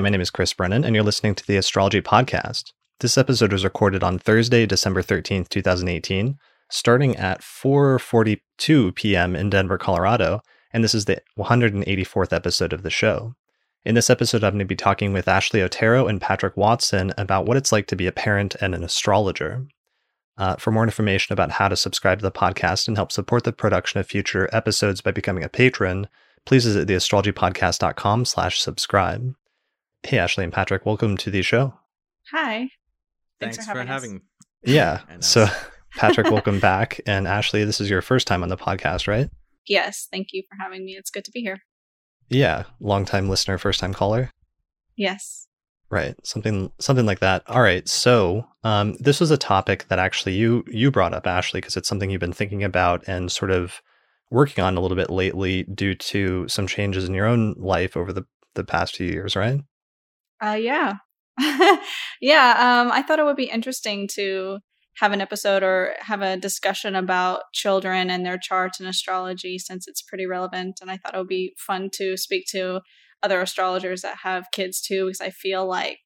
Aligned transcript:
My 0.00 0.08
name 0.08 0.22
is 0.22 0.30
Chris 0.30 0.54
Brennan, 0.54 0.82
and 0.82 0.94
you're 0.94 1.04
listening 1.04 1.34
to 1.34 1.46
the 1.46 1.58
Astrology 1.58 2.00
Podcast. 2.00 2.72
This 3.00 3.18
episode 3.18 3.52
was 3.52 3.64
recorded 3.64 4.02
on 4.02 4.18
Thursday, 4.18 4.64
December 4.64 5.02
13th, 5.02 5.50
2018, 5.50 6.38
starting 6.70 7.16
at 7.16 7.42
4:42 7.42 8.94
p.m. 8.94 9.36
in 9.36 9.50
Denver, 9.50 9.76
Colorado, 9.76 10.40
and 10.72 10.82
this 10.82 10.94
is 10.94 11.04
the 11.04 11.20
184th 11.38 12.32
episode 12.32 12.72
of 12.72 12.82
the 12.82 12.88
show. 12.88 13.34
In 13.84 13.94
this 13.94 14.08
episode, 14.08 14.42
I'm 14.42 14.52
going 14.52 14.60
to 14.60 14.64
be 14.64 14.74
talking 14.74 15.12
with 15.12 15.28
Ashley 15.28 15.60
Otero 15.60 16.06
and 16.06 16.18
Patrick 16.18 16.56
Watson 16.56 17.12
about 17.18 17.44
what 17.44 17.58
it's 17.58 17.70
like 17.70 17.86
to 17.88 17.96
be 17.96 18.06
a 18.06 18.12
parent 18.12 18.54
and 18.54 18.74
an 18.74 18.82
astrologer. 18.82 19.66
Uh, 20.38 20.56
for 20.56 20.70
more 20.70 20.84
information 20.84 21.34
about 21.34 21.50
how 21.50 21.68
to 21.68 21.76
subscribe 21.76 22.20
to 22.20 22.22
the 22.22 22.32
podcast 22.32 22.88
and 22.88 22.96
help 22.96 23.12
support 23.12 23.44
the 23.44 23.52
production 23.52 24.00
of 24.00 24.06
future 24.06 24.48
episodes 24.50 25.02
by 25.02 25.10
becoming 25.10 25.44
a 25.44 25.50
patron, 25.50 26.08
please 26.46 26.64
visit 26.64 26.88
theastrologypodcast.com 26.88 28.24
slash 28.24 28.60
subscribe. 28.60 29.34
Hey, 30.02 30.18
Ashley 30.18 30.44
and 30.44 30.52
Patrick, 30.52 30.86
welcome 30.86 31.16
to 31.18 31.30
the 31.30 31.42
show. 31.42 31.74
Hi. 32.32 32.70
Thanks, 33.38 33.56
Thanks 33.56 33.66
for, 33.66 33.74
for 33.74 33.84
having, 33.84 34.22
Yeah. 34.64 35.00
so, 35.20 35.46
Patrick, 35.96 36.30
welcome 36.30 36.58
back. 36.58 37.00
And 37.06 37.28
Ashley, 37.28 37.64
this 37.64 37.80
is 37.80 37.90
your 37.90 38.02
first 38.02 38.26
time 38.26 38.42
on 38.42 38.48
the 38.48 38.56
podcast, 38.56 39.06
right? 39.06 39.28
Yes. 39.66 40.08
Thank 40.10 40.28
you 40.32 40.42
for 40.48 40.56
having 40.62 40.84
me. 40.84 40.96
It's 40.98 41.10
good 41.10 41.24
to 41.24 41.30
be 41.30 41.40
here. 41.40 41.58
Yeah. 42.28 42.64
Long-time 42.80 43.28
listener, 43.28 43.58
first-time 43.58 43.92
caller? 43.92 44.30
Yes. 44.96 45.46
Right. 45.90 46.14
Something 46.24 46.70
something 46.80 47.04
like 47.04 47.18
that. 47.18 47.42
All 47.48 47.62
right. 47.62 47.88
So, 47.88 48.46
um, 48.62 48.94
this 49.00 49.18
was 49.20 49.30
a 49.30 49.36
topic 49.36 49.88
that 49.88 49.98
actually 49.98 50.34
you 50.34 50.64
you 50.68 50.90
brought 50.90 51.14
up, 51.14 51.26
Ashley, 51.26 51.60
because 51.60 51.76
it's 51.76 51.88
something 51.88 52.10
you've 52.10 52.20
been 52.20 52.32
thinking 52.32 52.62
about 52.62 53.02
and 53.08 53.30
sort 53.30 53.50
of 53.50 53.82
working 54.30 54.62
on 54.62 54.76
a 54.76 54.80
little 54.80 54.96
bit 54.96 55.10
lately 55.10 55.64
due 55.64 55.96
to 55.96 56.46
some 56.48 56.68
changes 56.68 57.08
in 57.08 57.14
your 57.14 57.26
own 57.26 57.54
life 57.58 57.96
over 57.96 58.12
the 58.12 58.24
the 58.54 58.62
past 58.62 58.96
few 58.96 59.08
years, 59.08 59.34
right? 59.34 59.60
Uh, 60.42 60.58
yeah, 60.60 60.94
yeah. 62.20 62.80
Um, 62.82 62.92
I 62.92 63.02
thought 63.02 63.18
it 63.18 63.24
would 63.24 63.36
be 63.36 63.50
interesting 63.50 64.08
to 64.14 64.58
have 64.98 65.12
an 65.12 65.20
episode 65.20 65.62
or 65.62 65.94
have 66.00 66.22
a 66.22 66.36
discussion 66.36 66.94
about 66.96 67.42
children 67.54 68.10
and 68.10 68.24
their 68.24 68.38
charts 68.38 68.80
and 68.80 68.88
astrology 68.88 69.58
since 69.58 69.86
it's 69.88 70.02
pretty 70.02 70.26
relevant. 70.26 70.78
And 70.80 70.90
I 70.90 70.96
thought 70.96 71.14
it 71.14 71.18
would 71.18 71.28
be 71.28 71.54
fun 71.58 71.90
to 71.94 72.16
speak 72.16 72.44
to 72.50 72.80
other 73.22 73.40
astrologers 73.40 74.02
that 74.02 74.18
have 74.22 74.46
kids 74.52 74.80
too, 74.80 75.06
because 75.06 75.20
I 75.20 75.30
feel 75.30 75.66
like 75.66 76.00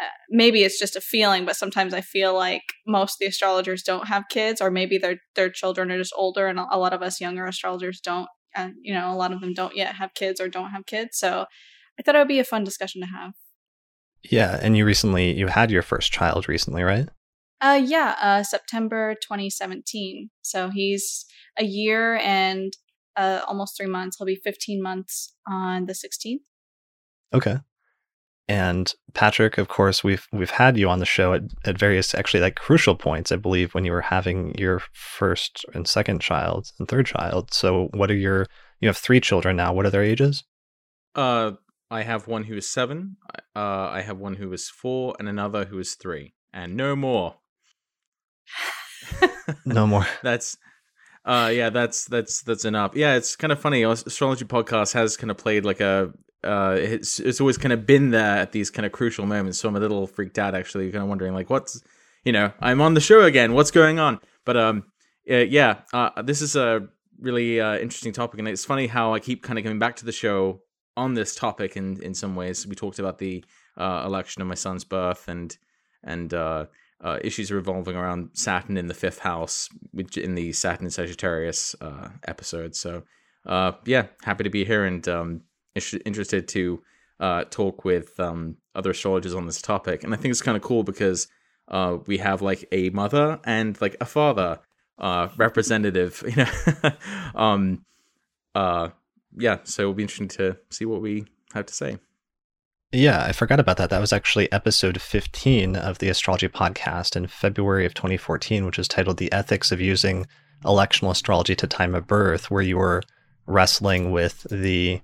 uh, 0.00 0.04
maybe 0.30 0.62
it's 0.64 0.78
just 0.78 0.96
a 0.96 1.00
feeling, 1.00 1.44
but 1.44 1.56
sometimes 1.56 1.94
I 1.94 2.00
feel 2.00 2.34
like 2.34 2.62
most 2.86 3.18
the 3.18 3.26
astrologers 3.26 3.82
don't 3.82 4.08
have 4.08 4.24
kids, 4.30 4.60
or 4.60 4.70
maybe 4.70 4.98
their 4.98 5.16
their 5.36 5.50
children 5.50 5.90
are 5.90 5.98
just 5.98 6.14
older, 6.16 6.46
and 6.48 6.58
a 6.60 6.78
lot 6.78 6.92
of 6.94 7.02
us 7.02 7.20
younger 7.20 7.46
astrologers 7.46 8.00
don't. 8.00 8.28
And 8.54 8.74
you 8.82 8.94
know, 8.94 9.12
a 9.12 9.16
lot 9.16 9.32
of 9.32 9.40
them 9.40 9.54
don't 9.54 9.76
yet 9.76 9.96
have 9.96 10.14
kids 10.14 10.40
or 10.40 10.48
don't 10.48 10.70
have 10.70 10.86
kids. 10.86 11.18
So 11.18 11.46
I 11.98 12.02
thought 12.02 12.14
it 12.16 12.18
would 12.18 12.28
be 12.28 12.40
a 12.40 12.44
fun 12.44 12.64
discussion 12.64 13.00
to 13.02 13.08
have. 13.08 13.32
Yeah, 14.30 14.58
and 14.60 14.76
you 14.76 14.84
recently 14.84 15.36
you 15.36 15.46
had 15.46 15.70
your 15.70 15.82
first 15.82 16.12
child 16.12 16.48
recently, 16.48 16.82
right? 16.82 17.08
Uh 17.60 17.80
yeah, 17.82 18.16
uh 18.20 18.42
September 18.42 19.14
2017. 19.22 20.30
So 20.42 20.70
he's 20.70 21.26
a 21.58 21.64
year 21.64 22.16
and 22.16 22.72
uh 23.16 23.40
almost 23.46 23.76
3 23.76 23.86
months. 23.86 24.16
He'll 24.18 24.26
be 24.26 24.36
15 24.36 24.82
months 24.82 25.34
on 25.46 25.86
the 25.86 25.92
16th. 25.92 26.40
Okay. 27.34 27.58
And 28.50 28.94
Patrick, 29.12 29.58
of 29.58 29.68
course, 29.68 30.02
we've 30.02 30.26
we've 30.32 30.50
had 30.50 30.78
you 30.78 30.88
on 30.88 31.00
the 31.00 31.04
show 31.04 31.34
at, 31.34 31.42
at 31.66 31.78
various 31.78 32.14
actually 32.14 32.40
like 32.40 32.54
crucial 32.56 32.94
points, 32.94 33.30
I 33.30 33.36
believe, 33.36 33.74
when 33.74 33.84
you 33.84 33.92
were 33.92 34.00
having 34.00 34.54
your 34.54 34.80
first 34.94 35.66
and 35.74 35.86
second 35.86 36.22
child 36.22 36.70
and 36.78 36.88
third 36.88 37.04
child. 37.06 37.52
So 37.52 37.88
what 37.92 38.10
are 38.10 38.16
your 38.16 38.46
you 38.80 38.88
have 38.88 38.96
three 38.96 39.20
children 39.20 39.56
now. 39.56 39.74
What 39.74 39.84
are 39.84 39.90
their 39.90 40.02
ages? 40.02 40.44
Uh 41.14 41.52
I 41.90 42.02
have 42.02 42.26
one 42.26 42.44
who 42.44 42.56
is 42.56 42.68
seven. 42.68 43.16
Uh, 43.56 43.88
I 43.90 44.02
have 44.02 44.18
one 44.18 44.34
who 44.34 44.52
is 44.52 44.68
four, 44.68 45.16
and 45.18 45.28
another 45.28 45.64
who 45.64 45.78
is 45.78 45.94
three, 45.94 46.34
and 46.52 46.76
no 46.76 46.94
more. 46.94 47.36
no 49.64 49.86
more. 49.86 50.06
that's, 50.22 50.56
uh, 51.24 51.50
yeah, 51.52 51.70
that's 51.70 52.04
that's 52.04 52.42
that's 52.42 52.64
enough. 52.64 52.94
Yeah, 52.94 53.14
it's 53.14 53.36
kind 53.36 53.52
of 53.52 53.60
funny. 53.60 53.82
Astrology 53.84 54.44
podcast 54.44 54.92
has 54.92 55.16
kind 55.16 55.30
of 55.30 55.38
played 55.38 55.64
like 55.64 55.80
a. 55.80 56.12
Uh, 56.44 56.76
it's 56.78 57.18
it's 57.18 57.40
always 57.40 57.58
kind 57.58 57.72
of 57.72 57.86
been 57.86 58.10
there 58.10 58.36
at 58.36 58.52
these 58.52 58.70
kind 58.70 58.84
of 58.86 58.92
crucial 58.92 59.26
moments. 59.26 59.58
So 59.58 59.68
I'm 59.68 59.76
a 59.76 59.80
little 59.80 60.06
freaked 60.06 60.38
out, 60.38 60.54
actually, 60.54 60.90
kind 60.92 61.02
of 61.02 61.08
wondering 61.08 61.34
like, 61.34 61.50
what's, 61.50 61.82
you 62.24 62.32
know, 62.32 62.52
I'm 62.60 62.80
on 62.80 62.94
the 62.94 63.00
show 63.00 63.22
again. 63.22 63.54
What's 63.54 63.70
going 63.70 63.98
on? 63.98 64.20
But 64.44 64.56
um, 64.56 64.84
uh, 65.28 65.36
yeah, 65.36 65.80
uh, 65.92 66.22
this 66.22 66.42
is 66.42 66.54
a 66.54 66.86
really 67.18 67.60
uh, 67.60 67.78
interesting 67.78 68.12
topic, 68.12 68.38
and 68.38 68.46
it's 68.46 68.64
funny 68.64 68.86
how 68.86 69.14
I 69.14 69.20
keep 69.20 69.42
kind 69.42 69.58
of 69.58 69.64
coming 69.64 69.78
back 69.78 69.96
to 69.96 70.04
the 70.04 70.12
show 70.12 70.60
on 70.98 71.14
this 71.14 71.34
topic 71.34 71.76
in 71.76 72.02
in 72.02 72.12
some 72.12 72.34
ways. 72.34 72.66
We 72.66 72.74
talked 72.74 72.98
about 72.98 73.18
the 73.18 73.44
uh, 73.76 74.02
election 74.04 74.42
of 74.42 74.48
my 74.48 74.56
son's 74.56 74.84
birth 74.84 75.28
and 75.28 75.56
and 76.02 76.34
uh, 76.34 76.66
uh, 77.02 77.18
issues 77.22 77.52
revolving 77.52 77.96
around 77.96 78.30
Saturn 78.32 78.76
in 78.76 78.88
the 78.88 78.94
fifth 78.94 79.20
house, 79.20 79.68
which 79.92 80.18
in 80.18 80.34
the 80.34 80.52
Saturn 80.52 80.86
and 80.86 80.92
Sagittarius 80.92 81.74
uh, 81.80 82.08
episode. 82.26 82.74
So 82.74 83.04
uh, 83.46 83.72
yeah, 83.86 84.06
happy 84.22 84.44
to 84.44 84.50
be 84.50 84.64
here 84.64 84.84
and 84.84 85.06
um, 85.08 85.42
interested 86.04 86.48
to 86.48 86.82
uh, 87.20 87.44
talk 87.44 87.84
with 87.84 88.18
um, 88.18 88.56
other 88.74 88.90
astrologers 88.90 89.34
on 89.34 89.46
this 89.46 89.62
topic. 89.62 90.02
And 90.02 90.12
I 90.12 90.16
think 90.16 90.32
it's 90.32 90.42
kind 90.42 90.56
of 90.56 90.62
cool 90.62 90.82
because 90.82 91.28
we 92.06 92.18
have 92.18 92.42
like 92.42 92.66
a 92.72 92.90
mother 92.90 93.38
and 93.44 93.80
like 93.80 93.96
a 94.00 94.04
father 94.04 94.58
representative, 95.36 96.24
you 96.36 96.44
know. 96.44 96.90
um, 97.40 97.84
yeah, 99.36 99.58
so 99.64 99.82
it'll 99.82 99.94
be 99.94 100.02
interesting 100.02 100.28
to 100.28 100.56
see 100.70 100.84
what 100.84 101.00
we 101.00 101.26
have 101.54 101.66
to 101.66 101.74
say. 101.74 101.98
Yeah, 102.92 103.22
I 103.22 103.32
forgot 103.32 103.60
about 103.60 103.76
that. 103.76 103.90
That 103.90 104.00
was 104.00 104.14
actually 104.14 104.50
episode 104.50 105.00
15 105.00 105.76
of 105.76 105.98
the 105.98 106.08
astrology 106.08 106.48
podcast 106.48 107.16
in 107.16 107.26
February 107.26 107.84
of 107.84 107.92
2014, 107.92 108.64
which 108.64 108.78
is 108.78 108.88
titled 108.88 109.18
The 109.18 109.30
Ethics 109.30 109.70
of 109.70 109.80
Using 109.80 110.26
Electional 110.64 111.10
Astrology 111.10 111.54
to 111.56 111.66
Time 111.66 111.94
of 111.94 112.06
Birth, 112.06 112.50
where 112.50 112.62
you 112.62 112.78
were 112.78 113.02
wrestling 113.46 114.10
with 114.10 114.46
the, 114.50 115.02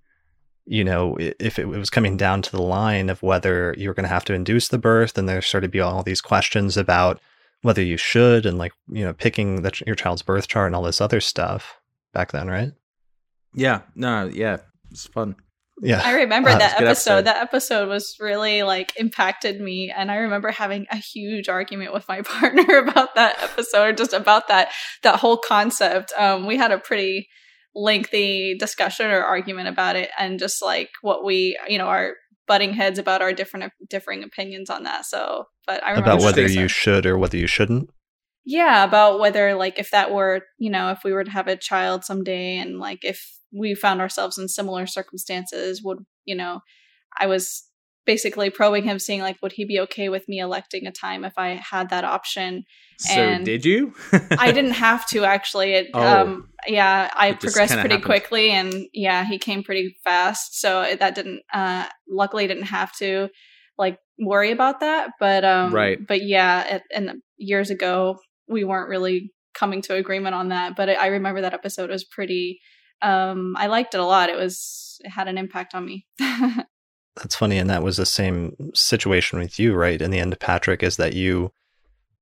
you 0.64 0.82
know, 0.82 1.18
if 1.18 1.58
it 1.58 1.66
was 1.66 1.90
coming 1.90 2.16
down 2.16 2.40
to 2.42 2.52
the 2.52 2.62
line 2.62 3.10
of 3.10 3.22
whether 3.22 3.74
you 3.76 3.90
were 3.90 3.94
going 3.94 4.04
to 4.04 4.14
have 4.14 4.24
to 4.24 4.34
induce 4.34 4.68
the 4.68 4.78
birth, 4.78 5.18
and 5.18 5.28
there 5.28 5.42
started 5.42 5.66
to 5.66 5.72
be 5.72 5.80
all 5.80 6.02
these 6.02 6.22
questions 6.22 6.78
about 6.78 7.20
whether 7.60 7.82
you 7.82 7.98
should, 7.98 8.46
and 8.46 8.56
like, 8.56 8.72
you 8.88 9.04
know, 9.04 9.12
picking 9.12 9.60
the, 9.60 9.82
your 9.86 9.96
child's 9.96 10.22
birth 10.22 10.48
chart 10.48 10.68
and 10.68 10.74
all 10.74 10.82
this 10.82 11.02
other 11.02 11.20
stuff 11.20 11.78
back 12.14 12.32
then, 12.32 12.48
right? 12.48 12.72
Yeah, 13.54 13.82
no, 13.94 14.26
yeah, 14.26 14.58
it's 14.90 15.06
fun. 15.06 15.36
Yeah, 15.82 16.00
I 16.04 16.12
remember 16.12 16.50
uh, 16.50 16.58
that 16.58 16.80
episode. 16.80 16.86
episode. 16.86 17.24
That 17.24 17.42
episode 17.42 17.88
was 17.88 18.16
really 18.20 18.62
like 18.62 18.92
impacted 18.96 19.60
me, 19.60 19.92
and 19.94 20.10
I 20.10 20.16
remember 20.16 20.50
having 20.50 20.86
a 20.90 20.96
huge 20.96 21.48
argument 21.48 21.92
with 21.92 22.06
my 22.08 22.22
partner 22.24 22.78
about 22.78 23.14
that 23.16 23.42
episode, 23.42 23.82
or 23.82 23.92
just 23.92 24.12
about 24.12 24.48
that 24.48 24.70
that 25.02 25.18
whole 25.18 25.36
concept. 25.36 26.12
Um, 26.16 26.46
we 26.46 26.56
had 26.56 26.70
a 26.70 26.78
pretty 26.78 27.28
lengthy 27.74 28.56
discussion 28.56 29.10
or 29.10 29.22
argument 29.22 29.68
about 29.68 29.96
it, 29.96 30.10
and 30.18 30.38
just 30.38 30.62
like 30.62 30.90
what 31.02 31.24
we, 31.24 31.58
you 31.68 31.78
know, 31.78 31.86
our 31.86 32.14
butting 32.46 32.74
heads 32.74 32.98
about 32.98 33.22
our 33.22 33.32
different 33.32 33.72
differing 33.88 34.22
opinions 34.22 34.70
on 34.70 34.84
that. 34.84 35.06
So, 35.06 35.46
but 35.66 35.82
I 35.82 35.90
remember 35.90 36.10
about 36.10 36.22
whether 36.22 36.46
you 36.46 36.68
should 36.68 37.04
or 37.04 37.18
whether 37.18 37.36
you 37.36 37.46
shouldn't. 37.46 37.90
Yeah, 38.46 38.84
about 38.84 39.18
whether 39.18 39.54
like 39.54 39.78
if 39.78 39.90
that 39.90 40.12
were, 40.12 40.42
you 40.58 40.70
know, 40.70 40.90
if 40.90 41.00
we 41.04 41.12
were 41.12 41.24
to 41.24 41.30
have 41.30 41.48
a 41.48 41.56
child 41.56 42.04
someday 42.04 42.58
and 42.58 42.78
like 42.78 43.00
if 43.02 43.38
we 43.54 43.74
found 43.74 44.00
ourselves 44.00 44.38
in 44.38 44.48
similar 44.48 44.86
circumstances, 44.86 45.82
would, 45.82 45.98
you 46.24 46.34
know, 46.34 46.60
I 47.18 47.26
was 47.26 47.64
basically 48.06 48.50
probing 48.50 48.84
him 48.84 48.98
seeing 48.98 49.20
like 49.20 49.40
would 49.42 49.52
he 49.52 49.64
be 49.64 49.80
okay 49.80 50.08
with 50.08 50.28
me 50.28 50.38
electing 50.38 50.86
a 50.86 50.92
time 50.92 51.24
if 51.24 51.34
I 51.36 51.60
had 51.70 51.90
that 51.90 52.04
option. 52.04 52.64
So 52.98 53.14
and 53.14 53.44
did 53.44 53.64
you? 53.64 53.94
I 54.38 54.52
didn't 54.52 54.72
have 54.72 55.06
to 55.08 55.24
actually. 55.24 55.74
It, 55.74 55.90
oh, 55.94 56.02
um 56.02 56.48
yeah, 56.66 57.10
I 57.14 57.32
progressed 57.32 57.72
pretty 57.72 57.94
happened. 57.94 58.04
quickly 58.04 58.50
and 58.50 58.86
yeah, 58.92 59.24
he 59.24 59.38
came 59.38 59.62
pretty 59.62 59.96
fast. 60.04 60.60
So 60.60 60.94
that 60.98 61.14
didn't 61.14 61.42
uh 61.52 61.86
luckily 62.08 62.46
didn't 62.46 62.64
have 62.64 62.92
to 62.98 63.28
like 63.78 63.98
worry 64.18 64.52
about 64.52 64.80
that, 64.80 65.10
but 65.18 65.44
um 65.44 65.74
right. 65.74 65.98
but 66.06 66.22
yeah, 66.22 66.76
it, 66.76 66.82
and 66.94 67.22
years 67.36 67.70
ago 67.70 68.18
we 68.48 68.64
weren't 68.64 68.88
really 68.88 69.32
coming 69.54 69.80
to 69.82 69.94
agreement 69.94 70.34
on 70.34 70.48
that. 70.48 70.76
But 70.76 70.90
I 70.90 71.06
remember 71.08 71.40
that 71.40 71.54
episode 71.54 71.90
was 71.90 72.04
pretty. 72.04 72.60
Um, 73.02 73.56
I 73.56 73.66
liked 73.66 73.94
it 73.94 74.00
a 74.00 74.04
lot. 74.04 74.30
It 74.30 74.36
was 74.36 75.00
it 75.04 75.10
had 75.10 75.28
an 75.28 75.38
impact 75.38 75.74
on 75.74 75.84
me. 75.84 76.06
That's 76.18 77.36
funny, 77.36 77.58
and 77.58 77.70
that 77.70 77.82
was 77.82 77.96
the 77.96 78.06
same 78.06 78.56
situation 78.74 79.38
with 79.38 79.58
you, 79.58 79.74
right? 79.74 80.00
In 80.00 80.10
the 80.10 80.18
end, 80.18 80.38
Patrick, 80.40 80.82
is 80.82 80.96
that 80.96 81.12
you 81.12 81.52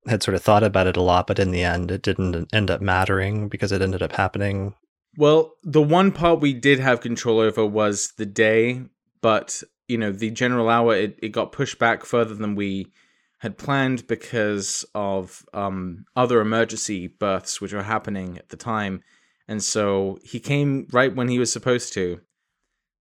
had 0.06 0.22
sort 0.22 0.34
of 0.34 0.42
thought 0.42 0.62
about 0.62 0.86
it 0.86 0.96
a 0.96 1.02
lot, 1.02 1.26
but 1.26 1.38
in 1.38 1.50
the 1.50 1.62
end, 1.62 1.90
it 1.90 2.02
didn't 2.02 2.52
end 2.52 2.70
up 2.70 2.80
mattering 2.80 3.48
because 3.48 3.72
it 3.72 3.80
ended 3.80 4.02
up 4.02 4.12
happening. 4.12 4.74
Well, 5.16 5.54
the 5.62 5.82
one 5.82 6.12
part 6.12 6.40
we 6.40 6.52
did 6.52 6.78
have 6.80 7.00
control 7.00 7.38
over 7.38 7.64
was 7.64 8.12
the 8.16 8.26
day, 8.26 8.82
but 9.20 9.62
you 9.88 9.98
know, 9.98 10.12
the 10.12 10.30
general 10.30 10.68
hour 10.68 10.94
it, 10.94 11.18
it 11.22 11.28
got 11.30 11.52
pushed 11.52 11.78
back 11.78 12.04
further 12.04 12.34
than 12.34 12.54
we 12.54 12.92
had 13.38 13.58
planned 13.58 14.06
because 14.06 14.84
of 14.94 15.44
um, 15.52 16.04
other 16.16 16.40
emergency 16.40 17.08
births 17.08 17.60
which 17.60 17.72
were 17.72 17.82
happening 17.82 18.38
at 18.38 18.48
the 18.48 18.56
time. 18.56 19.02
And 19.48 19.62
so 19.62 20.18
he 20.22 20.40
came 20.40 20.86
right 20.92 21.14
when 21.14 21.28
he 21.28 21.38
was 21.38 21.52
supposed 21.52 21.92
to. 21.94 22.20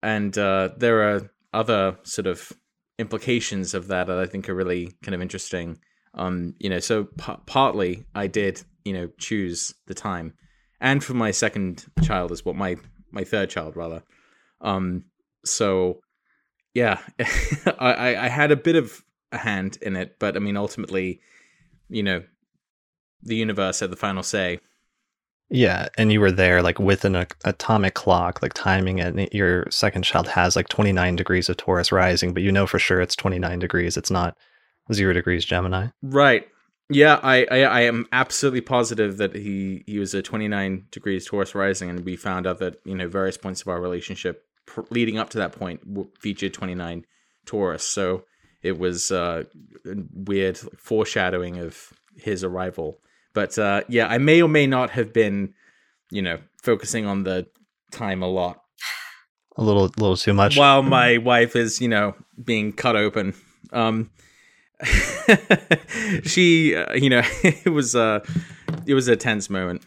And 0.03 0.37
uh, 0.37 0.71
there 0.77 1.15
are 1.15 1.31
other 1.53 1.99
sort 2.03 2.27
of 2.27 2.53
implications 2.99 3.75
of 3.75 3.89
that 3.89 4.07
that 4.07 4.19
I 4.19 4.27
think 4.27 4.49
are 4.49 4.55
really 4.55 4.93
kind 5.03 5.15
of 5.15 5.23
interesting. 5.23 5.79
Um, 6.15 6.55
you 6.59 6.71
know, 6.71 6.81
so 6.81 7.05
p- 7.05 7.33
partly 7.47 8.05
I 8.15 8.27
did, 8.27 8.63
you 8.85 8.93
know, 8.93 9.09
choose 9.19 9.75
the 9.87 9.95
time, 9.95 10.35
and 10.81 11.03
for 11.03 11.15
my 11.15 11.31
second 11.31 11.87
child 12.03 12.31
as 12.31 12.45
well, 12.45 12.55
my 12.55 12.77
my 13.11 13.25
third 13.25 13.51
child 13.51 13.77
rather. 13.77 14.03
Um, 14.61 15.07
so 15.45 16.01
yeah, 16.75 17.01
I, 17.79 18.17
I 18.17 18.29
had 18.29 18.53
a 18.53 18.57
bit 18.57 18.77
of 18.77 19.03
a 19.33 19.39
hand 19.39 19.79
in 19.83 19.97
it, 19.97 20.19
but 20.19 20.37
I 20.37 20.41
mean, 20.41 20.57
ultimately, 20.57 21.21
you 21.89 22.03
know, 22.03 22.23
the 23.23 23.37
universe 23.37 23.81
had 23.81 23.91
the 23.91 23.97
final 23.97 24.23
say. 24.23 24.61
Yeah, 25.51 25.89
and 25.99 26.11
you 26.11 26.21
were 26.21 26.33
there 26.33 26.63
like 26.63 26.79
with 26.79 27.05
an 27.05 27.27
atomic 27.45 27.95
clock, 27.95 28.43
like 28.43 28.55
timing 28.55 28.99
it. 28.99 29.33
Your 29.35 29.67
second 29.71 30.03
child 30.03 30.27
has 30.29 30.57
like 30.57 30.69
29 30.69 31.17
degrees 31.17 31.49
of 31.49 31.57
Taurus 31.57 31.93
rising, 31.93 32.33
but 32.33 32.43
you 32.43 32.51
know 32.51 32.67
for 32.67 32.79
sure 32.79 33.01
it's 33.01 33.15
29 33.15 33.59
degrees. 33.59 33.97
It's 33.97 34.11
not 34.11 34.37
zero 34.93 35.13
degrees 35.13 35.45
Gemini. 35.45 35.89
Right. 36.03 36.49
Yeah, 36.91 37.19
I, 37.23 37.47
I, 37.51 37.59
I 37.61 37.81
am 37.83 38.07
absolutely 38.13 38.61
positive 38.61 39.17
that 39.17 39.35
he 39.35 39.85
he 39.87 39.99
was 39.99 40.13
a 40.13 40.23
29 40.23 40.87
degrees 40.91 41.27
Taurus 41.27 41.55
rising, 41.55 41.89
and 41.89 42.05
we 42.05 42.17
found 42.17 42.47
out 42.47 42.59
that 42.59 42.77
you 42.85 42.95
know 42.95 43.09
various 43.09 43.37
points 43.37 43.63
of 43.63 43.69
our 43.69 43.81
relationship 43.81 44.45
pr- 44.67 44.83
leading 44.91 45.19
up 45.19 45.31
to 45.31 45.39
that 45.39 45.53
point 45.53 45.81
featured 46.21 46.53
29 46.53 47.05
Taurus. 47.47 47.85
So 47.85 48.25
it 48.63 48.79
was 48.79 49.11
uh, 49.11 49.45
weird 49.85 50.59
foreshadowing 50.59 51.59
of 51.59 51.93
his 52.17 52.45
arrival. 52.45 52.99
But 53.35 53.59
uh, 53.59 53.83
yeah, 53.89 54.07
I 54.07 54.19
may 54.19 54.41
or 54.41 54.49
may 54.49 54.67
not 54.67 54.91
have 54.91 55.13
been, 55.13 55.55
you 56.11 56.23
know, 56.23 56.39
focusing 56.63 57.05
on 57.05 57.25
the 57.25 57.47
time 57.91 58.23
a 58.23 58.29
lot. 58.29 58.63
A 59.57 59.63
little, 59.63 59.85
little 59.99 60.17
too 60.17 60.33
much. 60.33 60.57
While 60.57 60.83
my 61.01 61.19
wife 61.19 61.57
is, 61.57 61.81
you 61.81 61.89
know, 61.89 62.15
being 62.43 62.73
cut 62.73 62.97
open. 62.97 63.35
Um, 63.73 64.11
she, 66.25 66.75
uh, 66.75 66.95
you 66.95 67.11
know, 67.11 67.23
it 67.43 67.73
was 67.73 67.95
uh, 67.95 68.21
it 68.87 68.95
was 68.95 69.09
a 69.09 69.17
tense 69.17 69.51
moment. 69.51 69.83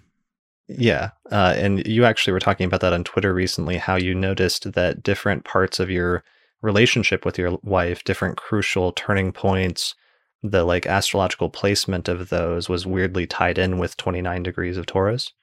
Yeah, 0.69 1.11
uh, 1.31 1.53
and 1.55 1.85
you 1.87 2.03
actually 2.03 2.33
were 2.33 2.41
talking 2.41 2.65
about 2.65 2.81
that 2.81 2.91
on 2.91 3.05
Twitter 3.05 3.33
recently. 3.33 3.77
How 3.77 3.95
you 3.95 4.13
noticed 4.13 4.73
that 4.73 5.01
different 5.01 5.45
parts 5.45 5.79
of 5.79 5.89
your 5.89 6.23
relationship 6.61 7.25
with 7.25 7.37
your 7.37 7.57
wife, 7.63 8.03
different 8.03 8.35
crucial 8.35 8.91
turning 8.91 9.31
points, 9.31 9.95
the 10.43 10.63
like 10.63 10.85
astrological 10.85 11.49
placement 11.49 12.07
of 12.07 12.29
those 12.29 12.69
was 12.69 12.85
weirdly 12.85 13.25
tied 13.25 13.57
in 13.57 13.77
with 13.77 13.97
29 13.97 14.43
degrees 14.43 14.77
of 14.77 14.85
Taurus. 14.85 15.33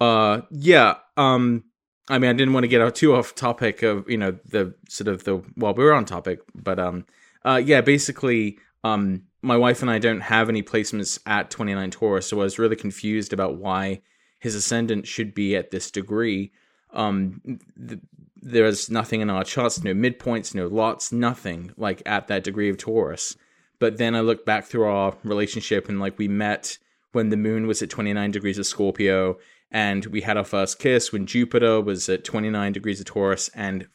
Uh 0.00 0.42
yeah, 0.50 0.94
um 1.16 1.64
I 2.08 2.18
mean 2.18 2.30
I 2.30 2.34
didn't 2.34 2.54
want 2.54 2.64
to 2.64 2.68
get 2.68 2.94
too 2.94 3.14
off 3.14 3.34
topic 3.34 3.82
of, 3.82 4.08
you 4.08 4.16
know, 4.16 4.38
the 4.44 4.74
sort 4.88 5.08
of 5.08 5.24
the 5.24 5.42
well, 5.56 5.74
we 5.74 5.84
were 5.84 5.94
on 5.94 6.04
topic, 6.04 6.40
but 6.54 6.78
um 6.78 7.04
uh 7.44 7.60
yeah, 7.62 7.80
basically 7.80 8.58
um 8.84 9.24
my 9.42 9.56
wife 9.56 9.82
and 9.82 9.90
I 9.90 9.98
don't 9.98 10.20
have 10.20 10.48
any 10.48 10.62
placements 10.62 11.18
at 11.26 11.50
29 11.50 11.90
Taurus, 11.90 12.28
so 12.28 12.40
I 12.40 12.44
was 12.44 12.58
really 12.58 12.76
confused 12.76 13.32
about 13.32 13.56
why 13.56 14.02
his 14.40 14.54
ascendant 14.54 15.06
should 15.06 15.34
be 15.34 15.56
at 15.56 15.70
this 15.70 15.90
degree. 15.90 16.52
Um 16.92 17.40
th- 17.76 18.00
there's 18.40 18.88
nothing 18.88 19.20
in 19.20 19.30
our 19.30 19.42
charts, 19.42 19.82
no 19.82 19.92
midpoints, 19.92 20.54
no 20.54 20.68
lots, 20.68 21.10
nothing 21.10 21.72
like 21.76 22.02
at 22.06 22.28
that 22.28 22.44
degree 22.44 22.70
of 22.70 22.78
Taurus. 22.78 23.36
But 23.80 23.98
then 23.98 24.14
I 24.14 24.20
look 24.20 24.44
back 24.44 24.64
through 24.64 24.84
our 24.84 25.16
relationship 25.24 25.88
and 25.88 26.00
like 26.00 26.18
we 26.18 26.28
met 26.28 26.78
when 27.12 27.30
the 27.30 27.36
moon 27.36 27.66
was 27.66 27.82
at 27.82 27.90
29 27.90 28.30
degrees 28.30 28.58
of 28.58 28.66
Scorpio 28.66 29.38
and 29.70 30.06
we 30.06 30.22
had 30.22 30.36
our 30.36 30.44
first 30.44 30.78
kiss 30.78 31.12
when 31.12 31.26
Jupiter 31.26 31.80
was 31.80 32.08
at 32.08 32.24
29 32.24 32.72
degrees 32.72 33.00
of 33.00 33.06
Taurus. 33.06 33.50
And 33.54 33.86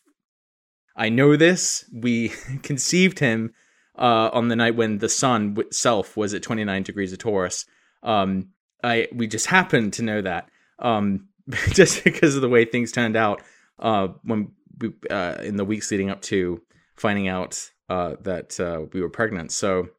I 0.95 1.09
know 1.09 1.35
this. 1.35 1.85
We 1.91 2.29
conceived 2.63 3.19
him 3.19 3.53
uh, 3.97 4.29
on 4.33 4.47
the 4.47 4.55
night 4.55 4.75
when 4.75 4.99
the 4.99 5.09
sun 5.09 5.55
itself 5.57 6.15
was 6.15 6.33
at 6.33 6.43
29 6.43 6.83
degrees 6.83 7.13
of 7.13 7.19
Taurus. 7.19 7.65
Um, 8.01 8.49
I 8.83 9.07
we 9.13 9.27
just 9.27 9.47
happened 9.47 9.93
to 9.93 10.03
know 10.03 10.21
that 10.21 10.49
um, 10.79 11.27
just 11.69 12.03
because 12.03 12.35
of 12.35 12.41
the 12.41 12.49
way 12.49 12.65
things 12.65 12.91
turned 12.91 13.15
out 13.15 13.41
uh, 13.79 14.09
when 14.23 14.51
we, 14.79 14.91
uh, 15.09 15.37
in 15.41 15.57
the 15.57 15.65
weeks 15.65 15.89
leading 15.91 16.09
up 16.09 16.21
to 16.23 16.61
finding 16.95 17.27
out 17.27 17.69
uh, 17.93 18.15
that 18.21 18.59
uh, 18.59 18.85
we 18.91 19.01
were 19.01 19.09
pregnant. 19.09 19.51
So, 19.51 19.89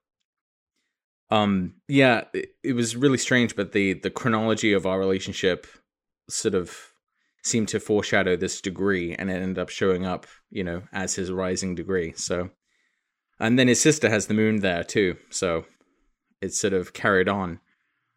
um, 1.31 1.75
yeah, 1.87 2.25
it, 2.33 2.49
it, 2.65 2.73
was 2.73 2.97
really 2.97 3.19
strange, 3.19 3.55
but 3.55 3.71
the 3.71 3.93
the 3.93 4.11
chronology 4.11 4.73
of 4.73 4.85
our 4.85 4.99
relationship 4.99 5.69
sort 6.29 6.57
of 6.57 6.93
seemed 7.45 7.69
to 7.69 7.79
foreshadow 7.79 8.35
this 8.35 8.61
degree, 8.61 9.15
and 9.15 9.31
it 9.31 9.35
ended 9.35 9.61
up 9.61 9.69
showing 9.69 10.05
up, 10.05 10.27
you 10.51 10.65
know, 10.65 10.83
as 10.93 11.15
his 11.15 11.31
rising 11.31 11.77
degree. 11.77 12.13
So, 12.17 12.51
and 13.39 13.57
then 13.59 13.69
his 13.69 13.81
sister 13.81 14.11
has 14.11 14.27
the 14.27 14.35
moon 14.35 14.61
there 14.61 14.83
too, 14.83 15.17
so 15.31 15.65
it 16.41 16.53
sort 16.53 16.73
of 16.73 16.93
carried 16.93 17.29
on 17.29 17.61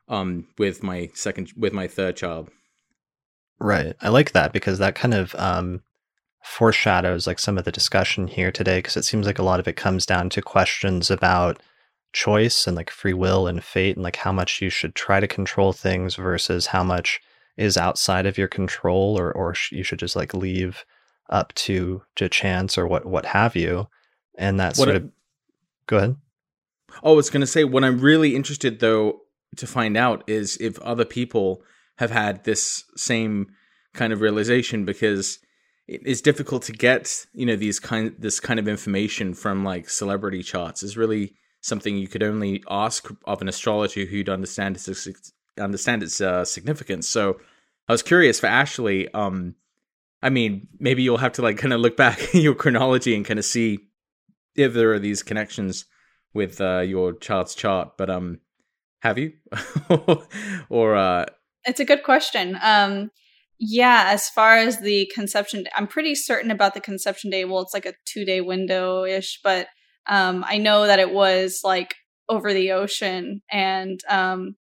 um 0.09 0.47
with 0.57 0.81
my 0.81 1.09
second 1.13 1.51
with 1.57 1.73
my 1.73 1.85
third 1.85 2.15
child 2.15 2.49
right 3.59 3.93
i 3.99 4.07
like 4.07 4.31
that 4.31 4.53
because 4.53 4.79
that 4.79 4.95
kind 4.95 5.13
of 5.13 5.35
um 5.35 5.81
foreshadows 6.43 7.27
like 7.27 7.39
some 7.39 7.57
of 7.57 7.65
the 7.65 7.71
discussion 7.71 8.27
here 8.27 8.51
today 8.51 8.79
because 8.79 8.97
it 8.97 9.05
seems 9.05 9.25
like 9.25 9.39
a 9.39 9.43
lot 9.43 9.59
of 9.59 9.67
it 9.67 9.75
comes 9.75 10.05
down 10.05 10.29
to 10.29 10.41
questions 10.41 11.11
about 11.11 11.61
choice 12.13 12.65
and 12.65 12.75
like 12.75 12.89
free 12.89 13.13
will 13.13 13.47
and 13.47 13.63
fate 13.63 13.95
and 13.95 14.03
like 14.03 14.15
how 14.17 14.31
much 14.31 14.61
you 14.61 14.69
should 14.69 14.95
try 14.95 15.19
to 15.19 15.27
control 15.27 15.73
things 15.73 16.15
versus 16.15 16.67
how 16.67 16.83
much 16.83 17.19
is 17.57 17.75
outside 17.75 18.25
of 18.25 18.37
your 18.37 18.47
control 18.47 19.19
or 19.19 19.31
or 19.31 19.53
you 19.71 19.83
should 19.83 19.99
just 19.99 20.15
like 20.15 20.33
leave 20.33 20.85
up 21.29 21.53
to 21.55 22.01
to 22.15 22.29
chance 22.29 22.77
or 22.77 22.87
what 22.87 23.05
what 23.05 23.25
have 23.25 23.55
you. 23.55 23.87
And 24.37 24.59
that 24.59 24.75
sort 24.75 24.89
of 24.89 25.09
go 25.87 25.97
ahead. 25.97 26.15
Oh 27.03 27.13
i 27.13 27.15
was 27.15 27.29
going 27.29 27.41
to 27.41 27.47
say 27.47 27.63
what 27.63 27.83
i'm 27.83 27.99
really 27.99 28.35
interested 28.35 28.79
though 28.79 29.21
to 29.57 29.67
find 29.67 29.97
out 29.97 30.23
is 30.27 30.57
if 30.61 30.79
other 30.79 31.05
people 31.05 31.61
have 31.97 32.11
had 32.11 32.43
this 32.43 32.83
same 32.95 33.47
kind 33.93 34.13
of 34.13 34.21
realization 34.21 34.85
because 34.85 35.39
it's 35.87 36.21
difficult 36.21 36.63
to 36.63 36.73
get 36.73 37.25
you 37.33 37.45
know 37.45 37.55
these 37.55 37.79
kind 37.79 38.13
this 38.19 38.39
kind 38.39 38.59
of 38.59 38.67
information 38.67 39.33
from 39.33 39.63
like 39.63 39.89
celebrity 39.89 40.43
charts 40.43 40.83
is 40.83 40.97
really 40.97 41.33
something 41.61 41.97
you 41.97 42.07
could 42.07 42.23
only 42.23 42.63
ask 42.69 43.09
of 43.25 43.41
an 43.41 43.47
astrologer 43.47 44.05
who'd 44.05 44.29
understand 44.29 44.75
its 44.75 45.33
understand 45.57 46.03
its 46.03 46.21
uh, 46.21 46.45
significance. 46.45 47.07
So 47.07 47.39
I 47.87 47.91
was 47.91 48.03
curious 48.03 48.39
for 48.39 48.47
Ashley. 48.47 49.11
Um, 49.13 49.55
I 50.21 50.29
mean, 50.29 50.67
maybe 50.79 51.03
you'll 51.03 51.17
have 51.17 51.33
to 51.33 51.41
like 51.41 51.57
kind 51.57 51.73
of 51.73 51.79
look 51.79 51.97
back 51.97 52.19
your 52.33 52.55
chronology 52.55 53.15
and 53.15 53.25
kind 53.25 53.39
of 53.39 53.45
see 53.45 53.79
if 54.55 54.73
there 54.73 54.93
are 54.93 54.99
these 54.99 55.23
connections 55.23 55.85
with 56.33 56.59
uh, 56.61 56.79
your 56.79 57.13
child's 57.13 57.55
chart. 57.55 57.97
But 57.97 58.09
um, 58.09 58.39
have 58.99 59.17
you? 59.17 59.33
or 60.69 60.95
uh, 60.95 61.25
it's 61.65 61.79
a 61.79 61.85
good 61.85 62.03
question. 62.03 62.57
Um, 62.61 63.11
yeah, 63.59 64.05
as 64.09 64.29
far 64.29 64.57
as 64.57 64.79
the 64.79 65.09
conception, 65.13 65.65
I'm 65.75 65.87
pretty 65.87 66.15
certain 66.15 66.51
about 66.51 66.73
the 66.73 66.79
conception 66.79 67.31
day. 67.31 67.45
Well, 67.45 67.61
it's 67.61 67.73
like 67.73 67.85
a 67.85 67.93
two 68.05 68.23
day 68.23 68.41
window 68.41 69.03
ish, 69.03 69.39
but 69.43 69.67
um, 70.07 70.45
I 70.47 70.57
know 70.57 70.85
that 70.85 70.99
it 70.99 71.11
was 71.11 71.61
like 71.63 71.95
over 72.29 72.53
the 72.53 72.71
ocean. 72.71 73.41
And 73.51 73.99
um, 74.09 74.55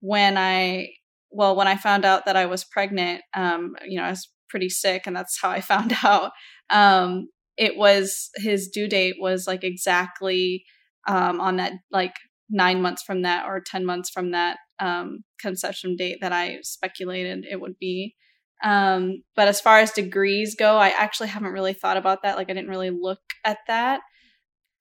when 0.00 0.36
I, 0.36 0.88
well, 1.30 1.54
when 1.56 1.68
I 1.68 1.76
found 1.76 2.04
out 2.04 2.26
that 2.26 2.36
I 2.36 2.46
was 2.46 2.64
pregnant, 2.64 3.22
um, 3.34 3.74
you 3.86 3.98
know, 3.98 4.04
I 4.04 4.10
was 4.10 4.28
pretty 4.48 4.68
sick, 4.68 5.06
and 5.06 5.14
that's 5.14 5.38
how 5.40 5.50
I 5.50 5.60
found 5.62 5.94
out. 6.02 6.32
Um, 6.68 7.28
it 7.56 7.76
was 7.76 8.30
his 8.36 8.68
due 8.68 8.88
date 8.88 9.16
was 9.20 9.46
like 9.46 9.62
exactly 9.62 10.64
um, 11.06 11.40
on 11.40 11.56
that, 11.56 11.72
like 11.90 12.14
nine 12.50 12.82
months 12.82 13.02
from 13.02 13.22
that 13.22 13.46
or 13.46 13.60
10 13.60 13.84
months 13.84 14.10
from 14.10 14.32
that 14.32 14.58
um, 14.78 15.24
conception 15.40 15.96
date 15.96 16.18
that 16.20 16.32
I 16.32 16.58
speculated 16.62 17.46
it 17.48 17.60
would 17.60 17.78
be. 17.78 18.14
Um, 18.62 19.22
but 19.34 19.48
as 19.48 19.60
far 19.60 19.78
as 19.78 19.90
degrees 19.90 20.54
go, 20.56 20.76
I 20.76 20.88
actually 20.88 21.28
haven't 21.28 21.52
really 21.52 21.74
thought 21.74 21.96
about 21.96 22.22
that. 22.22 22.36
Like 22.36 22.48
I 22.48 22.54
didn't 22.54 22.70
really 22.70 22.90
look 22.90 23.20
at 23.44 23.58
that. 23.66 24.02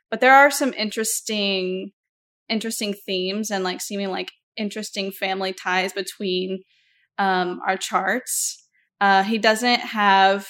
But 0.09 0.21
there 0.21 0.35
are 0.35 0.51
some 0.51 0.73
interesting 0.73 1.91
interesting 2.50 2.93
themes 2.93 3.50
and 3.50 3.63
like 3.63 3.81
seeming 3.81 4.09
like 4.09 4.31
interesting 4.57 5.11
family 5.11 5.53
ties 5.53 5.93
between 5.93 6.61
um, 7.17 7.61
our 7.65 7.77
charts. 7.77 8.67
Uh, 9.00 9.23
he 9.23 9.38
doesn't 9.38 9.79
have, 9.79 10.47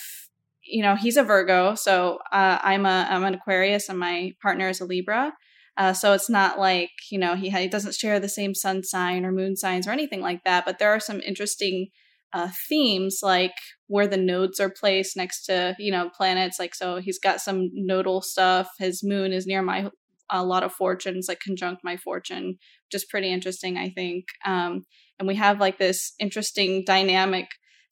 you 0.63 0.81
know, 0.81 0.95
he's 0.95 1.15
a 1.15 1.23
Virgo, 1.23 1.75
so 1.75 2.17
uh, 2.31 2.57
I'm 2.61 2.85
a 2.85 3.07
I'm 3.09 3.23
an 3.23 3.35
Aquarius, 3.35 3.87
and 3.87 3.99
my 3.99 4.33
partner 4.41 4.67
is 4.67 4.81
a 4.81 4.85
Libra. 4.85 5.33
Uh, 5.77 5.93
so 5.93 6.13
it's 6.13 6.29
not 6.29 6.59
like 6.59 6.89
you 7.11 7.17
know 7.17 7.35
he, 7.35 7.49
ha- 7.49 7.59
he 7.59 7.67
doesn't 7.67 7.95
share 7.95 8.19
the 8.19 8.27
same 8.27 8.53
sun 8.53 8.83
sign 8.83 9.25
or 9.25 9.31
moon 9.31 9.55
signs 9.55 9.87
or 9.87 9.91
anything 9.91 10.21
like 10.21 10.43
that. 10.43 10.65
But 10.65 10.79
there 10.79 10.91
are 10.91 10.99
some 10.99 11.21
interesting 11.21 11.87
uh, 12.33 12.49
themes 12.69 13.19
like 13.21 13.53
where 13.87 14.07
the 14.07 14.17
nodes 14.17 14.59
are 14.59 14.69
placed 14.69 15.17
next 15.17 15.45
to 15.45 15.75
you 15.77 15.91
know 15.91 16.09
planets 16.15 16.59
like 16.59 16.73
so 16.73 16.97
he's 16.97 17.19
got 17.19 17.41
some 17.41 17.69
nodal 17.73 18.21
stuff 18.21 18.69
his 18.79 19.01
moon 19.03 19.33
is 19.33 19.45
near 19.45 19.61
my 19.61 19.89
a 20.29 20.45
lot 20.45 20.63
of 20.63 20.71
fortunes 20.71 21.27
like 21.27 21.39
conjunct 21.41 21.81
my 21.83 21.97
fortune 21.97 22.57
which 22.85 23.01
is 23.01 23.05
pretty 23.05 23.29
interesting 23.29 23.77
i 23.77 23.89
think 23.89 24.25
um, 24.45 24.83
and 25.19 25.27
we 25.27 25.35
have 25.35 25.59
like 25.59 25.77
this 25.77 26.13
interesting 26.19 26.83
dynamic 26.85 27.47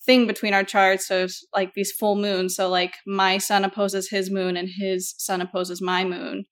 thing 0.06 0.28
between 0.28 0.54
our 0.54 0.64
charts. 0.64 1.08
So 1.08 1.24
it's 1.26 1.46
like 1.54 1.74
these 1.74 1.92
full 1.92 2.16
moons. 2.16 2.56
So 2.56 2.70
like 2.70 2.96
my 3.06 3.38
sun 3.38 3.66
opposes 3.66 4.10
his 4.10 4.32
moon 4.32 4.58
and 4.58 4.70
his 4.80 5.14
sun 5.18 5.42
opposes 5.42 5.82
my 5.82 6.04
moon. 6.04 6.46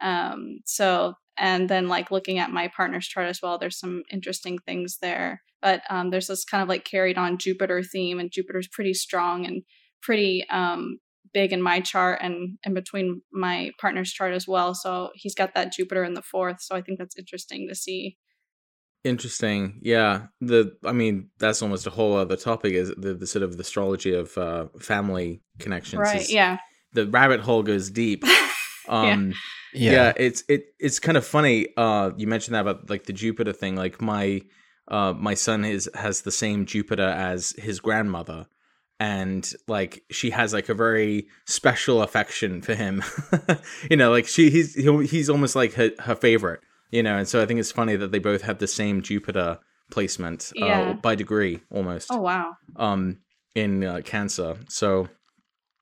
Um, 0.00 0.58
so 0.64 1.14
and 1.36 1.68
then 1.68 1.88
like 1.88 2.10
looking 2.10 2.38
at 2.38 2.50
my 2.50 2.68
partner's 2.68 3.06
chart 3.06 3.28
as 3.28 3.40
well, 3.42 3.58
there's 3.58 3.78
some 3.78 4.02
interesting 4.10 4.58
things 4.58 4.98
there. 5.00 5.42
But 5.62 5.82
um, 5.90 6.10
there's 6.10 6.28
this 6.28 6.44
kind 6.44 6.62
of 6.62 6.68
like 6.68 6.84
carried 6.84 7.18
on 7.18 7.38
Jupiter 7.38 7.82
theme, 7.82 8.18
and 8.18 8.30
Jupiter's 8.30 8.68
pretty 8.68 8.94
strong 8.94 9.46
and 9.46 9.62
pretty 10.02 10.44
um, 10.50 10.98
big 11.32 11.52
in 11.52 11.62
my 11.62 11.80
chart 11.80 12.20
and 12.22 12.58
in 12.64 12.74
between 12.74 13.22
my 13.32 13.70
partner's 13.80 14.12
chart 14.12 14.34
as 14.34 14.46
well. 14.48 14.74
So 14.74 15.10
he's 15.14 15.34
got 15.34 15.54
that 15.54 15.72
Jupiter 15.72 16.04
in 16.04 16.14
the 16.14 16.22
fourth. 16.22 16.60
So 16.60 16.74
I 16.74 16.82
think 16.82 16.98
that's 16.98 17.16
interesting 17.18 17.68
to 17.68 17.74
see. 17.74 18.16
Interesting. 19.04 19.80
Yeah. 19.82 20.26
The 20.40 20.76
I 20.84 20.92
mean, 20.92 21.30
that's 21.38 21.62
almost 21.62 21.86
a 21.86 21.90
whole 21.90 22.16
other 22.16 22.36
topic 22.36 22.74
is 22.74 22.92
the, 22.96 23.14
the 23.14 23.26
sort 23.26 23.42
of 23.42 23.56
the 23.56 23.62
astrology 23.62 24.14
of 24.14 24.36
uh, 24.36 24.66
family 24.78 25.42
connections. 25.58 26.00
Right. 26.00 26.20
Is, 26.20 26.32
yeah. 26.32 26.58
The 26.92 27.06
rabbit 27.06 27.40
hole 27.40 27.62
goes 27.62 27.90
deep. 27.90 28.24
Um 28.88 29.34
Yeah. 29.72 29.92
yeah. 29.92 30.12
it's 30.16 30.42
it 30.48 30.64
it's 30.80 30.98
kind 30.98 31.16
of 31.16 31.24
funny 31.24 31.68
uh 31.76 32.10
you 32.16 32.26
mentioned 32.26 32.56
that 32.56 32.62
about 32.62 32.90
like 32.90 33.04
the 33.04 33.12
Jupiter 33.12 33.52
thing 33.52 33.76
like 33.76 34.00
my 34.00 34.40
uh 34.90 35.12
my 35.14 35.34
son 35.34 35.64
is 35.64 35.88
has 35.94 36.22
the 36.22 36.30
same 36.32 36.66
Jupiter 36.66 37.02
as 37.08 37.54
his 37.58 37.80
grandmother 37.80 38.46
and 38.98 39.52
like 39.66 40.02
she 40.10 40.30
has 40.30 40.52
like 40.52 40.68
a 40.68 40.74
very 40.74 41.26
special 41.46 42.02
affection 42.02 42.60
for 42.60 42.74
him 42.74 43.02
you 43.90 43.96
know 43.96 44.10
like 44.10 44.26
she 44.26 44.50
he's 44.50 44.74
he's 44.74 45.30
almost 45.30 45.56
like 45.56 45.72
her, 45.74 45.90
her 46.00 46.14
favorite 46.14 46.60
you 46.90 47.02
know 47.02 47.16
and 47.16 47.26
so 47.26 47.40
i 47.42 47.46
think 47.46 47.58
it's 47.58 47.72
funny 47.72 47.96
that 47.96 48.12
they 48.12 48.18
both 48.18 48.42
have 48.42 48.58
the 48.58 48.66
same 48.66 49.00
jupiter 49.00 49.58
placement 49.90 50.52
uh, 50.60 50.66
Yeah. 50.66 50.92
by 50.94 51.14
degree 51.14 51.60
almost 51.70 52.08
Oh 52.12 52.18
wow. 52.20 52.56
um 52.76 53.18
in 53.54 53.82
uh, 53.84 54.00
cancer 54.04 54.58
so 54.68 55.08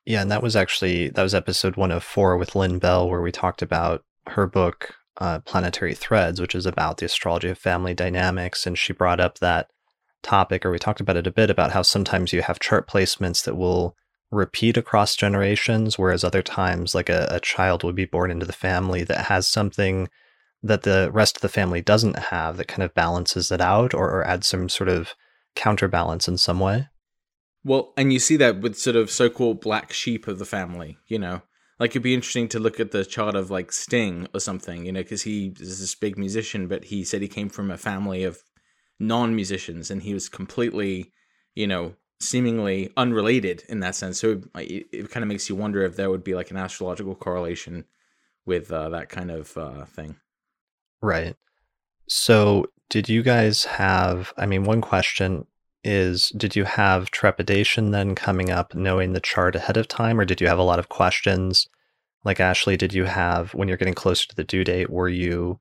Yeah, 0.07 0.23
and 0.23 0.31
that 0.31 0.43
was 0.43 0.55
actually 0.57 1.09
that 1.11 1.23
was 1.23 1.35
episode 1.35 1.77
one 1.77 1.91
of 1.91 2.03
four 2.05 2.39
with 2.39 2.55
Lynn 2.55 2.79
Bell, 2.79 3.09
where 3.11 3.21
we 3.21 3.31
talked 3.33 3.61
about 3.63 4.05
her 4.29 4.47
book 4.47 4.95
uh, 5.19 5.41
Planetary 5.41 5.95
Threads, 5.95 6.41
which 6.41 6.55
is 6.55 6.67
about 6.67 6.99
the 6.99 7.07
astrology 7.07 7.49
of 7.49 7.59
family 7.59 7.95
dynamics, 7.95 8.67
and 8.67 8.79
she 8.79 8.93
brought 8.93 9.21
up 9.21 9.39
that 9.39 9.69
topic, 10.23 10.65
or 10.65 10.71
we 10.71 10.79
talked 10.79 11.01
about 11.01 11.17
it 11.17 11.27
a 11.27 11.33
bit 11.33 11.51
about 11.51 11.73
how 11.73 11.83
sometimes 11.83 12.33
you 12.33 12.43
have 12.43 12.61
chart 12.61 12.89
placements 12.89 13.45
that 13.45 13.57
will 13.57 13.97
repeat 14.31 14.77
across 14.77 15.17
generations, 15.17 15.99
whereas 15.99 16.23
other 16.23 16.43
times, 16.43 16.95
like 16.95 17.09
a, 17.09 17.29
a 17.31 17.41
child 17.41 17.83
would 17.83 17.95
be 17.95 18.05
born 18.05 18.31
into 18.31 18.47
the 18.47 18.53
family 18.53 19.03
that 19.05 19.27
has 19.27 19.49
something 19.49 20.09
that 20.63 20.83
the 20.83 21.11
rest 21.13 21.37
of 21.37 21.43
the 21.43 21.49
family 21.49 21.81
doesn't 21.81 22.19
have 22.19 22.57
that 22.57 22.69
kind 22.69 22.83
of 22.83 22.95
balances 22.95 23.51
it 23.53 23.61
out 23.61 23.95
or, 23.95 24.11
or 24.11 24.27
adds 24.27 24.47
some 24.47 24.69
sort 24.69 24.89
of 24.89 25.15
counterbalance 25.55 26.29
in 26.29 26.37
some 26.37 26.61
way. 26.61 26.89
Well, 27.65 27.93
and 27.97 28.13
you 28.13 28.19
see 28.19 28.37
that 28.37 28.61
with 28.61 28.79
sort 28.79 28.97
of 28.97 29.11
so-called 29.11 29.61
black 29.61 29.93
sheep 29.93 30.27
of 30.27 30.39
the 30.39 30.45
family, 30.45 30.99
you 31.07 31.19
know. 31.19 31.43
Like 31.79 31.91
it'd 31.91 32.03
be 32.03 32.15
interesting 32.15 32.49
to 32.49 32.59
look 32.59 32.81
at 32.81 32.91
the 32.91 33.05
chart 33.05 33.37
of 33.37 33.51
like 33.51 33.71
Sting 33.71 34.27
or 34.35 34.41
something, 34.41 34.87
you 34.87 34.93
know, 34.93 35.03
because 35.03 35.23
he 35.23 35.55
is 35.61 35.81
this 35.81 35.95
big 35.95 36.19
musician, 36.19 36.67
but 36.67 36.85
he 36.85 37.05
said 37.05 37.23
he 37.23 37.29
came 37.29 37.49
from 37.49 37.71
a 37.71 37.79
family 37.79 38.25
of 38.25 38.43
non-musicians, 38.99 39.91
and 39.91 40.03
he 40.03 40.13
was 40.13 40.29
completely, 40.29 41.13
you 41.55 41.69
know, 41.69 41.95
seemingly 42.21 42.91
unrelated 42.97 43.63
in 43.69 43.81
that 43.81 43.95
sense. 43.95 44.19
So 44.21 44.43
it, 44.57 44.87
it 44.93 45.11
kind 45.11 45.23
of 45.23 45.29
makes 45.29 45.49
you 45.49 45.55
wonder 45.55 45.83
if 45.85 45.95
there 45.95 46.11
would 46.11 46.25
be 46.25 46.35
like 46.35 46.51
an 46.51 46.57
astrological 46.57 47.15
correlation 47.15 47.85
with 48.45 48.73
uh, 48.73 48.89
that 48.89 49.09
kind 49.09 49.31
of 49.31 49.57
uh, 49.57 49.85
thing. 49.85 50.17
Right. 51.01 51.37
So, 52.09 52.67
did 52.89 53.09
you 53.09 53.23
guys 53.23 53.65
have? 53.65 54.33
I 54.37 54.47
mean, 54.47 54.65
one 54.65 54.81
question 54.81 55.47
is 55.85 56.29
Did 56.37 56.57
you 56.57 56.65
have 56.65 57.11
trepidation 57.11 57.91
then 57.91 58.15
coming 58.15 58.51
up 58.51 58.75
knowing 58.75 59.13
the 59.13 59.21
chart 59.21 59.55
ahead 59.57 59.77
of 59.77 59.89
time, 59.89 60.19
or 60.21 60.25
did 60.25 60.41
you 60.41 60.49
have 60.49 60.59
a 60.59 60.65
lot 60.65 60.79
of 60.79 60.89
questions? 60.89 61.67
Like, 62.25 62.41
Ashley, 62.41 62.77
did 62.77 62.93
you 62.93 63.05
have, 63.05 63.55
when 63.55 63.69
you're 63.69 63.77
getting 63.77 63.95
closer 63.95 64.27
to 64.29 64.37
the 64.37 64.45
due 64.45 64.65
date, 64.65 64.91
were 64.91 65.09
you 65.09 65.61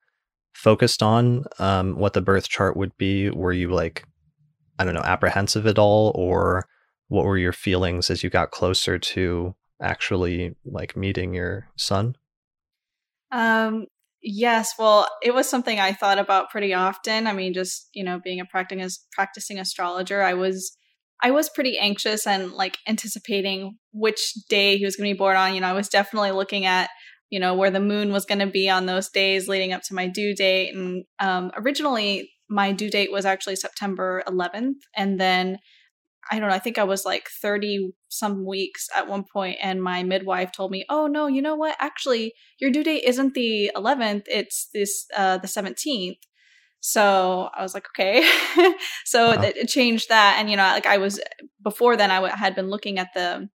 focused 0.53 1.03
on 1.03 1.45
um, 1.59 1.97
what 1.97 2.13
the 2.13 2.21
birth 2.21 2.49
chart 2.49 2.75
would 2.75 2.97
be? 2.97 3.29
Were 3.29 3.53
you 3.53 3.69
like, 3.69 4.05
I 4.79 4.83
don't 4.83 4.95
know, 4.95 5.01
apprehensive 5.01 5.67
at 5.67 5.77
all? 5.77 6.11
Or 6.15 6.67
what 7.07 7.25
were 7.25 7.37
your 7.37 7.53
feelings 7.53 8.09
as 8.09 8.23
you 8.23 8.29
got 8.29 8.51
closer 8.51 8.97
to 8.97 9.55
actually 9.81 10.55
like 10.65 10.97
meeting 10.97 11.33
your 11.33 11.67
son? 11.75 12.15
Um, 13.31 13.85
yes, 14.27 14.73
well, 14.77 15.07
it 15.23 15.33
was 15.33 15.49
something 15.49 15.79
I 15.79 15.93
thought 15.93 16.19
about 16.19 16.49
pretty 16.49 16.73
often. 16.73 17.25
I 17.25 17.33
mean, 17.33 17.53
just 17.53 17.89
you 17.93 18.03
know, 18.03 18.19
being 18.23 18.39
a 18.39 18.45
practicing 18.45 18.89
practicing 19.13 19.57
astrologer, 19.57 20.21
I 20.21 20.33
was 20.33 20.77
I 21.23 21.31
was 21.31 21.49
pretty 21.49 21.79
anxious 21.79 22.27
and 22.27 22.51
like 22.51 22.77
anticipating 22.87 23.77
which 23.93 24.33
day 24.49 24.77
he 24.77 24.85
was 24.85 24.95
going 24.95 25.09
to 25.09 25.13
be 25.13 25.17
born 25.17 25.37
on. 25.37 25.55
You 25.55 25.61
know, 25.61 25.67
I 25.67 25.73
was 25.73 25.89
definitely 25.89 26.31
looking 26.31 26.65
at 26.65 26.89
you 27.29 27.39
know 27.39 27.55
where 27.55 27.71
the 27.71 27.79
moon 27.79 28.11
was 28.11 28.25
going 28.25 28.39
to 28.39 28.47
be 28.47 28.69
on 28.69 28.85
those 28.85 29.09
days 29.09 29.47
leading 29.47 29.73
up 29.73 29.81
to 29.83 29.95
my 29.95 30.07
due 30.07 30.35
date, 30.35 30.75
and 30.75 31.05
um, 31.19 31.51
originally 31.55 32.29
my 32.49 32.71
due 32.71 32.89
date 32.89 33.11
was 33.11 33.25
actually 33.25 33.55
September 33.55 34.23
11th, 34.27 34.75
and 34.95 35.19
then 35.19 35.57
I 36.31 36.39
don't 36.39 36.49
know, 36.49 36.55
I 36.55 36.59
think 36.59 36.77
I 36.77 36.83
was 36.83 37.05
like 37.05 37.29
30 37.41 37.91
some 38.09 38.45
weeks 38.45 38.87
at 38.95 39.07
one 39.07 39.23
point, 39.31 39.57
and 39.61 39.81
my 39.81 40.03
midwife 40.03 40.51
told 40.51 40.71
me, 40.71 40.85
Oh, 40.89 41.07
no, 41.07 41.27
you 41.27 41.41
know 41.41 41.55
what? 41.55 41.75
Actually, 41.79 42.33
your 42.59 42.71
due 42.71 42.83
date 42.83 43.03
isn't 43.05 43.33
the 43.33 43.71
11th, 43.75 44.23
it's 44.27 44.69
this, 44.73 45.05
uh, 45.15 45.37
the 45.37 45.47
17th. 45.47 46.19
So 46.79 47.49
I 47.55 47.63
was 47.63 47.73
like, 47.73 47.87
okay. 47.95 48.21
so 49.05 49.29
Wow. 49.35 49.41
it, 49.41 49.57
it 49.57 49.67
changed 49.67 50.09
that. 50.09 50.37
And, 50.39 50.49
you 50.49 50.55
know, 50.57 50.63
like 50.63 50.85
I 50.85 50.97
was, 50.97 51.19
before 51.63 51.97
then, 51.97 52.11
I 52.11 52.15
w- 52.15 52.33
had 52.33 52.55
been 52.55 52.69
looking 52.69 52.99
at 52.99 53.09
the, 53.13 53.49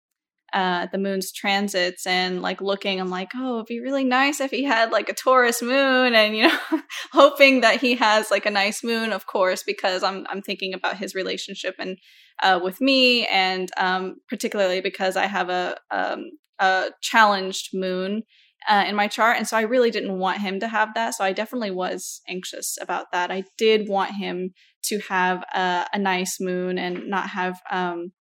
uh, 0.53 0.87
the 0.93 0.99
moon's 0.99 1.33
transits 1.33 2.07
and 2.07 2.43
like 2.43 2.61
looking, 2.61 3.01
I'm 3.01 3.09
like, 3.11 3.31
oh, 3.35 3.57
it'd 3.57 3.67
be 3.67 3.81
really 3.81 4.05
nice 4.05 4.41
if 4.41 4.51
he 4.51 4.65
had 4.65 4.93
like 4.93 5.09
a 5.09 5.15
Taurus 5.15 5.63
moon, 5.63 6.15
and 6.15 6.37
you 6.37 6.43
know, 6.49 6.59
hoping 7.13 7.63
that 7.63 7.81
he 7.81 7.95
has 7.95 8.31
like 8.31 8.45
a 8.45 8.51
nice 8.51 8.85
moon, 8.85 9.13
of 9.13 9.27
course, 9.27 9.63
because 9.63 10.03
I'm 10.03 10.27
I'm 10.29 10.43
thinking 10.43 10.75
about 10.75 10.99
his 10.99 11.15
relationship 11.15 11.77
and 11.79 11.97
uh, 12.43 12.61
with 12.63 12.81
me, 12.81 13.27
and 13.27 13.71
um, 13.77 14.17
particularly 14.29 14.81
because 14.81 15.17
I 15.17 15.27
have 15.27 15.49
a 15.49 15.77
um, 15.91 16.31
a 16.59 16.91
challenged 17.01 17.71
moon 17.73 18.23
uh, 18.69 18.85
in 18.87 18.95
my 18.95 19.09
chart, 19.09 19.37
and 19.37 19.47
so 19.47 19.57
I 19.57 19.63
really 19.63 19.91
didn't 19.91 20.19
want 20.19 20.41
him 20.41 20.61
to 20.61 20.69
have 20.69 20.95
that. 20.95 21.15
So 21.15 21.25
I 21.25 21.33
definitely 21.33 21.71
was 21.73 22.21
anxious 22.29 22.79
about 22.81 23.07
that. 23.13 23.31
I 23.31 23.45
did 23.59 23.89
want 23.89 24.15
him 24.15 24.53
to 24.85 24.99
have 25.09 25.43
a, 25.55 25.87
a 25.93 25.99
nice 25.99 26.39
moon 26.41 26.79
and 26.79 27.09
not 27.09 27.31
have 27.31 27.61
um, 27.71 28.13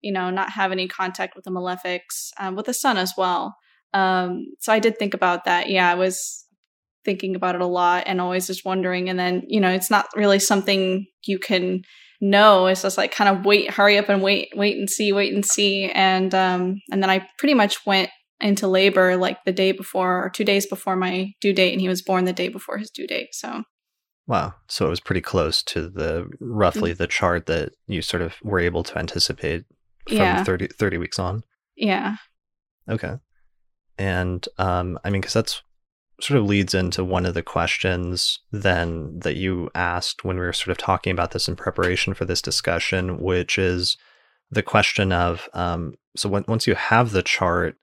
you 0.00 0.12
know, 0.12 0.30
not 0.30 0.50
have 0.50 0.72
any 0.72 0.88
contact 0.88 1.34
with 1.34 1.44
the 1.44 1.50
malefics, 1.50 2.30
um, 2.38 2.54
with 2.54 2.66
the 2.66 2.74
sun 2.74 2.96
as 2.96 3.14
well. 3.16 3.56
Um, 3.94 4.46
so 4.60 4.72
I 4.72 4.78
did 4.78 4.98
think 4.98 5.14
about 5.14 5.44
that. 5.44 5.68
Yeah, 5.68 5.90
I 5.90 5.94
was 5.94 6.44
thinking 7.04 7.34
about 7.34 7.54
it 7.54 7.60
a 7.60 7.66
lot 7.66 8.04
and 8.06 8.20
always 8.20 8.46
just 8.46 8.64
wondering. 8.64 9.08
And 9.08 9.18
then, 9.18 9.42
you 9.48 9.60
know, 9.60 9.70
it's 9.70 9.90
not 9.90 10.06
really 10.14 10.38
something 10.38 11.06
you 11.24 11.38
can 11.38 11.82
know. 12.20 12.66
It's 12.66 12.82
just 12.82 12.98
like 12.98 13.12
kind 13.12 13.28
of 13.36 13.44
wait, 13.44 13.70
hurry 13.70 13.98
up 13.98 14.08
and 14.08 14.22
wait, 14.22 14.50
wait 14.54 14.76
and 14.76 14.88
see, 14.88 15.12
wait 15.12 15.32
and 15.34 15.44
see. 15.44 15.90
And 15.90 16.34
um, 16.34 16.80
and 16.90 17.02
then 17.02 17.10
I 17.10 17.26
pretty 17.38 17.54
much 17.54 17.84
went 17.86 18.10
into 18.40 18.68
labor 18.68 19.16
like 19.16 19.44
the 19.44 19.52
day 19.52 19.72
before 19.72 20.24
or 20.24 20.30
two 20.30 20.44
days 20.44 20.64
before 20.66 20.94
my 20.96 21.32
due 21.40 21.52
date, 21.52 21.72
and 21.72 21.80
he 21.80 21.88
was 21.88 22.02
born 22.02 22.24
the 22.24 22.32
day 22.32 22.48
before 22.48 22.78
his 22.78 22.90
due 22.90 23.06
date. 23.06 23.28
So 23.34 23.62
Wow. 24.26 24.54
So 24.68 24.86
it 24.86 24.90
was 24.90 25.00
pretty 25.00 25.22
close 25.22 25.62
to 25.64 25.88
the 25.88 26.28
roughly 26.38 26.92
the 26.92 27.06
chart 27.06 27.46
that 27.46 27.72
you 27.86 28.02
sort 28.02 28.22
of 28.22 28.34
were 28.42 28.58
able 28.60 28.82
to 28.82 28.98
anticipate 28.98 29.64
from 30.06 30.16
Yeah. 30.18 30.44
30, 30.44 30.66
30 30.68 30.98
weeks 30.98 31.18
on. 31.18 31.44
yeah, 31.76 32.16
Okay. 32.88 33.14
And 33.96 34.46
um, 34.58 34.98
I 35.02 35.10
mean, 35.10 35.20
because 35.22 35.32
that's 35.34 35.62
sort 36.20 36.38
of 36.38 36.46
leads 36.46 36.74
into 36.74 37.04
one 37.04 37.24
of 37.24 37.34
the 37.34 37.42
questions 37.42 38.40
then 38.50 39.20
that 39.20 39.36
you 39.36 39.70
asked 39.74 40.24
when 40.24 40.36
we 40.36 40.44
were 40.44 40.52
sort 40.52 40.70
of 40.70 40.78
talking 40.78 41.12
about 41.12 41.30
this 41.30 41.48
in 41.48 41.54
preparation 41.54 42.12
for 42.14 42.24
this 42.24 42.42
discussion, 42.42 43.18
which 43.18 43.58
is 43.58 43.96
the 44.50 44.62
question 44.62 45.12
of 45.12 45.48
um, 45.54 45.94
so 46.16 46.28
when, 46.28 46.44
once 46.48 46.66
you 46.66 46.74
have 46.74 47.12
the 47.12 47.22
chart, 47.22 47.76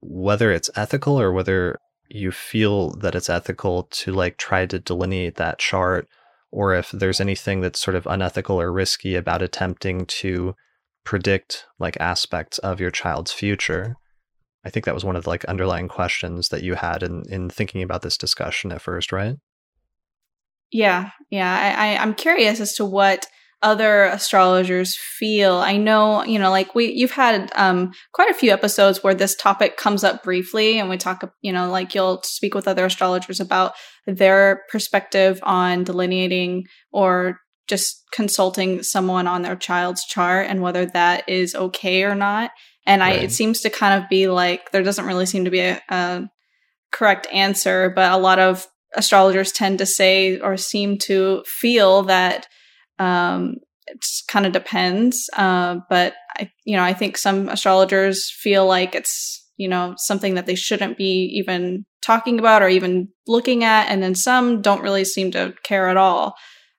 whether 0.00 0.52
it's 0.52 0.70
ethical 0.76 1.20
or 1.20 1.32
whether 1.32 1.78
you 2.08 2.30
feel 2.30 2.90
that 2.90 3.14
it's 3.14 3.30
ethical 3.30 3.84
to 3.84 4.12
like 4.12 4.36
try 4.36 4.66
to 4.66 4.78
delineate 4.78 5.36
that 5.36 5.58
chart, 5.58 6.06
or 6.52 6.74
if 6.74 6.90
there's 6.92 7.20
anything 7.20 7.60
that's 7.60 7.80
sort 7.80 7.96
of 7.96 8.06
unethical 8.06 8.60
or 8.60 8.72
risky 8.72 9.16
about 9.16 9.42
attempting 9.42 10.06
to 10.06 10.54
predict 11.02 11.66
like 11.78 11.96
aspects 12.00 12.58
of 12.58 12.80
your 12.80 12.90
child's 12.90 13.32
future. 13.32 13.96
I 14.64 14.70
think 14.70 14.86
that 14.86 14.94
was 14.94 15.04
one 15.04 15.16
of 15.16 15.24
the 15.24 15.30
like 15.30 15.44
underlying 15.44 15.88
questions 15.88 16.48
that 16.48 16.62
you 16.62 16.74
had 16.74 17.02
in 17.02 17.24
in 17.28 17.50
thinking 17.50 17.82
about 17.82 18.02
this 18.02 18.16
discussion 18.16 18.72
at 18.72 18.82
first, 18.82 19.12
right? 19.12 19.36
Yeah, 20.72 21.10
yeah. 21.30 21.76
I, 21.78 21.92
I, 21.92 21.96
I'm 21.98 22.14
curious 22.14 22.60
as 22.60 22.74
to 22.74 22.84
what 22.84 23.26
other 23.62 24.04
astrologers 24.04 24.96
feel. 24.96 25.54
I 25.54 25.76
know, 25.78 26.22
you 26.24 26.38
know, 26.38 26.50
like 26.50 26.74
we 26.74 26.92
you've 26.92 27.12
had 27.12 27.50
um 27.56 27.92
quite 28.12 28.30
a 28.30 28.34
few 28.34 28.50
episodes 28.52 29.02
where 29.02 29.14
this 29.14 29.34
topic 29.34 29.76
comes 29.76 30.04
up 30.04 30.22
briefly 30.22 30.78
and 30.78 30.90
we 30.90 30.98
talk, 30.98 31.22
you 31.40 31.52
know, 31.52 31.70
like 31.70 31.94
you'll 31.94 32.22
speak 32.22 32.54
with 32.54 32.68
other 32.68 32.84
astrologers 32.84 33.40
about 33.40 33.72
their 34.06 34.62
perspective 34.70 35.40
on 35.42 35.84
delineating 35.84 36.64
or 36.92 37.38
just 37.68 38.02
consulting 38.12 38.82
someone 38.82 39.26
on 39.26 39.42
their 39.42 39.56
child's 39.56 40.04
chart 40.04 40.46
and 40.48 40.62
whether 40.62 40.86
that 40.86 41.28
is 41.28 41.54
okay 41.54 42.04
or 42.04 42.14
not. 42.14 42.50
And 42.86 43.02
I, 43.02 43.12
it 43.12 43.32
seems 43.32 43.60
to 43.62 43.70
kind 43.70 44.02
of 44.02 44.08
be 44.10 44.28
like 44.28 44.70
there 44.70 44.82
doesn't 44.82 45.06
really 45.06 45.26
seem 45.26 45.44
to 45.46 45.50
be 45.50 45.60
a, 45.60 45.80
a 45.88 46.28
correct 46.92 47.26
answer, 47.32 47.90
but 47.94 48.12
a 48.12 48.18
lot 48.18 48.38
of 48.38 48.66
astrologers 48.94 49.52
tend 49.52 49.78
to 49.78 49.86
say 49.86 50.38
or 50.38 50.56
seem 50.56 50.98
to 50.98 51.42
feel 51.46 52.02
that 52.02 52.46
um, 52.98 53.56
it 53.86 54.04
kind 54.28 54.46
of 54.46 54.52
depends. 54.52 55.28
Uh, 55.36 55.78
but 55.88 56.14
I, 56.36 56.50
you 56.64 56.76
know, 56.76 56.82
I 56.82 56.92
think 56.92 57.16
some 57.16 57.48
astrologers 57.48 58.30
feel 58.30 58.66
like 58.66 58.94
it's 58.94 59.40
you 59.56 59.68
know 59.68 59.94
something 59.96 60.34
that 60.34 60.46
they 60.46 60.56
shouldn't 60.56 60.98
be 60.98 61.30
even 61.38 61.84
talking 62.02 62.38
about 62.38 62.62
or 62.62 62.68
even 62.68 63.08
looking 63.26 63.64
at, 63.64 63.88
and 63.88 64.02
then 64.02 64.14
some 64.14 64.62
don't 64.62 64.82
really 64.82 65.04
seem 65.04 65.30
to 65.32 65.54
care 65.62 65.88
at 65.88 65.96
all. 65.96 66.34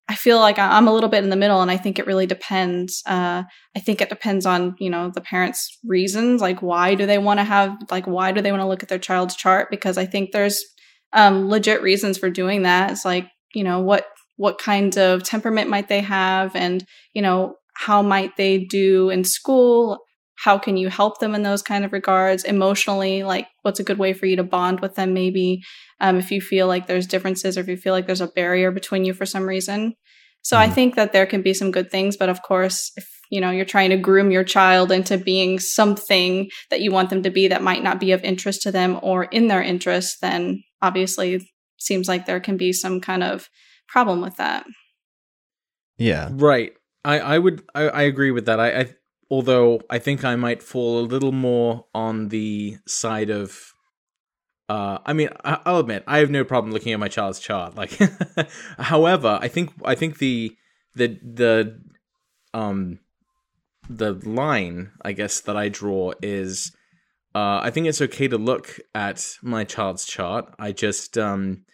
I 0.08 0.16
feel 0.16 0.40
like 0.40 0.60
I'm 0.60 0.88
a 0.88 0.94
little 0.94 1.10
bit 1.10 1.24
in 1.24 1.32
the 1.32 1.36
middle, 1.36 1.62
and 1.62 1.72
I 1.72 1.78
think 1.78 1.98
it 1.98 2.06
really 2.06 2.28
depends. 2.28 3.02
Uh, 3.08 3.44
I 3.76 3.80
think 3.80 4.02
it 4.02 4.10
depends 4.10 4.46
on 4.46 4.76
you 4.80 4.90
know 4.90 5.10
the 5.10 5.22
parents' 5.22 5.80
reasons, 5.84 6.42
like 6.42 6.62
why 6.62 6.94
do 6.94 7.06
they 7.06 7.18
want 7.18 7.40
to 7.40 7.44
have, 7.44 7.76
like 7.90 8.06
why 8.06 8.32
do 8.32 8.42
they 8.42 8.52
want 8.52 8.62
to 8.62 8.68
look 8.68 8.84
at 8.84 8.90
their 8.90 9.00
child's 9.00 9.36
chart? 9.36 9.70
Because 9.72 9.98
I 9.98 10.06
think 10.06 10.32
there's 10.32 10.64
um, 11.14 11.50
legit 11.50 11.82
reasons 11.82 12.18
for 12.18 12.30
doing 12.30 12.64
that. 12.64 12.92
It's 12.92 13.06
like 13.06 13.28
you 13.56 13.64
know 13.64 13.80
what 13.80 14.06
what 14.38 14.60
kind 14.60 14.96
of 14.98 15.24
temperament 15.24 15.70
might 15.70 15.88
they 15.88 16.02
have, 16.02 16.56
and 16.56 16.86
you 17.14 17.22
know 17.24 17.56
how 17.76 18.04
might 18.04 18.38
they 18.38 18.60
do 18.60 19.10
in 19.10 19.24
school. 19.24 20.05
How 20.38 20.58
can 20.58 20.78
you 20.78 20.90
help 20.90 21.20
them 21.20 21.34
in 21.34 21.44
those 21.44 21.62
kind 21.62 21.86
of 21.86 21.94
regards 21.94 22.44
emotionally? 22.44 23.24
Like, 23.24 23.48
what's 23.62 23.80
a 23.80 23.84
good 23.84 23.98
way 23.98 24.14
for 24.14 24.26
you 24.26 24.36
to 24.36 24.44
bond 24.44 24.80
with 24.82 24.96
them? 24.96 25.14
Maybe 25.14 25.64
um, 26.00 26.18
if 26.18 26.32
you 26.32 26.42
feel 26.42 26.68
like 26.68 26.88
there's 26.88 27.08
differences 27.08 27.58
or 27.58 27.62
if 27.62 27.68
you 27.68 27.78
feel 27.78 27.94
like 27.94 28.06
there's 28.06 28.22
a 28.22 28.28
barrier 28.28 28.72
between 28.72 29.06
you 29.06 29.14
for 29.14 29.26
some 29.26 29.48
reason. 29.48 29.96
So 30.42 30.58
mm-hmm. 30.58 30.70
I 30.70 30.74
think 30.74 30.96
that 30.96 31.14
there 31.14 31.26
can 31.26 31.42
be 31.42 31.54
some 31.54 31.72
good 31.72 31.90
things, 31.90 32.18
but 32.18 32.30
of 32.30 32.42
course, 32.42 32.92
if 32.98 33.08
you 33.32 33.42
know 33.42 33.50
you're 33.50 33.66
trying 33.66 33.90
to 33.90 33.98
groom 33.98 34.30
your 34.30 34.44
child 34.44 34.92
into 34.92 35.18
being 35.18 35.58
something 35.58 36.50
that 36.70 36.82
you 36.82 36.92
want 36.92 37.10
them 37.10 37.24
to 37.24 37.32
be 37.32 37.48
that 37.48 37.64
might 37.64 37.82
not 37.82 38.00
be 38.00 38.12
of 38.12 38.24
interest 38.24 38.62
to 38.62 38.72
them 38.72 39.00
or 39.02 39.24
in 39.24 39.48
their 39.48 39.64
interest, 39.64 40.18
then 40.22 40.64
obviously 40.82 41.42
seems 41.78 42.08
like 42.08 42.26
there 42.26 42.40
can 42.40 42.58
be 42.58 42.72
some 42.72 43.02
kind 43.02 43.24
of 43.24 43.50
problem 43.88 44.22
with 44.22 44.36
that. 44.36 44.66
Yeah. 45.98 46.30
Right. 46.32 46.74
I, 47.04 47.20
I 47.20 47.40
would 47.40 47.64
I, 47.74 47.84
I 47.84 48.02
agree 48.04 48.32
with 48.32 48.46
that. 48.46 48.60
I, 48.60 48.80
I 48.82 48.94
although 49.30 49.82
I 49.90 50.00
think 50.00 50.24
I 50.24 50.36
might 50.36 50.62
fall 50.62 51.00
a 51.00 51.02
little 51.06 51.32
more 51.32 51.86
on 51.94 52.30
the 52.30 52.78
side 52.86 53.30
of 53.30 53.74
uh, 54.68 54.98
I 55.06 55.14
mean, 55.14 55.30
I, 55.44 55.60
will 55.66 55.80
admit 55.80 56.04
I 56.08 56.20
have 56.20 56.32
no 56.32 56.44
problem 56.44 56.74
looking 56.74 56.92
at 56.92 57.00
my 57.00 57.08
child's 57.08 57.40
chart. 57.40 57.76
Like, 57.76 58.00
however, 58.80 59.38
I 59.40 59.48
think 59.48 59.72
I 59.84 59.94
think 59.96 60.18
the 60.18 60.56
the 60.96 61.20
the 61.22 61.82
um 62.54 63.00
the 63.88 64.14
line 64.14 64.92
I 65.04 65.12
guess 65.12 65.42
that 65.42 65.56
I 65.56 65.70
draw 65.70 66.14
is 66.24 66.76
uh, 67.36 67.60
I 67.62 67.70
think 67.70 67.86
it's 67.86 68.02
okay 68.02 68.28
to 68.28 68.38
look 68.38 68.80
at 68.96 69.36
my 69.44 69.66
child's 69.66 70.06
chart. 70.06 70.52
I 70.58 70.72
just 70.72 71.18
um 71.18 71.66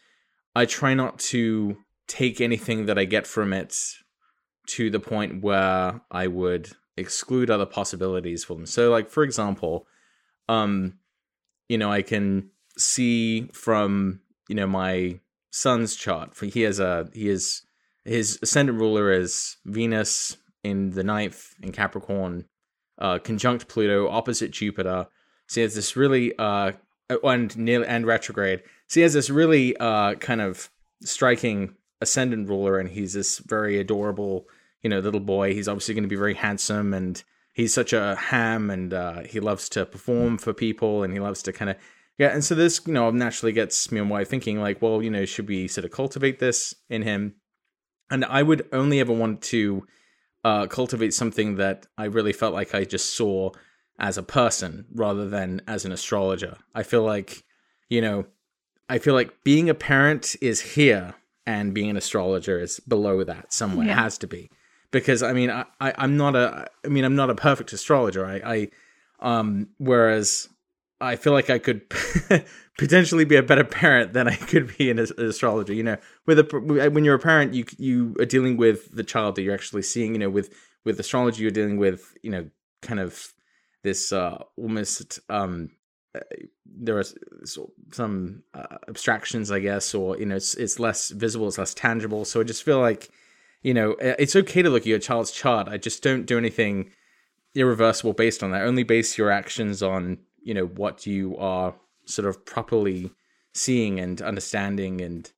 I 0.53 0.65
try 0.65 0.93
not 0.93 1.19
to 1.19 1.77
take 2.07 2.41
anything 2.41 2.87
that 2.87 2.99
I 2.99 3.05
get 3.05 3.25
from 3.25 3.53
it 3.53 3.77
to 4.67 4.89
the 4.89 4.99
point 4.99 5.41
where 5.41 6.01
I 6.11 6.27
would 6.27 6.71
exclude 7.01 7.49
other 7.49 7.65
possibilities 7.65 8.43
for 8.43 8.55
them. 8.55 8.65
So, 8.65 8.89
like 8.89 9.09
for 9.09 9.23
example, 9.23 9.87
um, 10.47 10.99
you 11.67 11.77
know, 11.77 11.91
I 11.91 12.01
can 12.01 12.49
see 12.77 13.49
from 13.53 14.21
you 14.47 14.55
know 14.55 14.67
my 14.67 15.19
son's 15.51 15.95
chart. 15.95 16.35
For 16.35 16.45
he 16.45 16.61
has 16.61 16.79
a 16.79 17.09
he 17.13 17.29
is 17.29 17.63
his 18.05 18.39
ascendant 18.41 18.79
ruler 18.79 19.11
is 19.11 19.57
Venus 19.65 20.37
in 20.63 20.91
the 20.91 21.03
ninth 21.03 21.53
in 21.61 21.71
Capricorn, 21.71 22.45
uh, 22.97 23.19
conjunct 23.19 23.67
Pluto, 23.67 24.09
opposite 24.09 24.51
Jupiter. 24.51 25.07
So 25.47 25.61
he 25.61 25.63
has 25.63 25.75
this 25.75 25.95
really 25.95 26.33
uh 26.37 26.73
and 27.23 27.57
near 27.57 27.83
and 27.83 28.05
retrograde. 28.05 28.63
So 28.87 28.99
he 28.99 29.01
has 29.01 29.13
this 29.13 29.29
really 29.29 29.75
uh 29.77 30.15
kind 30.15 30.41
of 30.41 30.69
striking 31.03 31.75
ascendant 32.01 32.49
ruler, 32.49 32.79
and 32.79 32.89
he's 32.89 33.13
this 33.13 33.39
very 33.39 33.79
adorable, 33.79 34.47
you 34.81 34.89
know, 34.89 34.99
little 34.99 35.19
boy. 35.19 35.53
He's 35.53 35.67
obviously 35.67 35.93
going 35.93 36.03
to 36.03 36.09
be 36.09 36.15
very 36.15 36.33
handsome, 36.33 36.93
and 36.93 37.21
he's 37.53 37.73
such 37.73 37.93
a 37.93 38.15
ham, 38.15 38.69
and 38.69 38.93
uh, 38.93 39.21
he 39.23 39.39
loves 39.39 39.69
to 39.69 39.85
perform 39.85 40.37
for 40.37 40.53
people, 40.53 41.03
and 41.03 41.13
he 41.13 41.19
loves 41.19 41.41
to 41.43 41.53
kind 41.53 41.71
of 41.71 41.77
yeah, 42.21 42.27
and 42.27 42.43
so 42.43 42.53
this, 42.53 42.81
you 42.85 42.93
know, 42.93 43.09
naturally 43.09 43.51
gets 43.51 43.91
me 43.91 43.99
and 43.99 44.07
wife 44.07 44.29
thinking, 44.29 44.59
like, 44.59 44.79
well, 44.79 45.01
you 45.01 45.09
know, 45.09 45.25
should 45.25 45.47
we 45.47 45.67
sort 45.67 45.85
of 45.85 45.91
cultivate 45.91 46.37
this 46.37 46.75
in 46.87 47.01
him? 47.01 47.33
And 48.11 48.23
I 48.25 48.43
would 48.43 48.67
only 48.71 48.99
ever 48.99 49.11
want 49.11 49.41
to 49.43 49.87
uh, 50.43 50.67
cultivate 50.67 51.15
something 51.15 51.55
that 51.55 51.87
I 51.97 52.05
really 52.05 52.31
felt 52.31 52.53
like 52.53 52.75
I 52.75 52.83
just 52.83 53.15
saw 53.15 53.49
as 53.97 54.19
a 54.19 54.23
person 54.23 54.85
rather 54.93 55.27
than 55.29 55.61
as 55.67 55.83
an 55.83 55.91
astrologer. 55.91 56.57
I 56.75 56.83
feel 56.83 57.03
like, 57.03 57.43
you 57.89 58.01
know, 58.01 58.25
I 58.87 58.99
feel 58.99 59.15
like 59.15 59.43
being 59.43 59.67
a 59.67 59.73
parent 59.73 60.35
is 60.41 60.61
here 60.61 61.15
and 61.47 61.73
being 61.73 61.89
an 61.89 61.97
astrologer 61.97 62.59
is 62.59 62.79
below 62.81 63.23
that 63.23 63.51
somewhere. 63.51 63.87
Yeah. 63.87 63.93
It 63.93 63.95
has 63.95 64.17
to 64.19 64.27
be. 64.27 64.51
Because 64.91 65.23
I 65.23 65.33
mean 65.33 65.49
I, 65.49 65.65
I, 65.79 66.03
am 66.03 66.17
not 66.17 66.35
a 66.35 66.67
I 66.85 66.87
mean 66.89 67.03
I'm 67.03 67.15
not 67.15 67.29
a 67.29 67.35
perfect 67.35 67.73
astrologer. 67.73 68.25
I, 68.25 68.41
I 68.45 68.69
um 69.19 69.69
whereas 69.77 70.49
I 70.99 71.15
feel 71.15 71.33
like 71.33 71.49
I 71.49 71.57
could 71.57 71.89
potentially 72.77 73.25
be 73.25 73.35
a 73.35 73.43
better 73.43 73.63
parent 73.63 74.13
than 74.13 74.27
I 74.27 74.35
could 74.35 74.77
be 74.77 74.89
in 74.89 74.99
an 74.99 75.07
astrologer. 75.17 75.73
You 75.73 75.83
know, 75.83 75.97
with 76.25 76.39
a 76.39 76.89
when 76.91 77.03
you're 77.03 77.15
a 77.15 77.19
parent, 77.19 77.53
you 77.53 77.65
you 77.77 78.15
are 78.19 78.25
dealing 78.25 78.57
with 78.57 78.93
the 78.95 79.03
child 79.03 79.35
that 79.35 79.41
you're 79.41 79.53
actually 79.53 79.81
seeing. 79.81 80.13
You 80.13 80.19
know, 80.19 80.29
with 80.29 80.53
with 80.85 80.99
astrology, 80.99 81.41
you're 81.41 81.51
dealing 81.51 81.77
with 81.77 82.15
you 82.21 82.29
know 82.29 82.49
kind 82.81 82.99
of 82.99 83.33
this 83.83 84.11
uh, 84.11 84.43
almost 84.57 85.19
um, 85.29 85.71
uh, 86.13 86.19
there 86.65 86.97
are 86.97 87.03
some 87.91 88.43
uh, 88.53 88.77
abstractions, 88.87 89.51
I 89.51 89.59
guess, 89.59 89.93
or 89.93 90.17
you 90.17 90.25
know, 90.25 90.35
it's 90.35 90.55
it's 90.55 90.79
less 90.79 91.09
visible, 91.09 91.47
it's 91.47 91.57
less 91.57 91.73
tangible. 91.73 92.25
So 92.25 92.41
I 92.41 92.43
just 92.43 92.63
feel 92.63 92.79
like 92.79 93.09
you 93.61 93.73
know 93.73 93.95
it's 93.99 94.35
okay 94.35 94.61
to 94.61 94.69
look 94.69 94.83
at 94.83 94.87
your 94.87 94.99
child's 94.99 95.31
chart. 95.31 95.67
I 95.67 95.77
just 95.77 96.03
don't 96.03 96.25
do 96.25 96.37
anything 96.37 96.91
irreversible 97.55 98.13
based 98.13 98.43
on 98.43 98.51
that. 98.51 98.63
Only 98.63 98.83
base 98.83 99.17
your 99.17 99.31
actions 99.31 99.83
on 99.83 100.19
you 100.41 100.53
know 100.53 100.65
what 100.65 101.05
you 101.05 101.37
are 101.37 101.75
sort 102.05 102.27
of 102.27 102.45
properly 102.45 103.11
seeing 103.53 103.99
and 103.99 104.21
understanding 104.21 105.01
and 105.01 105.31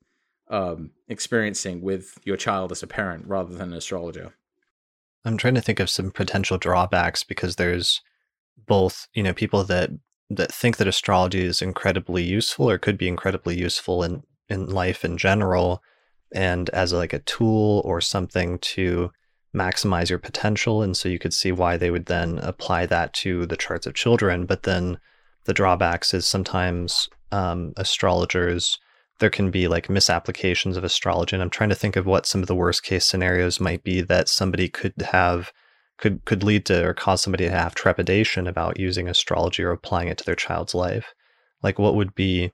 um, 0.50 0.92
experiencing 1.08 1.82
with 1.82 2.18
your 2.24 2.38
child 2.38 2.72
as 2.72 2.84
a 2.84 2.88
parent 2.88 3.26
rather 3.28 3.54
than 3.54 3.72
an 3.72 3.78
astrologer. 3.78 4.34
I'm 5.26 5.38
trying 5.38 5.56
to 5.56 5.62
think 5.62 5.80
of 5.80 5.90
some 5.90 6.12
potential 6.12 6.58
drawbacks 6.58 7.24
because 7.24 7.56
there's 7.56 8.02
both, 8.66 9.08
you 9.14 9.24
know, 9.24 9.34
people 9.34 9.64
that 9.66 9.90
that 10.30 10.52
think 10.52 10.78
that 10.78 10.88
astrology 10.88 11.44
is 11.44 11.62
incredibly 11.62 12.24
useful 12.24 12.70
or 12.70 12.78
could 12.78 12.98
be 12.98 13.08
incredibly 13.08 13.58
useful 13.58 14.04
in 14.04 14.24
in 14.50 14.68
life 14.68 15.06
in 15.06 15.18
general 15.18 15.82
and 16.34 16.70
as 16.72 16.94
like 16.94 17.14
a 17.14 17.20
tool 17.20 17.82
or 17.86 18.02
something 18.02 18.60
to 18.60 19.12
maximize 19.56 20.10
your 20.10 20.20
potential. 20.20 20.82
And 20.82 20.98
so 20.98 21.10
you 21.10 21.20
could 21.20 21.34
see 21.34 21.52
why 21.52 21.78
they 21.78 21.92
would 21.92 22.08
then 22.08 22.40
apply 22.40 22.88
that 22.88 23.14
to 23.16 23.46
the 23.46 23.58
charts 23.58 23.86
of 23.86 23.94
children. 23.94 24.46
But 24.46 24.64
then 24.64 24.98
the 25.46 25.54
drawbacks 25.54 26.14
is 26.14 26.26
sometimes 26.26 27.08
um, 27.32 27.74
astrologers, 27.78 28.78
there 29.20 29.30
can 29.30 29.52
be 29.52 29.68
like 29.68 29.90
misapplications 29.90 30.76
of 30.76 30.84
astrology. 30.84 31.36
And 31.36 31.44
I'm 31.44 31.50
trying 31.50 31.70
to 31.70 31.76
think 31.76 31.96
of 31.96 32.06
what 32.06 32.26
some 32.26 32.42
of 32.42 32.48
the 32.48 32.56
worst 32.56 32.84
case 32.84 33.06
scenarios 33.06 33.60
might 33.60 33.84
be 33.84 34.02
that 34.02 34.28
somebody 34.28 34.70
could 34.70 34.94
have 35.02 35.52
could 36.00 36.26
could 36.26 36.44
lead 36.44 36.66
to 36.66 36.84
or 36.84 36.94
cause 36.94 37.22
somebody 37.22 37.46
to 37.46 37.52
have 37.52 37.76
trepidation 37.76 38.48
about 38.48 38.80
using 38.80 39.08
astrology 39.08 39.64
or 39.64 39.72
applying 39.72 40.08
it 40.08 40.18
to 40.18 40.26
their 40.26 40.36
child's 40.36 40.74
life. 40.74 41.14
Like 41.62 41.78
what 41.78 41.96
would 41.96 42.16
be 42.16 42.52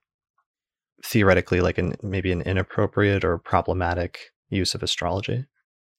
theoretically 1.03 1.61
like 1.61 1.77
an 1.77 1.95
maybe 2.01 2.31
an 2.31 2.41
inappropriate 2.41 3.23
or 3.23 3.37
problematic 3.37 4.19
use 4.49 4.75
of 4.75 4.83
astrology? 4.83 5.45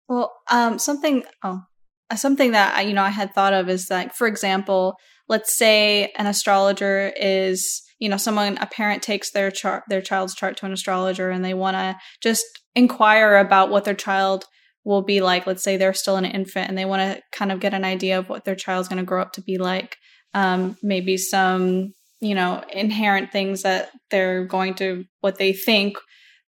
Well, 0.07 0.33
um, 0.49 0.79
something 0.79 1.23
oh, 1.43 1.63
uh, 2.09 2.15
something 2.15 2.51
that 2.51 2.75
I, 2.75 2.81
you 2.81 2.93
know 2.93 3.03
I 3.03 3.09
had 3.09 3.33
thought 3.33 3.53
of 3.53 3.69
is 3.69 3.89
like, 3.89 4.13
for 4.13 4.27
example, 4.27 4.95
let's 5.27 5.55
say 5.57 6.12
an 6.17 6.27
astrologer 6.27 7.13
is 7.15 7.81
you 7.99 8.09
know 8.09 8.17
someone 8.17 8.57
a 8.57 8.65
parent 8.65 9.03
takes 9.03 9.31
their 9.31 9.51
chart 9.51 9.83
their 9.88 10.01
child's 10.01 10.35
chart 10.35 10.57
to 10.57 10.65
an 10.65 10.73
astrologer 10.73 11.29
and 11.29 11.45
they 11.45 11.53
want 11.53 11.75
to 11.75 11.95
just 12.21 12.45
inquire 12.75 13.38
about 13.38 13.69
what 13.69 13.85
their 13.85 13.93
child 13.93 14.45
will 14.83 15.01
be 15.01 15.21
like 15.21 15.45
let's 15.45 15.63
say 15.63 15.77
they're 15.77 15.93
still 15.93 16.15
an 16.15 16.25
infant 16.25 16.69
and 16.69 16.77
they 16.77 16.85
want 16.85 17.01
to 17.01 17.21
kind 17.31 17.51
of 17.51 17.59
get 17.59 17.73
an 17.73 17.85
idea 17.85 18.17
of 18.17 18.29
what 18.29 18.45
their 18.45 18.55
child's 18.55 18.88
going 18.88 18.97
to 18.97 19.05
grow 19.05 19.21
up 19.21 19.33
to 19.33 19.41
be 19.41 19.57
like 19.57 19.97
um, 20.33 20.77
maybe 20.81 21.17
some 21.17 21.93
you 22.21 22.36
know 22.36 22.63
inherent 22.71 23.32
things 23.32 23.62
that 23.63 23.89
they're 24.10 24.45
going 24.45 24.73
to 24.75 25.05
what 25.21 25.38
they 25.38 25.53
think 25.53 25.97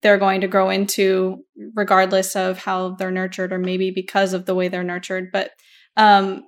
they're 0.01 0.17
going 0.17 0.41
to 0.41 0.47
grow 0.47 0.69
into 0.69 1.43
regardless 1.75 2.35
of 2.35 2.57
how 2.57 2.95
they're 2.95 3.11
nurtured 3.11 3.53
or 3.53 3.59
maybe 3.59 3.91
because 3.91 4.33
of 4.33 4.45
the 4.45 4.55
way 4.55 4.67
they're 4.67 4.83
nurtured 4.83 5.31
but 5.31 5.51
um, 5.97 6.43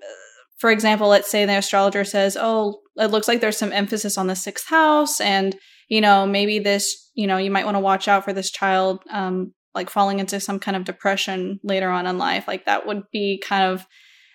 for 0.58 0.72
example 0.72 1.08
let's 1.08 1.30
say 1.30 1.46
the 1.46 1.58
astrologer 1.58 2.04
says 2.04 2.38
oh 2.40 2.80
it 2.98 3.12
looks 3.12 3.28
like 3.28 3.42
there's 3.42 3.58
some 3.58 3.74
emphasis 3.74 4.18
on 4.18 4.28
the 4.28 4.36
sixth 4.36 4.68
house 4.68 5.20
and 5.20 5.56
you 5.90 6.02
know 6.02 6.26
maybe 6.26 6.60
this 6.60 7.12
you 7.14 7.28
know 7.28 7.38
you 7.38 7.52
might 7.52 7.66
want 7.66 7.76
to 7.76 7.82
watch 7.82 8.08
out 8.08 8.24
for 8.24 8.34
this 8.34 8.52
child 8.52 9.02
um, 9.10 9.54
like 9.76 9.90
falling 9.90 10.20
into 10.20 10.40
some 10.40 10.60
kind 10.60 10.78
of 10.78 10.84
depression 10.84 11.60
later 11.64 11.90
on 11.90 12.06
in 12.06 12.18
life. 12.18 12.48
Like 12.48 12.66
that 12.66 12.86
would 12.86 13.04
be 13.12 13.42
kind 13.44 13.72
of 13.72 13.86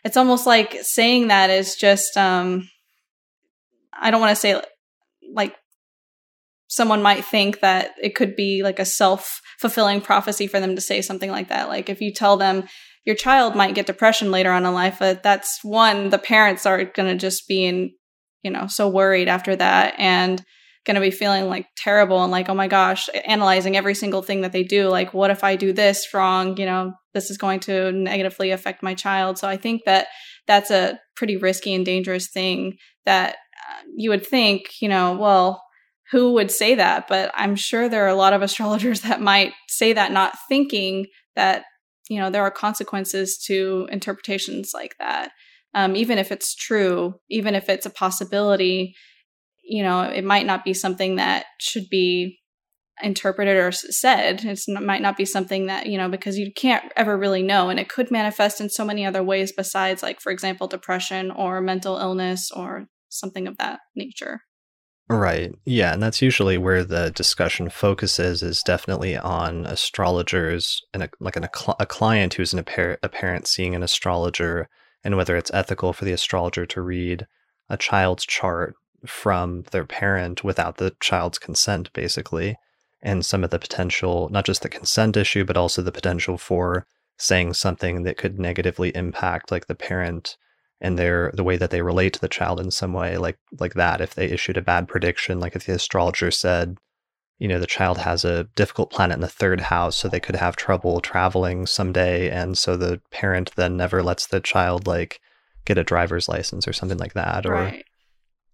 it's 0.04 0.16
almost 0.16 0.46
like 0.46 0.76
saying 0.82 1.28
that 1.28 1.50
is 1.50 1.76
just 1.76 2.16
um 2.16 2.68
I 3.92 4.10
don't 4.10 4.20
want 4.20 4.30
to 4.30 4.40
say 4.40 4.60
like 5.32 5.54
someone 6.68 7.02
might 7.02 7.24
think 7.24 7.60
that 7.60 7.92
it 8.02 8.14
could 8.14 8.36
be 8.36 8.62
like 8.62 8.78
a 8.78 8.84
self-fulfilling 8.84 10.00
prophecy 10.00 10.46
for 10.46 10.60
them 10.60 10.74
to 10.74 10.80
say 10.80 11.00
something 11.00 11.30
like 11.30 11.48
that. 11.48 11.68
Like 11.68 11.88
if 11.88 12.00
you 12.00 12.12
tell 12.12 12.36
them 12.36 12.64
your 13.04 13.16
child 13.16 13.56
might 13.56 13.74
get 13.74 13.86
depression 13.86 14.30
later 14.30 14.50
on 14.50 14.66
in 14.66 14.74
life, 14.74 14.96
but 14.98 15.22
that's 15.22 15.60
one 15.62 16.10
the 16.10 16.18
parents 16.18 16.66
are 16.66 16.84
going 16.84 17.08
to 17.08 17.16
just 17.16 17.48
be 17.48 17.64
in, 17.64 17.90
you 18.42 18.50
know, 18.50 18.66
so 18.66 18.88
worried 18.88 19.28
after 19.28 19.56
that 19.56 19.94
and 19.98 20.44
going 20.84 20.94
to 20.94 21.00
be 21.00 21.10
feeling 21.10 21.46
like 21.46 21.66
terrible 21.76 22.22
and 22.22 22.30
like, 22.30 22.48
oh 22.48 22.54
my 22.54 22.68
gosh, 22.68 23.08
analyzing 23.24 23.76
every 23.76 23.94
single 23.94 24.22
thing 24.22 24.42
that 24.42 24.52
they 24.52 24.62
do. 24.62 24.88
Like, 24.88 25.14
what 25.14 25.30
if 25.30 25.42
I 25.44 25.56
do 25.56 25.72
this 25.72 26.12
wrong? 26.12 26.56
You 26.58 26.66
know, 26.66 26.92
this 27.14 27.30
is 27.30 27.38
going 27.38 27.60
to 27.60 27.92
negatively 27.92 28.50
affect 28.50 28.82
my 28.82 28.94
child. 28.94 29.38
So 29.38 29.48
I 29.48 29.56
think 29.56 29.82
that 29.86 30.08
that's 30.46 30.70
a 30.70 30.98
pretty 31.16 31.36
risky 31.36 31.74
and 31.74 31.84
dangerous 31.84 32.28
thing 32.28 32.76
that 33.06 33.36
you 33.96 34.10
would 34.10 34.26
think, 34.26 34.80
you 34.80 34.88
know, 34.88 35.16
well, 35.16 35.62
who 36.10 36.32
would 36.34 36.50
say 36.50 36.74
that? 36.74 37.06
But 37.08 37.30
I'm 37.34 37.56
sure 37.56 37.88
there 37.88 38.04
are 38.04 38.08
a 38.08 38.14
lot 38.14 38.32
of 38.32 38.42
astrologers 38.42 39.02
that 39.02 39.20
might 39.20 39.52
say 39.68 39.92
that, 39.92 40.12
not 40.12 40.38
thinking 40.48 41.06
that, 41.36 41.64
you 42.08 42.18
know, 42.18 42.30
there 42.30 42.42
are 42.42 42.50
consequences 42.50 43.38
to 43.46 43.88
interpretations 43.90 44.70
like 44.74 44.94
that. 44.98 45.30
Um, 45.74 45.96
even 45.96 46.18
if 46.18 46.32
it's 46.32 46.54
true, 46.54 47.14
even 47.28 47.54
if 47.54 47.68
it's 47.68 47.86
a 47.86 47.90
possibility, 47.90 48.94
you 49.62 49.82
know, 49.82 50.02
it 50.02 50.24
might 50.24 50.46
not 50.46 50.64
be 50.64 50.72
something 50.72 51.16
that 51.16 51.44
should 51.60 51.88
be 51.90 52.38
interpreted 53.02 53.56
or 53.56 53.70
said. 53.70 54.44
It 54.44 54.60
might 54.68 55.02
not 55.02 55.16
be 55.16 55.24
something 55.24 55.66
that, 55.66 55.86
you 55.86 55.98
know, 55.98 56.08
because 56.08 56.38
you 56.38 56.52
can't 56.52 56.90
ever 56.96 57.16
really 57.16 57.42
know. 57.42 57.68
And 57.68 57.78
it 57.78 57.88
could 57.88 58.10
manifest 58.10 58.60
in 58.60 58.70
so 58.70 58.84
many 58.84 59.04
other 59.04 59.22
ways 59.22 59.52
besides, 59.52 60.02
like, 60.02 60.20
for 60.20 60.32
example, 60.32 60.66
depression 60.66 61.30
or 61.30 61.60
mental 61.60 61.98
illness 61.98 62.50
or 62.50 62.88
something 63.08 63.46
of 63.46 63.56
that 63.58 63.80
nature. 63.94 64.42
Right. 65.10 65.54
Yeah. 65.64 65.94
And 65.94 66.02
that's 66.02 66.20
usually 66.20 66.58
where 66.58 66.84
the 66.84 67.10
discussion 67.10 67.70
focuses 67.70 68.42
is 68.42 68.62
definitely 68.62 69.16
on 69.16 69.64
astrologers 69.64 70.82
and 70.92 71.04
a, 71.04 71.08
like 71.18 71.36
an, 71.36 71.44
a, 71.44 71.50
cl- 71.54 71.76
a 71.80 71.86
client 71.86 72.34
who's 72.34 72.52
an 72.52 72.58
a 72.58 73.08
parent 73.08 73.46
seeing 73.46 73.74
an 73.74 73.82
astrologer 73.82 74.68
and 75.02 75.16
whether 75.16 75.36
it's 75.36 75.50
ethical 75.54 75.94
for 75.94 76.04
the 76.04 76.12
astrologer 76.12 76.66
to 76.66 76.82
read 76.82 77.26
a 77.70 77.78
child's 77.78 78.26
chart 78.26 78.74
from 79.06 79.62
their 79.70 79.86
parent 79.86 80.44
without 80.44 80.76
the 80.76 80.94
child's 81.00 81.38
consent, 81.38 81.90
basically. 81.92 82.56
And 83.00 83.24
some 83.24 83.44
of 83.44 83.50
the 83.50 83.58
potential, 83.58 84.28
not 84.30 84.44
just 84.44 84.62
the 84.62 84.68
consent 84.68 85.16
issue, 85.16 85.44
but 85.44 85.56
also 85.56 85.80
the 85.80 85.92
potential 85.92 86.36
for 86.36 86.86
saying 87.16 87.54
something 87.54 88.02
that 88.02 88.16
could 88.16 88.38
negatively 88.38 88.94
impact 88.94 89.50
like 89.50 89.66
the 89.66 89.74
parent 89.74 90.36
and 90.80 90.98
their 90.98 91.32
the 91.34 91.44
way 91.44 91.56
that 91.56 91.70
they 91.70 91.82
relate 91.82 92.12
to 92.12 92.20
the 92.20 92.28
child 92.28 92.60
in 92.60 92.70
some 92.70 92.92
way 92.92 93.16
like 93.16 93.38
like 93.58 93.74
that 93.74 94.00
if 94.00 94.14
they 94.14 94.26
issued 94.26 94.56
a 94.56 94.62
bad 94.62 94.88
prediction 94.88 95.40
like 95.40 95.56
if 95.56 95.66
the 95.66 95.74
astrologer 95.74 96.30
said 96.30 96.76
you 97.38 97.48
know 97.48 97.58
the 97.58 97.66
child 97.66 97.98
has 97.98 98.24
a 98.24 98.44
difficult 98.54 98.90
planet 98.90 99.16
in 99.16 99.20
the 99.20 99.28
third 99.28 99.60
house 99.60 99.96
so 99.96 100.08
they 100.08 100.20
could 100.20 100.36
have 100.36 100.56
trouble 100.56 101.00
traveling 101.00 101.66
someday 101.66 102.30
and 102.30 102.56
so 102.56 102.76
the 102.76 103.00
parent 103.10 103.50
then 103.56 103.76
never 103.76 104.02
lets 104.02 104.26
the 104.26 104.40
child 104.40 104.86
like 104.86 105.20
get 105.64 105.78
a 105.78 105.84
driver's 105.84 106.28
license 106.28 106.66
or 106.66 106.72
something 106.72 106.98
like 106.98 107.14
that 107.14 107.44
or 107.44 107.52
right 107.52 107.84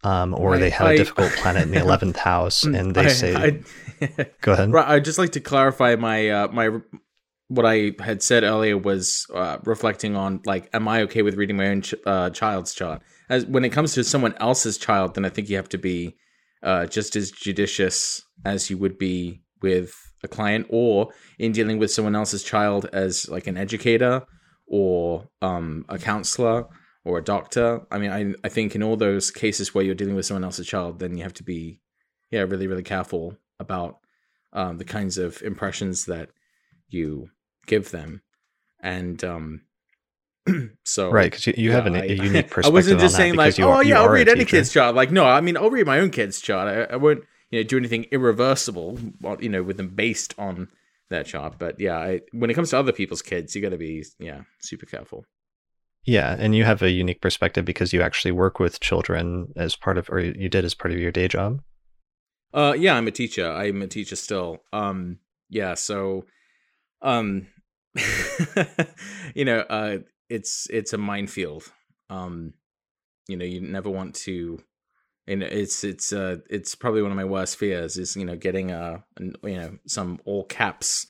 um, 0.04 0.34
or 0.34 0.56
I, 0.56 0.58
they 0.58 0.70
have 0.70 0.86
I, 0.88 0.92
a 0.92 0.96
difficult 0.98 1.32
planet 1.36 1.62
in 1.62 1.70
the 1.70 1.80
eleventh 1.80 2.16
house, 2.16 2.64
mm, 2.64 2.78
and 2.78 2.94
they 2.94 3.06
I, 3.06 3.08
say, 3.08 3.62
"Go 4.42 4.52
ahead." 4.52 4.70
Right, 4.70 4.86
I'd 4.86 5.04
just 5.04 5.18
like 5.18 5.32
to 5.32 5.40
clarify 5.40 5.96
my 5.96 6.28
uh, 6.28 6.48
my 6.48 6.68
what 7.54 7.66
I 7.66 7.92
had 8.00 8.22
said 8.22 8.42
earlier 8.42 8.76
was 8.76 9.26
uh, 9.32 9.58
reflecting 9.64 10.16
on 10.16 10.40
like, 10.44 10.68
am 10.72 10.88
I 10.88 11.02
okay 11.02 11.22
with 11.22 11.36
reading 11.36 11.56
my 11.56 11.68
own 11.68 11.82
ch- 11.82 11.94
uh, 12.04 12.30
child's 12.30 12.74
chart? 12.74 13.02
As 13.28 13.46
when 13.46 13.64
it 13.64 13.70
comes 13.70 13.94
to 13.94 14.04
someone 14.04 14.34
else's 14.38 14.78
child, 14.78 15.14
then 15.14 15.24
I 15.24 15.30
think 15.30 15.48
you 15.48 15.56
have 15.56 15.68
to 15.70 15.78
be 15.78 16.16
uh, 16.62 16.86
just 16.86 17.16
as 17.16 17.30
judicious 17.30 18.22
as 18.44 18.70
you 18.70 18.78
would 18.78 18.98
be 18.98 19.42
with 19.62 19.94
a 20.22 20.28
client, 20.28 20.66
or 20.70 21.08
in 21.38 21.52
dealing 21.52 21.78
with 21.78 21.90
someone 21.90 22.16
else's 22.16 22.42
child 22.42 22.88
as 22.92 23.28
like 23.28 23.46
an 23.46 23.56
educator 23.56 24.22
or 24.66 25.28
um, 25.42 25.84
a 25.88 25.98
counselor 25.98 26.66
or 27.04 27.18
a 27.18 27.24
doctor. 27.24 27.82
I 27.90 27.98
mean, 27.98 28.10
I 28.10 28.34
I 28.46 28.48
think 28.48 28.74
in 28.74 28.82
all 28.82 28.96
those 28.96 29.30
cases 29.30 29.74
where 29.74 29.84
you're 29.84 29.94
dealing 29.94 30.16
with 30.16 30.26
someone 30.26 30.44
else's 30.44 30.66
child, 30.66 30.98
then 30.98 31.16
you 31.16 31.22
have 31.22 31.34
to 31.34 31.44
be, 31.44 31.80
yeah, 32.30 32.40
really 32.40 32.66
really 32.66 32.82
careful 32.82 33.36
about 33.60 33.98
um, 34.52 34.78
the 34.78 34.84
kinds 34.84 35.18
of 35.18 35.42
impressions 35.42 36.06
that 36.06 36.30
you 36.88 37.28
give 37.66 37.90
them, 37.90 38.22
and 38.80 39.22
um, 39.24 39.62
so 40.84 41.10
right 41.10 41.30
because 41.30 41.46
you, 41.46 41.54
you 41.56 41.70
yeah, 41.70 41.76
have 41.76 41.86
an, 41.86 41.96
a 41.96 42.06
unique 42.06 42.50
perspective. 42.50 42.66
I 42.66 42.68
wasn't 42.68 43.00
just 43.00 43.16
saying 43.16 43.34
like, 43.34 43.58
oh 43.60 43.70
are, 43.70 43.84
yeah, 43.84 44.00
I'll 44.00 44.08
read 44.08 44.28
any 44.28 44.44
kid's 44.44 44.72
chart. 44.72 44.94
Like, 44.94 45.10
no, 45.10 45.24
I 45.24 45.40
mean, 45.40 45.56
I'll 45.56 45.70
read 45.70 45.86
my 45.86 46.00
own 46.00 46.10
kid's 46.10 46.40
chart. 46.40 46.68
I, 46.68 46.94
I 46.94 46.96
won't 46.96 47.24
you 47.50 47.60
know 47.60 47.64
do 47.64 47.76
anything 47.76 48.06
irreversible, 48.10 48.98
you 49.40 49.48
know, 49.48 49.62
with 49.62 49.76
them 49.76 49.88
based 49.88 50.34
on 50.38 50.68
that 51.10 51.26
chart. 51.26 51.54
But 51.58 51.80
yeah, 51.80 51.98
I, 51.98 52.20
when 52.32 52.50
it 52.50 52.54
comes 52.54 52.70
to 52.70 52.78
other 52.78 52.92
people's 52.92 53.22
kids, 53.22 53.54
you 53.54 53.62
got 53.62 53.70
to 53.70 53.78
be 53.78 54.04
yeah 54.18 54.42
super 54.60 54.86
careful. 54.86 55.24
Yeah, 56.04 56.36
and 56.38 56.54
you 56.54 56.64
have 56.64 56.82
a 56.82 56.90
unique 56.90 57.22
perspective 57.22 57.64
because 57.64 57.92
you 57.92 58.02
actually 58.02 58.32
work 58.32 58.58
with 58.58 58.80
children 58.80 59.52
as 59.56 59.74
part 59.74 59.96
of, 59.96 60.10
or 60.10 60.20
you 60.20 60.50
did 60.50 60.64
as 60.64 60.74
part 60.74 60.92
of 60.92 60.98
your 60.98 61.10
day 61.10 61.28
job. 61.28 61.62
Uh, 62.52 62.74
yeah, 62.76 62.94
I'm 62.94 63.08
a 63.08 63.10
teacher. 63.10 63.50
I'm 63.50 63.80
a 63.80 63.86
teacher 63.86 64.16
still. 64.16 64.58
Um, 64.72 65.18
yeah, 65.48 65.74
so, 65.74 66.26
um, 67.00 67.46
you 69.34 69.44
know, 69.44 69.60
uh, 69.60 69.98
it's 70.28 70.66
it's 70.70 70.92
a 70.92 70.98
minefield. 70.98 71.64
Um, 72.10 72.54
you 73.28 73.36
know, 73.36 73.44
you 73.44 73.60
never 73.60 73.90
want 73.90 74.14
to. 74.16 74.58
You 75.26 75.36
know, 75.36 75.46
it's 75.46 75.84
it's 75.84 76.12
uh 76.12 76.38
it's 76.50 76.74
probably 76.74 77.00
one 77.00 77.10
of 77.10 77.16
my 77.16 77.24
worst 77.24 77.56
fears 77.56 77.96
is 77.96 78.14
you 78.14 78.26
know 78.26 78.36
getting 78.36 78.70
a, 78.70 79.02
you 79.18 79.56
know 79.56 79.78
some 79.86 80.20
all 80.26 80.44
caps 80.44 81.06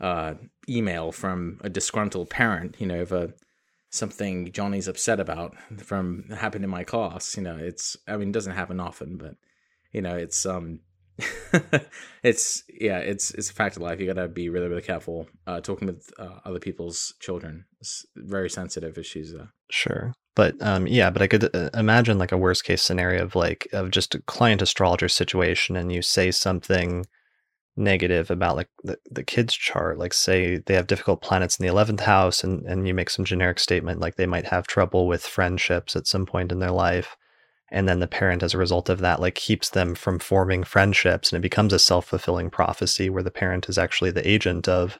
uh 0.00 0.34
email 0.68 1.12
from 1.12 1.60
a 1.62 1.70
disgruntled 1.70 2.28
parent 2.28 2.76
you 2.78 2.86
know 2.86 3.00
of 3.02 3.32
something 3.94 4.50
Johnny's 4.50 4.88
upset 4.88 5.20
about 5.20 5.54
from 5.78 6.24
happened 6.30 6.64
in 6.64 6.70
my 6.70 6.82
class. 6.82 7.36
You 7.36 7.44
know, 7.44 7.56
it's 7.56 7.96
I 8.08 8.16
mean, 8.16 8.30
it 8.30 8.32
doesn't 8.32 8.54
happen 8.54 8.80
often, 8.80 9.16
but 9.16 9.36
you 9.92 10.02
know, 10.02 10.16
it's 10.16 10.44
um 10.44 10.80
it's 12.22 12.64
yeah, 12.68 12.98
it's 12.98 13.30
it's 13.32 13.50
a 13.50 13.52
fact 13.52 13.76
of 13.76 13.82
life. 13.82 14.00
You 14.00 14.06
got 14.06 14.20
to 14.20 14.28
be 14.28 14.48
really 14.48 14.68
really 14.68 14.82
careful 14.82 15.28
uh, 15.46 15.60
talking 15.60 15.86
with 15.86 16.10
uh, 16.18 16.40
other 16.44 16.58
people's 16.58 17.14
children. 17.20 17.66
It's 17.80 18.04
very 18.16 18.50
sensitive 18.50 18.98
issues. 18.98 19.34
Uh. 19.34 19.46
Sure, 19.70 20.12
but 20.34 20.60
um, 20.60 20.86
yeah, 20.86 21.10
but 21.10 21.22
I 21.22 21.26
could 21.26 21.54
uh, 21.54 21.70
imagine 21.74 22.18
like 22.18 22.32
a 22.32 22.38
worst 22.38 22.64
case 22.64 22.82
scenario 22.82 23.22
of 23.22 23.36
like 23.36 23.68
of 23.72 23.90
just 23.90 24.14
a 24.14 24.22
client 24.22 24.62
astrologer 24.62 25.08
situation, 25.08 25.76
and 25.76 25.92
you 25.92 26.02
say 26.02 26.30
something 26.30 27.06
negative 27.76 28.30
about 28.30 28.56
like 28.56 28.68
the, 28.84 28.96
the 29.10 29.24
kids 29.24 29.52
chart 29.52 29.98
like 29.98 30.12
say 30.12 30.58
they 30.58 30.74
have 30.74 30.86
difficult 30.86 31.20
planets 31.20 31.58
in 31.58 31.66
the 31.66 31.72
11th 31.72 32.00
house 32.00 32.44
and, 32.44 32.64
and 32.66 32.86
you 32.86 32.94
make 32.94 33.10
some 33.10 33.24
generic 33.24 33.58
statement 33.58 33.98
like 33.98 34.14
they 34.14 34.26
might 34.26 34.46
have 34.46 34.64
trouble 34.64 35.08
with 35.08 35.26
friendships 35.26 35.96
at 35.96 36.06
some 36.06 36.24
point 36.24 36.52
in 36.52 36.60
their 36.60 36.70
life 36.70 37.16
and 37.74 37.88
then 37.88 37.98
the 37.98 38.06
parent 38.06 38.42
as 38.42 38.54
a 38.54 38.58
result 38.58 38.88
of 38.88 39.00
that 39.00 39.20
like 39.20 39.34
keeps 39.34 39.70
them 39.70 39.94
from 39.94 40.18
forming 40.18 40.62
friendships 40.62 41.32
and 41.32 41.38
it 41.38 41.42
becomes 41.42 41.72
a 41.72 41.78
self-fulfilling 41.78 42.48
prophecy 42.48 43.10
where 43.10 43.22
the 43.22 43.30
parent 43.30 43.68
is 43.68 43.76
actually 43.76 44.12
the 44.12 44.26
agent 44.26 44.68
of 44.68 44.98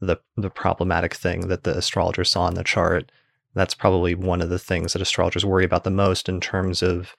the 0.00 0.16
the 0.36 0.50
problematic 0.50 1.14
thing 1.14 1.48
that 1.48 1.64
the 1.64 1.76
astrologer 1.76 2.24
saw 2.24 2.48
in 2.48 2.54
the 2.54 2.64
chart 2.64 3.12
that's 3.54 3.74
probably 3.74 4.14
one 4.14 4.40
of 4.40 4.48
the 4.48 4.58
things 4.58 4.94
that 4.94 5.02
astrologers 5.02 5.44
worry 5.44 5.64
about 5.64 5.84
the 5.84 5.90
most 5.90 6.28
in 6.28 6.40
terms 6.40 6.82
of 6.82 7.14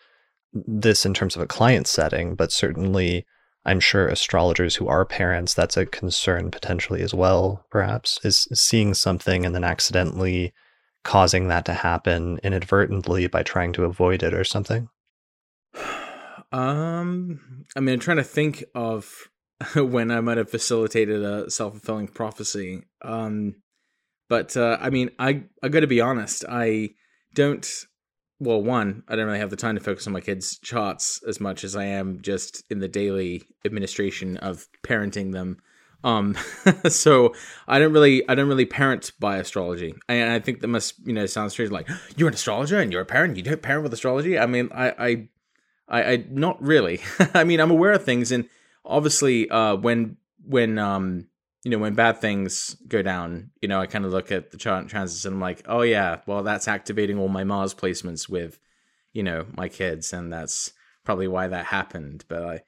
this 0.54 1.06
in 1.06 1.14
terms 1.14 1.36
of 1.36 1.42
a 1.42 1.48
client 1.48 1.88
setting 1.88 2.36
but 2.36 2.52
certainly 2.52 3.26
I'm 3.68 3.80
sure 3.80 4.08
astrologers 4.08 4.76
who 4.76 4.88
are 4.88 5.06
parents, 5.06 5.56
that's 5.56 5.76
a 5.76 5.88
concern 5.88 6.52
potentially 6.52 7.02
as 7.02 7.16
well, 7.16 7.66
perhaps, 7.72 8.20
is 8.24 8.48
seeing 8.54 8.94
something 8.94 9.44
and 9.44 9.56
then 9.56 9.64
accidentally 9.64 10.54
causing 11.04 11.48
that 11.48 11.66
to 11.66 11.74
happen 11.74 12.40
inadvertently 12.44 13.26
by 13.26 13.42
trying 13.42 13.74
to 13.74 13.86
avoid 13.86 14.22
it 14.22 14.36
or 14.36 14.44
something? 14.44 14.88
Um, 16.52 17.66
I 17.76 17.80
mean, 17.80 17.94
I'm 17.94 18.00
trying 18.00 18.18
to 18.18 18.24
think 18.24 18.64
of 18.74 19.30
when 19.76 20.12
I 20.12 20.22
might 20.22 20.38
have 20.38 20.50
facilitated 20.50 21.24
a 21.24 21.50
self 21.50 21.74
fulfilling 21.74 22.08
prophecy. 22.08 22.84
Um, 23.02 23.56
but 24.30 24.58
uh, 24.58 24.78
I 24.80 24.90
mean, 24.90 25.12
I 25.20 25.44
I 25.62 25.70
got 25.70 25.82
to 25.82 25.88
be 25.88 26.02
honest. 26.02 26.46
I 26.50 26.92
don't 27.34 27.68
well, 28.40 28.62
one, 28.62 29.04
I 29.08 29.16
don't 29.16 29.28
really 29.28 29.40
have 29.40 29.50
the 29.50 29.56
time 29.56 29.76
to 29.76 29.82
focus 29.82 30.08
on 30.08 30.14
my 30.14 30.20
kids' 30.20 30.60
charts 30.60 31.22
as 31.28 31.40
much 31.40 31.64
as 31.64 31.76
I 31.76 31.86
am 31.86 32.22
just 32.22 32.64
in 32.70 32.80
the 32.80 32.88
daily 32.88 33.44
administration 33.64 34.38
of 34.38 34.68
parenting 34.86 35.32
them. 35.32 35.58
Um, 36.04 36.36
so 36.90 37.34
I 37.68 37.80
don't 37.80 37.94
really, 37.94 38.28
I 38.28 38.36
don't 38.36 38.50
really 38.50 38.66
parent 38.66 39.14
by 39.20 39.38
astrology, 39.38 39.96
and 40.10 40.32
I 40.32 40.40
think 40.40 40.62
that 40.62 40.68
must, 40.68 40.96
you 41.06 41.14
know, 41.14 41.26
sound 41.26 41.52
strange. 41.52 41.72
Like 41.72 41.90
you're 42.18 42.28
an 42.28 42.34
astrologer 42.34 42.80
and 42.80 42.92
you're 42.92 43.02
a 43.02 43.06
parent, 43.06 43.38
you 43.38 43.44
don't 43.44 43.62
parent 43.62 43.84
with 43.84 43.94
astrology. 43.94 44.38
I 44.38 44.46
mean, 44.46 44.70
I, 44.74 44.90
I, 44.90 45.30
I, 45.88 46.04
I 46.04 46.26
not 46.30 46.62
really. 46.62 47.02
I 47.34 47.44
mean, 47.44 47.60
I'm 47.60 47.72
aware 47.72 47.94
of 47.94 48.04
things, 48.04 48.32
and 48.32 48.50
obviously, 48.84 49.50
uh, 49.50 49.76
when 49.76 50.18
when 50.46 50.78
um 50.78 51.28
you 51.66 51.72
know, 51.72 51.80
when 51.80 51.96
bad 51.96 52.22
things 52.22 52.78
go 52.88 53.02
down, 53.02 53.50
you 53.60 53.68
know, 53.68 53.82
I 53.82 53.88
kind 53.88 54.06
of 54.06 54.12
look 54.12 54.32
at 54.32 54.52
the 54.52 54.58
chart 54.58 54.88
transits 54.88 55.26
and 55.26 55.34
I'm 55.34 55.42
like, 55.42 55.64
oh 55.66 55.82
yeah, 55.82 56.20
well 56.28 56.44
that's 56.44 56.68
activating 56.68 57.18
all 57.18 57.28
my 57.28 57.44
Mars 57.44 57.74
placements 57.74 58.30
with, 58.30 58.60
you 59.14 59.24
know, 59.24 59.48
my 59.58 59.68
kids, 59.68 60.14
and 60.14 60.32
that's 60.32 60.74
probably 61.04 61.28
why 61.28 61.48
that 61.48 61.66
happened. 61.66 62.24
But 62.28 62.44
I, 62.44 62.62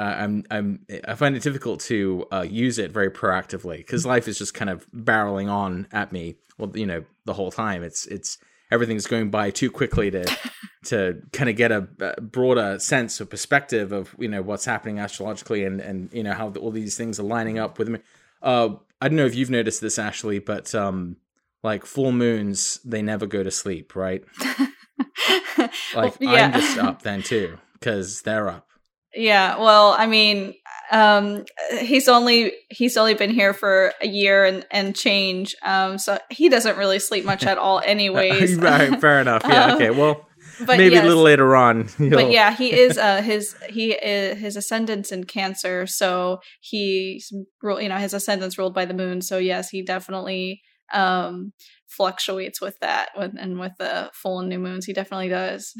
I'm 0.00 0.44
I'm 0.50 0.86
I 1.06 1.14
find 1.14 1.36
it 1.36 1.42
difficult 1.42 1.80
to 1.80 2.26
uh, 2.32 2.46
use 2.48 2.78
it 2.78 2.90
very 2.90 3.10
proactively 3.10 3.76
because 3.78 4.06
life 4.06 4.26
is 4.26 4.38
just 4.38 4.54
kind 4.54 4.70
of 4.70 4.90
barreling 4.92 5.50
on 5.50 5.86
at 5.92 6.10
me. 6.10 6.36
Well, 6.56 6.72
you 6.74 6.86
know, 6.86 7.04
the 7.26 7.34
whole 7.34 7.50
time 7.50 7.82
it's 7.82 8.06
it's 8.06 8.38
everything's 8.70 9.06
going 9.06 9.30
by 9.30 9.50
too 9.50 9.70
quickly 9.70 10.10
to 10.10 10.24
to 10.84 11.22
kind 11.32 11.50
of 11.50 11.56
get 11.56 11.72
a, 11.72 11.88
a, 12.00 12.20
broader 12.20 12.78
sense 12.78 13.20
or 13.20 13.26
perspective 13.26 13.92
of 13.92 14.14
you 14.18 14.28
know 14.28 14.42
what's 14.42 14.64
happening 14.64 14.98
astrologically 14.98 15.64
and 15.64 15.80
and 15.80 16.10
you 16.12 16.22
know 16.22 16.32
how 16.32 16.50
all 16.52 16.70
these 16.70 16.96
things 16.96 17.18
are 17.18 17.24
lining 17.24 17.58
up 17.58 17.78
with 17.78 17.88
me. 17.88 17.98
Uh, 18.42 18.70
I 19.00 19.08
don't 19.08 19.16
know 19.16 19.26
if 19.26 19.34
you've 19.34 19.50
noticed 19.50 19.80
this, 19.80 19.98
Ashley, 19.98 20.38
but 20.38 20.74
um, 20.74 21.16
like 21.62 21.84
full 21.84 22.12
moons, 22.12 22.80
they 22.84 23.02
never 23.02 23.26
go 23.26 23.42
to 23.42 23.50
sleep, 23.50 23.94
right? 23.96 24.24
like 25.94 26.18
well, 26.20 26.34
yeah. 26.34 26.46
I'm 26.46 26.52
just 26.52 26.78
up 26.78 27.02
then 27.02 27.22
too 27.22 27.58
because 27.74 28.22
they're 28.22 28.48
up. 28.48 28.66
Yeah, 29.14 29.58
well, 29.58 29.94
I 29.98 30.06
mean, 30.06 30.54
um, 30.90 31.44
he's 31.80 32.08
only 32.08 32.52
he's 32.70 32.96
only 32.96 33.14
been 33.14 33.30
here 33.30 33.52
for 33.52 33.92
a 34.00 34.06
year 34.06 34.44
and 34.44 34.66
and 34.70 34.96
change, 34.96 35.54
um, 35.62 35.98
so 35.98 36.18
he 36.30 36.48
doesn't 36.48 36.78
really 36.78 36.98
sleep 36.98 37.24
much 37.24 37.44
at 37.44 37.58
all, 37.58 37.80
anyways. 37.84 38.56
right, 38.58 39.00
fair 39.00 39.20
enough. 39.20 39.42
Yeah, 39.44 39.74
okay. 39.74 39.90
Well, 39.90 40.26
but 40.60 40.78
maybe 40.78 40.94
yes. 40.94 41.04
a 41.04 41.08
little 41.08 41.22
later 41.22 41.54
on. 41.54 41.88
But 41.98 42.30
yeah, 42.30 42.54
he 42.54 42.72
is 42.72 42.96
uh 42.96 43.22
his 43.22 43.54
he 43.68 43.92
is 43.92 44.38
his 44.38 44.56
ascendant's 44.56 45.12
in 45.12 45.24
Cancer, 45.24 45.86
so 45.86 46.40
he's 46.60 47.30
you 47.30 47.88
know 47.88 47.98
his 47.98 48.14
ascendant's 48.14 48.58
ruled 48.58 48.74
by 48.74 48.84
the 48.84 48.94
moon. 48.94 49.20
So 49.20 49.38
yes, 49.38 49.68
he 49.68 49.82
definitely 49.82 50.62
um 50.92 51.52
fluctuates 51.86 52.60
with 52.60 52.78
that 52.80 53.10
with 53.16 53.32
and 53.38 53.58
with 53.58 53.72
the 53.78 54.10
full 54.14 54.40
and 54.40 54.48
new 54.48 54.58
moons. 54.58 54.86
He 54.86 54.94
definitely 54.94 55.28
does. 55.28 55.74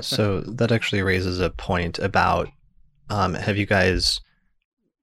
so 0.00 0.40
that 0.40 0.72
actually 0.72 1.02
raises 1.02 1.40
a 1.40 1.50
point 1.50 1.98
about 1.98 2.48
um, 3.10 3.34
have 3.34 3.56
you 3.56 3.66
guys 3.66 4.20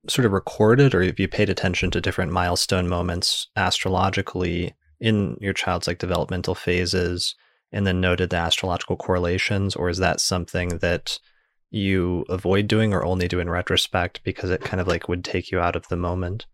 sort 0.10 0.26
of 0.26 0.32
recorded 0.32 0.96
or 0.96 1.04
have 1.04 1.20
you 1.20 1.28
paid 1.28 1.50
attention 1.50 1.92
to 1.92 2.02
different 2.02 2.32
milestone 2.32 2.88
moments 2.88 3.50
astrologically 3.56 4.74
in 5.00 5.38
your 5.42 5.54
child's 5.54 5.88
like 5.88 6.00
developmental 6.00 6.56
phases 6.56 7.36
and 7.72 7.86
then 7.86 8.00
noted 8.00 8.30
the 8.30 8.38
astrological 8.38 8.96
correlations? 8.96 9.76
Or 9.76 9.90
is 9.90 9.98
that 9.98 10.22
something 10.22 10.80
that 10.80 11.20
you 11.70 12.24
avoid 12.30 12.68
doing 12.68 12.94
or 12.94 13.04
only 13.04 13.28
do 13.28 13.42
in 13.42 13.50
retrospect 13.50 14.22
because 14.24 14.50
it 14.50 14.62
kind 14.62 14.80
of 14.80 14.88
like 14.88 15.10
would 15.10 15.26
take 15.26 15.52
you 15.52 15.60
out 15.60 15.76
of 15.76 15.88
the 15.90 15.98
moment? 15.98 16.46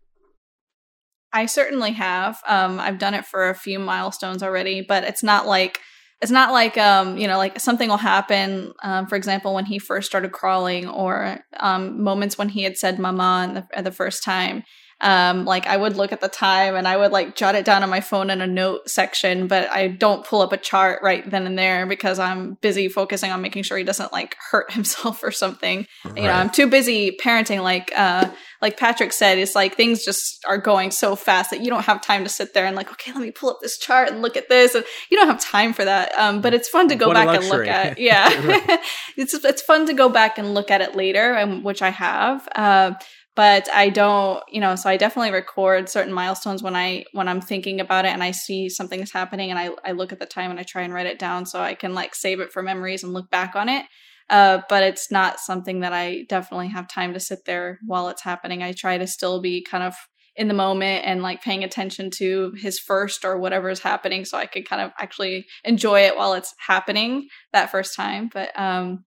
I 1.32 1.46
certainly 1.46 1.92
have. 1.92 2.40
Um, 2.48 2.80
i've 2.80 2.98
done 2.98 3.14
it 3.14 3.24
for 3.24 3.48
a 3.48 3.54
few 3.54 3.78
milestones 3.78 4.42
already 4.42 4.80
but 4.82 5.04
it's 5.04 5.22
not 5.22 5.46
like 5.46 5.78
it's 6.24 6.32
not 6.32 6.52
like 6.52 6.78
um 6.78 7.18
you 7.18 7.28
know 7.28 7.36
like 7.36 7.60
something 7.60 7.90
will 7.90 7.98
happen 7.98 8.72
um, 8.82 9.06
for 9.06 9.14
example 9.14 9.52
when 9.52 9.66
he 9.66 9.78
first 9.78 10.08
started 10.08 10.32
crawling 10.32 10.88
or 10.88 11.44
um, 11.60 12.02
moments 12.02 12.38
when 12.38 12.48
he 12.48 12.62
had 12.62 12.78
said 12.78 12.98
mama 12.98 13.66
the, 13.76 13.82
the 13.82 13.92
first 13.92 14.24
time 14.24 14.64
um, 15.04 15.44
like 15.44 15.66
I 15.66 15.76
would 15.76 15.98
look 15.98 16.12
at 16.12 16.22
the 16.22 16.28
time 16.28 16.74
and 16.76 16.88
I 16.88 16.96
would 16.96 17.12
like 17.12 17.36
jot 17.36 17.54
it 17.54 17.66
down 17.66 17.82
on 17.82 17.90
my 17.90 18.00
phone 18.00 18.30
in 18.30 18.40
a 18.40 18.46
note 18.46 18.88
section, 18.88 19.48
but 19.48 19.70
I 19.70 19.88
don't 19.88 20.24
pull 20.24 20.40
up 20.40 20.50
a 20.50 20.56
chart 20.56 21.02
right 21.02 21.28
then 21.30 21.46
and 21.46 21.58
there 21.58 21.84
because 21.84 22.18
I'm 22.18 22.54
busy 22.62 22.88
focusing 22.88 23.30
on 23.30 23.42
making 23.42 23.64
sure 23.64 23.76
he 23.76 23.84
doesn't 23.84 24.14
like 24.14 24.34
hurt 24.50 24.72
himself 24.72 25.22
or 25.22 25.30
something. 25.30 25.86
Right. 26.06 26.16
You 26.16 26.22
know, 26.22 26.32
I'm 26.32 26.48
too 26.48 26.68
busy 26.68 27.18
parenting. 27.22 27.62
Like, 27.62 27.92
uh, 27.94 28.30
like 28.62 28.78
Patrick 28.78 29.12
said, 29.12 29.36
it's 29.36 29.54
like 29.54 29.76
things 29.76 30.06
just 30.06 30.42
are 30.48 30.56
going 30.56 30.90
so 30.90 31.16
fast 31.16 31.50
that 31.50 31.60
you 31.60 31.68
don't 31.68 31.84
have 31.84 32.00
time 32.00 32.24
to 32.24 32.30
sit 32.30 32.54
there 32.54 32.64
and 32.64 32.74
like, 32.74 32.90
okay, 32.90 33.12
let 33.12 33.20
me 33.20 33.30
pull 33.30 33.50
up 33.50 33.58
this 33.60 33.76
chart 33.76 34.08
and 34.08 34.22
look 34.22 34.38
at 34.38 34.48
this. 34.48 34.74
And 34.74 34.86
you 35.10 35.18
don't 35.18 35.26
have 35.26 35.38
time 35.38 35.74
for 35.74 35.84
that. 35.84 36.18
Um, 36.18 36.40
but 36.40 36.54
it's 36.54 36.70
fun 36.70 36.88
to 36.88 36.96
go 36.96 37.08
what 37.08 37.14
back 37.14 37.28
and 37.28 37.48
look 37.50 37.66
at. 37.66 37.98
Yeah, 38.04 38.28
it's 39.16 39.34
it's 39.34 39.62
fun 39.62 39.86
to 39.86 39.94
go 39.94 40.08
back 40.08 40.38
and 40.38 40.54
look 40.54 40.70
at 40.70 40.80
it 40.80 40.96
later, 40.96 41.34
and 41.34 41.62
which 41.62 41.82
I 41.82 41.90
have. 41.90 42.48
Uh, 42.54 42.92
but 43.36 43.68
I 43.72 43.88
don't, 43.88 44.42
you 44.48 44.60
know, 44.60 44.76
so 44.76 44.88
I 44.88 44.96
definitely 44.96 45.32
record 45.32 45.88
certain 45.88 46.12
milestones 46.12 46.62
when 46.62 46.76
I 46.76 47.04
when 47.12 47.28
I'm 47.28 47.40
thinking 47.40 47.80
about 47.80 48.04
it 48.04 48.12
and 48.12 48.22
I 48.22 48.30
see 48.30 48.68
something 48.68 49.00
is 49.00 49.12
happening 49.12 49.50
and 49.50 49.58
I 49.58 49.70
I 49.84 49.92
look 49.92 50.12
at 50.12 50.20
the 50.20 50.26
time 50.26 50.50
and 50.50 50.60
I 50.60 50.62
try 50.62 50.82
and 50.82 50.94
write 50.94 51.06
it 51.06 51.18
down 51.18 51.46
so 51.46 51.60
I 51.60 51.74
can 51.74 51.94
like 51.94 52.14
save 52.14 52.40
it 52.40 52.52
for 52.52 52.62
memories 52.62 53.02
and 53.02 53.12
look 53.12 53.30
back 53.30 53.56
on 53.56 53.68
it. 53.68 53.86
Uh, 54.30 54.60
but 54.68 54.82
it's 54.82 55.10
not 55.10 55.38
something 55.38 55.80
that 55.80 55.92
I 55.92 56.24
definitely 56.28 56.68
have 56.68 56.88
time 56.88 57.12
to 57.12 57.20
sit 57.20 57.40
there 57.44 57.78
while 57.84 58.08
it's 58.08 58.22
happening. 58.22 58.62
I 58.62 58.72
try 58.72 58.96
to 58.96 59.06
still 59.06 59.40
be 59.42 59.62
kind 59.62 59.84
of 59.84 59.94
in 60.36 60.48
the 60.48 60.54
moment 60.54 61.04
and 61.04 61.22
like 61.22 61.42
paying 61.42 61.62
attention 61.62 62.10
to 62.10 62.52
his 62.56 62.78
first 62.78 63.24
or 63.24 63.38
whatever 63.38 63.68
is 63.68 63.80
happening 63.80 64.24
so 64.24 64.36
I 64.36 64.46
could 64.46 64.68
kind 64.68 64.82
of 64.82 64.90
actually 64.98 65.46
enjoy 65.62 66.00
it 66.00 66.16
while 66.16 66.34
it's 66.34 66.54
happening 66.58 67.28
that 67.52 67.70
first 67.70 67.94
time. 67.94 68.30
But 68.32 68.50
um 68.58 69.04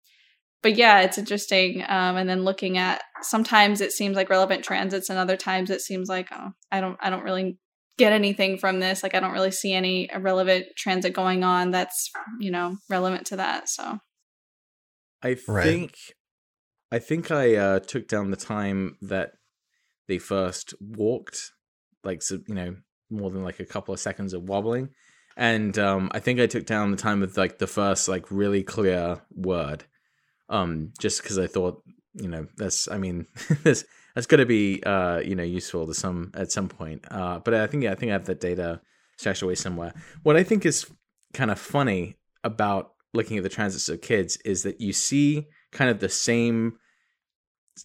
but 0.63 0.75
yeah, 0.75 1.01
it's 1.01 1.17
interesting. 1.17 1.83
Um, 1.87 2.17
and 2.17 2.27
then 2.27 2.43
looking 2.43 2.77
at 2.77 3.03
sometimes 3.21 3.81
it 3.81 3.91
seems 3.91 4.15
like 4.15 4.29
relevant 4.29 4.63
transits, 4.63 5.09
and 5.09 5.19
other 5.19 5.37
times 5.37 5.69
it 5.69 5.81
seems 5.81 6.09
like 6.09 6.29
oh, 6.31 6.51
I 6.71 6.81
don't 6.81 6.97
I 6.99 7.09
don't 7.09 7.23
really 7.23 7.57
get 7.97 8.13
anything 8.13 8.57
from 8.57 8.79
this. 8.79 9.03
Like 9.03 9.15
I 9.15 9.19
don't 9.19 9.33
really 9.33 9.51
see 9.51 9.73
any 9.73 10.09
relevant 10.17 10.65
transit 10.75 11.13
going 11.13 11.43
on 11.43 11.71
that's 11.71 12.11
you 12.39 12.51
know 12.51 12.77
relevant 12.89 13.27
to 13.27 13.37
that. 13.37 13.69
So 13.69 13.99
I 15.21 15.35
think 15.35 15.47
right. 15.51 15.91
I 16.91 16.99
think 16.99 17.31
I 17.31 17.55
uh, 17.55 17.79
took 17.79 18.07
down 18.07 18.31
the 18.31 18.37
time 18.37 18.97
that 19.01 19.33
they 20.07 20.17
first 20.17 20.73
walked, 20.79 21.51
like 22.03 22.21
so, 22.21 22.39
you 22.47 22.55
know 22.55 22.75
more 23.09 23.31
than 23.31 23.43
like 23.43 23.59
a 23.61 23.65
couple 23.65 23.93
of 23.93 23.99
seconds 23.99 24.33
of 24.33 24.43
wobbling, 24.43 24.89
and 25.37 25.77
um, 25.77 26.09
I 26.13 26.19
think 26.19 26.39
I 26.39 26.47
took 26.47 26.65
down 26.65 26.91
the 26.91 26.97
time 26.97 27.21
of 27.21 27.37
like 27.37 27.59
the 27.59 27.67
first 27.67 28.07
like 28.07 28.31
really 28.31 28.63
clear 28.63 29.21
word 29.35 29.85
um, 30.49 30.93
just 30.99 31.21
because 31.21 31.38
I 31.38 31.47
thought, 31.47 31.83
you 32.13 32.27
know, 32.27 32.47
that's, 32.57 32.88
I 32.89 32.97
mean, 32.97 33.27
this 33.63 33.86
that's 34.15 34.27
going 34.27 34.39
to 34.39 34.45
be, 34.45 34.81
uh, 34.83 35.19
you 35.19 35.36
know, 35.36 35.43
useful 35.43 35.86
to 35.86 35.93
some 35.93 36.31
at 36.33 36.51
some 36.51 36.67
point. 36.69 37.05
Uh, 37.12 37.39
but 37.39 37.53
I 37.53 37.67
think, 37.67 37.83
yeah, 37.83 37.91
I 37.91 37.95
think 37.95 38.10
I 38.10 38.13
have 38.13 38.25
that 38.25 38.39
data 38.39 38.81
stashed 39.17 39.41
away 39.41 39.55
somewhere. 39.55 39.93
What 40.23 40.36
I 40.38 40.43
think 40.43 40.65
is 40.65 40.86
kind 41.33 41.51
of 41.51 41.60
funny 41.60 42.17
about 42.43 42.93
looking 43.13 43.38
at 43.38 43.43
the 43.43 43.49
transits 43.49 43.89
of 43.89 44.01
kids 44.01 44.38
is 44.45 44.63
that 44.63 44.81
you 44.81 44.93
see 44.93 45.47
kind 45.71 45.89
of 45.89 45.99
the 45.99 46.10
same 46.10 46.77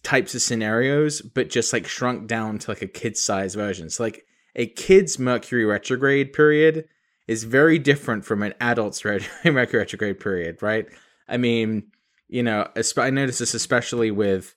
types 0.01 0.33
of 0.33 0.41
scenarios, 0.41 1.21
but 1.21 1.49
just 1.49 1.73
like 1.73 1.85
shrunk 1.87 2.27
down 2.27 2.57
to 2.59 2.71
like 2.71 2.81
a 2.81 2.87
kid 2.87 3.17
size 3.17 3.55
version. 3.55 3.89
So 3.89 4.03
like 4.03 4.25
a 4.55 4.65
kid's 4.65 5.19
Mercury 5.19 5.65
retrograde 5.65 6.33
period 6.33 6.87
is 7.27 7.43
very 7.43 7.79
different 7.79 8.25
from 8.25 8.41
an 8.43 8.53
adult's 8.59 9.03
Mercury 9.45 9.79
retrograde 9.79 10.19
period, 10.19 10.61
right? 10.61 10.87
I 11.27 11.37
mean, 11.37 11.91
you 12.33 12.41
know, 12.41 12.67
I 12.97 13.09
noticed 13.11 13.39
this 13.39 13.53
especially 13.53 14.09
with 14.09 14.55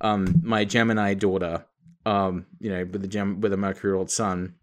um, 0.00 0.40
my 0.44 0.64
Gemini 0.64 1.14
daughter, 1.14 1.66
um, 2.06 2.46
you 2.60 2.70
know, 2.70 2.84
with 2.84 3.02
the 3.02 3.08
gem 3.08 3.40
with 3.40 3.52
a 3.52 3.56
Mercury 3.56 3.92
ruled 3.92 4.12
sun. 4.12 4.54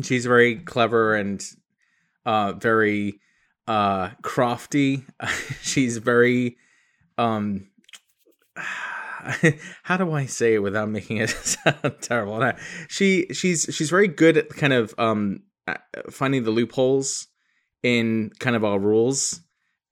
She's 0.00 0.24
very 0.24 0.56
clever 0.56 1.16
and 1.16 1.44
uh, 2.24 2.52
very 2.52 3.18
uh, 3.66 4.10
crafty. 4.22 5.04
She's 5.60 5.98
very 5.98 6.56
um, 7.18 7.68
how 9.82 9.96
do 9.96 10.12
I 10.12 10.26
say 10.26 10.54
it 10.54 10.62
without 10.62 10.88
making 10.88 11.16
it 11.16 11.30
sound 11.42 11.96
terrible? 12.00 12.52
She 12.86 13.26
she's 13.32 13.66
she's 13.72 13.90
very 13.90 14.06
good 14.06 14.36
at 14.36 14.50
kind 14.50 14.72
of 14.72 14.94
um, 14.98 15.42
finding 16.10 16.44
the 16.44 16.52
loopholes 16.52 17.26
in 17.82 18.30
kind 18.38 18.54
of 18.54 18.64
our 18.64 18.78
rules 18.78 19.40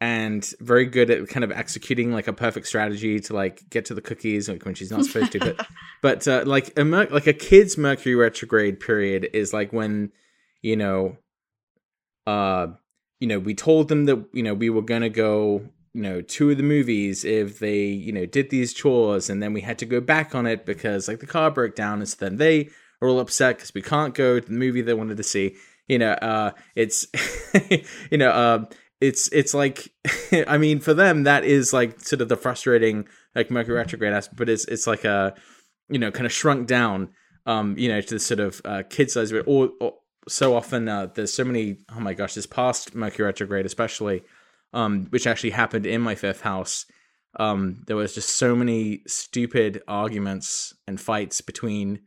and 0.00 0.54
very 0.60 0.86
good 0.86 1.10
at 1.10 1.28
kind 1.28 1.44
of 1.44 1.52
executing 1.52 2.12
like 2.12 2.26
a 2.26 2.32
perfect 2.32 2.66
strategy 2.66 3.20
to 3.20 3.34
like 3.34 3.68
get 3.68 3.84
to 3.84 3.94
the 3.94 4.00
cookies 4.00 4.48
like 4.48 4.64
when 4.64 4.74
she's 4.74 4.90
not 4.90 5.04
supposed 5.04 5.32
to 5.32 5.38
but 5.38 5.66
but 6.02 6.28
uh, 6.28 6.42
like 6.46 6.78
a 6.78 6.84
mer- 6.84 7.08
like 7.10 7.26
a 7.26 7.32
kid's 7.32 7.76
mercury 7.76 8.14
retrograde 8.14 8.80
period 8.80 9.28
is 9.32 9.52
like 9.52 9.72
when 9.72 10.10
you 10.62 10.76
know 10.76 11.16
uh 12.26 12.68
you 13.18 13.28
know 13.28 13.38
we 13.38 13.54
told 13.54 13.88
them 13.88 14.06
that 14.06 14.24
you 14.32 14.42
know 14.42 14.54
we 14.54 14.70
were 14.70 14.82
going 14.82 15.02
to 15.02 15.10
go 15.10 15.62
you 15.92 16.02
know 16.02 16.20
two 16.22 16.50
of 16.50 16.56
the 16.56 16.62
movies 16.62 17.24
if 17.24 17.58
they 17.58 17.84
you 17.84 18.12
know 18.12 18.24
did 18.26 18.50
these 18.50 18.72
chores 18.72 19.28
and 19.28 19.42
then 19.42 19.52
we 19.52 19.60
had 19.60 19.78
to 19.78 19.86
go 19.86 20.00
back 20.00 20.34
on 20.34 20.46
it 20.46 20.64
because 20.64 21.08
like 21.08 21.20
the 21.20 21.26
car 21.26 21.50
broke 21.50 21.74
down 21.74 21.98
and 21.98 22.08
so 22.08 22.16
then 22.20 22.36
they 22.36 22.68
are 23.02 23.08
all 23.08 23.20
upset 23.20 23.56
because 23.56 23.74
we 23.74 23.82
can't 23.82 24.14
go 24.14 24.40
to 24.40 24.46
the 24.46 24.52
movie 24.52 24.82
they 24.82 24.94
wanted 24.94 25.16
to 25.16 25.22
see. 25.22 25.56
You 25.88 25.98
know 25.98 26.12
uh 26.12 26.52
it's 26.76 27.06
you 28.10 28.18
know 28.18 28.30
uh 28.30 28.64
it's 29.00 29.28
it's 29.28 29.54
like 29.54 29.92
I 30.46 30.58
mean 30.58 30.80
for 30.80 30.94
them 30.94 31.24
that 31.24 31.44
is 31.44 31.72
like 31.72 32.00
sort 32.00 32.20
of 32.20 32.28
the 32.28 32.36
frustrating 32.36 33.08
like 33.34 33.50
Mercury 33.50 33.76
retrograde 33.76 34.12
aspect, 34.12 34.36
but 34.36 34.48
it's 34.48 34.64
it's 34.66 34.86
like 34.86 35.04
a 35.04 35.34
you 35.88 35.98
know 35.98 36.10
kind 36.10 36.26
of 36.26 36.32
shrunk 36.32 36.66
down 36.66 37.10
um 37.46 37.76
you 37.78 37.88
know 37.88 38.00
to 38.00 38.14
the 38.14 38.20
sort 38.20 38.40
of 38.40 38.60
uh, 38.64 38.82
kid 38.88 39.10
size. 39.10 39.32
But 39.32 39.44
or, 39.46 39.70
or 39.80 39.94
so 40.28 40.54
often 40.54 40.88
uh, 40.88 41.06
there's 41.14 41.32
so 41.32 41.44
many 41.44 41.78
oh 41.94 42.00
my 42.00 42.14
gosh 42.14 42.34
this 42.34 42.46
past 42.46 42.94
Mercury 42.94 43.26
retrograde 43.26 43.66
especially 43.66 44.22
um 44.72 45.06
which 45.06 45.26
actually 45.26 45.50
happened 45.50 45.86
in 45.86 46.00
my 46.00 46.14
fifth 46.14 46.42
house 46.42 46.86
um, 47.38 47.82
there 47.86 47.96
was 47.96 48.14
just 48.14 48.36
so 48.36 48.56
many 48.56 49.02
stupid 49.06 49.82
arguments 49.86 50.74
and 50.86 51.00
fights 51.00 51.40
between 51.40 52.00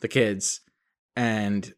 the 0.00 0.08
kids, 0.08 0.60
and 1.16 1.74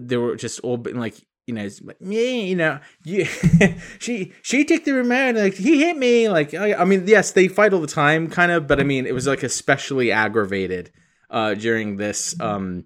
they 0.00 0.16
were 0.16 0.36
just 0.36 0.60
all 0.60 0.78
been 0.78 0.98
like, 0.98 1.16
you 1.50 1.56
know, 1.56 1.68
like 1.82 2.00
me, 2.00 2.48
you 2.48 2.54
know, 2.54 2.78
you, 3.02 3.24
she 3.98 4.32
she 4.40 4.64
took 4.64 4.84
the 4.84 4.92
remote, 4.92 5.34
like 5.34 5.54
he 5.54 5.80
hit 5.80 5.96
me, 5.96 6.28
like 6.28 6.54
I, 6.54 6.84
mean, 6.84 7.08
yes, 7.08 7.32
they 7.32 7.48
fight 7.48 7.72
all 7.72 7.80
the 7.80 7.88
time, 7.88 8.30
kind 8.30 8.52
of, 8.52 8.68
but 8.68 8.78
I 8.78 8.84
mean, 8.84 9.04
it 9.04 9.14
was 9.14 9.26
like 9.26 9.42
especially 9.42 10.12
aggravated 10.12 10.92
uh, 11.28 11.54
during 11.54 11.96
this 11.96 12.38
um, 12.40 12.84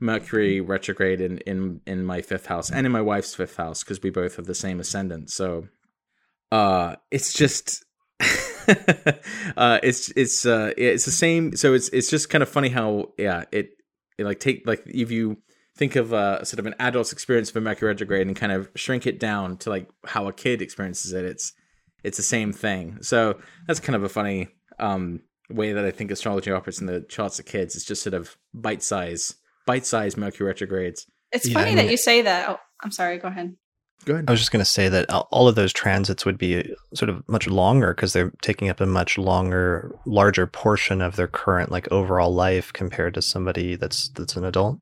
Mercury 0.00 0.62
retrograde 0.62 1.20
in 1.20 1.38
in 1.38 1.82
in 1.86 2.06
my 2.06 2.22
fifth 2.22 2.46
house 2.46 2.70
and 2.70 2.86
in 2.86 2.92
my 2.92 3.02
wife's 3.02 3.34
fifth 3.34 3.56
house 3.56 3.84
because 3.84 4.02
we 4.02 4.08
both 4.08 4.36
have 4.36 4.46
the 4.46 4.54
same 4.54 4.80
ascendant, 4.80 5.30
so 5.30 5.68
uh, 6.50 6.96
it's 7.10 7.34
just. 7.34 7.84
uh, 9.58 9.78
it's 9.82 10.10
it's 10.16 10.46
uh, 10.46 10.72
it's 10.78 11.04
the 11.04 11.10
same. 11.10 11.54
So 11.54 11.74
it's 11.74 11.90
it's 11.90 12.08
just 12.08 12.30
kind 12.30 12.40
of 12.40 12.48
funny 12.48 12.70
how 12.70 13.12
yeah 13.18 13.44
it, 13.52 13.72
it 14.16 14.24
like 14.24 14.40
take 14.40 14.66
like 14.66 14.82
if 14.86 15.10
you 15.10 15.36
think 15.76 15.96
of 15.96 16.12
uh, 16.12 16.42
sort 16.44 16.58
of 16.58 16.66
an 16.66 16.74
adult's 16.80 17.12
experience 17.12 17.50
of 17.50 17.56
a 17.56 17.60
Mercury 17.60 17.88
retrograde 17.88 18.26
and 18.26 18.34
kind 18.34 18.52
of 18.52 18.68
shrink 18.74 19.06
it 19.06 19.20
down 19.20 19.58
to 19.58 19.70
like 19.70 19.88
how 20.06 20.26
a 20.26 20.32
kid 20.32 20.62
experiences 20.62 21.12
it. 21.12 21.24
It's 21.24 21.52
it's 22.02 22.16
the 22.16 22.22
same 22.22 22.52
thing. 22.52 22.98
So 23.02 23.38
that's 23.66 23.80
kind 23.80 23.96
of 23.96 24.02
a 24.02 24.08
funny 24.08 24.48
um, 24.78 25.20
way 25.50 25.72
that 25.72 25.84
I 25.84 25.90
think 25.90 26.10
astrology 26.10 26.50
operates 26.50 26.80
in 26.80 26.86
the 26.86 27.00
charts 27.02 27.38
of 27.38 27.46
kids. 27.46 27.76
It's 27.76 27.84
just 27.84 28.02
sort 28.02 28.14
of 28.14 28.36
bite 28.54 28.82
size, 28.82 29.34
bite 29.66 29.86
size 29.86 30.16
Mercury 30.16 30.46
retrogrades. 30.46 31.06
It's 31.32 31.50
funny 31.50 31.72
I 31.72 31.74
that 31.76 31.90
you 31.90 31.96
say 31.96 32.22
that. 32.22 32.48
Oh, 32.48 32.58
I'm 32.82 32.90
sorry. 32.90 33.18
Go 33.18 33.28
ahead. 33.28 33.56
Go 34.04 34.14
ahead. 34.14 34.26
I 34.28 34.30
was 34.30 34.40
just 34.40 34.52
going 34.52 34.60
to 34.60 34.70
say 34.70 34.88
that 34.88 35.10
all 35.10 35.48
of 35.48 35.56
those 35.56 35.72
transits 35.72 36.24
would 36.24 36.38
be 36.38 36.72
sort 36.94 37.08
of 37.08 37.26
much 37.28 37.48
longer 37.48 37.92
because 37.92 38.12
they're 38.12 38.32
taking 38.42 38.68
up 38.68 38.80
a 38.80 38.86
much 38.86 39.18
longer, 39.18 39.98
larger 40.06 40.46
portion 40.46 41.02
of 41.02 41.16
their 41.16 41.26
current 41.26 41.72
like 41.72 41.90
overall 41.90 42.32
life 42.32 42.72
compared 42.72 43.14
to 43.14 43.22
somebody 43.22 43.74
that's 43.74 44.08
that's 44.10 44.36
an 44.36 44.44
adult. 44.44 44.78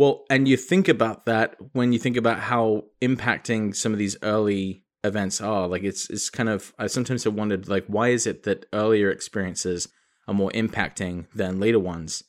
Well, 0.00 0.24
and 0.30 0.48
you 0.48 0.56
think 0.56 0.88
about 0.88 1.26
that 1.26 1.56
when 1.74 1.92
you 1.92 1.98
think 1.98 2.16
about 2.16 2.38
how 2.38 2.84
impacting 3.02 3.76
some 3.76 3.92
of 3.92 3.98
these 3.98 4.16
early 4.22 4.82
events 5.04 5.42
are. 5.42 5.68
Like 5.68 5.82
it's 5.82 6.08
it's 6.08 6.30
kind 6.30 6.48
of 6.48 6.72
I 6.78 6.86
sometimes 6.86 7.24
have 7.24 7.34
wondered 7.34 7.68
like 7.68 7.84
why 7.86 8.08
is 8.08 8.26
it 8.26 8.44
that 8.44 8.64
earlier 8.72 9.10
experiences 9.10 9.88
are 10.26 10.32
more 10.32 10.50
impacting 10.52 11.26
than 11.34 11.60
later 11.60 11.78
ones? 11.78 12.24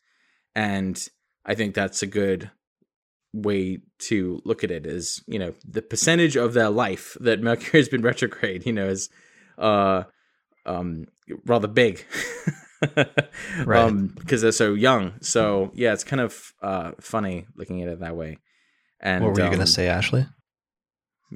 And 0.54 1.02
I 1.46 1.56
think 1.56 1.74
that's 1.74 2.04
a 2.04 2.08
good 2.08 2.52
way 3.32 3.80
to 4.00 4.42
look 4.44 4.66
at 4.66 4.72
it 4.72 4.86
is, 4.86 5.24
you 5.26 5.40
know, 5.40 5.54
the 5.66 5.82
percentage 5.82 6.36
of 6.36 6.54
their 6.54 6.70
life 6.70 7.16
that 7.22 7.42
Mercury 7.50 7.80
has 7.80 7.88
been 7.88 8.02
retrograde, 8.02 8.66
you 8.66 8.74
know, 8.74 8.90
is 8.90 9.10
uh 9.58 10.04
um 10.66 11.08
rather 11.46 11.70
big. 11.70 12.06
Right. 13.66 13.80
Um 13.80 14.08
because 14.08 14.42
they're 14.42 14.52
so 14.52 14.74
young. 14.74 15.14
So 15.22 15.72
yeah, 15.74 15.94
it's 15.94 16.04
kind 16.04 16.22
of 16.22 16.54
uh 16.62 16.92
funny 17.00 17.48
looking 17.56 17.82
at 17.82 17.88
it 17.88 18.00
that 18.00 18.16
way. 18.16 18.38
And 19.02 19.24
what 19.24 19.34
were 19.34 19.40
you 19.40 19.46
um, 19.46 19.52
going 19.52 19.66
to 19.66 19.72
say, 19.72 19.88
Ashley? 19.88 20.28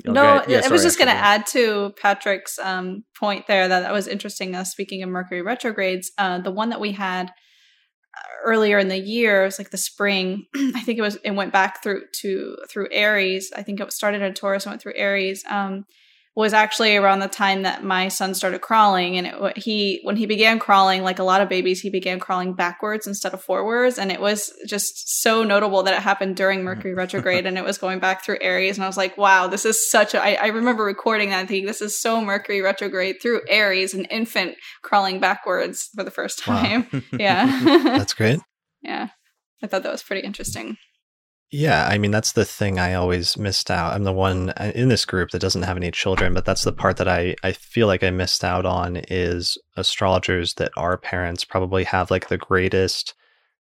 oh, 0.07 0.11
no, 0.11 0.13
go 0.13 0.35
ahead. 0.37 0.49
Yeah, 0.49 0.61
I 0.63 0.67
was 0.69 0.83
just 0.83 0.97
going 0.97 1.07
to 1.09 1.13
add 1.13 1.47
to 1.47 1.93
Patrick's 2.01 2.59
um, 2.59 3.03
point 3.17 3.47
there 3.47 3.67
that 3.67 3.81
that 3.81 3.93
was 3.93 4.07
interesting. 4.07 4.55
Uh, 4.55 4.63
speaking 4.63 5.03
of 5.03 5.09
Mercury 5.09 5.41
retrogrades, 5.41 6.11
uh, 6.17 6.39
the 6.39 6.51
one 6.51 6.69
that 6.69 6.79
we 6.79 6.91
had 6.91 7.29
uh, 7.29 8.27
earlier 8.45 8.77
in 8.77 8.87
the 8.87 8.99
year, 8.99 9.43
it 9.43 9.45
was 9.45 9.59
like 9.59 9.71
the 9.71 9.77
spring. 9.77 10.45
I 10.55 10.81
think 10.81 10.99
it 10.99 11.01
was 11.01 11.15
it 11.23 11.31
went 11.31 11.53
back 11.53 11.81
through 11.81 12.03
to 12.21 12.57
through 12.69 12.89
Aries. 12.91 13.51
I 13.55 13.63
think 13.63 13.79
it 13.79 13.91
started 13.93 14.21
in 14.21 14.33
Taurus 14.33 14.65
and 14.65 14.71
went 14.71 14.81
through 14.81 14.93
Aries. 14.95 15.43
Um, 15.49 15.85
was 16.35 16.53
actually 16.53 16.97
around 16.97 17.19
the 17.19 17.29
time 17.29 17.61
that 17.61 17.83
my 17.83 18.09
son 18.09 18.33
started 18.33 18.59
crawling, 18.59 19.17
and 19.17 19.27
it, 19.27 19.57
he 19.57 20.01
when 20.03 20.17
he 20.17 20.25
began 20.25 20.59
crawling, 20.59 21.01
like 21.01 21.19
a 21.19 21.23
lot 21.23 21.39
of 21.41 21.47
babies, 21.47 21.79
he 21.79 21.89
began 21.89 22.19
crawling 22.19 22.53
backwards 22.53 23.07
instead 23.07 23.33
of 23.33 23.41
forwards, 23.41 23.97
and 23.97 24.11
it 24.11 24.19
was 24.19 24.51
just 24.67 25.21
so 25.21 25.43
notable 25.43 25.83
that 25.83 25.93
it 25.93 26.01
happened 26.01 26.35
during 26.35 26.59
mm-hmm. 26.59 26.65
Mercury 26.65 26.93
retrograde, 26.93 27.45
and 27.45 27.57
it 27.57 27.63
was 27.63 27.77
going 27.77 27.99
back 27.99 28.23
through 28.23 28.37
Aries, 28.41 28.77
and 28.77 28.83
I 28.83 28.87
was 28.87 28.97
like, 28.97 29.17
wow, 29.17 29.47
this 29.47 29.65
is 29.65 29.89
such 29.89 30.13
a. 30.13 30.21
I, 30.21 30.33
I 30.33 30.47
remember 30.47 30.83
recording 30.83 31.29
that 31.29 31.39
and 31.39 31.47
thinking 31.47 31.65
this 31.65 31.81
is 31.81 31.97
so 31.97 32.19
Mercury 32.19 32.61
retrograde 32.61 33.21
through 33.21 33.41
Aries, 33.47 33.93
an 33.93 34.05
infant 34.05 34.55
crawling 34.81 35.19
backwards 35.21 35.89
for 35.95 36.03
the 36.03 36.11
first 36.11 36.45
Wow. 36.45 36.61
time. 36.61 37.03
Yeah, 37.17 37.61
That's 37.63 38.13
great. 38.13 38.39
yeah, 38.81 39.09
I 39.63 39.67
thought 39.67 39.83
that 39.83 39.91
was 39.91 40.03
pretty 40.03 40.25
interesting. 40.25 40.77
Yeah, 41.51 41.87
I 41.87 41.97
mean 41.97 42.11
that's 42.11 42.33
the 42.33 42.43
thing 42.45 42.79
I 42.79 42.93
always 42.95 43.37
missed 43.37 43.69
out. 43.71 43.93
I'm 43.93 44.03
the 44.03 44.11
one 44.11 44.49
uh, 44.51 44.71
in 44.75 44.89
this 44.89 45.05
group 45.05 45.29
that 45.31 45.39
doesn't 45.39 45.61
have 45.63 45.77
any 45.77 45.91
children, 45.91 46.33
but 46.33 46.43
that's 46.43 46.63
the 46.63 46.73
part 46.73 46.97
that 46.97 47.07
I 47.07 47.35
I 47.43 47.53
feel 47.53 47.87
like 47.87 48.03
I 48.03 48.09
missed 48.09 48.43
out 48.43 48.65
on 48.65 48.97
is 49.09 49.57
astrologers 49.77 50.55
that 50.55 50.71
are 50.75 50.97
parents 50.97 51.45
probably 51.45 51.83
have 51.85 52.11
like 52.11 52.27
the 52.27 52.37
greatest 52.37 53.13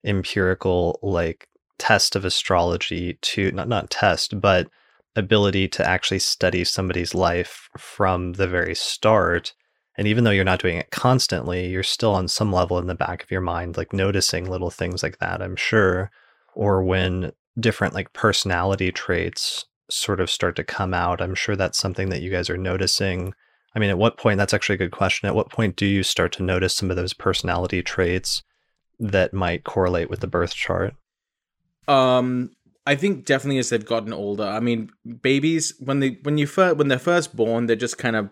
empirical 0.06 1.00
like 1.04 1.48
test 1.78 2.16
of 2.16 2.26
astrology 2.26 3.18
to 3.22 3.52
not 3.52 3.68
not 3.68 3.90
test, 3.92 4.40
but 4.40 4.70
ability 5.16 5.68
to 5.68 5.88
actually 5.88 6.20
study 6.20 6.64
somebody's 6.64 7.14
life 7.14 7.70
from 7.78 8.34
the 8.34 8.48
very 8.48 8.74
start. 8.76 9.54
And 9.98 10.08
even 10.08 10.24
though 10.24 10.32
you're 10.32 10.44
not 10.46 10.60
doing 10.62 10.78
it 10.78 10.90
constantly, 10.90 11.68
you're 11.68 11.84
still 11.84 12.14
on 12.16 12.28
some 12.28 12.52
level 12.52 12.80
in 12.80 12.88
the 12.88 12.96
back 12.96 13.24
of 13.24 13.30
your 13.30 13.42
mind 13.42 13.78
like 13.78 13.94
noticing 13.94 14.50
little 14.50 14.72
things 14.72 15.04
like 15.04 15.20
that, 15.20 15.42
I'm 15.42 15.56
sure. 15.56 16.10
Or 16.56 16.84
when 16.84 17.32
different 17.60 17.94
like 17.94 18.14
personality 18.14 18.92
traits 18.92 19.66
sort 19.90 20.20
of 20.20 20.30
start 20.30 20.56
to 20.56 20.64
come 20.64 20.94
out. 20.94 21.22
I'm 21.22 21.36
sure 21.36 21.56
that's 21.56 21.78
something 21.78 22.10
that 22.10 22.22
you 22.22 22.32
guys 22.32 22.50
are 22.50 22.58
noticing. 22.58 23.34
I 23.76 23.80
mean, 23.80 23.90
at 23.90 23.98
what 23.98 24.18
point, 24.18 24.38
that's 24.38 24.54
actually 24.54 24.76
a 24.76 24.80
good 24.80 24.92
question. 24.92 25.28
At 25.28 25.36
what 25.36 25.50
point 25.50 25.76
do 25.76 25.86
you 25.86 26.04
start 26.04 26.32
to 26.34 26.44
notice 26.44 26.76
some 26.76 26.90
of 26.90 26.96
those 26.96 27.14
personality 27.14 27.82
traits 27.82 28.44
that 29.00 29.34
might 29.34 29.64
correlate 29.64 30.10
with 30.10 30.20
the 30.20 30.28
birth 30.28 30.54
chart? 30.54 30.96
Um, 31.88 32.52
I 32.86 32.96
think 32.96 33.26
definitely 33.26 33.60
as 33.60 33.70
they've 33.70 33.86
gotten 33.86 34.14
older. 34.14 34.44
I 34.44 34.60
mean, 34.60 34.90
babies 35.22 35.74
when 35.80 36.00
they 36.00 36.20
when 36.24 36.38
you 36.38 36.48
first 36.48 36.78
when 36.78 36.88
they're 36.88 37.00
first 37.00 37.36
born, 37.36 37.66
they're 37.66 37.76
just 37.76 37.98
kind 37.98 38.16
of 38.16 38.30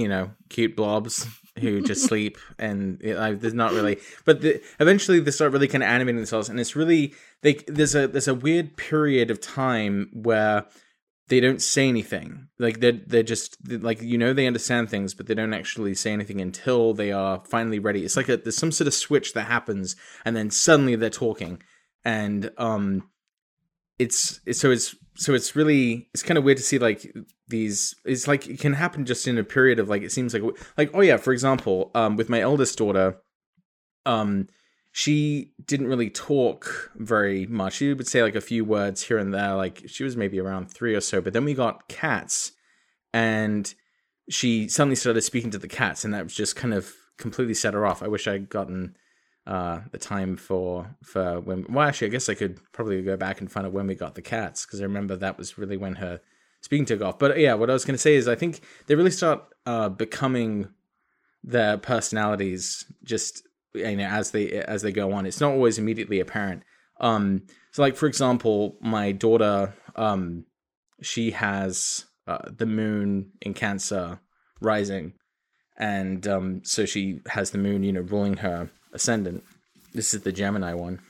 you 0.00 0.08
know 0.08 0.30
cute 0.48 0.74
blobs 0.74 1.26
who 1.58 1.80
just 1.82 2.04
sleep 2.08 2.38
and 2.58 3.00
you 3.02 3.14
know, 3.14 3.34
there's 3.34 3.54
not 3.54 3.72
really. 3.72 3.98
But 4.24 4.40
the, 4.40 4.62
eventually 4.78 5.20
they 5.20 5.30
start 5.30 5.52
really 5.52 5.68
kind 5.68 5.82
of 5.82 5.88
animating 5.88 6.16
themselves, 6.16 6.48
and 6.48 6.58
it's 6.58 6.76
really 6.76 7.14
they 7.42 7.54
there's 7.66 7.94
a 7.94 8.08
there's 8.08 8.28
a 8.28 8.34
weird 8.34 8.76
period 8.76 9.30
of 9.30 9.40
time 9.40 10.10
where 10.12 10.66
they 11.28 11.40
don't 11.40 11.62
say 11.62 11.88
anything. 11.88 12.48
Like 12.58 12.80
they're 12.80 13.00
they're 13.06 13.22
just 13.22 13.56
like 13.68 14.02
you 14.02 14.18
know 14.18 14.32
they 14.32 14.46
understand 14.46 14.90
things, 14.90 15.14
but 15.14 15.26
they 15.26 15.34
don't 15.34 15.54
actually 15.54 15.94
say 15.94 16.12
anything 16.12 16.40
until 16.40 16.94
they 16.94 17.12
are 17.12 17.42
finally 17.46 17.78
ready. 17.78 18.04
It's 18.04 18.16
like 18.16 18.28
a, 18.28 18.36
there's 18.36 18.56
some 18.56 18.72
sort 18.72 18.88
of 18.88 18.94
switch 18.94 19.34
that 19.34 19.44
happens, 19.44 19.96
and 20.24 20.36
then 20.36 20.50
suddenly 20.50 20.96
they're 20.96 21.10
talking, 21.10 21.62
and 22.04 22.50
um, 22.58 23.09
it's, 24.00 24.40
it's 24.46 24.58
so 24.58 24.70
it's 24.70 24.96
so 25.16 25.34
it's 25.34 25.54
really 25.54 26.08
it's 26.14 26.22
kind 26.22 26.38
of 26.38 26.44
weird 26.44 26.56
to 26.56 26.62
see 26.62 26.78
like 26.78 27.14
these. 27.48 27.94
It's 28.06 28.26
like 28.26 28.48
it 28.48 28.58
can 28.58 28.72
happen 28.72 29.04
just 29.04 29.28
in 29.28 29.36
a 29.36 29.44
period 29.44 29.78
of 29.78 29.90
like 29.90 30.02
it 30.02 30.10
seems 30.10 30.32
like 30.32 30.42
like 30.78 30.90
oh 30.94 31.02
yeah, 31.02 31.18
for 31.18 31.32
example, 31.32 31.90
um, 31.94 32.16
with 32.16 32.30
my 32.30 32.40
eldest 32.40 32.78
daughter, 32.78 33.18
um, 34.06 34.48
she 34.92 35.52
didn't 35.66 35.88
really 35.88 36.08
talk 36.08 36.90
very 36.96 37.44
much. 37.44 37.74
She 37.74 37.92
would 37.92 38.08
say 38.08 38.22
like 38.22 38.34
a 38.34 38.40
few 38.40 38.64
words 38.64 39.02
here 39.02 39.18
and 39.18 39.34
there. 39.34 39.54
Like 39.54 39.82
she 39.86 40.02
was 40.02 40.16
maybe 40.16 40.40
around 40.40 40.70
three 40.70 40.94
or 40.94 41.02
so. 41.02 41.20
But 41.20 41.34
then 41.34 41.44
we 41.44 41.52
got 41.52 41.86
cats, 41.88 42.52
and 43.12 43.72
she 44.30 44.66
suddenly 44.68 44.96
started 44.96 45.20
speaking 45.20 45.50
to 45.50 45.58
the 45.58 45.68
cats, 45.68 46.06
and 46.06 46.14
that 46.14 46.24
was 46.24 46.34
just 46.34 46.56
kind 46.56 46.72
of 46.72 46.94
completely 47.18 47.54
set 47.54 47.74
her 47.74 47.84
off. 47.84 48.02
I 48.02 48.08
wish 48.08 48.26
I'd 48.26 48.48
gotten 48.48 48.96
uh, 49.50 49.80
the 49.90 49.98
time 49.98 50.36
for 50.36 50.96
for 51.02 51.40
when. 51.40 51.66
Well, 51.68 51.86
actually, 51.86 52.06
I 52.06 52.10
guess 52.10 52.28
I 52.28 52.34
could 52.34 52.60
probably 52.72 53.02
go 53.02 53.16
back 53.16 53.40
and 53.40 53.50
find 53.50 53.66
out 53.66 53.72
when 53.72 53.88
we 53.88 53.96
got 53.96 54.14
the 54.14 54.22
cats 54.22 54.64
because 54.64 54.80
I 54.80 54.84
remember 54.84 55.16
that 55.16 55.38
was 55.38 55.58
really 55.58 55.76
when 55.76 55.96
her 55.96 56.20
speaking 56.60 56.86
took 56.86 57.02
off. 57.02 57.18
But 57.18 57.36
yeah, 57.36 57.54
what 57.54 57.68
I 57.68 57.72
was 57.72 57.84
going 57.84 57.94
to 57.94 57.98
say 57.98 58.14
is 58.14 58.28
I 58.28 58.36
think 58.36 58.60
they 58.86 58.94
really 58.94 59.10
start 59.10 59.42
uh, 59.66 59.88
becoming 59.88 60.68
their 61.42 61.78
personalities 61.78 62.84
just 63.02 63.42
you 63.74 63.96
know 63.96 64.04
as 64.04 64.30
they 64.30 64.50
as 64.50 64.82
they 64.82 64.92
go 64.92 65.12
on 65.12 65.24
it's 65.24 65.40
not 65.40 65.52
always 65.52 65.78
immediately 65.78 66.20
apparent 66.20 66.62
um 67.00 67.40
so 67.72 67.80
like 67.80 67.96
for 67.96 68.06
example 68.06 68.76
my 68.82 69.10
daughter 69.10 69.72
um 69.96 70.44
she 71.00 71.30
has 71.30 72.04
uh, 72.26 72.50
the 72.58 72.66
moon 72.66 73.30
in 73.40 73.54
cancer 73.54 74.20
rising 74.60 75.14
and 75.78 76.28
um 76.28 76.60
so 76.62 76.84
she 76.84 77.20
has 77.28 77.52
the 77.52 77.58
moon 77.58 77.82
you 77.82 77.92
know 77.92 78.02
ruling 78.02 78.36
her 78.36 78.68
ascendant 78.92 79.42
this 79.94 80.14
is 80.14 80.22
the 80.22 80.32
gemini 80.32 80.74
one 80.74 81.00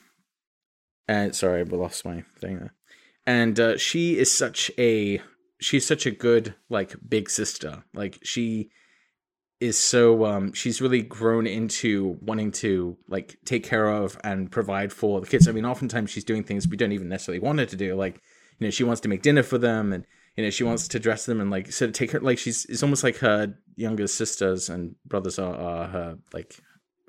and 1.09 1.35
sorry 1.35 1.61
i 1.61 1.65
lost 1.65 2.05
my 2.05 2.23
thing 2.41 2.59
there 2.59 2.75
and 3.27 3.61
uh, 3.61 3.77
she 3.77 4.19
is 4.19 4.37
such 4.37 4.71
a 4.79 5.21
she's 5.61 5.87
such 5.87 6.07
a 6.07 6.11
good 6.11 6.55
like 6.69 6.95
big 7.09 7.29
sister 7.29 7.85
like 7.95 8.19
she 8.23 8.71
is 9.61 9.79
so 9.79 10.25
um 10.25 10.53
she's 10.53 10.81
really 10.81 11.03
grown 11.03 11.47
into 11.47 12.17
wanting 12.23 12.51
to 12.51 12.97
like 13.09 13.37
take 13.45 13.63
care 13.63 13.89
of 13.89 14.19
and 14.25 14.51
provide 14.51 14.93
for 14.93 15.21
the 15.21 15.27
kids. 15.27 15.47
I 15.47 15.53
mean, 15.53 15.67
oftentimes 15.67 16.11
she's 16.11 16.25
doing 16.25 16.43
things 16.43 16.67
we 16.67 16.79
don't 16.79 16.93
even 16.93 17.11
necessarily 17.11 17.41
want 17.41 17.59
her 17.59 17.67
to 17.67 17.77
do. 17.77 17.95
Like, 17.95 18.23
you 18.59 18.67
know, 18.67 18.71
she 18.71 18.85
wants 18.85 19.03
to 19.03 19.09
make 19.09 19.23
dinner 19.23 19.43
for 19.43 19.59
them 19.59 19.93
and 19.93 20.07
you 20.37 20.45
know 20.45 20.51
she 20.51 20.65
wants 20.65 20.89
to 20.89 20.99
dress 20.99 21.27
them 21.27 21.41
and 21.41 21.51
like 21.51 21.71
sort 21.71 21.91
of 21.91 21.95
take 21.95 22.13
her 22.13 22.21
like 22.21 22.39
she's 22.39 22.65
it's 22.67 22.83
almost 22.83 23.05
like 23.05 23.17
her 23.19 23.55
younger 23.77 24.07
sisters 24.07 24.71
and 24.71 24.95
brothers 25.05 25.39
are, 25.39 25.55
are 25.55 25.89
her 25.89 26.19
like 26.33 26.55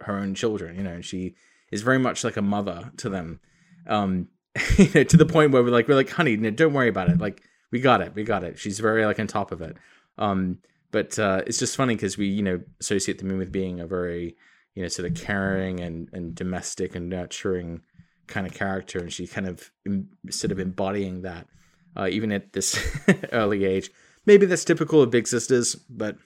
her 0.04 0.18
own 0.18 0.34
children 0.36 0.76
you 0.76 0.84
know 0.84 0.92
and 0.92 1.06
she 1.06 1.36
is 1.72 1.82
very 1.82 2.00
much 2.00 2.24
like 2.24 2.38
a 2.38 2.42
mother 2.42 2.92
to 2.98 3.10
them. 3.10 3.40
Um 3.88 4.28
you 4.78 4.90
know 4.94 5.04
to 5.04 5.18
the 5.18 5.26
point 5.26 5.52
where 5.52 5.64
we're 5.64 5.70
like 5.70 5.88
we're 5.88 5.96
like 5.96 6.10
honey 6.10 6.38
no, 6.38 6.52
don't 6.52 6.74
worry 6.74 6.90
about 6.90 7.10
it. 7.10 7.20
Like 7.20 7.42
we 7.72 7.80
got 7.80 8.02
it 8.02 8.14
we 8.16 8.24
got 8.24 8.44
it. 8.44 8.60
She's 8.60 8.80
very 8.80 9.06
like 9.06 9.20
on 9.20 9.28
top 9.28 9.52
of 9.52 9.62
it. 9.62 9.78
Um 10.18 10.60
but 10.92 11.18
uh 11.18 11.42
it's 11.48 11.60
just 11.60 11.76
funny 11.76 11.96
because 11.96 12.18
we 12.18 12.28
you 12.28 12.44
know 12.44 12.62
associate 12.80 13.20
the 13.20 13.26
moon 13.26 13.40
with 13.40 13.52
being 13.52 13.80
a 13.80 13.88
very 13.88 14.36
you 14.76 14.82
know 14.82 14.90
sort 14.90 15.10
of 15.10 15.16
caring 15.16 15.80
and 15.80 16.10
and 16.14 16.36
domestic 16.36 16.96
and 16.96 17.10
nurturing 17.10 17.82
kind 18.28 18.48
of 18.48 18.54
character 18.54 19.00
and 19.00 19.12
she 19.12 19.28
kind 19.28 19.48
of 19.48 19.72
sort 20.30 20.52
of 20.52 20.60
embodying 20.60 21.22
that 21.24 21.48
uh, 21.96 22.08
even 22.10 22.32
at 22.32 22.54
this 22.54 22.80
early 23.32 23.66
age. 23.66 23.92
Maybe 24.26 24.46
that's 24.46 24.66
typical 24.66 25.02
of 25.02 25.10
big 25.10 25.28
sisters, 25.28 25.76
but 25.76 26.18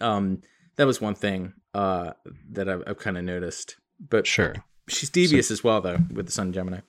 um, 0.00 0.42
that 0.76 0.86
was 0.86 1.00
one 1.00 1.14
thing 1.14 1.52
uh, 1.74 2.12
that 2.50 2.68
I've, 2.68 2.82
I've 2.86 2.98
kind 2.98 3.18
of 3.18 3.24
noticed. 3.24 3.76
But 4.00 4.26
sure, 4.26 4.54
she's 4.88 5.10
devious 5.10 5.48
so, 5.48 5.54
as 5.54 5.64
well, 5.64 5.80
though, 5.80 5.98
with 6.12 6.26
the 6.26 6.32
Sun 6.32 6.52
Gemini. 6.52 6.80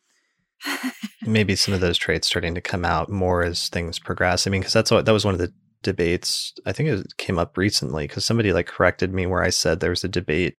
maybe 1.25 1.55
some 1.55 1.73
of 1.73 1.82
those 1.82 1.97
traits 1.97 2.27
starting 2.27 2.55
to 2.55 2.61
come 2.61 2.86
out 2.86 3.09
more 3.09 3.43
as 3.43 3.69
things 3.69 3.99
progress. 3.99 4.45
I 4.45 4.49
mean, 4.49 4.61
because 4.61 4.73
that's 4.73 4.91
what 4.91 5.05
that 5.05 5.11
was 5.11 5.25
one 5.25 5.34
of 5.34 5.39
the 5.39 5.53
debates. 5.84 6.53
I 6.65 6.71
think 6.71 6.89
it 6.89 7.17
came 7.17 7.39
up 7.39 7.57
recently 7.57 8.07
because 8.07 8.25
somebody 8.25 8.53
like 8.53 8.67
corrected 8.67 9.13
me 9.13 9.25
where 9.25 9.43
I 9.43 9.49
said 9.49 9.79
there 9.79 9.89
was 9.89 10.03
a 10.03 10.09
debate 10.09 10.55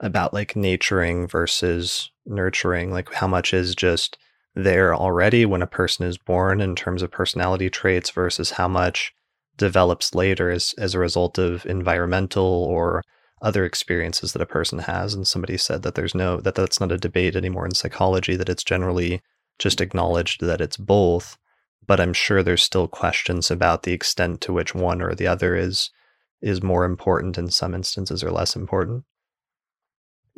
about 0.00 0.34
like 0.34 0.56
naturing 0.56 1.26
versus 1.26 2.10
nurturing, 2.26 2.92
like 2.92 3.12
how 3.14 3.26
much 3.26 3.52
is 3.52 3.74
just 3.74 4.18
there 4.54 4.94
already 4.94 5.44
when 5.44 5.62
a 5.62 5.66
person 5.66 6.06
is 6.06 6.18
born 6.18 6.60
in 6.60 6.74
terms 6.74 7.02
of 7.02 7.10
personality 7.10 7.70
traits 7.70 8.10
versus 8.10 8.52
how 8.52 8.68
much 8.68 9.12
develops 9.56 10.14
later 10.14 10.50
as, 10.50 10.74
as 10.78 10.94
a 10.94 10.98
result 10.98 11.38
of 11.38 11.66
environmental 11.66 12.44
or 12.44 13.02
other 13.40 13.64
experiences 13.64 14.32
that 14.32 14.42
a 14.42 14.46
person 14.46 14.80
has 14.80 15.14
and 15.14 15.26
somebody 15.26 15.56
said 15.56 15.82
that 15.82 15.94
there's 15.94 16.14
no 16.14 16.40
that 16.40 16.54
that's 16.54 16.80
not 16.80 16.92
a 16.92 16.98
debate 16.98 17.36
anymore 17.36 17.66
in 17.66 17.74
psychology 17.74 18.36
that 18.36 18.48
it's 18.48 18.64
generally 18.64 19.20
just 19.58 19.80
acknowledged 19.80 20.40
that 20.40 20.60
it's 20.60 20.76
both 20.76 21.36
but 21.86 22.00
i'm 22.00 22.12
sure 22.12 22.42
there's 22.42 22.62
still 22.62 22.88
questions 22.88 23.50
about 23.50 23.82
the 23.82 23.92
extent 23.92 24.40
to 24.40 24.52
which 24.52 24.74
one 24.74 25.00
or 25.00 25.14
the 25.14 25.26
other 25.26 25.54
is 25.54 25.90
is 26.40 26.62
more 26.62 26.84
important 26.84 27.38
in 27.38 27.50
some 27.50 27.74
instances 27.74 28.22
or 28.22 28.30
less 28.30 28.56
important 28.56 29.04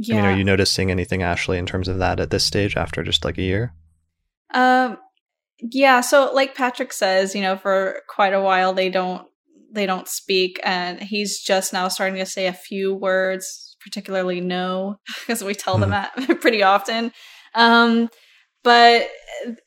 yeah. 0.02 0.14
I 0.14 0.20
mean, 0.22 0.30
are 0.30 0.38
you 0.38 0.44
noticing 0.44 0.90
anything 0.90 1.22
ashley 1.22 1.58
in 1.58 1.66
terms 1.66 1.88
of 1.88 1.98
that 1.98 2.20
at 2.20 2.30
this 2.30 2.44
stage 2.44 2.76
after 2.76 3.02
just 3.02 3.24
like 3.24 3.38
a 3.38 3.42
year 3.42 3.74
um, 4.52 4.98
yeah. 5.62 6.00
So, 6.00 6.32
like 6.32 6.54
Patrick 6.54 6.92
says, 6.92 7.34
you 7.34 7.42
know, 7.42 7.56
for 7.56 8.00
quite 8.08 8.32
a 8.32 8.40
while 8.40 8.72
they 8.72 8.88
don't 8.88 9.26
they 9.72 9.86
don't 9.86 10.08
speak, 10.08 10.60
and 10.64 11.00
he's 11.00 11.40
just 11.40 11.72
now 11.72 11.88
starting 11.88 12.18
to 12.18 12.26
say 12.26 12.46
a 12.46 12.52
few 12.52 12.94
words, 12.94 13.76
particularly 13.82 14.40
no, 14.40 14.96
because 15.20 15.44
we 15.44 15.54
tell 15.54 15.78
them 15.78 15.90
mm-hmm. 15.90 16.26
that 16.26 16.40
pretty 16.40 16.62
often. 16.62 17.12
Um, 17.54 18.08
but 18.62 19.08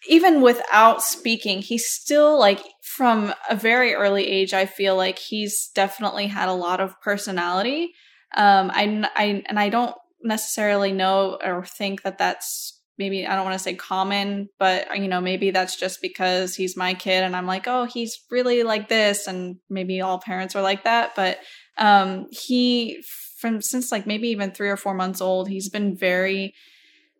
even 0.07 0.41
without 0.41 1.01
speaking, 1.01 1.61
he's 1.61 1.87
still 1.87 2.37
like 2.37 2.61
from 2.95 3.33
a 3.49 3.55
very 3.55 3.93
early 3.95 4.27
age. 4.27 4.53
I 4.53 4.65
feel 4.65 4.95
like 4.95 5.17
he's 5.17 5.71
definitely 5.73 6.27
had 6.27 6.47
a 6.47 6.53
lot 6.53 6.79
of 6.79 6.99
personality. 7.01 7.93
Um, 8.35 8.71
I, 8.71 9.09
I 9.15 9.43
and 9.47 9.59
I 9.59 9.69
don't 9.69 9.95
necessarily 10.23 10.91
know 10.91 11.39
or 11.43 11.65
think 11.65 12.03
that 12.03 12.17
that's 12.17 12.72
maybe 12.97 13.25
I 13.25 13.35
don't 13.35 13.45
want 13.45 13.55
to 13.55 13.63
say 13.63 13.75
common, 13.75 14.49
but 14.59 14.97
you 14.97 15.07
know, 15.07 15.21
maybe 15.21 15.51
that's 15.51 15.75
just 15.75 16.01
because 16.01 16.55
he's 16.55 16.77
my 16.77 16.93
kid 16.93 17.23
and 17.23 17.35
I'm 17.35 17.47
like, 17.47 17.67
"Oh, 17.67 17.85
he's 17.85 18.19
really 18.31 18.63
like 18.63 18.89
this." 18.89 19.27
And 19.27 19.57
maybe 19.69 20.01
all 20.01 20.19
parents 20.19 20.55
are 20.55 20.61
like 20.61 20.83
that, 20.83 21.15
but 21.15 21.39
um 21.77 22.27
he 22.31 23.03
from 23.39 23.61
since 23.61 23.91
like 23.91 24.05
maybe 24.07 24.29
even 24.29 24.51
3 24.51 24.69
or 24.69 24.77
4 24.77 24.93
months 24.93 25.21
old, 25.21 25.49
he's 25.49 25.69
been 25.69 25.95
very 25.97 26.53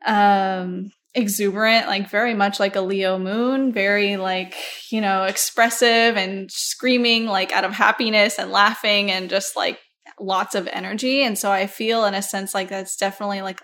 um 0.06 0.92
exuberant, 1.16 1.88
like 1.88 2.10
very 2.10 2.34
much 2.34 2.60
like 2.60 2.76
a 2.76 2.82
Leo 2.82 3.20
moon, 3.20 3.72
very 3.72 4.18
like, 4.18 4.56
you 4.90 5.00
know, 5.02 5.24
expressive 5.24 6.18
and 6.18 6.52
screaming 6.52 7.26
like 7.28 7.52
out 7.52 7.66
of 7.66 7.72
happiness 7.74 8.40
and 8.40 8.52
laughing 8.52 9.12
and 9.12 9.30
just 9.30 9.56
like 9.56 9.80
lots 10.20 10.56
of 10.56 10.68
energy. 10.72 11.22
And 11.24 11.38
so 11.38 11.52
I 11.52 11.68
feel 11.68 12.06
in 12.06 12.16
a 12.16 12.22
sense 12.22 12.54
like 12.54 12.70
that's 12.70 12.96
definitely 12.96 13.42
like 13.42 13.62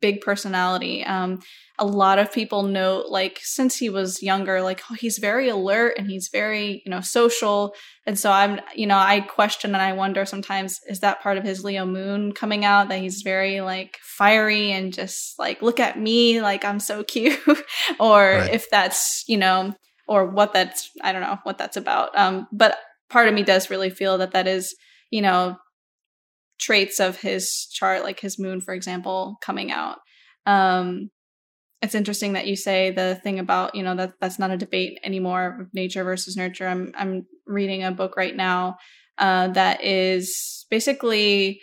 big 0.00 0.20
personality. 0.20 1.04
Um, 1.04 1.40
a 1.78 1.86
lot 1.86 2.18
of 2.18 2.32
people 2.32 2.62
note, 2.64 3.06
like, 3.08 3.38
since 3.42 3.76
he 3.76 3.88
was 3.88 4.22
younger, 4.22 4.62
like, 4.62 4.82
oh, 4.90 4.94
he's 4.94 5.18
very 5.18 5.48
alert 5.48 5.94
and 5.96 6.10
he's 6.10 6.28
very, 6.32 6.82
you 6.84 6.90
know, 6.90 7.00
social. 7.00 7.74
And 8.06 8.18
so 8.18 8.32
I'm, 8.32 8.60
you 8.74 8.86
know, 8.86 8.98
I 8.98 9.20
question 9.20 9.74
and 9.74 9.82
I 9.82 9.92
wonder 9.92 10.26
sometimes, 10.26 10.80
is 10.88 11.00
that 11.00 11.22
part 11.22 11.38
of 11.38 11.44
his 11.44 11.62
Leo 11.64 11.86
moon 11.86 12.32
coming 12.32 12.64
out 12.64 12.88
that 12.88 13.00
he's 13.00 13.22
very, 13.22 13.60
like, 13.60 13.98
fiery 14.02 14.72
and 14.72 14.92
just, 14.92 15.38
like, 15.38 15.62
look 15.62 15.78
at 15.78 15.98
me, 15.98 16.40
like, 16.40 16.64
I'm 16.64 16.80
so 16.80 17.04
cute? 17.04 17.38
or 18.00 18.18
right. 18.18 18.52
if 18.52 18.68
that's, 18.70 19.24
you 19.28 19.36
know, 19.36 19.74
or 20.08 20.26
what 20.26 20.52
that's, 20.52 20.90
I 21.02 21.12
don't 21.12 21.22
know 21.22 21.38
what 21.44 21.58
that's 21.58 21.76
about. 21.76 22.16
Um, 22.18 22.48
but 22.52 22.76
part 23.10 23.28
of 23.28 23.34
me 23.34 23.42
does 23.42 23.70
really 23.70 23.90
feel 23.90 24.18
that 24.18 24.32
that 24.32 24.46
is, 24.46 24.74
you 25.10 25.22
know, 25.22 25.56
traits 26.58 27.00
of 27.00 27.20
his 27.20 27.68
chart, 27.72 28.02
like 28.02 28.20
his 28.20 28.38
moon, 28.38 28.60
for 28.60 28.74
example, 28.74 29.36
coming 29.40 29.70
out. 29.70 29.98
Um, 30.46 31.10
it's 31.80 31.94
interesting 31.94 32.32
that 32.32 32.46
you 32.46 32.56
say 32.56 32.90
the 32.90 33.20
thing 33.22 33.38
about 33.38 33.74
you 33.74 33.82
know 33.82 33.94
that 33.94 34.14
that's 34.20 34.38
not 34.38 34.50
a 34.50 34.56
debate 34.56 34.98
anymore 35.04 35.68
nature 35.72 36.04
versus 36.04 36.36
nurture. 36.36 36.66
I'm 36.66 36.92
I'm 36.96 37.26
reading 37.46 37.84
a 37.84 37.92
book 37.92 38.16
right 38.16 38.34
now 38.34 38.78
uh, 39.18 39.48
that 39.48 39.84
is 39.84 40.66
basically 40.70 41.60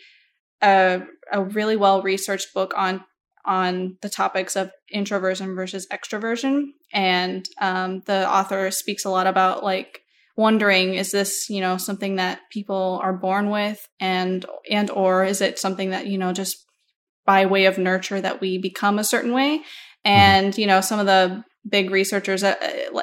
a, 0.61 1.01
a 1.31 1.43
really 1.43 1.75
well 1.75 2.01
researched 2.01 2.53
book 2.53 2.73
on 2.77 3.03
on 3.45 3.97
the 4.01 4.09
topics 4.09 4.55
of 4.55 4.71
introversion 4.91 5.53
versus 5.53 5.87
extroversion, 5.91 6.69
and 6.93 7.45
um, 7.59 8.01
the 8.05 8.27
author 8.29 8.71
speaks 8.71 9.05
a 9.05 9.09
lot 9.09 9.27
about 9.27 9.63
like 9.63 10.01
wondering 10.37 10.95
is 10.95 11.11
this 11.11 11.49
you 11.49 11.61
know 11.61 11.77
something 11.77 12.15
that 12.15 12.41
people 12.51 12.99
are 13.03 13.13
born 13.13 13.49
with? 13.49 13.87
And 13.99 14.45
and 14.69 14.89
or 14.89 15.23
is 15.23 15.41
it 15.41 15.59
something 15.59 15.91
that 15.91 16.07
you 16.07 16.17
know 16.17 16.33
just 16.33 16.57
by 17.25 17.45
way 17.45 17.65
of 17.65 17.77
nurture 17.77 18.21
that 18.21 18.41
we 18.41 18.57
become 18.57 18.99
a 18.99 19.03
certain 19.03 19.33
way? 19.33 19.63
Mm-hmm. 20.05 20.11
and 20.11 20.57
you 20.57 20.67
know 20.67 20.81
some 20.81 20.99
of 20.99 21.07
the 21.07 21.43
big 21.67 21.89
researchers 21.89 22.43
uh, 22.43 22.53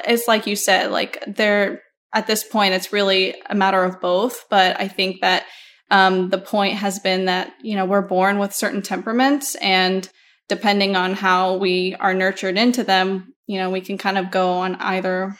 it's 0.06 0.28
like 0.28 0.46
you 0.46 0.54
said 0.54 0.92
like 0.92 1.20
they're 1.26 1.82
at 2.14 2.28
this 2.28 2.44
point 2.44 2.74
it's 2.74 2.92
really 2.92 3.34
a 3.50 3.56
matter 3.56 3.82
of 3.82 4.00
both. 4.00 4.44
But 4.48 4.80
i 4.80 4.86
think 4.86 5.20
that 5.20 5.44
um, 5.90 6.30
the 6.30 6.38
point 6.38 6.74
has 6.74 7.00
been 7.00 7.24
that 7.24 7.52
you 7.60 7.74
know 7.74 7.84
we're 7.84 8.06
born 8.06 8.38
with 8.38 8.54
certain 8.54 8.82
temperaments. 8.82 9.56
And 9.56 10.08
depending 10.48 10.96
on 10.96 11.14
how 11.14 11.56
we 11.56 11.96
are 11.98 12.14
nurtured 12.14 12.56
into 12.56 12.84
them 12.84 13.34
you 13.46 13.58
know 13.58 13.70
we 13.70 13.80
can 13.80 13.98
kind 13.98 14.18
of 14.18 14.30
go 14.30 14.52
on 14.52 14.76
either 14.76 15.36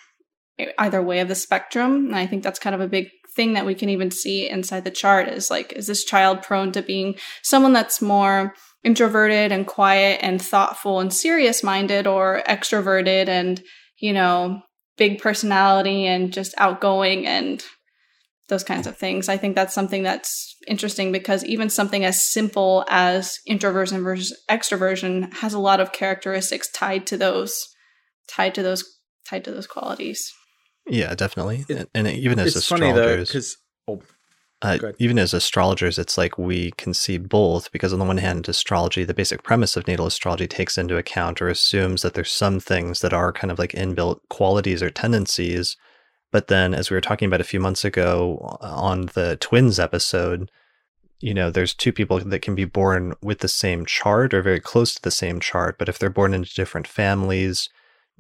either 0.79 1.03
way 1.03 1.21
of 1.21 1.29
the 1.29 1.35
spectrum. 1.35 2.07
And 2.07 2.17
I 2.17 2.27
think 2.27 2.43
that's 2.43 2.59
kind 2.59 2.75
of 2.75 2.81
a 2.81 2.89
big 2.89 3.09
thing 3.35 3.55
that 3.55 3.67
we 3.67 3.75
can 3.75 3.89
even 3.89 4.11
see 4.11 4.49
inside 4.49 4.85
the 4.85 4.91
chart 4.91 5.29
is 5.29 5.51
like, 5.51 5.73
is 5.73 5.87
this 5.87 6.05
child 6.05 6.43
prone 6.43 6.73
to 6.73 6.83
being 6.83 7.15
someone 7.43 7.73
that's 7.73 8.03
more 8.03 8.55
introverted 8.85 9.53
and 9.53 9.67
quiet 9.67 10.21
and 10.23 10.43
thoughtful 10.43 11.01
and 11.01 11.13
serious 11.13 11.63
minded 11.63 12.07
or 12.07 12.43
extroverted 12.47 13.29
and, 13.29 13.63
you 13.99 14.13
know, 14.13 14.61
big 14.99 15.21
personality 15.21 16.07
and 16.07 16.33
just 16.33 16.55
outgoing 16.59 17.27
and 17.27 17.65
those 18.49 18.65
kinds 18.65 18.87
of 18.87 18.99
things. 18.99 19.29
I 19.29 19.37
think 19.37 19.55
that's 19.55 19.75
something 19.75 20.03
that's 20.03 20.57
interesting 20.67 21.11
because 21.11 21.45
even 21.45 21.71
something 21.71 22.05
as 22.05 22.23
simple 22.23 22.85
as 22.89 23.39
introversion 23.47 24.03
versus 24.03 24.39
extroversion 24.51 25.33
has 25.35 25.55
a 25.55 25.59
lot 25.59 25.81
of 25.81 25.93
characteristics 25.93 26.71
tied 26.71 27.07
to 27.07 27.17
those 27.17 27.69
tied 28.29 28.55
to 28.55 28.63
those 28.63 28.85
tied 29.27 29.45
to 29.45 29.53
those 29.53 29.67
qualities. 29.67 30.33
Yeah, 30.87 31.15
definitely. 31.15 31.65
It, 31.69 31.91
and 31.95 32.09
even 32.09 32.39
as 32.39 32.57
astrologers, 32.57 33.29
because 33.29 33.57
oh, 33.89 34.03
uh, 34.63 34.79
even 34.99 35.19
as 35.19 35.35
astrologers, 35.35 35.99
it's 35.99 36.17
like 36.17 36.39
we 36.39 36.71
can 36.73 36.95
see 36.95 37.19
both 37.19 37.71
because 37.73 37.93
on 37.93 37.99
the 37.99 38.05
one 38.05 38.19
hand, 38.19 38.49
astrology, 38.49 39.05
the 39.05 39.15
basic 39.15 39.43
premise 39.43 39.77
of 39.77 39.87
natal 39.87 40.07
astrology 40.07 40.47
takes 40.47 40.79
into 40.79 40.97
account 40.97 41.43
or 41.43 41.49
assumes 41.49 42.03
that 42.03 42.15
there's 42.15 42.31
some 42.31 42.61
things 42.61 43.01
that 43.01 43.13
are 43.13 43.33
kind 43.33 43.51
of 43.51 43.59
like 43.59 43.73
inbuilt 43.73 44.21
qualities 44.29 44.83
or 44.83 44.91
tendencies. 44.91 45.77
But 46.31 46.49
then, 46.49 46.75
as 46.75 46.91
we 46.91 46.95
were 46.95 47.01
talking 47.01 47.27
about 47.27 47.41
a 47.41 47.45
few 47.45 47.61
months 47.61 47.85
ago 47.85 48.57
on 48.61 49.07
the 49.15 49.37
twins 49.41 49.79
episode, 49.81 50.51
you 51.21 51.35
know, 51.35 51.51
there's 51.51 51.75
two 51.75 51.93
people 51.93 52.19
that 52.19 52.43
can 52.43 52.55
be 52.55 52.65
born 52.65 53.15
with 53.23 53.41
the 53.41 53.49
same 53.49 53.85
chart 53.85 54.33
or 54.33 54.43
very 54.43 54.61
close 54.61 54.95
to 54.95 55.03
the 55.03 55.11
same 55.11 55.41
chart, 55.41 55.77
but 55.79 55.89
if 55.89 55.99
they're 55.99 56.11
born 56.11 56.35
into 56.35 56.55
different 56.55 56.87
families, 56.87 57.69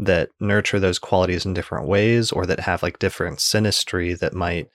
that 0.04 0.30
nurture 0.40 0.80
those 0.80 0.98
qualities 0.98 1.44
in 1.44 1.54
different 1.54 1.86
ways 1.86 2.32
or 2.32 2.46
that 2.46 2.60
have 2.60 2.82
like 2.82 2.98
different 2.98 3.38
synastry 3.38 4.18
that 4.18 4.34
might 4.34 4.68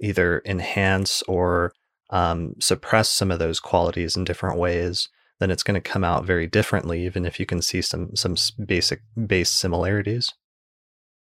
either 0.00 0.42
enhance 0.44 1.22
or 1.22 1.72
um, 2.10 2.54
suppress 2.60 3.10
some 3.10 3.30
of 3.30 3.38
those 3.38 3.60
qualities 3.60 4.16
in 4.16 4.24
different 4.24 4.58
ways 4.58 5.08
then 5.38 5.50
it's 5.50 5.62
going 5.62 5.80
to 5.80 5.90
come 5.90 6.04
out 6.04 6.24
very 6.24 6.46
differently 6.46 7.04
even 7.04 7.24
if 7.24 7.40
you 7.40 7.46
can 7.46 7.62
see 7.62 7.80
some 7.80 8.14
some 8.14 8.34
basic 8.66 9.00
base 9.26 9.50
similarities 9.50 10.32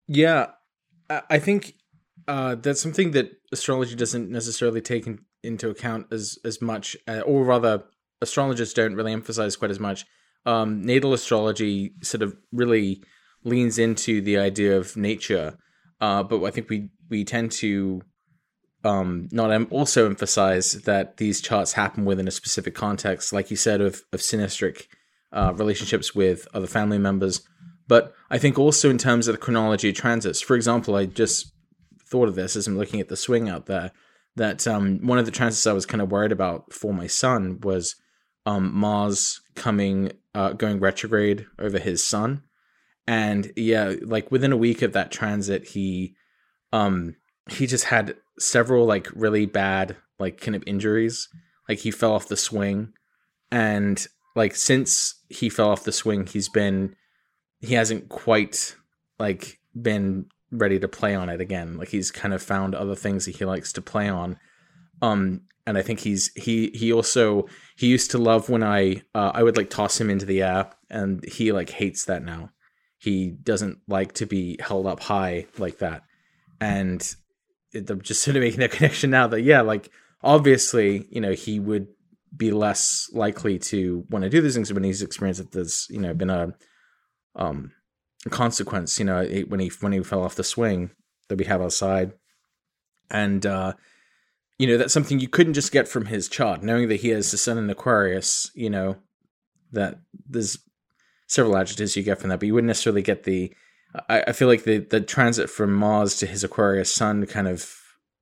yeah 0.08 0.48
i 1.30 1.40
think 1.40 1.76
uh, 2.30 2.56
that's 2.56 2.82
something 2.82 3.12
that 3.12 3.32
astrology 3.52 3.96
doesn't 3.96 4.30
necessarily 4.30 4.82
take 4.82 5.08
in, 5.08 5.20
into 5.44 5.70
account 5.70 6.06
as 6.12 6.38
as 6.46 6.62
much, 6.62 6.96
uh, 7.08 7.22
or 7.22 7.44
rather, 7.44 7.84
astrologers 8.22 8.72
don't 8.74 8.96
really 8.96 9.14
emphasize 9.14 9.56
quite 9.56 9.72
as 9.72 9.80
much. 9.80 10.06
Um, 10.46 10.84
natal 10.84 11.14
astrology 11.14 11.94
sort 12.04 12.22
of 12.22 12.36
really 12.52 13.04
leans 13.44 13.78
into 13.78 14.22
the 14.22 14.38
idea 14.38 14.78
of 14.78 14.98
nature, 14.98 15.58
uh, 16.02 16.24
but 16.24 16.44
I 16.44 16.52
think 16.52 16.70
we 16.70 16.90
we 17.10 17.24
tend 17.24 17.52
to 17.54 18.02
um, 18.84 19.28
not 19.32 19.52
em- 19.52 19.68
also 19.72 20.06
emphasize 20.06 20.74
that 20.84 21.18
these 21.18 21.42
charts 21.42 21.74
happen 21.74 22.06
within 22.06 22.28
a 22.28 22.32
specific 22.32 22.76
context, 22.76 23.34
like 23.34 23.52
you 23.52 23.58
said, 23.58 23.82
of 23.82 24.04
of 24.14 24.20
synastric 24.20 24.88
uh, 25.32 25.54
relationships 25.56 26.16
with 26.16 26.48
other 26.54 26.68
family 26.68 26.98
members. 26.98 27.42
But 27.88 28.14
I 28.30 28.38
think 28.38 28.60
also 28.60 28.90
in 28.90 28.98
terms 28.98 29.28
of 29.28 29.34
the 29.34 29.42
chronology 29.42 29.90
of 29.90 29.96
transits. 29.96 30.42
For 30.42 30.56
example, 30.56 30.96
I 30.96 31.06
just 31.06 31.52
thought 32.08 32.28
of 32.28 32.36
this 32.36 32.56
as 32.56 32.68
I'm 32.68 32.78
looking 32.78 33.00
at 33.00 33.10
the 33.10 33.18
swing 33.18 33.50
out 33.50 33.66
there. 33.66 33.92
That 34.36 34.68
um, 34.68 35.06
one 35.06 35.18
of 35.18 35.26
the 35.26 35.32
transits 35.32 35.68
I 35.68 35.74
was 35.74 35.88
kind 35.88 36.02
of 36.02 36.12
worried 36.12 36.32
about 36.32 36.72
for 36.72 36.94
my 36.94 37.08
son 37.08 37.60
was 37.62 37.96
um, 38.46 38.74
Mars 38.74 39.42
coming, 39.56 40.12
uh, 40.34 40.54
going 40.54 40.80
retrograde 40.80 41.46
over 41.58 41.78
his 41.80 42.04
sun, 42.04 42.44
and 43.10 43.52
yeah, 43.56 43.96
like 44.04 44.32
within 44.32 44.52
a 44.52 44.58
week 44.58 44.84
of 44.84 44.94
that 44.94 45.12
transit, 45.12 45.70
he, 45.70 46.14
um, 46.72 47.16
he 47.50 47.66
just 47.66 47.86
had 47.86 48.16
several 48.38 48.86
like 48.86 49.08
really 49.16 49.48
bad 49.48 49.96
like 50.20 50.40
kind 50.40 50.56
of 50.56 50.64
injuries. 50.68 51.28
Like 51.68 51.80
he 51.80 51.90
fell 51.90 52.14
off 52.14 52.28
the 52.28 52.38
swing, 52.38 52.94
and 53.52 54.06
like 54.36 54.56
since 54.56 55.16
he 55.28 55.50
fell 55.50 55.72
off 55.72 55.86
the 55.86 55.92
swing, 55.92 56.28
he's 56.28 56.50
been 56.50 56.96
he 57.62 57.74
hasn't 57.74 58.10
quite 58.10 58.76
like 59.18 59.60
been 59.80 60.28
ready 60.52 60.78
to 60.78 60.88
play 60.88 61.16
on 61.16 61.30
it 61.30 61.42
again. 61.42 61.78
Like 61.78 61.90
he's 61.90 62.12
kind 62.12 62.36
of 62.36 62.44
found 62.44 62.76
other 62.76 62.96
things 62.96 63.26
that 63.26 63.38
he 63.38 63.44
likes 63.44 63.74
to 63.74 63.82
play 63.82 64.08
on. 64.08 64.38
Um, 65.02 65.42
and 65.66 65.80
I 65.80 65.82
think 65.82 66.02
he's 66.02 66.32
he 66.36 66.70
he 66.76 66.94
also 66.94 67.48
he 67.76 67.88
used 67.88 68.12
to 68.12 68.20
love 68.20 68.50
when 68.50 68.62
I 68.62 69.02
uh, 69.16 69.32
I 69.34 69.42
would 69.42 69.58
like 69.58 69.72
toss 69.72 70.00
him 70.00 70.12
into 70.12 70.28
the 70.28 70.44
air, 70.44 70.70
and 70.92 71.28
he 71.28 71.52
like 71.52 71.72
hates 71.72 72.06
that 72.06 72.24
now. 72.24 72.52
He 73.00 73.32
doesn't 73.32 73.80
like 73.88 74.14
to 74.14 74.26
be 74.26 74.58
held 74.60 74.86
up 74.86 75.00
high 75.00 75.48
like 75.58 75.80
that, 75.80 76.04
and 76.62 77.02
it, 77.72 77.90
I'm 77.90 78.02
just 78.02 78.22
sort 78.24 78.38
of 78.38 78.44
making 78.44 78.60
that 78.60 78.72
connection 78.72 79.10
now 79.10 79.28
that 79.28 79.42
yeah, 79.42 79.62
like 79.62 79.90
obviously 80.22 81.08
you 81.10 81.22
know 81.22 81.32
he 81.32 81.60
would 81.60 81.88
be 82.36 82.52
less 82.52 83.10
likely 83.14 83.58
to 83.58 84.06
want 84.10 84.24
to 84.24 84.30
do 84.30 84.42
these 84.42 84.54
things 84.54 84.72
when 84.72 84.84
he's 84.84 85.02
experienced 85.02 85.42
that 85.42 85.52
there's 85.52 85.88
you 85.90 86.00
know 86.00 86.14
been 86.14 86.30
a 86.30 86.54
um 87.36 87.72
consequence 88.30 89.00
you 89.00 89.06
know 89.06 89.26
when 89.48 89.60
he 89.60 89.72
when 89.80 89.94
he 89.94 90.04
fell 90.04 90.24
off 90.24 90.36
the 90.36 90.44
swing 90.44 90.92
that 91.30 91.38
we 91.38 91.46
have 91.46 91.62
outside. 91.62 92.14
And 93.10 93.46
uh 93.46 93.74
you 94.60 94.68
know 94.68 94.78
that's 94.78 94.94
something 94.94 95.20
you 95.20 95.30
couldn't 95.30 95.54
just 95.54 95.72
get 95.72 95.88
from 95.88 96.06
his 96.06 96.28
chart 96.28 96.62
knowing 96.62 96.90
that 96.90 97.00
he 97.00 97.10
has 97.10 97.32
the 97.32 97.38
sun 97.38 97.58
in 97.58 97.70
aquarius 97.70 98.52
you 98.54 98.70
know 98.70 98.98
that 99.72 100.00
there's 100.28 100.60
several 101.30 101.58
adjectives 101.58 101.96
you 101.96 102.04
get 102.04 102.20
from 102.20 102.30
that 102.30 102.40
but 102.40 102.48
you 102.48 102.54
wouldn't 102.54 102.68
necessarily 102.68 103.02
get 103.02 103.24
the 103.24 103.54
i, 104.10 104.24
I 104.28 104.32
feel 104.34 104.48
like 104.48 104.64
the 104.64 104.80
the 104.80 105.02
transit 105.02 105.50
from 105.50 105.74
mars 105.74 106.18
to 106.18 106.26
his 106.26 106.44
aquarius 106.44 106.94
sun 106.94 107.26
kind 107.26 107.48
of 107.48 107.74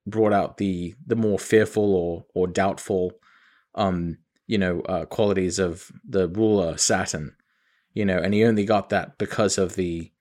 brought 0.06 0.34
out 0.34 0.58
the 0.58 0.94
the 1.06 1.16
more 1.16 1.40
fearful 1.40 1.96
or 1.96 2.26
or 2.36 2.48
doubtful 2.48 3.14
um 3.76 4.18
you 4.46 4.58
know 4.58 4.82
uh, 4.82 5.06
qualities 5.06 5.58
of 5.60 5.92
the 6.08 6.28
ruler 6.30 6.78
saturn 6.78 7.36
you 7.98 8.06
know, 8.06 8.20
and 8.20 8.32
he 8.32 8.46
only 8.46 8.64
got 8.64 8.90
that 8.90 9.18
because 9.18 9.58
of 9.58 9.74
the 9.74 10.12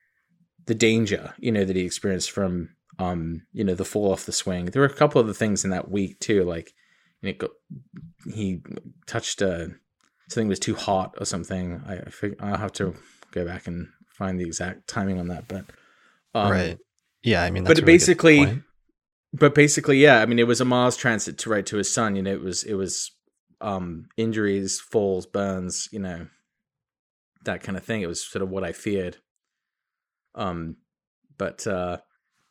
the 0.64 0.74
danger, 0.74 1.34
you 1.39 1.53
know, 1.53 1.66
that 1.66 1.76
he 1.76 1.84
experienced 1.84 2.30
from 2.30 2.70
um, 2.99 3.43
you 3.53 3.62
know, 3.62 3.74
the 3.74 3.84
fall 3.84 4.11
off 4.11 4.24
the 4.24 4.32
swing. 4.32 4.64
There 4.64 4.80
were 4.80 4.89
a 4.89 4.95
couple 4.95 5.20
of 5.20 5.26
the 5.26 5.34
things 5.34 5.62
in 5.62 5.70
that 5.70 5.91
week 5.91 6.18
too, 6.18 6.45
like 6.45 6.72
you 7.20 7.34
know, 7.39 7.49
he 8.34 8.62
touched 9.07 9.43
a 9.43 9.72
something 10.29 10.49
was 10.49 10.59
too 10.59 10.74
hot 10.74 11.14
or 11.18 11.24
something. 11.24 11.83
I, 11.87 11.99
I 11.99 12.11
fig- 12.11 12.37
I'll 12.41 12.57
have 12.57 12.72
to 12.74 12.95
go 13.33 13.45
back 13.45 13.66
and 13.66 13.89
find 14.09 14.41
the 14.41 14.45
exact 14.45 14.89
timing 14.89 15.18
on 15.18 15.29
that, 15.29 15.49
but 15.49 15.64
um, 16.35 16.51
right, 16.53 16.79
yeah, 17.22 17.43
I 17.43 17.51
mean, 17.51 17.64
but 17.64 17.77
really 17.77 17.87
basically, 17.87 18.62
but 19.33 19.55
basically, 19.55 19.99
yeah, 19.99 20.20
I 20.20 20.27
mean, 20.27 20.39
it 20.39 20.47
was 20.47 20.61
a 20.61 20.64
Mars 20.64 20.97
transit 20.97 21.39
to 21.39 21.51
right 21.51 21.66
to 21.66 21.77
his 21.77 21.93
sun. 21.93 22.16
You 22.16 22.22
know, 22.22 22.33
it 22.33 22.43
was 22.43 22.64
it 22.64 22.74
was 22.74 23.12
um 23.61 24.07
injuries, 24.16 24.81
falls, 24.81 25.27
burns, 25.27 25.89
you 25.93 25.99
know, 25.99 26.27
that 27.45 27.62
kind 27.62 27.77
of 27.77 27.85
thing. 27.85 28.03
It 28.03 28.09
was 28.09 28.24
sort 28.24 28.43
of 28.43 28.51
what 28.51 28.64
I 28.64 28.72
feared. 28.72 29.18
Um, 30.35 30.77
but 31.39 31.66
uh, 31.66 31.99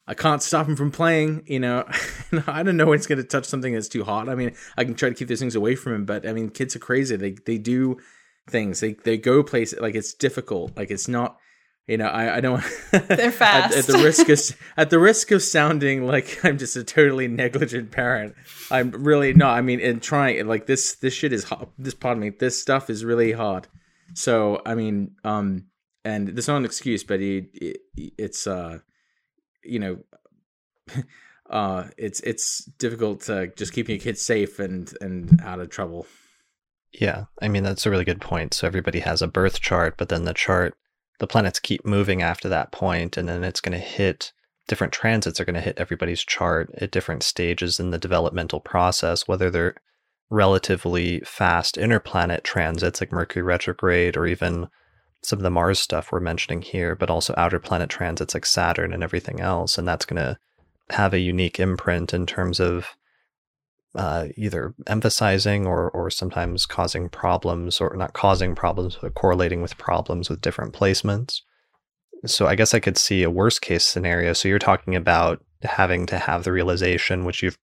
I 0.08 0.14
can't 0.14 0.41
stop 0.41 0.68
him 0.68 0.76
from 0.76 0.91
playing. 0.91 1.43
You 1.47 1.60
know, 1.60 1.88
I 2.47 2.64
don't 2.64 2.78
know 2.78 2.88
when 2.88 2.99
he's 2.99 3.08
going 3.08 3.22
to 3.22 3.28
touch 3.28 3.45
something 3.45 3.74
that's 3.74 3.88
too 3.88 4.03
hot. 4.03 4.30
I 4.30 4.36
mean, 4.36 4.56
I 4.78 4.84
can 4.84 4.95
try 4.95 5.10
to 5.10 5.16
keep 5.16 5.28
those 5.28 5.39
things 5.39 5.56
away 5.56 5.76
from 5.76 5.93
him, 5.93 6.06
but 6.06 6.28
I 6.28 6.34
mean, 6.34 6.49
kids 6.49 6.76
are 6.76 6.80
crazy. 6.80 7.16
They 7.16 7.32
they 7.32 7.58
do 7.58 7.97
things. 8.49 8.80
They 8.80 8.93
they 8.93 9.18
go 9.18 9.43
places 9.43 9.80
like 9.80 9.95
it's 9.95 10.14
difficult. 10.14 10.76
Like 10.78 10.91
it's 10.91 11.08
not. 11.08 11.38
You 11.88 11.97
know, 11.97 12.08
I, 12.08 12.38
I 12.38 12.41
don't. 12.41 12.64
They're 12.91 13.32
fast. 13.32 13.78
at, 13.78 13.78
at, 13.78 13.86
the 13.86 14.03
risk 14.03 14.28
of 14.28 14.58
at 14.78 14.89
the 14.89 14.97
risk 14.97 15.30
of 15.30 15.43
sounding 15.43 16.08
like 16.08 16.43
I'm 16.43 16.58
just 16.58 16.76
a 16.76 16.84
totally 16.84 17.28
negligent 17.28 17.91
parent, 17.91 18.34
I'm 18.72 18.89
really 18.89 19.34
not. 19.36 19.56
I 19.56 19.62
mean, 19.62 19.80
in 19.80 19.99
trying 19.99 20.47
like 20.47 20.66
this, 20.66 20.95
this 20.95 21.14
shit 21.14 21.32
is 21.32 21.43
hot. 21.43 21.70
This, 21.78 21.93
pardon 21.93 22.22
me, 22.22 22.30
this 22.32 22.60
stuff 22.60 22.89
is 22.89 23.06
really 23.06 23.34
hard. 23.34 23.68
So 24.16 24.64
I 24.66 24.74
mean, 24.74 25.16
um, 25.24 25.66
and 26.03 26.28
there's 26.30 26.47
not 26.47 26.58
an 26.58 26.66
excuse, 26.66 27.03
but 27.03 27.20
it 27.22 27.49
it's 27.95 28.47
uh, 28.47 28.80
you 29.66 29.80
know, 29.80 29.97
uh, 31.49 31.86
it's 31.97 32.20
it's 32.22 32.66
difficult 32.78 33.22
to 33.22 33.47
just 33.55 33.74
keeping 33.74 33.95
your 33.95 34.03
kids 34.03 34.22
safe 34.22 34.59
and 34.59 34.93
and 35.01 35.41
out 35.41 35.59
of 35.59 35.70
trouble. 35.70 36.07
Yeah, 36.91 37.26
I 37.41 37.47
mean 37.47 37.63
that's 37.63 37.86
a 37.86 37.89
really 37.89 38.05
good 38.05 38.22
point. 38.22 38.53
So 38.53 38.68
everybody 38.68 38.99
has 38.99 39.22
a 39.22 39.28
birth 39.28 39.59
chart, 39.59 39.95
but 39.97 40.09
then 40.09 40.24
the 40.24 40.34
chart, 40.34 40.76
the 41.20 41.28
planets 41.28 41.59
keep 41.59 41.86
moving 41.86 42.22
after 42.22 42.47
that 42.49 42.72
point, 42.72 43.18
and 43.18 43.28
then 43.28 43.43
it's 43.43 43.61
going 43.61 43.78
to 43.78 43.86
hit 43.86 44.32
different 44.68 44.93
transits 44.93 45.39
are 45.39 45.45
going 45.45 45.55
to 45.55 45.61
hit 45.61 45.78
everybody's 45.78 46.24
chart 46.24 46.72
at 46.78 46.91
different 46.91 47.24
stages 47.24 47.80
in 47.80 47.91
the 47.91 47.97
developmental 47.97 48.59
process, 48.59 49.28
whether 49.28 49.49
they're 49.49 49.76
relatively 50.30 51.20
fast 51.20 51.78
inner 51.78 51.99
planet 51.99 52.43
transits 52.43 52.99
like 52.99 53.11
Mercury 53.11 53.43
retrograde 53.43 54.18
or 54.18 54.26
even 54.26 54.68
some 55.26 55.40
of 55.40 55.44
the 55.44 55.50
Mars 55.50 55.80
stuff 55.80 56.12
we're 56.12 56.20
mentioning 56.20 56.62
here, 56.62 56.96
but 56.96 57.10
also 57.10 57.34
outer 57.38 57.60
planet 57.60 57.90
transits 57.90 58.34
like 58.34 58.46
Saturn 58.46 58.94
and 58.94 59.04
everything 59.04 59.40
else. 59.40 59.78
And 59.78 59.88
that's 59.88 60.06
going 60.06 60.22
to 60.22 60.38
have 60.90 61.14
a 61.14 61.20
unique 61.20 61.60
imprint 61.60 62.14
in 62.14 62.26
terms 62.26 62.60
of 62.60 62.88
uh, 63.96 64.28
either 64.36 64.74
emphasizing 64.88 65.66
or, 65.66 65.90
or 65.92 66.10
sometimes 66.10 66.66
causing 66.66 67.10
problems, 67.10 67.80
or 67.80 67.96
not 67.96 68.14
causing 68.14 68.54
problems, 68.54 68.98
but 69.02 69.14
correlating 69.16 69.62
with 69.62 69.78
problems 69.78 70.30
with 70.30 70.42
different 70.42 70.74
placements. 70.74 71.42
So 72.26 72.48
I 72.48 72.56
guess 72.56 72.74
I 72.74 72.80
could 72.80 72.98
see 72.98 73.24
a 73.24 73.30
worst 73.30 73.62
case 73.62 73.86
scenario. 73.86 74.34
So 74.34 74.48
you're 74.48 74.60
talking 74.60 74.96
about 74.96 75.44
having 75.64 76.06
to 76.08 76.18
have 76.18 76.44
the 76.44 76.52
realization, 76.52 77.24
which 77.24 77.42
you've 77.42 77.58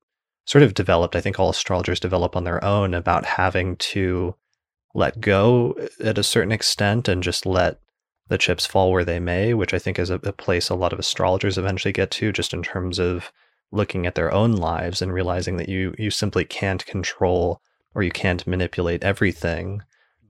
sort 0.46 0.62
of 0.62 0.74
developed, 0.74 1.14
I 1.16 1.20
think 1.20 1.38
all 1.38 1.50
astrologers 1.50 2.00
develop 2.00 2.34
on 2.34 2.44
their 2.44 2.64
own 2.64 2.94
about 2.94 3.24
having 3.24 3.76
to 3.76 4.34
let 4.94 5.20
go 5.20 5.76
at 6.02 6.18
a 6.18 6.22
certain 6.22 6.52
extent 6.52 7.08
and 7.08 7.22
just 7.22 7.46
let 7.46 7.80
the 8.28 8.38
chips 8.38 8.66
fall 8.66 8.92
where 8.92 9.04
they 9.04 9.20
may, 9.20 9.54
which 9.54 9.74
I 9.74 9.78
think 9.78 9.98
is 9.98 10.10
a, 10.10 10.14
a, 10.16 10.32
place 10.32 10.68
a 10.68 10.74
lot 10.74 10.92
of 10.92 10.98
astrologers 10.98 11.58
eventually 11.58 11.92
get 11.92 12.10
to, 12.12 12.32
just 12.32 12.54
in 12.54 12.62
terms 12.62 12.98
of 12.98 13.32
looking 13.70 14.06
at 14.06 14.14
their 14.14 14.32
own 14.32 14.52
lives 14.52 15.02
and 15.02 15.12
realizing 15.12 15.56
that 15.56 15.68
you 15.68 15.94
you 15.98 16.10
simply 16.10 16.44
can't 16.44 16.84
control 16.86 17.60
or 17.94 18.02
you 18.02 18.10
can't 18.10 18.46
manipulate 18.46 19.02
everything. 19.02 19.82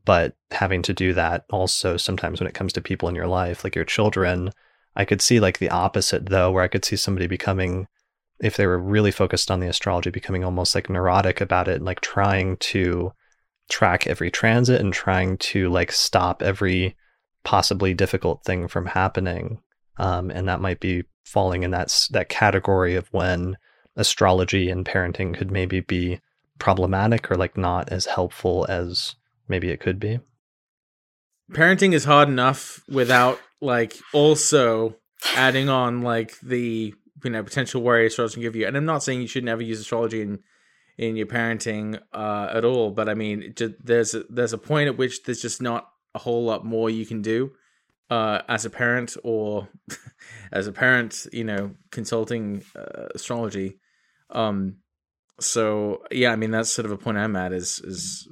But 0.05 0.35
having 0.51 0.83
to 0.83 0.93
do 0.93 1.13
that 1.15 1.45
also 1.51 1.97
sometimes 1.97 2.41
when 2.41 2.49
it 2.49 2.55
comes 2.55 2.73
to 2.75 2.81
people 2.81 3.09
in 3.09 3.15
your 3.15 3.29
life, 3.29 3.63
like 3.63 3.77
your 3.77 3.85
children, 3.85 4.51
I 4.97 5.05
could 5.05 5.23
see 5.23 5.39
like 5.39 5.59
the 5.59 5.71
opposite 5.71 6.27
though, 6.27 6.51
where 6.51 6.65
I 6.65 6.69
could 6.69 6.85
see 6.85 6.97
somebody 6.97 7.27
becoming 7.27 7.87
if 8.41 8.57
they 8.57 8.67
were 8.67 8.79
really 8.79 9.13
focused 9.13 9.51
on 9.51 9.61
the 9.61 9.69
astrology, 9.69 10.11
becoming 10.11 10.43
almost 10.43 10.75
like 10.75 10.91
neurotic 10.91 11.41
about 11.41 11.69
it 11.69 11.77
and 11.77 11.85
like 11.85 12.01
trying 12.01 12.57
to 12.57 13.13
track 13.73 14.07
every 14.07 14.31
transit 14.31 14.81
and 14.81 14.93
trying 14.93 15.39
to 15.39 15.71
like 15.71 15.91
stop 15.91 16.43
every 16.43 16.95
possibly 17.43 17.95
difficult 17.95 18.45
thing 18.45 18.69
from 18.69 18.87
happening. 18.87 19.61
Um, 19.97 20.31
and 20.31 20.47
that 20.49 20.61
might 20.61 20.79
be 20.79 21.05
falling 21.25 21.63
in 21.63 21.71
that 21.71 22.07
that 22.11 22.29
category 22.29 22.95
of 22.95 23.09
when 23.13 23.57
astrology 23.97 24.69
and 24.69 24.85
parenting 24.85 25.37
could 25.37 25.51
maybe 25.51 25.81
be 25.81 26.21
problematic 26.59 27.31
or 27.31 27.37
like 27.37 27.57
not 27.57 27.91
as 27.91 28.07
helpful 28.07 28.67
as 28.69 29.17
maybe 29.49 29.71
it 29.71 29.81
could 29.81 29.99
be. 29.99 30.21
Parenting 31.51 31.95
is 31.95 32.05
hard 32.05 32.29
enough 32.29 32.83
without 32.89 33.41
like 33.61 33.97
also 34.13 34.97
adding 35.35 35.69
on 35.71 36.03
like 36.03 36.39
the 36.41 36.95
you 37.25 37.31
know 37.31 37.43
potential 37.43 37.83
worry 37.83 38.07
astrology 38.07 38.35
can 38.35 38.43
give 38.43 38.57
you. 38.57 38.67
And 38.67 38.77
I'm 38.77 38.85
not 38.85 39.03
saying 39.03 39.23
you 39.23 39.27
should 39.27 39.45
never 39.45 39.63
use 39.63 39.81
astrology 39.81 40.21
in 40.21 40.41
in 41.05 41.17
your 41.17 41.27
parenting 41.27 41.89
uh, 42.13 42.47
at 42.59 42.65
all, 42.65 42.87
but 42.99 43.07
I 43.09 43.15
mean, 43.15 43.53
just, 43.57 43.75
there's 43.91 44.15
a, 44.15 44.23
there's 44.37 44.55
a 44.55 44.59
point 44.71 44.87
at 44.91 44.97
which 44.97 45.15
there's 45.25 45.43
just 45.43 45.61
not 45.61 45.83
a 46.15 46.19
whole 46.19 46.45
lot 46.45 46.65
more 46.65 46.89
you 46.91 47.07
can 47.13 47.23
do. 47.23 47.39
uh, 48.13 48.43
as 48.47 48.67
a 48.67 48.71
parent 48.71 49.17
or 49.25 49.69
as 50.53 50.67
a 50.67 50.73
parent, 50.73 51.27
you 51.33 51.45
know, 51.45 51.71
consulting 51.91 52.63
uh, 52.77 53.07
astrology. 53.15 53.79
Um, 54.31 54.77
so 55.41 56.03
yeah, 56.11 56.31
I 56.31 56.37
mean 56.37 56.51
that's 56.51 56.71
sort 56.71 56.85
of 56.85 56.93
a 56.93 56.99
point 56.99 57.17
I'm 57.17 57.37
at 57.37 57.53
is 57.55 57.81
is 57.83 58.29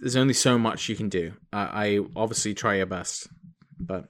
there's 0.00 0.16
only 0.16 0.34
so 0.34 0.58
much 0.58 0.88
you 0.90 0.96
can 0.96 1.08
do. 1.08 1.32
I, 1.52 1.62
I 1.86 2.00
obviously 2.14 2.52
try 2.52 2.76
your 2.76 2.86
best, 2.86 3.26
but 3.78 4.04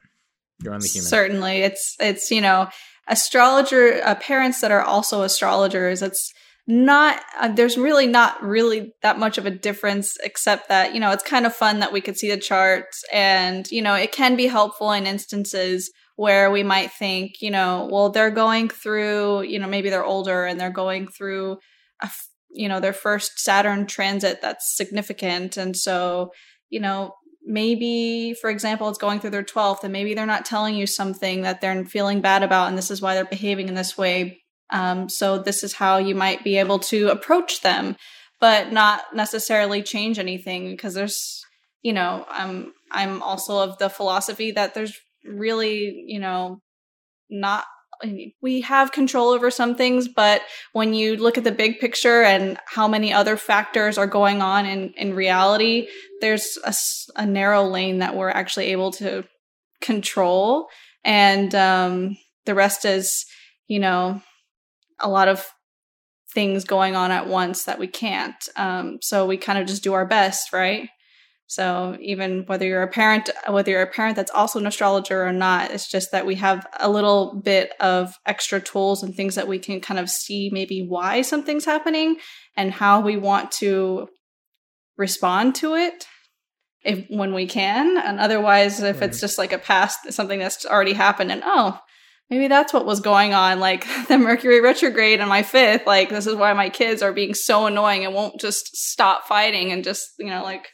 you're 0.62 0.74
only 0.74 0.88
human. 0.88 1.08
Certainly, 1.08 1.58
it's 1.62 1.96
it's 2.00 2.30
you 2.32 2.40
know 2.40 2.68
astrologer 3.06 4.00
uh, 4.04 4.16
parents 4.16 4.60
that 4.60 4.72
are 4.72 4.82
also 4.82 5.22
astrologers. 5.22 6.02
It's 6.02 6.32
not 6.66 7.20
uh, 7.40 7.48
there's 7.48 7.76
really 7.76 8.06
not 8.06 8.42
really 8.42 8.92
that 9.02 9.18
much 9.18 9.38
of 9.38 9.46
a 9.46 9.50
difference 9.50 10.16
except 10.22 10.68
that 10.68 10.94
you 10.94 11.00
know 11.00 11.10
it's 11.10 11.24
kind 11.24 11.46
of 11.46 11.54
fun 11.54 11.80
that 11.80 11.92
we 11.92 12.00
could 12.00 12.16
see 12.16 12.30
the 12.30 12.36
charts 12.36 13.02
and 13.12 13.68
you 13.70 13.82
know 13.82 13.94
it 13.94 14.12
can 14.12 14.36
be 14.36 14.46
helpful 14.46 14.92
in 14.92 15.06
instances 15.06 15.90
where 16.16 16.50
we 16.50 16.62
might 16.62 16.92
think 16.92 17.32
you 17.40 17.50
know 17.50 17.88
well 17.90 18.10
they're 18.10 18.30
going 18.30 18.68
through 18.68 19.42
you 19.42 19.58
know 19.58 19.66
maybe 19.66 19.90
they're 19.90 20.04
older 20.04 20.44
and 20.44 20.60
they're 20.60 20.70
going 20.70 21.08
through 21.08 21.58
a, 22.02 22.10
you 22.52 22.68
know 22.68 22.80
their 22.80 22.92
first 22.92 23.38
saturn 23.38 23.86
transit 23.86 24.40
that's 24.42 24.76
significant. 24.76 25.56
And 25.56 25.76
so 25.76 26.32
you 26.68 26.80
know 26.80 27.14
maybe 27.44 28.34
for 28.40 28.50
example 28.50 28.88
it's 28.88 28.98
going 28.98 29.18
through 29.18 29.30
their 29.30 29.42
12th 29.42 29.82
and 29.82 29.92
maybe 29.92 30.14
they're 30.14 30.26
not 30.26 30.44
telling 30.44 30.74
you 30.74 30.86
something 30.86 31.42
that 31.42 31.60
they're 31.60 31.84
feeling 31.86 32.20
bad 32.20 32.42
about 32.42 32.68
and 32.68 32.76
this 32.76 32.90
is 32.90 33.00
why 33.00 33.14
they're 33.14 33.24
behaving 33.24 33.68
in 33.68 33.74
this 33.74 33.96
way 33.96 34.42
um, 34.72 35.08
so 35.08 35.38
this 35.38 35.62
is 35.62 35.74
how 35.74 35.98
you 35.98 36.14
might 36.14 36.44
be 36.44 36.58
able 36.58 36.78
to 36.80 37.08
approach 37.08 37.62
them, 37.62 37.96
but 38.40 38.72
not 38.72 39.02
necessarily 39.14 39.82
change 39.82 40.18
anything 40.18 40.70
because 40.70 40.94
there's, 40.94 41.44
you 41.82 41.92
know, 41.92 42.24
I'm 42.28 42.72
I'm 42.90 43.22
also 43.22 43.58
of 43.58 43.78
the 43.78 43.88
philosophy 43.88 44.50
that 44.52 44.74
there's 44.74 44.98
really, 45.24 46.04
you 46.06 46.18
know, 46.18 46.60
not 47.28 47.64
we 48.40 48.62
have 48.62 48.92
control 48.92 49.28
over 49.28 49.50
some 49.50 49.74
things, 49.74 50.08
but 50.08 50.42
when 50.72 50.94
you 50.94 51.16
look 51.16 51.36
at 51.36 51.44
the 51.44 51.52
big 51.52 51.80
picture 51.80 52.22
and 52.22 52.58
how 52.66 52.88
many 52.88 53.12
other 53.12 53.36
factors 53.36 53.98
are 53.98 54.06
going 54.06 54.40
on 54.40 54.64
in, 54.64 54.94
in 54.96 55.14
reality, 55.14 55.86
there's 56.22 56.58
a, 56.64 56.74
a 57.16 57.26
narrow 57.26 57.64
lane 57.64 57.98
that 57.98 58.16
we're 58.16 58.30
actually 58.30 58.66
able 58.66 58.90
to 58.92 59.24
control. 59.82 60.68
And 61.04 61.54
um, 61.54 62.16
the 62.46 62.54
rest 62.54 62.86
is, 62.86 63.26
you 63.68 63.78
know, 63.78 64.22
a 65.02 65.08
lot 65.08 65.28
of 65.28 65.46
things 66.32 66.64
going 66.64 66.94
on 66.94 67.10
at 67.10 67.26
once 67.26 67.64
that 67.64 67.78
we 67.78 67.86
can't. 67.86 68.48
Um, 68.56 68.98
so 69.02 69.26
we 69.26 69.36
kind 69.36 69.58
of 69.58 69.66
just 69.66 69.82
do 69.82 69.94
our 69.94 70.06
best, 70.06 70.52
right? 70.52 70.88
So 71.46 71.96
even 72.00 72.44
whether 72.46 72.64
you're 72.64 72.84
a 72.84 72.88
parent, 72.88 73.28
whether 73.48 73.72
you're 73.72 73.82
a 73.82 73.86
parent 73.90 74.14
that's 74.14 74.30
also 74.30 74.60
an 74.60 74.68
astrologer 74.68 75.26
or 75.26 75.32
not, 75.32 75.72
it's 75.72 75.90
just 75.90 76.12
that 76.12 76.24
we 76.24 76.36
have 76.36 76.64
a 76.78 76.88
little 76.88 77.40
bit 77.44 77.72
of 77.80 78.14
extra 78.24 78.60
tools 78.60 79.02
and 79.02 79.12
things 79.12 79.34
that 79.34 79.48
we 79.48 79.58
can 79.58 79.80
kind 79.80 79.98
of 79.98 80.08
see 80.08 80.48
maybe 80.52 80.86
why 80.86 81.22
something's 81.22 81.64
happening 81.64 82.18
and 82.56 82.72
how 82.72 83.00
we 83.00 83.16
want 83.16 83.50
to 83.50 84.08
respond 84.96 85.56
to 85.56 85.74
it 85.74 86.06
if 86.84 87.04
when 87.08 87.34
we 87.34 87.46
can 87.46 87.98
and 87.98 88.20
otherwise 88.20 88.80
if 88.80 89.02
it's 89.02 89.20
just 89.20 89.36
like 89.36 89.52
a 89.52 89.58
past 89.58 90.12
something 90.12 90.38
that's 90.38 90.64
already 90.64 90.92
happened 90.92 91.32
and 91.32 91.42
oh 91.44 91.78
maybe 92.30 92.46
that's 92.48 92.72
what 92.72 92.86
was 92.86 93.00
going 93.00 93.34
on. 93.34 93.60
Like 93.60 93.86
the 94.08 94.18
Mercury 94.18 94.60
retrograde 94.60 95.20
on 95.20 95.28
my 95.28 95.42
fifth, 95.42 95.86
like 95.86 96.08
this 96.08 96.26
is 96.26 96.36
why 96.36 96.52
my 96.52 96.70
kids 96.70 97.02
are 97.02 97.12
being 97.12 97.34
so 97.34 97.66
annoying 97.66 98.04
and 98.04 98.14
won't 98.14 98.40
just 98.40 98.76
stop 98.76 99.26
fighting 99.26 99.72
and 99.72 99.84
just, 99.84 100.08
you 100.18 100.30
know, 100.30 100.42
like 100.42 100.68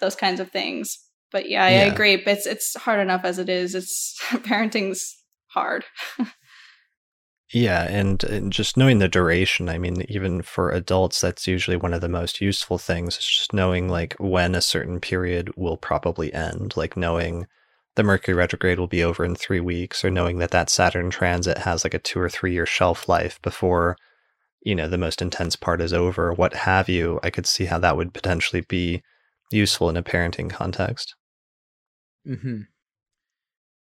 those 0.00 0.16
kinds 0.16 0.40
of 0.40 0.50
things. 0.50 0.98
But 1.30 1.48
yeah, 1.48 1.64
I 1.64 1.70
yeah. 1.70 1.84
agree. 1.84 2.14
It's 2.14 2.46
it's 2.46 2.74
hard 2.76 3.00
enough 3.00 3.24
as 3.24 3.38
it 3.38 3.48
is. 3.48 3.74
It's 3.74 4.16
parenting's 4.44 5.14
hard. 5.48 5.84
yeah, 7.52 7.82
and, 7.82 8.22
and 8.24 8.50
just 8.50 8.78
knowing 8.78 8.98
the 8.98 9.08
duration. 9.08 9.68
I 9.68 9.76
mean, 9.76 10.06
even 10.08 10.40
for 10.40 10.70
adults, 10.70 11.20
that's 11.20 11.46
usually 11.46 11.76
one 11.76 11.92
of 11.92 12.00
the 12.00 12.08
most 12.08 12.40
useful 12.40 12.78
things. 12.78 13.18
Is 13.18 13.26
just 13.26 13.52
knowing 13.52 13.90
like 13.90 14.14
when 14.18 14.54
a 14.54 14.62
certain 14.62 15.00
period 15.00 15.52
will 15.54 15.76
probably 15.76 16.32
end. 16.32 16.78
Like 16.78 16.96
knowing 16.96 17.46
the 17.98 18.04
Mercury 18.04 18.36
retrograde 18.36 18.78
will 18.78 18.86
be 18.86 19.02
over 19.02 19.24
in 19.24 19.34
three 19.34 19.58
weeks, 19.58 20.04
or 20.04 20.10
knowing 20.10 20.38
that 20.38 20.52
that 20.52 20.70
Saturn 20.70 21.10
transit 21.10 21.58
has 21.58 21.82
like 21.82 21.94
a 21.94 21.98
two 21.98 22.20
or 22.20 22.28
three 22.28 22.52
year 22.52 22.64
shelf 22.64 23.08
life 23.08 23.42
before, 23.42 23.96
you 24.62 24.76
know, 24.76 24.86
the 24.86 24.96
most 24.96 25.20
intense 25.20 25.56
part 25.56 25.80
is 25.80 25.92
over, 25.92 26.32
what 26.32 26.54
have 26.54 26.88
you, 26.88 27.18
I 27.24 27.30
could 27.30 27.44
see 27.44 27.64
how 27.64 27.80
that 27.80 27.96
would 27.96 28.14
potentially 28.14 28.60
be 28.60 29.02
useful 29.50 29.90
in 29.90 29.96
a 29.96 30.02
parenting 30.04 30.48
context. 30.48 31.16
Hmm. 32.24 32.62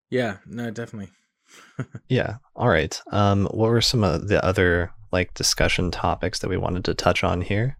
Yeah. 0.09 0.37
No, 0.47 0.71
definitely. 0.71 1.11
yeah. 2.09 2.37
All 2.55 2.69
right. 2.69 2.99
Um, 3.11 3.45
what 3.51 3.69
were 3.69 3.81
some 3.81 4.03
of 4.03 4.29
the 4.29 4.43
other 4.43 4.89
like 5.11 5.35
discussion 5.35 5.91
topics 5.91 6.39
that 6.39 6.49
we 6.49 6.57
wanted 6.57 6.85
to 6.85 6.95
touch 6.95 7.23
on 7.23 7.41
here? 7.41 7.77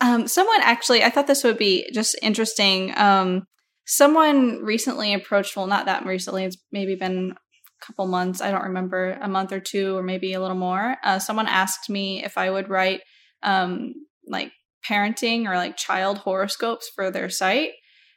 Um, 0.00 0.26
someone 0.26 0.62
actually, 0.62 1.04
I 1.04 1.10
thought 1.10 1.28
this 1.28 1.44
would 1.44 1.58
be 1.58 1.88
just 1.92 2.16
interesting. 2.22 2.92
Um, 2.98 3.44
someone 3.84 4.62
recently 4.62 5.14
approached 5.14 5.56
well 5.56 5.66
not 5.66 5.86
that 5.86 6.06
recently 6.06 6.44
it's 6.44 6.56
maybe 6.70 6.94
been 6.94 7.32
a 7.32 7.84
couple 7.86 8.06
months 8.06 8.40
i 8.40 8.50
don't 8.50 8.64
remember 8.64 9.18
a 9.20 9.28
month 9.28 9.52
or 9.52 9.60
two 9.60 9.96
or 9.96 10.02
maybe 10.02 10.32
a 10.32 10.40
little 10.40 10.56
more 10.56 10.96
uh, 11.04 11.18
someone 11.18 11.46
asked 11.46 11.90
me 11.90 12.24
if 12.24 12.38
i 12.38 12.50
would 12.50 12.68
write 12.68 13.00
um, 13.42 13.92
like 14.26 14.52
parenting 14.88 15.46
or 15.46 15.56
like 15.56 15.76
child 15.76 16.18
horoscopes 16.18 16.90
for 16.94 17.10
their 17.10 17.28
site 17.28 17.70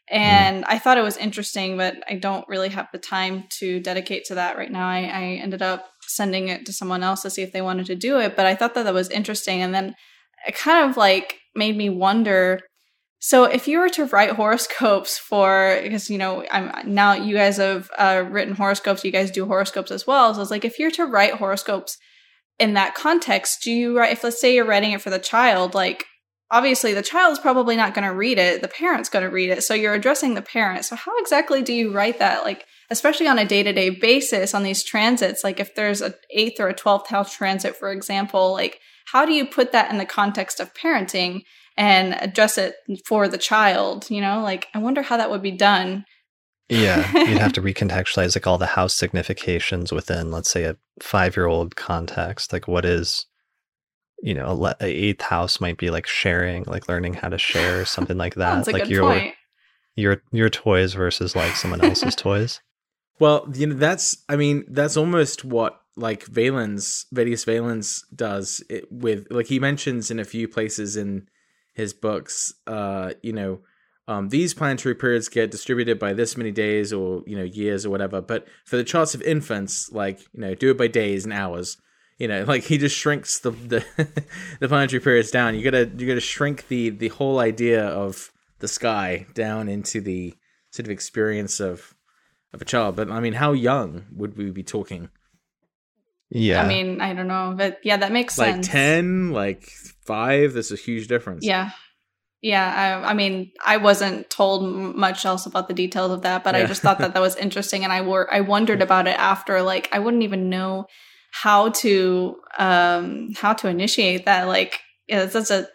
hmm. 0.09 0.17
and 0.17 0.63
mm. 0.63 0.67
i 0.67 0.77
thought 0.77 0.97
it 0.97 1.03
was 1.03 1.17
interesting 1.17 1.77
but 1.77 1.95
i 2.09 2.15
don't 2.15 2.47
really 2.47 2.69
have 2.69 2.87
the 2.91 2.99
time 2.99 3.43
to 3.49 3.79
dedicate 3.79 4.23
to 4.25 4.35
that 4.35 4.57
right 4.57 4.71
now 4.71 4.87
I, 4.87 4.99
I 4.99 5.23
ended 5.41 5.61
up 5.61 5.85
sending 6.01 6.49
it 6.49 6.65
to 6.67 6.73
someone 6.73 7.01
else 7.01 7.23
to 7.23 7.29
see 7.29 7.41
if 7.41 7.51
they 7.51 7.61
wanted 7.61 7.87
to 7.87 7.95
do 7.95 8.19
it 8.19 8.35
but 8.35 8.45
i 8.45 8.55
thought 8.55 8.75
that 8.75 8.83
that 8.83 8.93
was 8.93 9.09
interesting 9.09 9.61
and 9.61 9.73
then 9.73 9.95
it 10.47 10.55
kind 10.55 10.87
of 10.87 10.95
like 10.95 11.39
made 11.55 11.75
me 11.75 11.89
wonder 11.89 12.59
so 13.19 13.45
if 13.45 13.67
you 13.67 13.79
were 13.79 13.89
to 13.89 14.05
write 14.05 14.31
horoscopes 14.31 15.17
for, 15.17 15.79
because 15.81 16.09
you 16.09 16.17
know, 16.17 16.45
I'm 16.51 16.93
now 16.93 17.13
you 17.13 17.35
guys 17.35 17.57
have 17.57 17.89
uh, 17.97 18.23
written 18.29 18.55
horoscopes, 18.55 19.03
you 19.03 19.11
guys 19.11 19.31
do 19.31 19.45
horoscopes 19.45 19.91
as 19.91 20.05
well. 20.05 20.33
So 20.33 20.41
it's 20.41 20.51
like 20.51 20.65
if 20.65 20.77
you're 20.77 20.91
to 20.91 21.05
write 21.05 21.35
horoscopes 21.35 21.97
in 22.59 22.73
that 22.73 22.95
context, 22.95 23.63
do 23.63 23.71
you 23.71 23.97
write? 23.97 24.13
If 24.13 24.23
let's 24.23 24.39
say 24.39 24.53
you're 24.53 24.65
writing 24.65 24.91
it 24.91 25.01
for 25.01 25.09
the 25.09 25.19
child, 25.19 25.73
like 25.73 26.05
obviously 26.51 26.93
the 26.93 27.01
child's 27.01 27.39
probably 27.39 27.75
not 27.75 27.93
going 27.93 28.07
to 28.07 28.13
read 28.13 28.37
it, 28.37 28.61
the 28.61 28.67
parent's 28.67 29.09
going 29.09 29.25
to 29.25 29.31
read 29.31 29.49
it. 29.49 29.63
So 29.63 29.73
you're 29.73 29.93
addressing 29.93 30.35
the 30.35 30.41
parent. 30.41 30.85
So 30.85 30.95
how 30.95 31.17
exactly 31.19 31.61
do 31.61 31.73
you 31.73 31.91
write 31.91 32.19
that? 32.19 32.43
Like 32.43 32.65
especially 32.91 33.27
on 33.27 33.39
a 33.39 33.45
day 33.45 33.63
to 33.63 33.73
day 33.73 33.89
basis 33.89 34.53
on 34.53 34.63
these 34.63 34.83
transits, 34.83 35.43
like 35.43 35.59
if 35.59 35.73
there's 35.73 36.01
a 36.01 36.13
eighth 36.29 36.59
or 36.59 36.67
a 36.67 36.75
twelfth 36.75 37.09
house 37.09 37.35
transit, 37.35 37.75
for 37.75 37.91
example, 37.91 38.51
like 38.53 38.79
how 39.11 39.25
do 39.25 39.33
you 39.33 39.45
put 39.45 39.71
that 39.71 39.91
in 39.91 39.97
the 39.97 40.05
context 40.05 40.59
of 40.59 40.73
parenting? 40.73 41.41
And 41.77 42.13
address 42.21 42.57
it 42.57 42.75
for 43.05 43.27
the 43.27 43.37
child 43.37 44.09
you 44.09 44.21
know 44.21 44.41
like 44.41 44.67
i 44.73 44.77
wonder 44.77 45.01
how 45.01 45.17
that 45.17 45.29
would 45.29 45.41
be 45.41 45.51
done 45.51 46.05
yeah 46.69 47.11
you'd 47.27 47.37
have 47.37 47.53
to 47.53 47.61
recontextualize 47.61 48.35
like 48.35 48.47
all 48.47 48.57
the 48.57 48.65
house 48.65 48.93
significations 48.93 49.91
within 49.91 50.31
let's 50.31 50.49
say 50.49 50.63
a 50.63 50.77
five 51.01 51.35
year 51.35 51.45
old 51.45 51.75
context 51.75 52.53
like 52.53 52.67
what 52.67 52.85
is 52.85 53.25
you 54.21 54.33
know 54.33 54.65
a, 54.65 54.75
a, 54.81 54.85
eighth 54.85 55.21
house 55.21 55.59
might 55.59 55.77
be 55.77 55.89
like 55.89 56.07
sharing 56.07 56.63
like 56.63 56.87
learning 56.87 57.13
how 57.13 57.29
to 57.29 57.37
share 57.37 57.85
something 57.85 58.17
like 58.17 58.35
that 58.35 58.67
like 58.71 58.89
your 58.89 59.03
point. 59.03 59.33
your 59.95 60.21
your 60.31 60.49
toys 60.49 60.93
versus 60.93 61.35
like 61.35 61.55
someone 61.55 61.81
else's 61.81 62.15
toys 62.15 62.61
well 63.19 63.47
you 63.53 63.67
know 63.67 63.75
that's 63.75 64.23
i 64.29 64.35
mean 64.35 64.63
that's 64.69 64.97
almost 64.97 65.45
what 65.45 65.81
like 65.97 66.25
Valens, 66.25 67.05
Vettius 67.13 67.45
Valens 67.45 68.03
does 68.13 68.63
it 68.69 68.85
with 68.91 69.27
like 69.29 69.47
he 69.47 69.59
mentions 69.59 70.11
in 70.11 70.19
a 70.19 70.25
few 70.25 70.47
places 70.47 70.97
in 70.97 71.27
his 71.75 71.93
books, 71.93 72.53
uh, 72.65 73.11
you 73.21 73.33
know, 73.33 73.59
um, 74.07 74.29
these 74.29 74.53
planetary 74.53 74.95
periods 74.95 75.29
get 75.29 75.51
distributed 75.51 75.99
by 75.99 76.13
this 76.13 76.37
many 76.37 76.51
days 76.51 76.93
or 76.93 77.23
you 77.25 77.35
know 77.35 77.43
years 77.43 77.85
or 77.85 77.89
whatever. 77.89 78.21
But 78.21 78.47
for 78.63 78.77
the 78.77 78.83
charts 78.83 79.13
of 79.13 79.21
infants, 79.21 79.91
like 79.91 80.19
you 80.33 80.41
know, 80.41 80.55
do 80.55 80.71
it 80.71 80.77
by 80.77 80.87
days 80.87 81.25
and 81.25 81.33
hours. 81.33 81.77
You 82.17 82.27
know, 82.27 82.43
like 82.47 82.63
he 82.63 82.77
just 82.77 82.95
shrinks 82.95 83.39
the 83.39 83.51
the, 83.51 83.85
the 84.59 84.67
planetary 84.67 85.01
periods 85.01 85.31
down. 85.31 85.55
You 85.55 85.63
gotta 85.63 85.91
you 85.97 86.07
gotta 86.07 86.21
shrink 86.21 86.67
the 86.67 86.89
the 86.91 87.09
whole 87.09 87.39
idea 87.39 87.85
of 87.85 88.31
the 88.59 88.67
sky 88.67 89.25
down 89.33 89.67
into 89.67 90.01
the 90.01 90.35
sort 90.71 90.85
of 90.85 90.91
experience 90.91 91.59
of 91.59 91.95
of 92.53 92.61
a 92.61 92.65
child. 92.65 92.95
But 92.95 93.09
I 93.09 93.19
mean, 93.19 93.33
how 93.33 93.53
young 93.53 94.05
would 94.15 94.37
we 94.37 94.51
be 94.51 94.63
talking? 94.63 95.09
Yeah. 96.29 96.61
I 96.61 96.67
mean, 96.67 97.01
I 97.01 97.13
don't 97.13 97.27
know, 97.27 97.53
but 97.55 97.79
yeah, 97.83 97.97
that 97.97 98.11
makes 98.11 98.37
like 98.37 98.55
sense. 98.55 98.67
Like 98.67 98.71
10, 98.71 99.31
like 99.31 99.63
5, 100.05 100.53
there's 100.53 100.71
a 100.71 100.75
huge 100.75 101.07
difference. 101.07 101.45
Yeah. 101.45 101.71
Yeah, 102.41 103.01
I, 103.03 103.09
I, 103.09 103.13
mean, 103.15 103.51
I 103.65 103.77
wasn't 103.77 104.29
told 104.29 104.95
much 104.95 105.25
else 105.25 105.47
about 105.47 105.67
the 105.67 105.73
details 105.73 106.11
of 106.11 106.21
that, 106.21 106.43
but 106.43 106.53
yeah. 106.53 106.61
I 106.61 106.65
just 106.67 106.83
thought 106.83 106.99
that 106.99 107.15
that 107.15 107.19
was 107.19 107.35
interesting, 107.37 107.83
and 107.83 107.91
I 107.91 108.01
were 108.01 108.31
I 108.31 108.41
wondered 108.41 108.83
about 108.83 109.07
it 109.07 109.17
after. 109.17 109.63
Like, 109.63 109.89
I 109.91 109.97
wouldn't 109.97 110.21
even 110.21 110.47
know 110.47 110.85
how 111.31 111.69
to 111.69 112.35
um 112.59 113.31
how 113.35 113.53
to 113.53 113.67
initiate 113.67 114.25
that. 114.25 114.43
Like, 114.43 114.79
yeah, 115.07 115.25
that's 115.25 115.49
a 115.49 115.67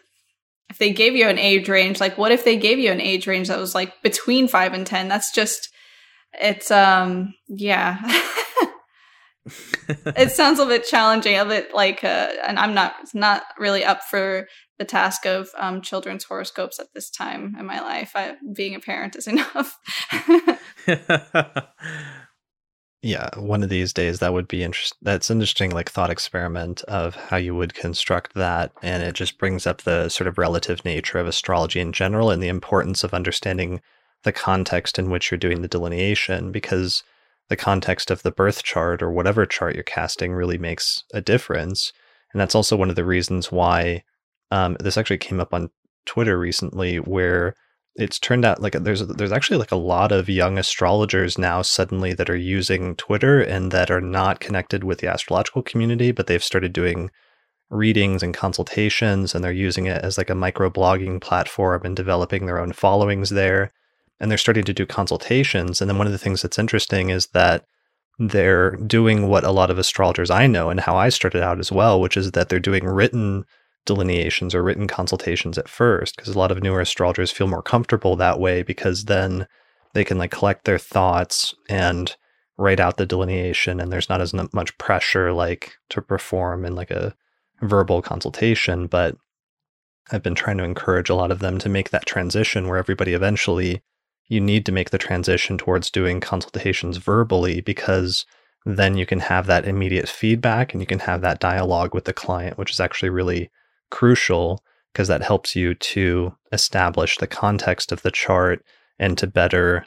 if 0.69 0.79
they 0.79 0.93
gave 0.93 1.17
you 1.17 1.27
an 1.27 1.39
age 1.39 1.69
range, 1.69 1.99
like, 1.99 2.17
what 2.17 2.31
if 2.31 2.45
they 2.45 2.57
gave 2.57 2.79
you 2.79 2.93
an 2.93 3.01
age 3.01 3.27
range 3.27 3.49
that 3.49 3.59
was 3.59 3.75
like 3.75 4.01
between 4.05 4.47
five 4.47 4.73
and 4.73 4.87
ten? 4.87 5.09
That's 5.09 5.35
just 5.35 5.71
it's 6.41 6.71
um 6.71 7.35
yeah. 7.49 7.99
it 9.47 10.33
sounds 10.33 10.59
a 10.59 10.67
bit 10.67 10.87
challenging, 10.87 11.39
a 11.39 11.45
bit 11.45 11.75
like 11.75 12.05
uh, 12.05 12.33
and 12.47 12.59
I'm 12.59 12.75
not 12.75 12.95
not 13.15 13.45
really 13.59 13.85
up 13.85 14.03
for 14.03 14.47
the 14.79 14.85
task 14.85 15.25
of 15.27 15.49
um, 15.57 15.81
children's 15.81 16.25
horoscopes 16.25 16.79
at 16.79 16.93
this 16.95 17.11
time 17.11 17.57
in 17.59 17.67
my 17.67 17.81
life. 17.81 18.13
I, 18.15 18.37
being 18.55 18.75
a 18.75 18.81
parent 18.81 19.17
is 19.17 19.27
enough. 19.29 19.79
yeah, 23.03 23.31
one 23.39 23.63
of 23.63 23.71
these 23.71 23.93
days 23.95 24.19
that 24.19 24.33
would 24.35 24.49
be 24.49 24.63
interesting. 24.63 24.99
That's 25.03 25.31
interesting, 25.31 25.71
like 25.71 25.91
thought 25.91 26.11
experiment 26.11 26.83
of 26.83 27.15
how 27.15 27.39
you 27.39 27.55
would 27.55 27.75
construct 27.75 28.35
that, 28.35 28.73
and 28.83 29.03
it 29.03 29.15
just 29.15 29.39
brings 29.39 29.67
up 29.67 29.83
the 29.83 30.11
sort 30.11 30.29
of 30.29 30.37
relative 30.37 30.85
nature 30.85 31.19
of 31.19 31.27
astrology 31.27 31.81
in 31.81 31.93
general 31.93 32.31
and 32.31 32.43
the 32.43 32.49
importance 32.49 33.05
of 33.05 33.15
understanding 33.15 33.81
the 34.23 34.33
context 34.33 34.99
in 34.99 35.09
which 35.09 35.31
you're 35.31 35.39
doing 35.39 35.63
the 35.63 35.69
delineation, 35.69 36.53
because 36.53 37.03
the 37.51 37.57
context 37.57 38.11
of 38.11 38.23
the 38.23 38.31
birth 38.31 38.63
chart 38.63 39.03
or 39.03 39.11
whatever 39.11 39.45
chart 39.45 39.75
you're 39.75 39.85
casting 39.85 40.33
really 40.33 40.57
makes 40.57 41.05
a 41.13 41.21
difference, 41.21 41.93
and 42.33 42.41
that's 42.41 42.55
also 42.55 42.77
one 42.77 42.89
of 42.89 42.97
the 42.97 43.05
reasons 43.05 43.53
why 43.53 44.03
um, 44.51 44.77
this 44.81 44.97
actually 44.97 45.19
came 45.19 45.41
up 45.41 45.53
on 45.53 45.71
Twitter 46.07 46.39
recently, 46.39 46.97
where 46.97 47.55
it's 47.97 48.19
turned 48.19 48.45
out 48.45 48.63
like 48.63 48.73
there's 48.73 49.07
there's 49.07 49.33
actually 49.33 49.59
like 49.59 49.73
a 49.73 49.77
lot 49.77 50.13
of 50.13 50.29
young 50.29 50.59
astrologers 50.59 51.39
now 51.39 51.61
suddenly 51.61 52.15
that 52.15 52.31
are 52.31 52.37
using 52.37 52.95
Twitter 52.97 53.41
and 53.41 53.73
that 53.73 53.91
are 53.91 54.01
not 54.01 54.41
connected 54.41 54.85
with 54.85 55.01
the 55.01 55.09
astrological 55.09 55.63
community, 55.63 56.13
but 56.13 56.27
they've 56.27 56.43
started 56.43 56.73
doing 56.73 57.11
readings 57.69 58.23
and 58.23 58.35
consultations 58.35 59.35
and 59.35 59.45
they're 59.45 59.53
using 59.53 59.87
it 59.87 60.03
as 60.03 60.19
like 60.19 60.31
a 60.31 60.35
micro 60.35 60.71
blogging 60.71 61.21
platform 61.21 61.83
and 61.85 61.97
developing 61.97 62.47
their 62.47 62.59
own 62.59 62.73
followings 62.73 63.31
there. 63.31 63.71
And 64.21 64.31
they're 64.31 64.39
starting 64.39 64.65
to 64.65 64.75
do 64.75 64.87
consultations. 64.87 65.81
And 65.81 65.89
then 65.89 65.99
one 65.99 66.07
of 66.07 66.13
the 66.13 66.19
things 66.19 66.43
that's 66.43 66.59
interesting 66.59 67.11
is 67.11 67.29
that 67.29 67.65
they're 68.19 68.73
doing 68.73 69.29
what 69.29 69.45
a 69.45 69.51
lot 69.51 69.71
of 69.71 69.79
astrologers 69.79 70.31
I 70.31 70.47
know 70.47 70.69
and 70.69 70.79
how 70.79 70.95
I 70.95 71.09
started 71.09 71.43
out 71.43 71.59
as 71.59 71.73
well, 71.73 72.01
which 72.01 72.19
is 72.19 72.33
that 72.33 72.51
they're 72.51 72.61
doing 72.61 72.85
written 72.85 73.45
delineations 73.87 74.55
or 74.55 74.63
written 74.63 74.87
consultations 74.87 75.57
at 75.57 75.69
first 75.69 76.17
because 76.17 76.35
a 76.35 76.39
lot 76.39 76.51
of 76.51 76.63
newer 76.63 76.81
astrologers 76.81 77.31
feel 77.31 77.47
more 77.47 77.63
comfortable 77.63 78.15
that 78.17 78.39
way 78.39 78.63
because 78.63 79.07
then 79.07 79.47
they 79.95 80.05
can 80.05 80.19
like 80.19 80.31
collect 80.31 80.65
their 80.65 80.79
thoughts 80.79 81.55
and 81.69 82.17
write 82.59 82.79
out 82.79 82.99
the 82.99 83.07
delineation 83.07 83.81
and 83.81 83.91
there's 83.91 84.09
not 84.09 84.21
as 84.21 84.35
much 84.53 84.77
pressure 84.77 85.33
like 85.33 85.73
to 85.89 86.03
perform 86.03 86.65
in 86.65 86.75
like 86.75 86.91
a 86.91 87.15
verbal 87.63 88.03
consultation 88.03 88.87
but 88.87 89.17
I've 90.13 90.23
been 90.23 90.35
trying 90.35 90.59
to 90.59 90.65
encourage 90.65 91.09
a 91.09 91.15
lot 91.15 91.31
of 91.31 91.39
them 91.39 91.59
to 91.59 91.69
make 91.69 91.91
that 91.91 92.07
transition 92.07 92.69
where 92.69 92.79
everybody 92.79 93.15
eventually 93.15 93.83
you 94.31 94.41
need 94.41 94.65
to 94.65 94.73
make 94.73 94.91
the 94.91 94.99
transition 94.99 95.59
towards 95.59 95.91
doing 95.91 96.21
consultations 96.21 96.97
verbally 96.97 97.61
because 97.61 98.25
then 98.65 98.97
you 98.97 99.05
can 99.05 99.21
have 99.21 99.47
that 99.47 99.67
immediate 99.67 100.09
feedback 100.09 100.73
and 100.73 100.81
you 100.81 100.87
can 100.87 101.01
have 101.01 101.21
that 101.21 101.41
dialogue 101.41 101.95
with 101.95 102.05
the 102.05 102.13
client 102.13 102.57
which 102.57 102.71
is 102.71 102.81
actually 102.81 103.11
really 103.11 103.51
crucial 103.91 104.63
because 104.93 105.09
that 105.09 105.23
helps 105.23 105.55
you 105.57 105.75
to 105.75 106.35
establish 106.53 107.19
the 107.19 107.27
context 107.27 107.93
of 107.93 108.03
the 108.03 108.11
chart 108.11 108.65
and 108.99 109.19
to 109.19 109.27
better 109.27 109.85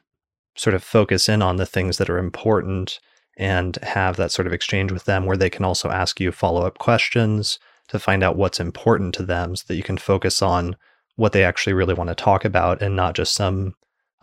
sort 0.55 0.73
of 0.75 0.83
focus 0.83 1.29
in 1.29 1.41
on 1.41 1.55
the 1.55 1.65
things 1.65 1.97
that 1.97 2.09
are 2.09 2.17
important 2.17 2.99
and 3.37 3.77
have 3.77 4.17
that 4.17 4.31
sort 4.31 4.45
of 4.45 4.53
exchange 4.53 4.91
with 4.91 5.05
them 5.05 5.25
where 5.25 5.37
they 5.37 5.49
can 5.49 5.65
also 5.65 5.89
ask 5.89 6.19
you 6.19 6.31
follow 6.31 6.65
up 6.65 6.77
questions 6.77 7.59
to 7.87 7.97
find 7.97 8.23
out 8.23 8.35
what's 8.35 8.59
important 8.59 9.13
to 9.13 9.23
them 9.23 9.55
so 9.55 9.63
that 9.67 9.75
you 9.75 9.83
can 9.83 9.97
focus 9.97 10.41
on 10.41 10.75
what 11.15 11.31
they 11.31 11.43
actually 11.43 11.73
really 11.73 11.93
want 11.93 12.09
to 12.09 12.15
talk 12.15 12.43
about 12.43 12.81
and 12.81 12.95
not 12.95 13.15
just 13.15 13.33
some 13.33 13.73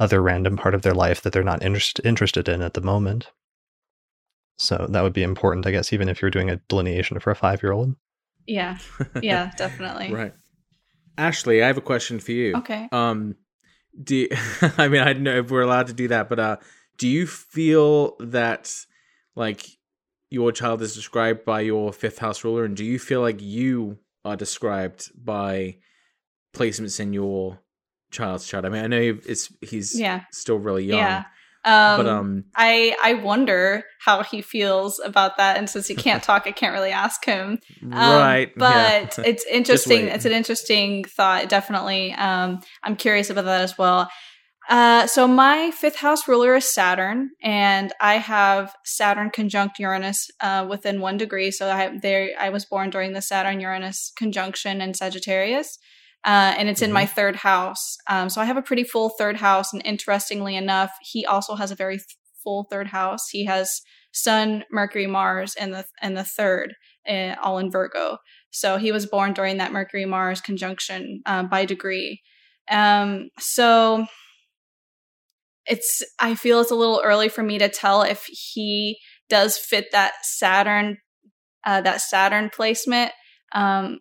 other 0.01 0.23
random 0.23 0.57
part 0.57 0.75
of 0.75 0.83
their 0.83 0.95
life 0.95 1.21
that 1.21 1.33
they're 1.33 1.45
not 1.45 1.63
interest, 1.63 2.01
interested 2.03 2.49
in 2.49 2.63
at 2.63 2.75
the 2.75 2.81
moment. 2.81 3.31
So 4.59 4.87
that 4.91 5.03
would 5.03 5.13
be 5.13 5.23
important, 5.23 5.67
I 5.67 5.71
guess, 5.71 5.93
even 5.93 6.09
if 6.09 6.21
you're 6.21 6.31
doing 6.31 6.51
a 6.51 6.57
delineation 6.69 7.21
for 7.21 7.31
a 7.31 7.37
five 7.37 7.63
year 7.63 7.73
old. 7.73 7.95
Yeah. 8.47 8.79
Yeah, 9.23 9.53
definitely. 9.57 10.13
right. 10.13 10.33
Ashley, 11.17 11.63
I 11.63 11.67
have 11.67 11.77
a 11.77 11.83
question 11.83 12.19
for 12.19 12.33
you. 12.33 12.57
Okay. 12.57 12.89
Um 12.91 13.37
do 14.03 14.17
you, 14.17 14.29
I 14.79 14.89
mean 14.89 15.03
I 15.03 15.13
don't 15.13 15.23
know 15.23 15.39
if 15.39 15.51
we're 15.51 15.61
allowed 15.61 15.89
to 15.89 15.93
do 15.93 16.09
that, 16.09 16.29
but 16.29 16.41
uh 16.41 16.57
do 16.97 17.07
you 17.07 17.27
feel 17.27 18.17
that 18.21 18.75
like 19.37 19.67
your 20.31 20.53
child 20.53 20.81
is 20.81 20.95
described 20.95 21.45
by 21.45 21.61
your 21.61 21.93
fifth 21.93 22.19
house 22.19 22.43
ruler 22.45 22.65
and 22.65 22.77
do 22.77 22.85
you 22.85 22.99
feel 22.99 23.21
like 23.21 23.41
you 23.41 23.99
are 24.25 24.37
described 24.37 25.11
by 25.15 25.77
placements 26.55 27.01
in 27.01 27.13
your 27.13 27.59
child's 28.11 28.47
chart? 28.47 28.65
I 28.65 28.69
mean, 28.69 28.85
I 28.85 28.87
know 28.87 29.19
it's 29.27 29.53
he's 29.61 29.99
yeah. 29.99 30.23
still 30.33 30.59
really 30.59 30.85
young. 30.85 30.99
Yeah. 30.99 31.25
Um, 31.63 31.97
but 31.99 32.07
um, 32.07 32.45
I 32.57 32.97
I 33.03 33.15
wonder 33.15 33.85
how 34.03 34.23
he 34.23 34.41
feels 34.41 34.99
about 34.99 35.37
that, 35.37 35.59
and 35.59 35.69
since 35.69 35.87
he 35.87 35.95
can't 35.95 36.23
talk, 36.23 36.47
I 36.47 36.53
can't 36.53 36.73
really 36.73 36.91
ask 36.91 37.23
him. 37.25 37.59
Um, 37.83 37.91
right, 37.91 38.51
but 38.57 39.19
yeah. 39.19 39.25
it's 39.27 39.45
interesting. 39.45 40.07
It's 40.07 40.25
an 40.25 40.33
interesting 40.33 41.05
thought. 41.05 41.51
Definitely, 41.51 42.13
um, 42.15 42.61
I'm 42.83 42.97
curious 42.97 43.29
about 43.29 43.45
that 43.45 43.61
as 43.61 43.77
well. 43.77 44.09
Uh, 44.71 45.07
so 45.07 45.27
my 45.29 45.71
fifth 45.73 45.97
house 45.97 46.27
ruler 46.27 46.55
is 46.55 46.73
Saturn, 46.73 47.31
and 47.43 47.93
I 48.01 48.15
have 48.15 48.75
Saturn 48.85 49.29
conjunct 49.29 49.79
Uranus 49.79 50.31
uh, 50.41 50.67
within 50.67 51.03
one 51.03 51.19
degree. 51.19 51.51
So 51.51 51.69
I 51.69 51.99
there. 52.01 52.31
I 52.41 52.49
was 52.49 52.65
born 52.65 52.89
during 52.89 53.13
the 53.13 53.21
Saturn 53.21 53.61
Uranus 53.61 54.13
conjunction 54.17 54.81
in 54.81 54.95
Sagittarius 54.95 55.79
uh, 56.25 56.55
and 56.57 56.69
it's 56.69 56.83
in 56.83 56.89
mm-hmm. 56.89 56.95
my 56.95 57.07
third 57.07 57.37
house. 57.37 57.97
Um, 58.09 58.29
so 58.29 58.41
I 58.41 58.45
have 58.45 58.57
a 58.57 58.63
pretty 58.63 58.85
full 58.85 59.11
third 59.19 59.37
house. 59.37 59.73
And 59.73 59.83
interestingly 59.85 60.57
enough, 60.57 60.91
he 61.01 61.25
also 61.25 61.55
has 61.55 61.71
a 61.71 61.77
very 61.77 61.97
th- 61.97 62.07
full 62.43 62.67
third 62.71 62.89
house. 62.89 63.29
He 63.31 63.47
has 63.47 63.81
Sun, 64.13 64.65
Mercury, 64.71 65.07
Mars, 65.07 65.55
and 65.59 65.73
the 65.73 65.85
and 66.03 66.17
the 66.17 66.25
third, 66.25 66.75
uh, 67.09 67.37
all 67.43 67.59
in 67.59 67.71
Virgo. 67.71 68.19
So 68.51 68.77
he 68.77 68.93
was 68.93 69.07
born 69.07 69.33
during 69.33 69.59
that 69.59 69.73
Mercury 69.73 70.05
Mars 70.05 70.41
conjunction 70.41 71.23
uh, 71.27 71.45
by 71.45 71.65
degree. 71.65 72.21
Um, 72.71 73.31
so 73.39 74.07
it's 75.67 76.03
I 76.19 76.35
feel 76.35 76.61
it's 76.61 76.73
a 76.73 76.77
little 76.77 77.01
early 77.05 77.29
for 77.29 77.43
me 77.43 77.59
to 77.59 77.69
tell 77.69 78.03
if 78.03 78.25
he 78.27 78.99
does 79.29 79.57
fit 79.57 79.87
that 79.93 80.15
Saturn 80.23 80.99
uh, 81.65 81.81
that 81.83 82.01
Saturn 82.01 82.51
placement. 82.53 83.13
Um, 83.55 84.01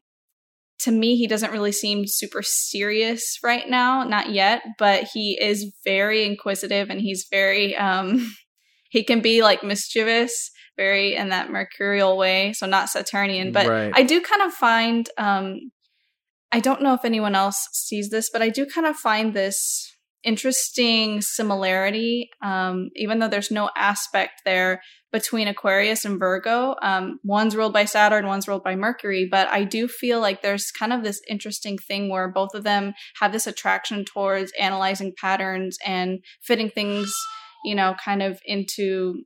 to 0.81 0.91
me, 0.91 1.17
he 1.17 1.27
doesn't 1.27 1.51
really 1.51 1.71
seem 1.71 2.07
super 2.07 2.41
serious 2.41 3.37
right 3.43 3.67
now, 3.67 4.03
not 4.03 4.31
yet, 4.31 4.61
but 4.77 5.09
he 5.13 5.37
is 5.39 5.73
very 5.83 6.25
inquisitive 6.25 6.89
and 6.89 7.01
he's 7.01 7.27
very, 7.29 7.75
um, 7.75 8.33
he 8.89 9.03
can 9.03 9.21
be 9.21 9.43
like 9.43 9.63
mischievous, 9.63 10.51
very 10.77 11.15
in 11.15 11.29
that 11.29 11.51
mercurial 11.51 12.17
way. 12.17 12.53
So 12.53 12.65
not 12.65 12.89
Saturnian, 12.89 13.51
but 13.51 13.67
right. 13.67 13.91
I 13.93 14.03
do 14.03 14.21
kind 14.21 14.41
of 14.41 14.53
find, 14.53 15.09
um, 15.17 15.71
I 16.51 16.61
don't 16.61 16.81
know 16.81 16.93
if 16.93 17.05
anyone 17.05 17.35
else 17.35 17.67
sees 17.73 18.09
this, 18.09 18.29
but 18.31 18.41
I 18.41 18.49
do 18.49 18.65
kind 18.65 18.87
of 18.87 18.95
find 18.95 19.33
this 19.33 19.95
interesting 20.23 21.21
similarity, 21.21 22.29
um, 22.41 22.89
even 22.95 23.19
though 23.19 23.27
there's 23.27 23.51
no 23.51 23.69
aspect 23.75 24.41
there 24.45 24.81
between 25.11 25.47
Aquarius 25.47 26.05
and 26.05 26.19
Virgo. 26.19 26.75
Um, 26.81 27.19
one's 27.23 27.55
ruled 27.55 27.73
by 27.73 27.85
Saturn, 27.85 28.27
one's 28.27 28.47
ruled 28.47 28.63
by 28.63 28.75
Mercury, 28.75 29.27
but 29.29 29.47
I 29.47 29.63
do 29.63 29.87
feel 29.87 30.19
like 30.19 30.41
there's 30.41 30.71
kind 30.71 30.93
of 30.93 31.03
this 31.03 31.21
interesting 31.27 31.77
thing 31.77 32.09
where 32.09 32.27
both 32.27 32.53
of 32.53 32.63
them 32.63 32.93
have 33.19 33.31
this 33.31 33.47
attraction 33.47 34.05
towards 34.05 34.51
analyzing 34.59 35.13
patterns 35.19 35.77
and 35.85 36.19
fitting 36.41 36.69
things, 36.69 37.13
you 37.63 37.75
know, 37.75 37.95
kind 38.03 38.21
of 38.21 38.39
into 38.45 39.23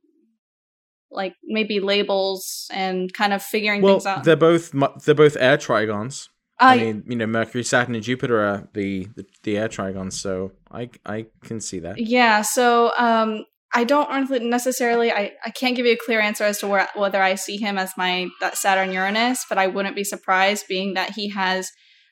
like 1.11 1.35
maybe 1.43 1.79
labels 1.79 2.67
and 2.71 3.13
kind 3.13 3.33
of 3.33 3.43
figuring 3.43 3.81
well, 3.81 3.95
things 3.95 4.05
out. 4.05 4.23
They're 4.23 4.35
both 4.35 4.73
they're 5.03 5.15
both 5.15 5.37
air 5.39 5.57
trigons. 5.57 6.29
Uh, 6.59 6.65
I 6.65 6.77
mean, 6.77 7.03
you 7.07 7.15
know, 7.15 7.27
Mercury, 7.27 7.63
Saturn, 7.63 7.95
and 7.95 8.03
Jupiter 8.03 8.39
are 8.39 8.69
the, 8.73 9.07
the, 9.15 9.25
the 9.41 9.57
air 9.57 9.67
trigons, 9.67 10.13
so 10.13 10.51
I 10.71 10.89
I 11.05 11.25
can 11.43 11.59
see 11.59 11.79
that. 11.79 11.97
Yeah, 11.97 12.41
so 12.41 12.91
um, 12.97 13.45
I 13.75 13.83
don't 13.85 14.29
necessarily. 14.43 15.11
I, 15.11 15.31
I 15.43 15.49
can't 15.49 15.75
give 15.75 15.85
you 15.85 15.93
a 15.93 16.05
clear 16.05 16.19
answer 16.19 16.43
as 16.43 16.59
to 16.59 16.67
where, 16.67 16.87
whether 16.95 17.21
I 17.21 17.35
see 17.35 17.57
him 17.57 17.77
as 17.77 17.93
my 17.97 18.29
that 18.39 18.57
Saturn 18.57 18.91
Uranus, 18.91 19.45
but 19.49 19.57
I 19.57 19.67
wouldn't 19.67 19.95
be 19.95 20.03
surprised, 20.03 20.65
being 20.69 20.93
that 20.93 21.11
he 21.11 21.29
has 21.29 21.71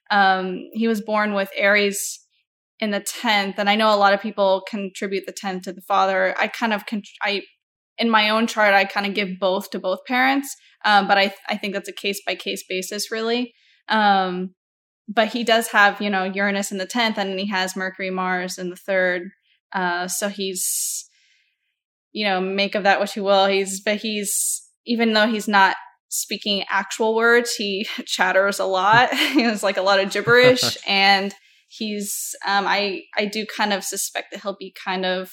um, 0.10 0.70
he 0.74 0.88
was 0.88 1.02
born 1.02 1.34
with 1.34 1.50
Aries 1.56 2.20
in 2.80 2.90
the 2.90 3.00
tenth, 3.00 3.60
and 3.60 3.70
I 3.70 3.76
know 3.76 3.94
a 3.94 3.96
lot 3.96 4.14
of 4.14 4.22
people 4.22 4.64
contribute 4.68 5.26
the 5.28 5.32
tenth 5.32 5.64
to 5.64 5.74
the 5.74 5.82
father. 5.82 6.36
I 6.40 6.48
kind 6.48 6.74
of 6.74 6.86
con- 6.88 7.04
I 7.22 7.44
in 7.98 8.10
my 8.10 8.30
own 8.30 8.48
chart 8.48 8.74
I 8.74 8.86
kind 8.86 9.06
of 9.06 9.14
give 9.14 9.40
both 9.40 9.70
to 9.70 9.80
both 9.80 10.00
parents, 10.08 10.56
um, 10.84 11.08
but 11.08 11.18
I 11.20 11.34
I 11.48 11.58
think 11.58 11.74
that's 11.74 11.90
a 11.90 11.94
case 11.94 12.22
by 12.26 12.34
case 12.34 12.64
basis, 12.68 13.12
really. 13.12 13.54
Um, 13.88 14.56
but 15.08 15.28
he 15.30 15.44
does 15.44 15.68
have 15.70 16.02
you 16.02 16.10
know 16.10 16.24
Uranus 16.24 16.72
in 16.72 16.80
the 16.80 16.88
tenth, 16.88 17.20
and 17.20 17.40
he 17.40 17.48
has 17.50 17.76
Mercury, 17.76 18.10
Mars 18.10 18.58
in 18.58 18.72
the 18.72 18.76
third. 18.76 19.30
Uh, 19.72 20.08
so 20.08 20.28
he's 20.28 21.08
you 22.12 22.26
know, 22.26 22.42
make 22.42 22.76
of 22.76 22.84
that 22.84 23.00
what 23.00 23.16
you 23.16 23.24
will. 23.24 23.46
He's, 23.46 23.82
but 23.82 23.98
he's, 23.98 24.64
even 24.86 25.14
though 25.14 25.28
he's 25.28 25.48
not 25.48 25.76
speaking 26.10 26.64
actual 26.70 27.16
words, 27.16 27.54
he 27.56 27.88
chatters 28.06 28.60
a 28.60 28.66
lot. 28.66 29.14
he 29.14 29.42
has 29.42 29.64
like 29.64 29.78
a 29.78 29.82
lot 29.82 30.00
of 30.00 30.12
gibberish 30.12 30.78
and 30.88 31.34
he's, 31.68 32.36
um, 32.46 32.66
I, 32.68 33.04
I 33.18 33.26
do 33.26 33.46
kind 33.46 33.74
of 33.74 33.84
suspect 33.84 34.32
that 34.32 34.42
he'll 34.42 34.58
be 34.60 34.74
kind 34.84 35.06
of 35.06 35.32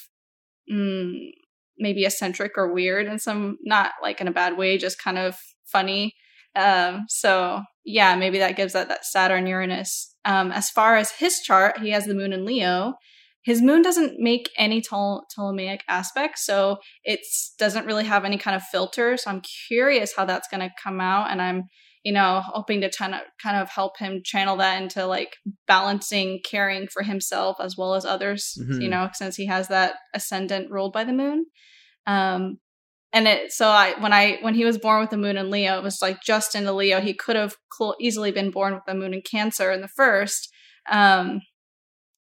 mm, 0.71 1.31
maybe 1.79 2.05
eccentric 2.05 2.53
or 2.57 2.73
weird 2.73 3.07
in 3.07 3.19
some 3.19 3.57
not 3.63 3.93
like 4.03 4.21
in 4.21 4.29
a 4.29 4.33
bad 4.33 4.57
way, 4.57 4.79
just 4.79 5.03
kind 5.03 5.19
of 5.19 5.37
funny. 5.67 6.15
Um, 6.55 7.05
so 7.09 7.63
yeah, 7.85 8.17
maybe 8.17 8.39
that 8.39 8.57
gives 8.57 8.73
that 8.73 8.89
that 8.89 9.05
Saturn 9.05 9.47
Uranus. 9.47 10.15
Um, 10.25 10.53
as 10.53 10.71
far 10.71 10.97
as 10.97 11.13
his 11.13 11.41
chart, 11.41 11.79
he 11.79 11.91
has 11.91 12.05
the 12.05 12.15
moon 12.15 12.33
in 12.33 12.45
Leo. 12.45 12.95
His 13.43 13.63
moon 13.63 13.83
doesn't 13.83 14.19
make 14.19 14.51
any 14.59 14.81
Ptol- 14.83 15.25
Ptolemaic 15.35 15.83
aspects, 15.89 16.45
so 16.45 16.79
it 17.05 17.21
doesn't 17.59 17.87
really 17.87 18.05
have 18.05 18.25
any 18.25 18.37
kind 18.37 18.57
of 18.57 18.63
filter. 18.65 19.17
So 19.17 19.31
I'm 19.31 19.43
curious 19.69 20.13
how 20.15 20.25
that's 20.25 20.49
going 20.49 20.61
to 20.61 20.75
come 20.83 21.01
out, 21.01 21.31
and 21.31 21.41
I'm 21.41 21.65
you 22.05 22.13
know 22.13 22.43
hoping 22.45 22.81
to 22.83 22.91
kind 22.91 23.15
of 23.15 23.21
kind 23.43 23.57
of 23.57 23.69
help 23.71 23.99
him 23.99 24.21
channel 24.25 24.57
that 24.57 24.81
into 24.83 25.07
like 25.07 25.37
balancing 25.67 26.41
caring 26.45 26.89
for 26.89 27.03
himself 27.03 27.57
as 27.61 27.77
well 27.77 27.95
as 27.95 28.05
others. 28.05 28.59
Mhm. 28.61 28.83
You 28.83 28.89
know, 28.89 29.09
since 29.13 29.37
he 29.37 29.47
has 29.47 29.69
that 29.69 29.95
ascendant 30.15 30.71
ruled 30.71 30.93
by 30.93 31.05
the 31.05 31.13
moon. 31.13 31.47
Um, 32.07 32.59
and 33.13 33.27
it 33.27 33.53
so 33.53 33.69
I 33.69 33.99
when 34.01 34.13
I 34.13 34.39
when 34.43 34.55
he 34.55 34.65
was 34.65 34.79
born 34.79 35.01
with 35.01 35.11
the 35.11 35.17
moon 35.17 35.37
in 35.39 35.51
Leo, 35.51 35.79
it 35.79 35.83
was 35.83 36.03
like 36.03 36.21
just 36.23 36.55
into 36.55 36.73
Leo. 36.73 37.01
He 37.01 37.15
could 37.15 37.37
have 37.37 37.55
cl- 37.77 37.97
easily 38.01 38.31
been 38.33 38.51
born 38.51 38.75
with 38.75 38.83
the 38.87 38.95
moon 38.95 39.15
in 39.15 39.23
Cancer 39.23 39.73
in 39.73 39.81
the 39.81 39.89
first. 39.89 40.51
Um, 40.91 41.41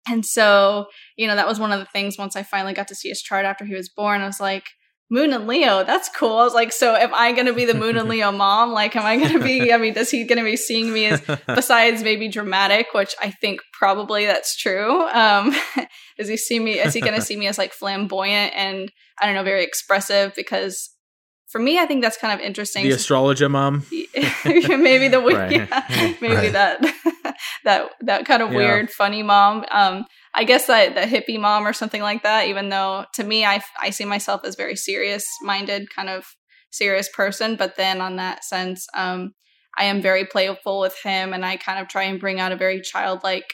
and 0.08 0.26
so 0.26 0.88
you 1.16 1.28
know 1.28 1.36
that 1.36 1.48
was 1.48 1.60
one 1.60 1.72
of 1.72 1.80
the 1.80 1.86
things. 1.86 2.18
Once 2.18 2.36
I 2.36 2.44
finally 2.44 2.74
got 2.74 2.88
to 2.90 2.96
see 2.96 3.10
his 3.10 3.22
chart 3.22 3.46
after 3.46 3.66
he 3.66 3.74
was 3.76 3.90
born, 3.90 4.22
I 4.22 4.26
was 4.28 4.40
like, 4.40 4.66
Moon 5.10 5.34
and 5.34 5.46
Leo, 5.48 5.84
that's 5.84 6.10
cool. 6.10 6.38
I 6.38 6.44
was 6.44 6.56
like, 6.56 6.72
so 6.72 6.96
am 6.96 7.14
I 7.14 7.32
going 7.32 7.46
to 7.46 7.54
be 7.54 7.66
the 7.66 7.76
Moon 7.76 7.96
and 7.98 8.10
Leo 8.14 8.32
mom? 8.32 8.72
Like, 8.72 8.96
am 8.96 9.06
I 9.06 9.18
going 9.18 9.34
to 9.34 9.44
be? 9.44 9.72
I 9.72 9.78
mean, 9.78 9.94
is 9.96 10.10
he 10.10 10.24
going 10.24 10.40
to 10.40 10.44
be 10.44 10.58
seeing 10.58 10.92
me 10.92 11.06
as 11.06 11.22
besides 11.48 12.02
maybe 12.04 12.28
dramatic, 12.28 12.88
which 12.94 13.14
I 13.22 13.30
think 13.30 13.62
probably 13.72 14.26
that's 14.26 14.56
true. 14.58 15.08
Um, 15.10 15.56
is 16.18 16.28
he 16.28 16.38
see 16.38 16.60
me? 16.60 16.80
Is 16.80 16.94
he 16.94 17.02
going 17.02 17.14
to 17.14 17.22
see 17.22 17.38
me 17.38 17.48
as 17.48 17.58
like 17.58 17.72
flamboyant 17.74 18.54
and 18.56 18.92
I 19.22 19.26
don't 19.28 19.36
know, 19.36 19.44
very 19.44 19.64
expressive? 19.64 20.34
Because 20.36 20.90
for 21.48 21.60
me, 21.60 21.78
I 21.80 21.86
think 21.86 22.02
that's 22.02 22.18
kind 22.18 22.34
of 22.34 22.44
interesting. 22.46 22.84
the 22.84 22.92
astrologer 22.92 23.48
mom. 23.48 23.86
maybe 24.46 25.08
the 25.08 25.22
Right. 25.24 25.52
yeah, 25.52 26.14
maybe 26.20 26.36
Right. 26.36 26.54
that 26.54 26.82
that 27.66 27.92
that 28.02 28.26
kind 28.26 28.42
of 28.42 28.52
Yeah. 28.52 28.58
weird, 28.58 28.90
funny 28.90 29.24
mom. 29.24 29.66
Um, 29.72 30.06
I 30.34 30.44
guess 30.44 30.68
that 30.68 30.96
the 30.96 31.02
hippie 31.02 31.40
mom 31.40 31.68
or 31.68 31.74
something 31.74 32.02
like 32.02 32.24
that. 32.24 32.48
Even 32.48 32.70
though 32.70 33.06
to 33.16 33.24
me, 33.24 33.46
I 33.46 33.62
I 33.80 33.90
see 33.90 34.06
myself 34.06 34.42
as 34.46 34.56
very 34.56 34.76
serious 34.76 35.26
minded, 35.42 35.90
kind 35.94 36.10
of 36.10 36.26
serious 36.72 37.10
person. 37.10 37.56
But 37.56 37.76
then 37.76 38.02
on 38.02 38.16
that 38.18 38.44
sense, 38.44 38.88
um, 38.96 39.34
I 39.78 39.86
am 39.86 40.02
very 40.02 40.26
playful 40.26 40.80
with 40.80 40.96
him, 41.04 41.34
and 41.34 41.46
I 41.46 41.58
kind 41.58 41.80
of 41.80 41.88
try 41.88 42.04
and 42.04 42.20
bring 42.20 42.40
out 42.40 42.52
a 42.52 42.58
very 42.58 42.82
childlike 42.82 43.54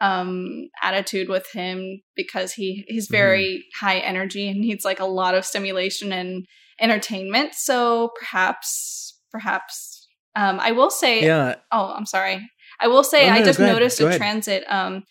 um 0.00 0.68
attitude 0.82 1.28
with 1.28 1.46
him 1.52 2.02
because 2.16 2.52
he 2.54 2.84
he's 2.88 3.06
very 3.08 3.64
high 3.80 3.98
energy 3.98 4.48
and 4.48 4.60
needs 4.60 4.84
like 4.84 4.98
a 4.98 5.04
lot 5.04 5.34
of 5.34 5.44
stimulation 5.44 6.12
and 6.12 6.44
entertainment 6.80 7.54
so 7.54 8.10
perhaps 8.18 9.16
perhaps 9.30 10.08
um 10.34 10.58
i 10.58 10.72
will 10.72 10.90
say 10.90 11.22
Yeah, 11.22 11.54
oh 11.70 11.94
i'm 11.96 12.06
sorry 12.06 12.50
i 12.82 12.88
will 12.88 13.04
say 13.04 13.28
Oh, 13.28 13.32
i 13.32 13.42
just 13.42 13.58
ahead, 13.58 13.72
noticed 13.72 14.00
a 14.00 14.16
transit 14.16 14.64
um 14.68 15.04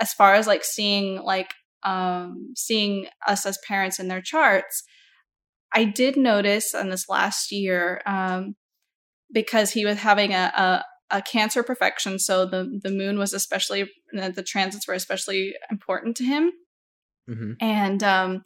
as 0.00 0.12
far 0.12 0.34
as 0.34 0.46
like 0.46 0.64
seeing 0.64 1.22
like 1.22 1.54
um 1.82 2.52
seeing 2.56 3.06
us 3.26 3.46
as 3.46 3.58
parents 3.66 3.98
in 3.98 4.08
their 4.08 4.20
charts 4.20 4.82
i 5.72 5.84
did 5.84 6.16
notice 6.16 6.74
in 6.74 6.90
this 6.90 7.08
last 7.08 7.52
year 7.52 8.02
um 8.06 8.54
because 9.32 9.72
he 9.72 9.84
was 9.84 9.98
having 9.98 10.32
a, 10.32 10.52
a 10.56 10.84
a 11.10 11.22
cancer 11.22 11.62
profection 11.62 12.18
so 12.18 12.44
the 12.46 12.80
the 12.82 12.90
moon 12.90 13.18
was 13.18 13.32
especially 13.32 13.88
the 14.12 14.32
the 14.34 14.42
transits 14.42 14.88
were 14.88 14.94
especially 14.94 15.54
important 15.70 16.16
to 16.16 16.24
him. 16.24 16.50
Hmm 17.28 17.52
and 17.60 18.02
um, 18.02 18.44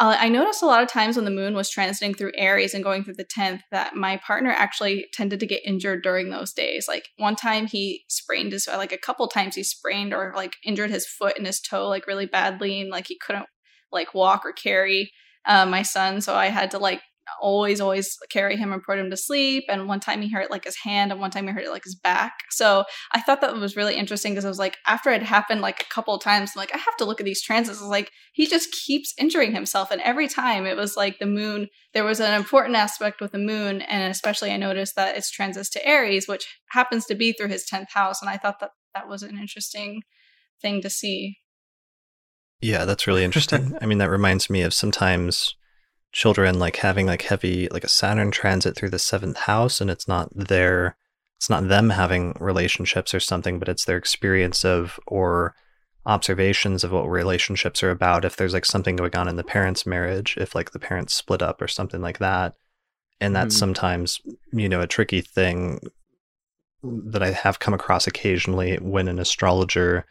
uh, 0.00 0.16
I 0.18 0.30
noticed 0.30 0.62
a 0.62 0.66
lot 0.66 0.82
of 0.82 0.88
times 0.88 1.16
when 1.16 1.26
the 1.26 1.30
moon 1.30 1.54
was 1.54 1.70
transiting 1.70 2.16
through 2.16 2.32
Aries 2.34 2.72
and 2.72 2.82
going 2.82 3.04
through 3.04 3.16
the 3.18 3.24
10th 3.24 3.60
that 3.70 3.94
my 3.94 4.16
partner 4.16 4.50
actually 4.50 5.06
tended 5.12 5.40
to 5.40 5.46
get 5.46 5.60
injured 5.66 6.02
during 6.02 6.30
those 6.30 6.54
days. 6.54 6.88
Like 6.88 7.10
one 7.18 7.36
time 7.36 7.66
he 7.66 8.04
sprained 8.08 8.52
his, 8.52 8.66
like 8.66 8.92
a 8.92 8.98
couple 8.98 9.28
times 9.28 9.56
he 9.56 9.62
sprained 9.62 10.14
or 10.14 10.32
like 10.34 10.56
injured 10.64 10.90
his 10.90 11.06
foot 11.06 11.36
and 11.36 11.46
his 11.46 11.60
toe 11.60 11.86
like 11.86 12.06
really 12.06 12.24
badly 12.24 12.80
and 12.80 12.88
like 12.88 13.08
he 13.08 13.18
couldn't 13.18 13.44
like 13.92 14.14
walk 14.14 14.46
or 14.46 14.52
carry 14.52 15.12
uh, 15.44 15.66
my 15.66 15.82
son. 15.82 16.22
So 16.22 16.34
I 16.34 16.46
had 16.46 16.70
to 16.70 16.78
like 16.78 17.02
always, 17.40 17.80
always 17.80 18.16
carry 18.30 18.56
him 18.56 18.72
and 18.72 18.82
put 18.82 18.98
him 18.98 19.10
to 19.10 19.16
sleep. 19.16 19.64
And 19.68 19.88
one 19.88 20.00
time 20.00 20.22
he 20.22 20.30
hurt 20.30 20.50
like 20.50 20.64
his 20.64 20.76
hand 20.76 21.12
and 21.12 21.20
one 21.20 21.30
time 21.30 21.46
he 21.46 21.52
hurt 21.52 21.70
like 21.70 21.84
his 21.84 21.94
back. 21.94 22.32
So 22.50 22.84
I 23.12 23.20
thought 23.20 23.40
that 23.40 23.54
was 23.54 23.76
really 23.76 23.96
interesting 23.96 24.32
because 24.32 24.44
I 24.44 24.48
was 24.48 24.58
like, 24.58 24.78
after 24.86 25.10
it 25.10 25.22
happened 25.22 25.60
like 25.60 25.82
a 25.82 25.94
couple 25.94 26.14
of 26.14 26.22
times, 26.22 26.52
I'm 26.54 26.60
like, 26.60 26.74
I 26.74 26.78
have 26.78 26.96
to 26.98 27.04
look 27.04 27.20
at 27.20 27.24
these 27.24 27.42
transits. 27.42 27.80
Like, 27.80 28.10
he 28.32 28.46
just 28.46 28.72
keeps 28.72 29.14
injuring 29.18 29.52
himself. 29.52 29.90
And 29.90 30.00
every 30.02 30.28
time 30.28 30.66
it 30.66 30.76
was 30.76 30.96
like 30.96 31.18
the 31.18 31.26
moon, 31.26 31.68
there 31.94 32.04
was 32.04 32.20
an 32.20 32.34
important 32.34 32.76
aspect 32.76 33.20
with 33.20 33.32
the 33.32 33.38
moon. 33.38 33.82
And 33.82 34.10
especially 34.10 34.50
I 34.50 34.56
noticed 34.56 34.96
that 34.96 35.16
it's 35.16 35.30
transits 35.30 35.70
to 35.70 35.86
Aries, 35.86 36.28
which 36.28 36.46
happens 36.70 37.06
to 37.06 37.14
be 37.14 37.32
through 37.32 37.48
his 37.48 37.66
10th 37.70 37.90
house. 37.90 38.20
And 38.20 38.30
I 38.30 38.36
thought 38.36 38.60
that 38.60 38.70
that 38.94 39.08
was 39.08 39.22
an 39.22 39.38
interesting 39.38 40.02
thing 40.60 40.82
to 40.82 40.90
see. 40.90 41.36
Yeah, 42.60 42.84
that's 42.84 43.06
really 43.06 43.24
interesting. 43.24 43.76
I 43.80 43.86
mean, 43.86 43.98
that 43.98 44.10
reminds 44.10 44.50
me 44.50 44.62
of 44.62 44.74
sometimes 44.74 45.54
children 46.12 46.58
like 46.58 46.76
having 46.76 47.06
like 47.06 47.22
heavy 47.22 47.68
like 47.68 47.84
a 47.84 47.88
Saturn 47.88 48.30
transit 48.30 48.76
through 48.76 48.90
the 48.90 48.98
seventh 48.98 49.36
house, 49.38 49.80
and 49.80 49.90
it's 49.90 50.08
not 50.08 50.28
their 50.34 50.96
it's 51.38 51.50
not 51.50 51.68
them 51.68 51.90
having 51.90 52.36
relationships 52.38 53.14
or 53.14 53.20
something, 53.20 53.58
but 53.58 53.68
it's 53.68 53.84
their 53.84 53.96
experience 53.96 54.64
of 54.64 55.00
or 55.06 55.54
observations 56.06 56.82
of 56.84 56.92
what 56.92 57.08
relationships 57.08 57.82
are 57.82 57.90
about. 57.90 58.24
If 58.24 58.36
there's 58.36 58.52
like 58.52 58.66
something 58.66 58.96
going 58.96 59.14
on 59.16 59.28
in 59.28 59.36
the 59.36 59.44
parents' 59.44 59.86
marriage, 59.86 60.36
if 60.38 60.54
like 60.54 60.72
the 60.72 60.78
parents 60.78 61.14
split 61.14 61.42
up 61.42 61.62
or 61.62 61.68
something 61.68 62.00
like 62.02 62.18
that, 62.18 62.54
and 63.20 63.34
that's 63.34 63.54
Mhm. 63.54 63.58
sometimes 63.58 64.20
you 64.52 64.68
know 64.68 64.80
a 64.80 64.86
tricky 64.86 65.20
thing 65.20 65.80
that 66.82 67.22
I 67.22 67.30
have 67.32 67.58
come 67.58 67.74
across 67.74 68.06
occasionally 68.06 68.76
when 68.76 69.08
an 69.08 69.18
astrologer 69.18 70.06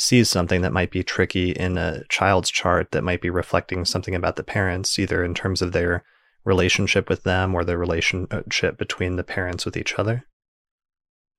sees 0.00 0.30
something 0.30 0.62
that 0.62 0.72
might 0.72 0.90
be 0.90 1.02
tricky 1.02 1.50
in 1.50 1.76
a 1.76 2.02
child's 2.08 2.50
chart 2.50 2.90
that 2.90 3.04
might 3.04 3.20
be 3.20 3.28
reflecting 3.28 3.84
something 3.84 4.14
about 4.14 4.36
the 4.36 4.42
parents, 4.42 4.98
either 4.98 5.22
in 5.22 5.34
terms 5.34 5.60
of 5.60 5.72
their 5.72 6.02
relationship 6.42 7.10
with 7.10 7.22
them 7.24 7.54
or 7.54 7.64
the 7.64 7.76
relationship 7.76 8.78
between 8.78 9.16
the 9.16 9.22
parents 9.22 9.66
with 9.66 9.76
each 9.76 9.98
other. 9.98 10.24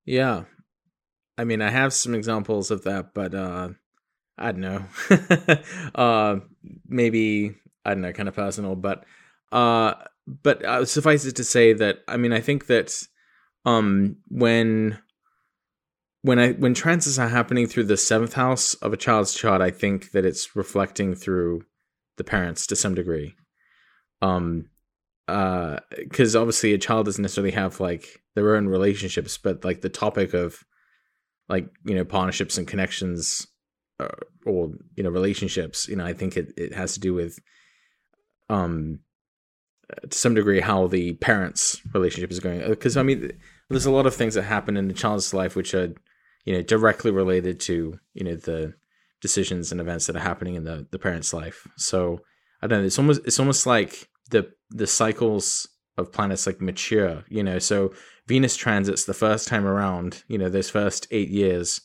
Yeah. 0.04 0.44
I 1.36 1.42
mean, 1.42 1.60
I 1.60 1.70
have 1.70 1.92
some 1.92 2.14
examples 2.14 2.70
of 2.70 2.84
that, 2.84 3.12
but 3.14 3.34
uh 3.34 3.70
I 4.38 4.52
don't 4.52 4.60
know. 4.60 4.84
uh 5.96 6.36
maybe 6.86 7.56
I 7.84 7.94
don't 7.94 8.02
know, 8.02 8.12
kind 8.12 8.28
of 8.28 8.36
personal, 8.36 8.76
but 8.76 9.04
uh 9.50 9.94
but 10.44 10.64
uh, 10.64 10.84
suffice 10.84 11.24
it 11.24 11.34
to 11.36 11.44
say 11.44 11.72
that 11.72 11.98
I 12.06 12.16
mean, 12.16 12.32
I 12.32 12.40
think 12.40 12.66
that 12.66 12.94
um 13.64 14.18
when 14.28 15.00
when 16.22 16.38
I 16.38 16.52
when 16.52 16.74
transits 16.74 17.18
are 17.18 17.28
happening 17.28 17.66
through 17.66 17.84
the 17.84 17.96
seventh 17.96 18.34
house 18.34 18.74
of 18.74 18.92
a 18.92 18.96
child's 18.96 19.34
chart, 19.34 19.60
I 19.60 19.70
think 19.70 20.12
that 20.12 20.24
it's 20.24 20.56
reflecting 20.56 21.14
through 21.14 21.64
the 22.16 22.24
parents 22.24 22.66
to 22.68 22.76
some 22.76 22.94
degree. 22.94 23.34
Um 24.20 24.66
uh 25.28 25.78
because 25.96 26.34
obviously 26.34 26.72
a 26.72 26.78
child 26.78 27.06
doesn't 27.06 27.22
necessarily 27.22 27.52
have 27.52 27.78
like 27.78 28.22
their 28.34 28.56
own 28.56 28.66
relationships 28.66 29.38
but 29.38 29.64
like 29.64 29.80
the 29.80 29.88
topic 29.88 30.34
of 30.34 30.64
like 31.48 31.68
you 31.84 31.94
know 31.94 32.04
partnerships 32.04 32.58
and 32.58 32.66
connections 32.66 33.46
uh, 34.00 34.08
or 34.44 34.72
you 34.96 35.02
know 35.02 35.10
relationships 35.10 35.88
you 35.88 35.94
know 35.94 36.04
i 36.04 36.12
think 36.12 36.36
it, 36.36 36.52
it 36.56 36.74
has 36.74 36.94
to 36.94 37.00
do 37.00 37.14
with 37.14 37.38
um 38.50 38.98
uh, 39.90 40.08
to 40.08 40.18
some 40.18 40.34
degree 40.34 40.60
how 40.60 40.88
the 40.88 41.12
parents 41.14 41.80
relationship 41.94 42.32
is 42.32 42.40
going 42.40 42.66
because 42.68 42.96
i 42.96 43.02
mean 43.02 43.32
there's 43.68 43.86
a 43.86 43.92
lot 43.92 44.06
of 44.06 44.14
things 44.14 44.34
that 44.34 44.42
happen 44.42 44.76
in 44.76 44.88
the 44.88 44.94
child's 44.94 45.32
life 45.32 45.54
which 45.54 45.72
are 45.72 45.94
you 46.44 46.54
know 46.54 46.62
directly 46.62 47.10
related 47.10 47.60
to 47.60 47.98
you 48.14 48.24
know 48.24 48.36
the 48.36 48.74
decisions 49.20 49.70
and 49.70 49.80
events 49.80 50.06
that 50.06 50.16
are 50.16 50.20
happening 50.20 50.54
in 50.54 50.64
the 50.64 50.86
the 50.90 50.98
parent's 50.98 51.32
life. 51.32 51.66
So 51.76 52.20
i 52.62 52.66
don't 52.66 52.80
know 52.80 52.86
it's 52.86 52.98
almost 52.98 53.20
it's 53.24 53.40
almost 53.40 53.66
like 53.66 54.08
the 54.30 54.50
the 54.70 54.86
cycles 54.86 55.68
of 55.98 56.12
planets 56.12 56.46
like 56.46 56.60
mature 56.60 57.24
you 57.28 57.42
know? 57.42 57.58
So 57.58 57.92
venus 58.26 58.56
transits 58.56 59.04
the 59.04 59.14
first 59.14 59.48
time 59.48 59.66
around 59.66 60.24
you 60.28 60.38
know 60.38 60.48
those 60.48 60.70
first 60.70 61.06
eight 61.10 61.28
years 61.28 61.80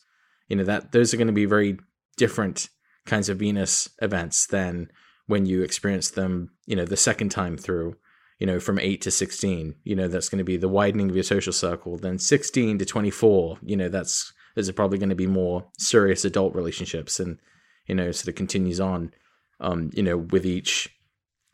you 0.48 0.56
know 0.56 0.64
that 0.64 0.92
those 0.92 1.14
are 1.14 1.18
going 1.18 1.28
to 1.28 1.34
be 1.34 1.46
very 1.46 1.78
different 2.16 2.70
kinds 3.06 3.30
of 3.30 3.40
venus 3.40 3.90
events 4.02 4.48
than 4.48 4.90
when 5.28 5.46
you 5.46 5.62
experience 5.62 6.12
them 6.12 6.52
you 6.66 6.76
know 6.76 6.86
the 6.86 6.98
second 6.98 7.30
time 7.30 7.58
through 7.58 7.96
you 8.40 8.48
know 8.48 8.60
from 8.60 8.80
8 8.80 9.02
to 9.02 9.12
16 9.12 9.76
you 9.84 9.96
know 9.96 10.08
that's 10.08 10.30
going 10.30 10.38
to 10.38 10.44
be 10.44 10.58
the 10.58 10.70
widening 10.70 11.10
of 11.10 11.16
your 11.16 11.24
social 11.24 11.54
circle 11.54 11.98
then 11.98 12.20
16 12.20 12.80
to 12.80 12.86
24 12.86 13.58
you 13.64 13.76
know 13.76 13.90
that's 13.90 14.34
those 14.58 14.68
are 14.68 14.74
probably 14.74 14.98
going 14.98 15.10
to 15.10 15.16
be 15.16 15.28
more 15.28 15.64
serious 15.78 16.26
adult 16.26 16.56
relationships 16.56 17.20
and 17.20 17.38
you 17.86 17.94
know 17.94 18.12
sort 18.12 18.30
of 18.30 18.36
continues 18.36 18.80
on 18.80 19.14
um 19.60 19.92
you 19.94 20.02
know 20.02 20.18
with 20.18 20.46
each 20.46 20.90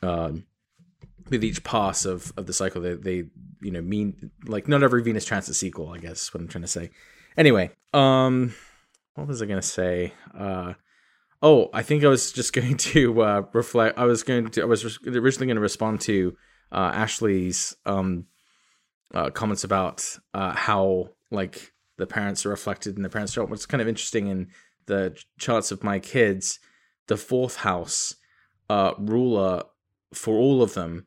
um 0.02 0.46
with 1.30 1.44
each 1.44 1.64
pass 1.64 2.06
of 2.06 2.32
of 2.38 2.48
the 2.48 2.54
cycle 2.54 2.82
they, 2.82 2.94
they 2.94 3.26
you 3.62 3.72
know 3.72 3.82
mean 3.82 4.32
like 4.46 4.68
not 4.68 4.84
every 4.84 5.04
venus 5.04 5.26
transit 5.26 5.62
equal 5.62 5.90
i 5.90 5.98
guess 5.98 6.24
is 6.24 6.34
what 6.34 6.42
i'm 6.42 6.48
trying 6.48 6.62
to 6.62 6.68
say 6.68 6.90
anyway 7.36 7.70
um 7.94 8.56
what 9.16 9.28
was 9.28 9.42
i 9.42 9.46
gonna 9.46 9.62
say 9.62 10.14
uh 10.38 10.74
Oh, 11.46 11.70
I 11.74 11.84
think 11.84 12.06
I 12.06 12.08
was 12.08 12.32
just 12.32 12.54
going 12.60 12.78
to 12.78 13.22
uh, 13.22 13.42
reflect. 13.52 14.00
I 14.00 14.06
was 14.06 14.24
going 14.24 14.50
to. 14.52 14.62
I 14.62 14.66
was 14.66 14.98
originally 15.06 15.48
going 15.48 15.56
to 15.58 15.62
respond 15.62 16.00
to 16.02 16.38
uh, 16.72 16.92
Ashley's 16.94 17.76
um, 17.86 18.26
uh, 19.14 19.30
comments 19.30 19.66
about 19.66 20.18
uh, 20.34 20.54
how 20.54 21.10
like 21.30 21.73
the 21.98 22.08
parents 22.08 22.46
are 22.46 22.50
reflected 22.50 22.98
in 22.98 23.04
the 23.04 23.10
parents' 23.10 23.34
chart. 23.34 23.50
What's 23.50 23.66
kind 23.66 23.82
of 23.82 23.88
interesting 23.88 24.28
in 24.28 24.48
the 24.86 25.18
charts 25.40 25.72
of 25.72 25.84
my 25.84 26.00
kids, 26.00 26.60
the 27.08 27.18
fourth 27.18 27.58
house 27.58 28.16
uh, 28.70 28.94
ruler 28.98 29.64
for 30.14 30.36
all 30.36 30.62
of 30.62 30.74
them 30.74 31.06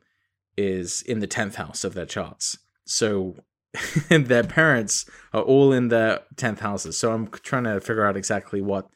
is 0.57 1.01
in 1.03 1.19
the 1.19 1.27
tenth 1.27 1.55
house 1.55 1.83
of 1.83 1.93
their 1.93 2.05
charts. 2.05 2.57
So 2.85 3.35
their 4.09 4.43
parents 4.43 5.05
are 5.33 5.41
all 5.41 5.71
in 5.71 5.89
their 5.89 6.21
tenth 6.35 6.59
houses. 6.59 6.97
So 6.97 7.11
I'm 7.11 7.27
trying 7.27 7.65
to 7.65 7.79
figure 7.79 8.05
out 8.05 8.17
exactly 8.17 8.61
what 8.61 8.87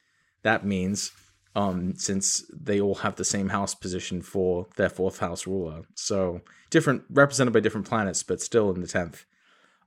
that 0.44 0.66
means 0.66 1.12
um, 1.56 1.96
since 1.96 2.46
they 2.52 2.80
all 2.80 2.96
have 2.96 3.16
the 3.16 3.26
same 3.26 3.50
house 3.50 3.76
position 3.76 4.22
for 4.22 4.68
their 4.78 4.90
fourth 4.90 5.20
house 5.20 5.46
ruler. 5.46 5.82
So 5.96 6.42
different, 6.70 7.04
represented 7.10 7.54
by 7.54 7.60
different 7.60 7.88
planets, 7.88 8.24
but 8.24 8.42
still 8.42 8.72
in 8.72 8.82
the 8.82 8.88
tenth. 8.88 9.26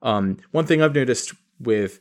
Um, 0.01 0.37
one 0.51 0.65
thing 0.65 0.81
I've 0.81 0.93
noticed 0.93 1.33
with 1.59 1.99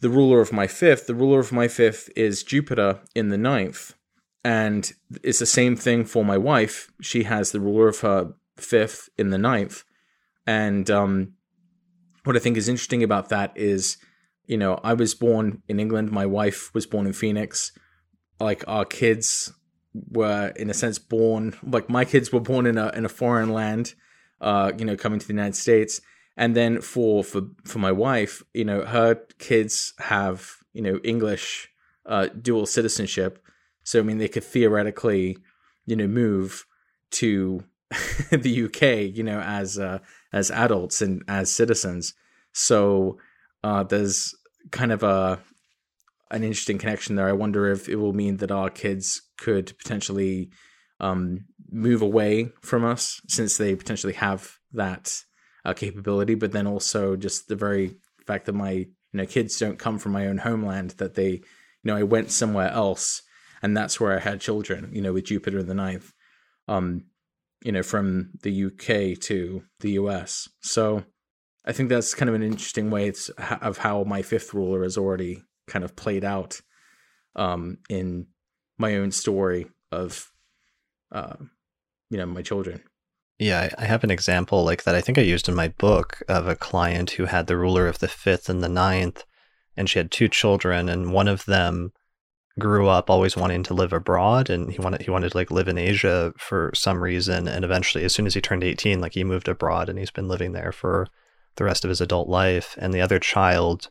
the 0.00 0.10
ruler 0.10 0.40
of 0.40 0.52
my 0.52 0.66
fifth, 0.66 1.06
the 1.06 1.14
ruler 1.14 1.40
of 1.40 1.52
my 1.52 1.68
fifth 1.68 2.10
is 2.16 2.42
Jupiter 2.42 3.00
in 3.14 3.28
the 3.28 3.38
ninth, 3.38 3.94
and 4.44 4.92
it's 5.22 5.40
the 5.40 5.46
same 5.46 5.76
thing 5.76 6.04
for 6.04 6.24
my 6.24 6.38
wife. 6.38 6.90
She 7.00 7.24
has 7.24 7.50
the 7.50 7.60
ruler 7.60 7.88
of 7.88 8.00
her 8.00 8.34
fifth 8.56 9.08
in 9.18 9.30
the 9.30 9.38
ninth, 9.38 9.84
and 10.46 10.90
um, 10.90 11.34
what 12.24 12.36
I 12.36 12.38
think 12.38 12.56
is 12.56 12.68
interesting 12.68 13.02
about 13.02 13.28
that 13.30 13.52
is, 13.56 13.96
you 14.46 14.56
know, 14.56 14.80
I 14.84 14.94
was 14.94 15.14
born 15.14 15.62
in 15.68 15.80
England. 15.80 16.10
My 16.10 16.26
wife 16.26 16.72
was 16.74 16.86
born 16.86 17.06
in 17.06 17.12
Phoenix. 17.12 17.72
Like 18.40 18.62
our 18.68 18.84
kids 18.84 19.52
were 20.10 20.52
in 20.56 20.70
a 20.70 20.74
sense 20.74 20.98
born 20.98 21.54
like 21.62 21.88
my 21.88 22.04
kids 22.04 22.32
were 22.32 22.40
born 22.40 22.66
in 22.66 22.78
a 22.78 22.90
in 22.90 23.04
a 23.04 23.08
foreign 23.08 23.52
land 23.52 23.94
uh 24.40 24.70
you 24.78 24.84
know 24.84 24.96
coming 24.96 25.18
to 25.18 25.26
the 25.26 25.32
United 25.32 25.56
States 25.56 26.00
and 26.38 26.56
then 26.56 26.80
for 26.80 27.22
for 27.22 27.42
for 27.64 27.78
my 27.78 27.92
wife 27.92 28.42
you 28.54 28.64
know 28.64 28.86
her 28.86 29.16
kids 29.38 29.92
have 29.98 30.56
you 30.72 30.80
know 30.80 30.98
English 31.04 31.68
uh 32.06 32.28
dual 32.28 32.64
citizenship 32.64 33.38
so 33.84 33.98
I 33.98 34.02
mean 34.02 34.16
they 34.16 34.28
could 34.28 34.44
theoretically 34.44 35.36
you 35.84 35.96
know 35.96 36.06
move 36.06 36.64
to 37.10 37.64
the 38.30 38.64
UK 38.64 39.14
you 39.14 39.22
know 39.22 39.40
as 39.40 39.78
uh 39.78 39.98
as 40.32 40.50
adults 40.50 41.02
and 41.02 41.22
as 41.28 41.50
citizens 41.50 42.14
so 42.52 43.18
uh 43.62 43.82
there's 43.82 44.34
kind 44.70 44.92
of 44.92 45.02
a 45.02 45.40
an 46.30 46.44
interesting 46.44 46.78
connection 46.78 47.16
there. 47.16 47.28
I 47.28 47.32
wonder 47.32 47.70
if 47.70 47.88
it 47.88 47.96
will 47.96 48.12
mean 48.12 48.36
that 48.38 48.50
our 48.50 48.70
kids 48.70 49.22
could 49.38 49.76
potentially 49.78 50.50
um, 51.00 51.46
move 51.70 52.02
away 52.02 52.50
from 52.60 52.84
us 52.84 53.20
since 53.28 53.56
they 53.56 53.74
potentially 53.74 54.12
have 54.14 54.58
that 54.72 55.22
uh, 55.68 55.74
capability, 55.74 56.34
but 56.34 56.52
then 56.52 56.66
also 56.66 57.14
just 57.14 57.48
the 57.48 57.56
very 57.56 57.96
fact 58.26 58.46
that 58.46 58.54
my 58.54 58.70
you 58.70 58.88
know 59.12 59.26
kids 59.26 59.58
don't 59.58 59.78
come 59.78 59.98
from 59.98 60.12
my 60.12 60.26
own 60.26 60.38
homeland, 60.38 60.90
that 60.92 61.14
they 61.14 61.30
you 61.30 61.84
know 61.84 61.96
I 61.96 62.02
went 62.02 62.30
somewhere 62.30 62.70
else, 62.70 63.22
and 63.62 63.76
that's 63.76 64.00
where 64.00 64.16
I 64.16 64.20
had 64.20 64.40
children. 64.40 64.90
You 64.92 65.02
know, 65.02 65.12
with 65.12 65.26
Jupiter 65.26 65.62
the 65.62 65.74
ninth, 65.74 66.12
um, 66.68 67.04
you 67.62 67.72
know, 67.72 67.82
from 67.82 68.30
the 68.42 68.64
UK 68.64 69.20
to 69.24 69.62
the 69.80 69.92
US. 69.92 70.48
So 70.60 71.04
I 71.66 71.72
think 71.72 71.90
that's 71.90 72.14
kind 72.14 72.30
of 72.30 72.34
an 72.34 72.42
interesting 72.42 72.90
way 72.90 73.12
of 73.60 73.78
how 73.78 74.04
my 74.04 74.22
fifth 74.22 74.54
ruler 74.54 74.84
is 74.84 74.96
already 74.96 75.42
kind 75.66 75.84
of 75.84 75.94
played 75.96 76.24
out 76.24 76.62
um, 77.36 77.76
in 77.90 78.26
my 78.78 78.96
own 78.96 79.10
story 79.10 79.66
of 79.92 80.30
uh, 81.12 81.36
you 82.08 82.16
know 82.16 82.26
my 82.26 82.40
children. 82.40 82.82
Yeah, 83.38 83.70
I 83.78 83.84
have 83.84 84.04
an 84.04 84.10
example 84.10 84.64
like 84.64 84.84
that 84.84 84.94
I 84.94 85.00
think 85.00 85.16
I 85.16 85.22
used 85.22 85.48
in 85.48 85.54
my 85.54 85.68
book 85.68 86.22
of 86.28 86.48
a 86.48 86.56
client 86.56 87.12
who 87.12 87.26
had 87.26 87.46
the 87.46 87.56
ruler 87.56 87.86
of 87.86 88.00
the 88.00 88.08
fifth 88.08 88.48
and 88.48 88.62
the 88.62 88.68
ninth, 88.68 89.24
and 89.76 89.88
she 89.88 89.98
had 89.98 90.10
two 90.10 90.28
children, 90.28 90.88
and 90.88 91.12
one 91.12 91.28
of 91.28 91.44
them 91.44 91.92
grew 92.58 92.88
up 92.88 93.08
always 93.08 93.36
wanting 93.36 93.62
to 93.62 93.72
live 93.72 93.92
abroad 93.92 94.50
and 94.50 94.72
he 94.72 94.80
wanted 94.80 95.00
he 95.00 95.12
wanted 95.12 95.30
to 95.30 95.38
like 95.38 95.52
live 95.52 95.68
in 95.68 95.78
Asia 95.78 96.32
for 96.36 96.72
some 96.74 97.00
reason 97.00 97.46
and 97.46 97.64
eventually 97.64 98.02
as 98.02 98.12
soon 98.12 98.26
as 98.26 98.34
he 98.34 98.40
turned 98.40 98.64
18 98.64 99.00
like 99.00 99.14
he 99.14 99.22
moved 99.22 99.46
abroad 99.46 99.88
and 99.88 99.96
he's 99.96 100.10
been 100.10 100.26
living 100.26 100.50
there 100.50 100.72
for 100.72 101.06
the 101.54 101.62
rest 101.62 101.84
of 101.84 101.88
his 101.88 102.00
adult 102.00 102.28
life 102.28 102.76
and 102.80 102.92
the 102.92 103.00
other 103.00 103.20
child 103.20 103.90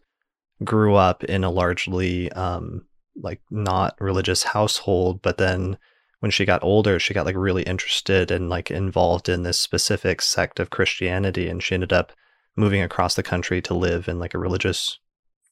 grew 0.63 0.95
up 0.95 1.23
in 1.23 1.43
a 1.43 1.49
largely 1.49 2.31
um, 2.33 2.85
like 3.15 3.41
not 3.49 3.95
religious 3.99 4.43
household, 4.43 5.21
but 5.21 5.37
then 5.37 5.77
when 6.19 6.31
she 6.31 6.45
got 6.45 6.63
older, 6.63 6.99
she 6.99 7.13
got 7.13 7.25
like 7.25 7.35
really 7.35 7.63
interested 7.63 8.31
and 8.31 8.49
like 8.49 8.71
involved 8.71 9.29
in 9.29 9.43
this 9.43 9.59
specific 9.59 10.21
sect 10.21 10.59
of 10.59 10.69
Christianity, 10.69 11.47
and 11.47 11.61
she 11.61 11.75
ended 11.75 11.93
up 11.93 12.11
moving 12.55 12.81
across 12.81 13.15
the 13.15 13.23
country 13.23 13.61
to 13.61 13.73
live 13.73 14.07
in 14.07 14.19
like 14.19 14.33
a 14.33 14.39
religious 14.39 14.99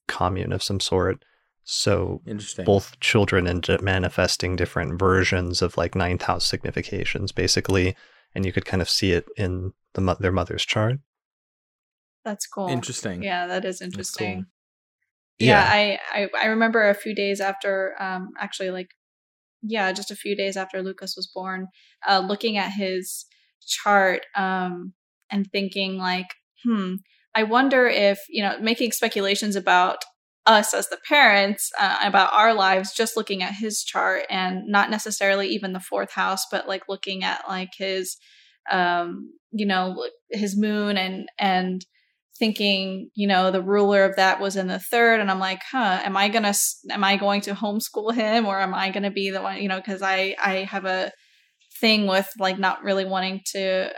commune 0.08 0.52
of 0.52 0.64
some 0.64 0.80
sort. 0.80 1.24
So 1.64 2.22
both 2.64 3.00
children 3.00 3.48
ended 3.48 3.76
up 3.76 3.82
manifesting 3.82 4.56
different 4.56 5.00
versions 5.00 5.62
of 5.62 5.78
like 5.78 5.96
ninth 5.96 6.24
house 6.24 6.46
significations, 6.46 7.32
basically, 7.32 7.96
and 8.34 8.46
you 8.46 8.52
could 8.52 8.66
kind 8.66 8.82
of 8.82 8.90
see 8.90 9.12
it 9.12 9.26
in 9.38 9.74
the 9.94 10.16
their 10.20 10.32
mother's 10.32 10.66
chart. 10.66 11.00
That's 12.24 12.48
cool. 12.48 12.68
Interesting. 12.68 13.24
Yeah, 13.24 13.48
that 13.48 13.66
is 13.66 13.82
interesting 13.82 14.48
yeah, 15.40 15.74
yeah, 15.74 16.00
I, 16.14 16.22
I 16.24 16.30
i 16.44 16.46
remember 16.48 16.88
a 16.88 16.94
few 16.94 17.14
days 17.14 17.42
after 17.42 17.96
um 18.00 18.30
actually 18.40 18.72
like 18.72 18.90
yeah 19.68 19.92
just 19.92 20.12
a 20.12 20.16
few 20.16 20.36
days 20.36 20.58
after 20.58 20.82
lucas 20.82 21.16
was 21.16 21.30
born 21.34 21.68
uh 22.08 22.20
looking 22.20 22.58
at 22.58 22.72
his 22.72 23.26
chart 23.66 24.26
um 24.36 24.94
and 25.32 25.50
thinking 25.52 25.98
like 25.98 26.28
hmm 26.64 26.96
i 27.34 27.44
wonder 27.44 27.88
if 27.88 28.20
you 28.30 28.44
know 28.44 28.58
making 28.60 28.92
speculations 28.92 29.56
about 29.56 30.00
us 30.46 30.76
as 30.76 30.90
the 30.90 31.00
parents 31.08 31.72
uh, 31.80 31.98
about 32.04 32.32
our 32.32 32.54
lives 32.54 32.94
just 32.94 33.18
looking 33.18 33.42
at 33.42 33.56
his 33.56 33.84
chart 33.84 34.24
and 34.30 34.68
not 34.68 34.92
necessarily 34.92 35.48
even 35.48 35.74
the 35.74 35.80
fourth 35.80 36.12
house 36.12 36.46
but 36.52 36.68
like 36.68 36.84
looking 36.88 37.24
at 37.24 37.42
like 37.48 37.72
his 37.78 38.18
um 38.72 39.32
you 39.52 39.66
know 39.66 40.08
his 40.30 40.58
moon 40.58 40.98
and 40.98 41.28
and 41.40 41.86
thinking, 42.38 43.10
you 43.16 43.28
know, 43.28 43.50
the 43.50 43.62
ruler 43.62 44.04
of 44.04 44.18
that 44.18 44.42
was 44.42 44.56
in 44.56 44.68
the 44.68 44.80
third. 44.80 45.22
And 45.22 45.32
I'm 45.32 45.40
like, 45.40 45.62
huh, 45.72 46.02
am 46.04 46.18
I 46.18 46.30
to, 46.30 46.54
am 46.90 47.04
I 47.04 47.16
going 47.16 47.42
to 47.42 47.54
homeschool 47.54 48.14
him 48.14 48.46
or 48.46 48.60
am 48.60 48.74
I 48.74 48.92
to 48.92 49.12
be 49.12 49.30
the 49.30 49.42
one, 49.42 49.62
you 49.62 49.70
know, 49.70 49.82
cause 49.82 50.02
I, 50.02 50.36
I 50.44 50.68
have 50.70 50.86
a 50.86 51.12
thing 51.80 52.08
with 52.08 52.30
like 52.38 52.60
not 52.60 52.84
really 52.84 53.06
wanting 53.06 53.42
to, 53.54 53.90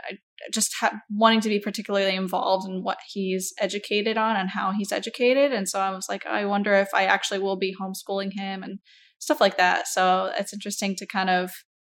just 0.52 0.72
ha- 0.78 1.00
wanting 1.10 1.40
to 1.40 1.48
be 1.48 1.58
particularly 1.58 2.14
involved 2.14 2.68
in 2.68 2.84
what 2.84 2.98
he's 3.08 3.52
educated 3.58 4.16
on 4.16 4.36
and 4.36 4.50
how 4.50 4.72
he's 4.72 4.92
educated. 4.92 5.52
And 5.52 5.68
so 5.68 5.80
I 5.80 5.90
was 5.90 6.08
like, 6.08 6.24
I 6.24 6.44
wonder 6.44 6.74
if 6.74 6.88
I 6.94 7.06
actually 7.06 7.40
will 7.40 7.56
be 7.56 7.74
homeschooling 7.74 8.32
him 8.34 8.62
and 8.62 8.78
stuff 9.18 9.40
like 9.40 9.56
that. 9.56 9.88
So 9.88 10.30
it's 10.38 10.52
interesting 10.52 10.94
to 10.96 11.06
kind 11.06 11.28
of 11.28 11.50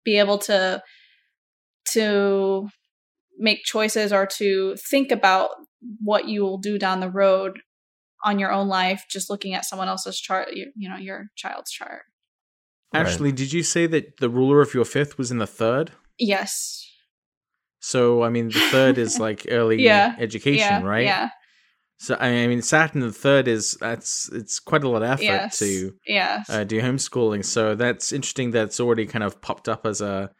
be 0.05 0.18
able 0.18 0.38
to, 0.38 0.82
to 1.93 2.68
make 3.38 3.64
choices 3.64 4.11
or 4.11 4.26
to 4.38 4.76
think 4.91 5.12
about 5.12 5.51
what 6.01 6.28
you 6.28 6.43
will 6.43 6.59
do 6.59 6.78
down 6.78 7.01
the 7.01 7.11
road 7.11 7.61
on 8.24 8.39
your 8.39 8.53
own 8.53 8.68
life 8.68 9.05
just 9.09 9.31
looking 9.31 9.55
at 9.55 9.64
someone 9.64 9.89
else's 9.89 10.20
chart 10.20 10.49
you, 10.53 10.70
you 10.76 10.89
know 10.89 10.97
your 10.97 11.26
child's 11.37 11.70
chart 11.70 12.03
Ashley, 12.93 13.33
did 13.33 13.53
you 13.53 13.62
say 13.62 13.87
that 13.87 14.16
the 14.18 14.28
ruler 14.28 14.61
of 14.61 14.74
your 14.74 14.85
fifth 14.85 15.16
was 15.16 15.31
in 15.31 15.39
the 15.39 15.47
third? 15.47 15.93
Yes. 16.18 16.87
So, 17.78 18.22
I 18.22 18.28
mean, 18.28 18.49
the 18.49 18.61
third 18.61 18.99
is 18.99 19.18
like 19.20 19.47
early 19.49 19.83
yeah. 19.83 20.16
education, 20.18 20.59
yeah. 20.59 20.83
right? 20.83 21.05
Yeah. 21.05 21.28
So, 21.99 22.16
I 22.18 22.47
mean, 22.47 22.62
Saturn 22.62 23.03
the 23.03 23.12
third 23.12 23.47
is 23.47 23.76
that's 23.78 24.31
it's 24.33 24.59
quite 24.59 24.85
a 24.85 24.89
lot 24.89 25.03
of 25.03 25.11
effort 25.11 25.22
yes. 25.22 25.59
to 25.59 25.93
yes. 26.07 26.49
Uh, 26.49 26.64
do 26.64 26.81
homeschooling. 26.81 27.45
So 27.45 27.74
that's 27.74 28.11
interesting. 28.11 28.51
That's 28.51 28.81
already 28.81 29.07
kind 29.07 29.22
of 29.22 29.41
popped 29.43 29.68
up 29.68 29.85
as 29.85 30.01
a 30.01 30.31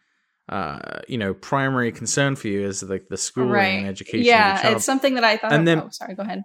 uh, 0.51 0.98
you 1.07 1.16
know, 1.16 1.32
primary 1.32 1.92
concern 1.92 2.34
for 2.34 2.48
you 2.48 2.66
is 2.66 2.82
like 2.82 3.09
the 3.09 3.16
schooling 3.16 3.51
right. 3.51 3.78
and 3.78 3.86
education. 3.86 4.26
Yeah, 4.26 4.72
it's 4.72 4.84
something 4.84 5.14
that 5.14 5.22
I 5.22 5.36
thought. 5.36 5.53
And 5.53 5.61
of, 5.61 5.66
then, 5.66 5.78
oh, 5.78 5.88
sorry, 5.90 6.14
go 6.16 6.24
ahead. 6.24 6.42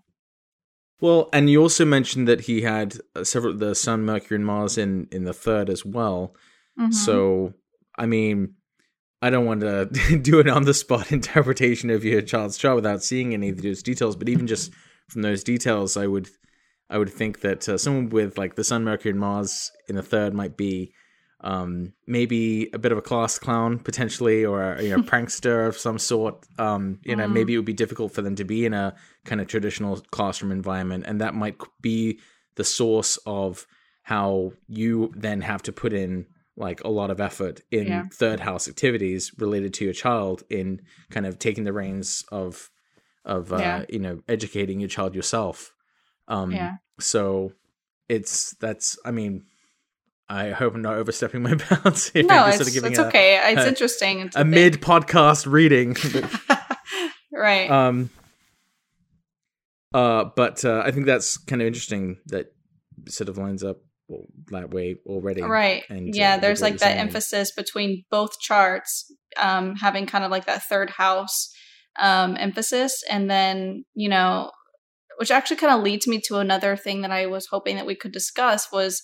Well, 1.01 1.27
and 1.33 1.49
you 1.49 1.61
also 1.61 1.85
mentioned 1.85 2.27
that 2.27 2.41
he 2.41 2.61
had 2.61 2.97
uh, 3.15 3.23
several 3.23 3.57
the 3.57 3.73
Sun, 3.73 4.05
Mercury, 4.05 4.35
and 4.35 4.45
Mars 4.45 4.77
in 4.77 5.07
in 5.11 5.23
the 5.23 5.33
third 5.33 5.71
as 5.71 5.83
well. 5.83 6.35
Mm-hmm. 6.79 6.91
So, 6.91 7.55
I 7.97 8.05
mean, 8.05 8.53
I 9.23 9.31
don't 9.31 9.45
want 9.45 9.61
to 9.61 9.85
do 10.21 10.39
an 10.39 10.49
on 10.49 10.65
the 10.65 10.73
spot 10.75 11.11
interpretation 11.11 11.89
of 11.89 12.05
your 12.05 12.21
child's 12.21 12.57
chart 12.57 12.75
without 12.75 13.03
seeing 13.03 13.33
any 13.33 13.49
of 13.49 13.61
those 13.63 13.81
details. 13.81 14.15
But 14.15 14.29
even 14.29 14.45
just 14.45 14.71
from 15.09 15.23
those 15.23 15.43
details, 15.43 15.97
I 15.97 16.05
would 16.05 16.29
I 16.91 16.99
would 16.99 17.09
think 17.09 17.41
that 17.41 17.67
uh, 17.67 17.79
someone 17.79 18.09
with 18.09 18.37
like 18.37 18.53
the 18.53 18.63
Sun, 18.63 18.83
Mercury, 18.83 19.11
and 19.11 19.19
Mars 19.19 19.71
in 19.89 19.95
the 19.95 20.03
third 20.03 20.35
might 20.35 20.55
be 20.55 20.93
um, 21.45 21.93
maybe 22.07 22.69
a 22.73 22.79
bit 22.79 22.91
of 22.91 22.97
a 22.97 23.01
class 23.01 23.39
clown 23.39 23.79
potentially, 23.79 24.43
or 24.43 24.73
a 24.73 24.83
you 24.83 24.89
know, 24.89 25.03
prankster 25.11 25.67
of 25.67 25.77
some 25.77 25.97
sort. 25.99 26.45
Um, 26.59 26.99
you 27.03 27.15
know, 27.15 27.27
mm. 27.27 27.31
maybe 27.33 27.53
it 27.53 27.57
would 27.57 27.65
be 27.65 27.73
difficult 27.73 28.11
for 28.13 28.21
them 28.21 28.35
to 28.35 28.43
be 28.43 28.65
in 28.65 28.73
a 28.73 28.95
kind 29.25 29.39
of 29.39 29.47
traditional 29.47 30.01
classroom 30.11 30.51
environment, 30.51 31.05
and 31.07 31.21
that 31.21 31.33
might 31.35 31.57
be 31.81 32.19
the 32.55 32.63
source 32.63 33.17
of 33.25 33.65
how 34.01 34.51
you 34.67 35.11
then 35.15 35.41
have 35.41 35.63
to 35.63 35.71
put 35.71 35.93
in 35.93 36.25
like 36.57 36.81
a 36.83 36.89
lot 36.89 37.09
of 37.11 37.19
effort 37.19 37.61
in 37.71 37.87
Yeah. 37.87 38.03
third 38.13 38.39
house 38.39 38.67
activities 38.67 39.31
related 39.37 39.73
to 39.75 39.83
your 39.85 39.93
child 39.93 40.43
in 40.49 40.81
kind 41.09 41.25
of 41.25 41.37
taking 41.37 41.63
the 41.65 41.73
reins 41.73 42.23
of 42.31 42.69
of 43.25 43.51
uh, 43.51 43.57
Yeah. 43.57 43.85
you 43.89 43.99
know 43.99 44.21
educating 44.29 44.79
your 44.79 44.87
child 44.87 45.15
yourself 45.15 45.73
um 46.27 46.51
Yeah. 46.51 46.75
so 46.99 47.51
it's 48.07 48.55
that's 48.61 48.97
i 49.03 49.11
mean 49.11 49.43
i 50.29 50.49
hope 50.49 50.75
i'm 50.75 50.81
not 50.81 50.95
overstepping 50.95 51.41
my 51.41 51.55
bounds 51.69 52.09
here 52.09 52.23
no, 52.23 52.47
it's, 52.47 52.57
sort 52.57 52.67
of 52.67 52.91
it's 52.91 52.99
a, 52.99 53.07
okay. 53.07 53.51
It's 53.51 53.61
a- 53.61 53.67
interesting. 53.67 54.31
a 54.35 54.45
mid 54.45 54.81
podcast 54.81 55.49
reading 55.49 55.95
right. 57.33 57.69
um 57.69 58.09
uh 59.93 60.25
but 60.35 60.63
uh 60.65 60.83
i 60.85 60.91
think 60.91 61.05
that's 61.05 61.37
kind 61.37 61.61
of 61.61 61.67
interesting 61.67 62.17
that 62.27 62.53
sort 63.07 63.29
of 63.29 63.37
lines 63.37 63.63
up 63.63 63.77
well, 64.07 64.25
that 64.51 64.71
way 64.71 64.97
already 65.07 65.41
right. 65.41 65.83
and, 65.89 66.09
uh, 66.09 66.11
yeah, 66.13 66.35
with 66.35 66.41
there's 66.41 66.61
like 66.61 66.73
that 66.77 66.81
saying. 66.81 66.99
emphasis 66.99 67.51
between 67.51 68.03
both 68.11 68.39
charts, 68.39 69.11
um, 69.41 69.75
having 69.75 70.05
kind 70.05 70.23
of 70.23 70.29
like 70.29 70.45
that 70.45 70.63
third 70.63 70.91
house 70.91 71.51
um, 71.99 72.37
emphasis. 72.39 73.03
And 73.09 73.29
then, 73.29 73.85
you 73.93 74.09
know, 74.09 74.51
which 75.17 75.31
actually 75.31 75.57
kind 75.57 75.73
of 75.73 75.83
leads 75.83 76.07
me 76.07 76.19
to 76.25 76.37
another 76.37 76.75
thing 76.75 77.01
that 77.01 77.11
I 77.11 77.25
was 77.25 77.47
hoping 77.47 77.77
that 77.77 77.85
we 77.85 77.95
could 77.95 78.11
discuss 78.11 78.71
was 78.71 79.01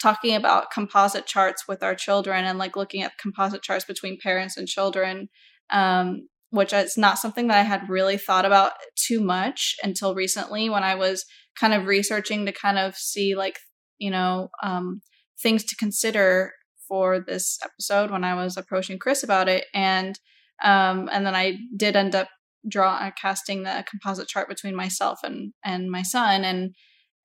talking 0.00 0.34
about 0.34 0.70
composite 0.70 1.26
charts 1.26 1.66
with 1.68 1.82
our 1.82 1.94
children 1.94 2.44
and 2.44 2.58
like 2.58 2.76
looking 2.76 3.02
at 3.02 3.18
composite 3.18 3.62
charts 3.62 3.84
between 3.84 4.18
parents 4.20 4.56
and 4.56 4.68
children. 4.68 5.28
Um, 5.70 6.28
which 6.54 6.72
is 6.72 6.96
not 6.96 7.18
something 7.18 7.48
that 7.48 7.58
I 7.58 7.62
had 7.62 7.88
really 7.88 8.16
thought 8.16 8.44
about 8.44 8.74
too 8.94 9.20
much 9.20 9.74
until 9.82 10.14
recently 10.14 10.70
when 10.70 10.84
I 10.84 10.94
was 10.94 11.24
kind 11.58 11.74
of 11.74 11.86
researching 11.86 12.46
to 12.46 12.52
kind 12.52 12.78
of 12.78 12.94
see 12.94 13.34
like 13.34 13.58
you 13.98 14.10
know 14.10 14.50
um, 14.62 15.00
things 15.42 15.64
to 15.64 15.76
consider 15.76 16.52
for 16.86 17.18
this 17.18 17.58
episode 17.64 18.10
when 18.12 18.22
I 18.22 18.34
was 18.34 18.56
approaching 18.56 18.98
Chris 19.00 19.24
about 19.24 19.48
it, 19.48 19.66
and 19.74 20.18
um, 20.62 21.08
and 21.12 21.26
then 21.26 21.34
I 21.34 21.58
did 21.76 21.96
end 21.96 22.14
up 22.14 22.28
draw 22.68 22.94
uh, 22.96 23.10
casting 23.20 23.64
the 23.64 23.84
composite 23.90 24.28
chart 24.28 24.48
between 24.48 24.76
myself 24.76 25.20
and 25.24 25.54
and 25.64 25.90
my 25.90 26.02
son, 26.02 26.44
and 26.44 26.74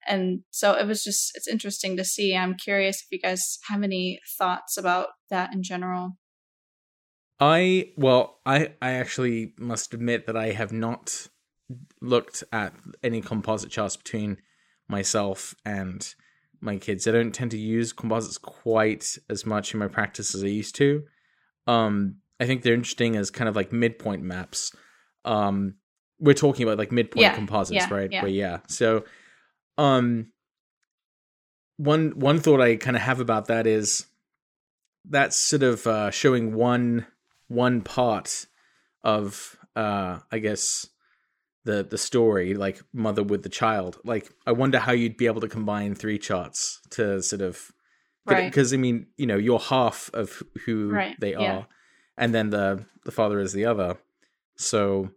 and 0.07 0.41
so 0.51 0.73
it 0.73 0.87
was 0.87 1.03
just 1.03 1.31
it's 1.35 1.47
interesting 1.47 1.97
to 1.97 2.03
see. 2.05 2.35
I'm 2.35 2.55
curious 2.55 3.01
if 3.01 3.07
you 3.11 3.19
guys 3.19 3.59
have 3.67 3.83
any 3.83 4.19
thoughts 4.37 4.77
about 4.77 5.07
that 5.29 5.53
in 5.53 5.63
general. 5.63 6.17
I 7.39 7.91
well, 7.95 8.39
I 8.45 8.73
I 8.81 8.91
actually 8.91 9.53
must 9.57 9.93
admit 9.93 10.25
that 10.27 10.35
I 10.35 10.51
have 10.51 10.71
not 10.71 11.27
looked 12.01 12.43
at 12.51 12.73
any 13.03 13.21
composite 13.21 13.69
charts 13.71 13.95
between 13.95 14.37
myself 14.87 15.55
and 15.65 16.13
my 16.61 16.77
kids. 16.77 17.07
I 17.07 17.11
don't 17.11 17.31
tend 17.31 17.51
to 17.51 17.57
use 17.57 17.93
composites 17.93 18.37
quite 18.37 19.05
as 19.29 19.45
much 19.45 19.73
in 19.73 19.79
my 19.79 19.87
practice 19.87 20.35
as 20.35 20.43
I 20.43 20.47
used 20.47 20.75
to. 20.75 21.03
Um, 21.67 22.15
I 22.39 22.45
think 22.45 22.63
they're 22.63 22.73
interesting 22.73 23.15
as 23.15 23.29
kind 23.31 23.47
of 23.47 23.55
like 23.55 23.71
midpoint 23.71 24.23
maps. 24.23 24.71
Um, 25.25 25.75
we're 26.19 26.33
talking 26.33 26.63
about 26.63 26.77
like 26.77 26.91
midpoint 26.91 27.21
Yeah, 27.21 27.35
composites, 27.35 27.85
yeah, 27.89 27.93
right? 27.93 28.11
yeah. 28.11 28.21
Where 28.21 28.31
yeah, 28.31 28.59
so 28.67 29.05
um, 29.79 30.31
one 31.77 32.11
one 32.19 32.39
thought 32.39 32.61
I 32.61 32.75
kind 32.75 32.95
of 32.95 33.01
have 33.03 33.19
about 33.19 33.47
that 33.47 33.65
is 33.65 34.05
that's 35.05 35.37
sort 35.37 35.63
of 35.63 35.87
uh, 35.87 36.11
showing 36.11 36.53
one 36.53 37.07
one 37.47 37.81
part 37.81 38.45
of 39.03 39.57
uh 39.75 40.19
I 40.31 40.39
guess 40.39 40.87
the 41.63 41.83
the 41.83 41.97
story 41.97 42.53
like 42.53 42.81
mother 42.93 43.23
with 43.23 43.43
the 43.43 43.49
child 43.49 43.97
like 44.03 44.29
I 44.45 44.51
wonder 44.51 44.77
how 44.79 44.91
you'd 44.91 45.17
be 45.17 45.25
able 45.25 45.41
to 45.41 45.47
combine 45.47 45.95
three 45.95 46.19
charts 46.19 46.81
to 46.91 47.21
sort 47.21 47.41
of 47.41 47.71
Right. 48.25 48.51
because 48.51 48.73
I 48.73 48.77
mean 48.77 49.07
you 49.17 49.25
know 49.25 49.37
you're 49.37 49.59
half 49.59 50.11
of 50.13 50.43
who 50.65 50.91
Right, 50.91 51.15
they 51.19 51.33
are 51.33 51.41
yeah. 51.41 51.63
and 52.17 52.35
then 52.35 52.49
the 52.51 52.85
the 53.05 53.11
father 53.11 53.39
is 53.39 53.53
the 53.53 53.65
other 53.65 53.97
so 54.55 55.09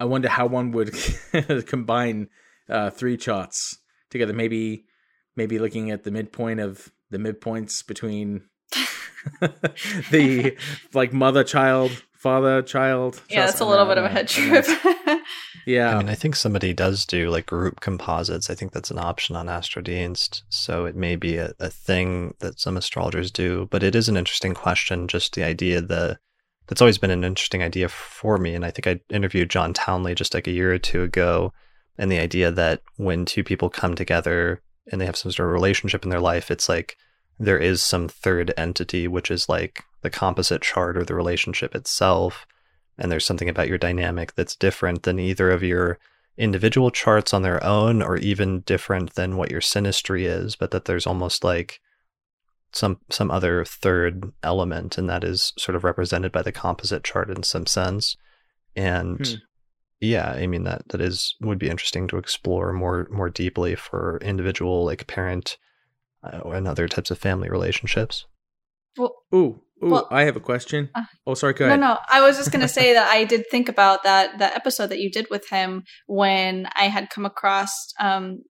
I 0.00 0.04
wonder 0.06 0.28
how 0.28 0.46
one 0.46 0.72
would 0.72 0.92
combine 1.66 2.28
uh 2.68 2.90
three 2.90 3.16
charts 3.16 3.78
together 4.10 4.32
maybe 4.32 4.84
maybe 5.36 5.58
looking 5.58 5.90
at 5.90 6.04
the 6.04 6.10
midpoint 6.10 6.60
of 6.60 6.90
the 7.10 7.18
midpoints 7.18 7.86
between 7.86 8.42
the 10.10 10.56
like 10.92 11.12
mother 11.12 11.44
child 11.44 12.02
father 12.18 12.62
child 12.62 13.22
Yeah, 13.30 13.48
it's 13.48 13.60
a 13.60 13.64
little 13.64 13.86
bit 13.86 13.96
of 13.96 14.04
a 14.04 14.08
head 14.08 14.28
trip. 14.28 14.66
yeah 15.66 15.94
I 15.94 15.98
mean, 15.98 16.08
I 16.08 16.16
think 16.16 16.34
somebody 16.34 16.74
does 16.74 17.06
do 17.06 17.30
like 17.30 17.46
group 17.46 17.80
composites. 17.80 18.50
I 18.50 18.54
think 18.54 18.72
that's 18.72 18.90
an 18.90 18.98
option 18.98 19.36
on 19.36 19.46
AstroDienst. 19.46 20.42
So 20.48 20.84
it 20.84 20.96
may 20.96 21.14
be 21.14 21.36
a, 21.36 21.52
a 21.60 21.70
thing 21.70 22.34
that 22.40 22.58
some 22.58 22.76
astrologers 22.76 23.30
do, 23.30 23.68
but 23.70 23.84
it 23.84 23.94
is 23.94 24.08
an 24.08 24.16
interesting 24.16 24.52
question. 24.52 25.06
Just 25.06 25.34
the 25.34 25.44
idea 25.44 25.80
that 25.80 26.18
that's 26.66 26.82
always 26.82 26.98
been 26.98 27.12
an 27.12 27.24
interesting 27.24 27.62
idea 27.62 27.88
for 27.88 28.36
me. 28.36 28.54
And 28.54 28.64
I 28.64 28.72
think 28.72 28.86
I 28.86 29.14
interviewed 29.14 29.48
John 29.48 29.72
Townley 29.72 30.14
just 30.14 30.34
like 30.34 30.48
a 30.48 30.52
year 30.52 30.72
or 30.72 30.78
two 30.78 31.02
ago. 31.02 31.52
And 31.98 32.10
the 32.10 32.18
idea 32.18 32.50
that 32.52 32.82
when 32.96 33.24
two 33.24 33.42
people 33.42 33.68
come 33.68 33.94
together 33.94 34.62
and 34.90 35.00
they 35.00 35.06
have 35.06 35.16
some 35.16 35.32
sort 35.32 35.48
of 35.48 35.52
relationship 35.52 36.04
in 36.04 36.10
their 36.10 36.20
life, 36.20 36.50
it's 36.50 36.68
like 36.68 36.96
there 37.38 37.58
is 37.58 37.82
some 37.82 38.08
third 38.08 38.54
entity, 38.56 39.08
which 39.08 39.30
is 39.30 39.48
like 39.48 39.84
the 40.02 40.10
composite 40.10 40.62
chart 40.62 40.96
or 40.96 41.04
the 41.04 41.14
relationship 41.14 41.74
itself 41.74 42.46
and 42.98 43.10
there's 43.10 43.24
something 43.24 43.48
about 43.48 43.68
your 43.68 43.78
dynamic 43.78 44.34
that's 44.34 44.56
different 44.56 45.04
than 45.04 45.18
either 45.18 45.50
of 45.50 45.62
your 45.62 45.98
individual 46.36 46.90
charts 46.90 47.32
on 47.32 47.42
their 47.42 47.62
own 47.64 48.02
or 48.02 48.16
even 48.16 48.60
different 48.60 49.14
than 49.14 49.36
what 49.36 49.50
your 49.50 49.60
synastry 49.60 50.22
is 50.24 50.56
but 50.56 50.70
that 50.70 50.84
there's 50.84 51.06
almost 51.06 51.42
like 51.42 51.80
some 52.72 52.98
some 53.10 53.30
other 53.30 53.64
third 53.64 54.30
element 54.42 54.98
and 54.98 55.08
that 55.08 55.24
is 55.24 55.52
sort 55.58 55.74
of 55.74 55.84
represented 55.84 56.30
by 56.30 56.42
the 56.42 56.52
composite 56.52 57.02
chart 57.02 57.30
in 57.30 57.42
some 57.42 57.66
sense 57.66 58.16
and 58.76 59.26
Hmm. 59.26 59.34
Yeah 60.00 60.30
i 60.32 60.46
mean 60.46 60.64
that 60.64 60.82
that 60.88 61.00
is 61.00 61.34
would 61.40 61.58
be 61.58 61.68
interesting 61.68 62.06
to 62.08 62.16
explore 62.18 62.72
more 62.72 63.06
more 63.10 63.28
deeply 63.30 63.74
for 63.74 64.18
individual 64.22 64.84
like 64.84 65.06
parent 65.06 65.56
uh, 66.24 66.40
and 66.50 66.66
other 66.68 66.88
types 66.88 67.10
of 67.10 67.18
family 67.18 67.48
relationships 67.48 68.26
well, 68.96 69.14
ooh 69.34 69.62
ooh 69.84 69.90
Well- 69.90 70.08
I 70.10 70.24
have 70.24 70.36
a 70.36 70.40
question 70.40 70.90
Uh, 70.94 71.02
oh 71.26 71.34
sorry 71.34 71.52
go 71.54 71.66
No, 71.66 71.68
ahead 71.68 71.80
no. 71.80 71.98
I 72.10 72.20
was 72.20 72.36
just 72.36 72.50
gonna 72.52 72.68
say 72.80 72.94
that 72.94 73.08
I 73.08 73.24
did 73.24 73.44
think 73.50 73.68
about 73.68 74.02
that 74.02 74.38
that 74.38 74.56
episode 74.56 74.88
that 74.88 74.98
you 75.00 75.10
did 75.10 75.28
with 75.30 75.48
him 75.48 75.84
when 76.06 76.68
I 76.74 76.84
had 76.88 77.10
come 77.10 77.24
across 77.26 77.70
um, 78.00 78.42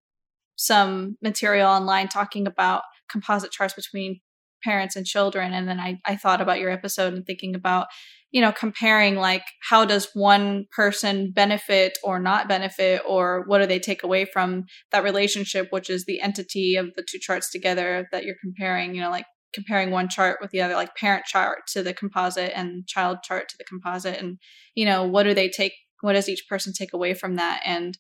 some 0.57 1.17
material 1.23 1.69
online 1.69 2.09
talking 2.09 2.47
about 2.47 2.83
composite 3.11 3.51
charts 3.53 3.75
between 3.75 4.21
parents 4.65 4.97
and 4.97 5.07
children, 5.07 5.53
and 5.53 5.69
then 5.69 5.79
I 5.79 5.99
I 6.05 6.17
thought 6.17 6.41
about 6.41 6.59
your 6.61 6.71
episode 6.71 7.13
and 7.15 7.25
thinking 7.27 7.55
about 7.55 7.87
you 8.31 8.41
know 8.41 8.53
comparing 8.53 9.17
like 9.17 9.45
how 9.69 9.85
does 9.85 10.09
one 10.15 10.67
person 10.75 11.33
benefit 11.35 11.97
or 12.05 12.19
not 12.19 12.49
benefit 12.49 13.01
or 13.09 13.45
what 13.47 13.59
do 13.59 13.67
they 13.67 13.79
take 13.79 14.03
away 14.03 14.25
from 14.25 14.65
that 14.93 15.03
relationship 15.03 15.69
which 15.71 15.89
is 15.89 16.05
the 16.05 16.21
entity 16.21 16.77
of 16.77 16.87
the 16.95 17.05
two 17.09 17.19
charts 17.19 17.51
together 17.51 18.07
that 18.13 18.25
you're 18.25 18.37
comparing 18.43 18.95
you 18.95 19.01
know 19.01 19.11
like 19.11 19.27
comparing 19.53 19.91
one 19.91 20.09
chart 20.09 20.39
with 20.41 20.51
the 20.51 20.61
other 20.61 20.75
like 20.75 20.95
parent 20.95 21.25
chart 21.25 21.61
to 21.69 21.83
the 21.83 21.95
composite 21.95 22.53
and 22.55 22.87
child 22.87 23.19
chart 23.23 23.49
to 23.49 23.57
the 23.59 23.65
composite. 23.65 24.19
And 24.19 24.39
you 24.75 24.85
know 24.85 25.05
what 25.05 25.23
do 25.25 25.35
they 25.35 25.49
take 25.49 25.73
what 26.01 26.13
does 26.13 26.29
each 26.29 26.45
person 26.49 26.73
take 26.73 26.93
away 26.93 27.15
from 27.15 27.37
that? 27.37 27.63
And 27.65 27.99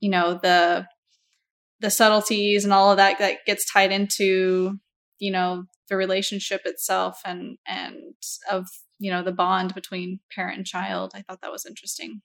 you 0.00 0.10
know 0.10 0.38
the 0.42 0.86
the 1.80 1.90
subtleties 1.90 2.64
and 2.64 2.72
all 2.72 2.90
of 2.90 2.96
that 2.98 3.18
that 3.18 3.38
gets 3.46 3.70
tied 3.70 3.92
into 3.92 4.78
you 5.18 5.30
know 5.30 5.64
the 5.88 5.96
relationship 5.96 6.62
itself 6.64 7.20
and 7.24 7.58
and 7.66 7.96
of 8.50 8.66
you 9.00 9.10
know 9.10 9.22
the 9.22 9.32
bond 9.32 9.74
between 9.74 10.20
parent 10.32 10.56
and 10.56 10.66
child 10.66 11.10
i 11.14 11.22
thought 11.22 11.40
that 11.40 11.50
was 11.50 11.66
interesting 11.66 12.22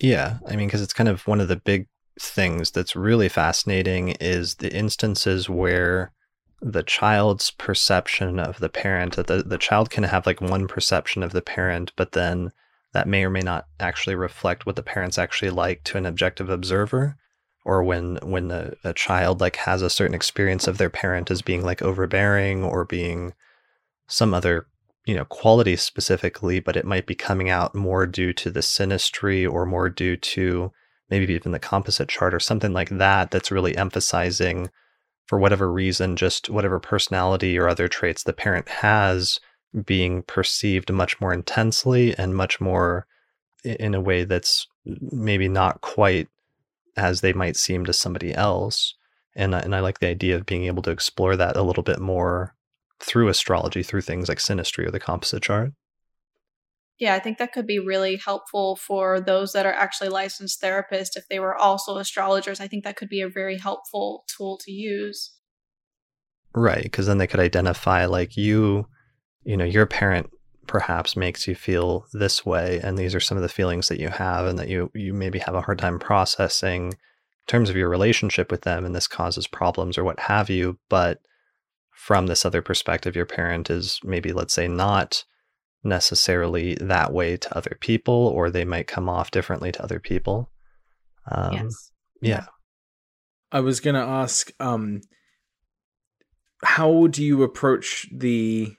Yeah, 0.00 0.38
I 0.46 0.56
mean, 0.56 0.68
because 0.68 0.82
it's 0.82 0.92
kind 0.92 1.08
of 1.08 1.26
one 1.26 1.40
of 1.40 1.48
the 1.48 1.56
big 1.56 1.88
things 2.20 2.70
that's 2.70 2.96
really 2.96 3.28
fascinating 3.28 4.10
is 4.20 4.56
the 4.56 4.72
instances 4.72 5.48
where 5.48 6.12
the 6.60 6.82
child's 6.82 7.50
perception 7.52 8.38
of 8.38 8.58
the 8.58 8.68
parent, 8.68 9.16
that 9.16 9.28
the, 9.28 9.42
the 9.42 9.58
child 9.58 9.90
can 9.90 10.04
have 10.04 10.26
like 10.26 10.40
one 10.40 10.66
perception 10.66 11.22
of 11.22 11.32
the 11.32 11.42
parent, 11.42 11.92
but 11.96 12.12
then 12.12 12.50
that 12.92 13.06
may 13.06 13.24
or 13.24 13.30
may 13.30 13.40
not 13.40 13.66
actually 13.78 14.16
reflect 14.16 14.66
what 14.66 14.76
the 14.76 14.82
parent's 14.82 15.18
actually 15.18 15.50
like 15.50 15.84
to 15.84 15.98
an 15.98 16.06
objective 16.06 16.48
observer. 16.48 17.16
Or 17.64 17.82
when 17.84 18.18
when 18.22 18.48
the, 18.48 18.76
a 18.82 18.94
child 18.94 19.40
like 19.40 19.56
has 19.56 19.82
a 19.82 19.90
certain 19.90 20.14
experience 20.14 20.66
of 20.66 20.78
their 20.78 20.88
parent 20.88 21.30
as 21.30 21.42
being 21.42 21.62
like 21.62 21.82
overbearing 21.82 22.64
or 22.64 22.84
being 22.84 23.34
some 24.06 24.32
other 24.32 24.66
you 25.08 25.14
know 25.14 25.24
quality 25.24 25.74
specifically 25.74 26.60
but 26.60 26.76
it 26.76 26.84
might 26.84 27.06
be 27.06 27.14
coming 27.14 27.50
out 27.50 27.74
more 27.74 28.06
due 28.06 28.32
to 28.32 28.50
the 28.50 28.60
synastry 28.60 29.50
or 29.50 29.64
more 29.66 29.88
due 29.88 30.16
to 30.16 30.70
maybe 31.10 31.32
even 31.32 31.52
the 31.52 31.58
composite 31.58 32.08
chart 32.08 32.34
or 32.34 32.40
something 32.40 32.72
like 32.72 32.90
that 32.90 33.30
that's 33.30 33.50
really 33.50 33.76
emphasizing 33.76 34.70
for 35.26 35.38
whatever 35.38 35.72
reason 35.72 36.14
just 36.14 36.50
whatever 36.50 36.78
personality 36.78 37.58
or 37.58 37.68
other 37.68 37.88
traits 37.88 38.22
the 38.22 38.32
parent 38.32 38.68
has 38.68 39.40
being 39.84 40.22
perceived 40.22 40.92
much 40.92 41.20
more 41.20 41.32
intensely 41.32 42.16
and 42.16 42.34
much 42.34 42.60
more 42.60 43.06
in 43.64 43.94
a 43.94 44.00
way 44.00 44.24
that's 44.24 44.66
maybe 44.84 45.48
not 45.48 45.80
quite 45.80 46.28
as 46.96 47.20
they 47.20 47.32
might 47.32 47.56
seem 47.56 47.84
to 47.84 47.92
somebody 47.92 48.34
else. 48.34 48.94
And 49.36 49.54
and 49.54 49.74
I 49.74 49.80
like 49.80 50.00
the 50.00 50.08
idea 50.08 50.36
of 50.36 50.46
being 50.46 50.64
able 50.64 50.82
to 50.82 50.90
explore 50.90 51.36
that 51.36 51.56
a 51.56 51.62
little 51.62 51.82
bit 51.82 52.00
more 52.00 52.54
through 53.00 53.28
astrology, 53.28 53.82
through 53.82 54.02
things 54.02 54.28
like 54.28 54.38
synastry 54.38 54.86
or 54.86 54.90
the 54.90 55.00
composite 55.00 55.42
chart. 55.42 55.72
Yeah, 56.98 57.14
I 57.14 57.20
think 57.20 57.38
that 57.38 57.52
could 57.52 57.66
be 57.66 57.78
really 57.78 58.16
helpful 58.16 58.74
for 58.74 59.20
those 59.20 59.52
that 59.52 59.66
are 59.66 59.72
actually 59.72 60.08
licensed 60.08 60.60
therapists. 60.60 61.16
If 61.16 61.28
they 61.28 61.38
were 61.38 61.56
also 61.56 61.96
astrologers, 61.96 62.60
I 62.60 62.66
think 62.66 62.82
that 62.84 62.96
could 62.96 63.08
be 63.08 63.20
a 63.20 63.28
very 63.28 63.56
helpful 63.56 64.24
tool 64.26 64.58
to 64.64 64.72
use. 64.72 65.32
Right, 66.54 66.82
because 66.82 67.06
then 67.06 67.18
they 67.18 67.28
could 67.28 67.40
identify 67.40 68.06
like 68.06 68.36
you, 68.36 68.88
you 69.44 69.56
know, 69.56 69.64
your 69.64 69.86
parent 69.86 70.30
perhaps 70.66 71.16
makes 71.16 71.46
you 71.46 71.54
feel 71.54 72.06
this 72.12 72.44
way, 72.44 72.80
and 72.82 72.98
these 72.98 73.14
are 73.14 73.20
some 73.20 73.38
of 73.38 73.42
the 73.42 73.48
feelings 73.48 73.88
that 73.88 74.00
you 74.00 74.08
have, 74.08 74.46
and 74.46 74.58
that 74.58 74.68
you 74.68 74.90
you 74.92 75.14
maybe 75.14 75.38
have 75.38 75.54
a 75.54 75.60
hard 75.60 75.78
time 75.78 76.00
processing 76.00 76.88
in 76.88 76.96
terms 77.46 77.70
of 77.70 77.76
your 77.76 77.88
relationship 77.88 78.50
with 78.50 78.62
them, 78.62 78.84
and 78.84 78.94
this 78.94 79.06
causes 79.06 79.46
problems 79.46 79.96
or 79.96 80.04
what 80.04 80.18
have 80.20 80.50
you. 80.50 80.78
But 80.88 81.20
from 81.98 82.28
this 82.28 82.46
other 82.46 82.62
perspective, 82.62 83.16
your 83.16 83.26
parent 83.26 83.68
is 83.68 83.98
maybe, 84.04 84.32
let's 84.32 84.54
say, 84.54 84.68
not 84.68 85.24
necessarily 85.82 86.76
that 86.76 87.12
way 87.12 87.36
to 87.36 87.56
other 87.56 87.76
people, 87.80 88.14
or 88.14 88.50
they 88.50 88.64
might 88.64 88.86
come 88.86 89.08
off 89.08 89.32
differently 89.32 89.72
to 89.72 89.82
other 89.82 89.98
people. 89.98 90.48
Um, 91.30 91.52
yes. 91.52 91.90
Yeah. 92.22 92.46
I 93.50 93.60
was 93.60 93.80
gonna 93.80 94.06
ask, 94.06 94.52
um, 94.60 95.00
how 96.62 97.08
do 97.08 97.24
you 97.24 97.42
approach 97.42 98.06
the 98.12 98.74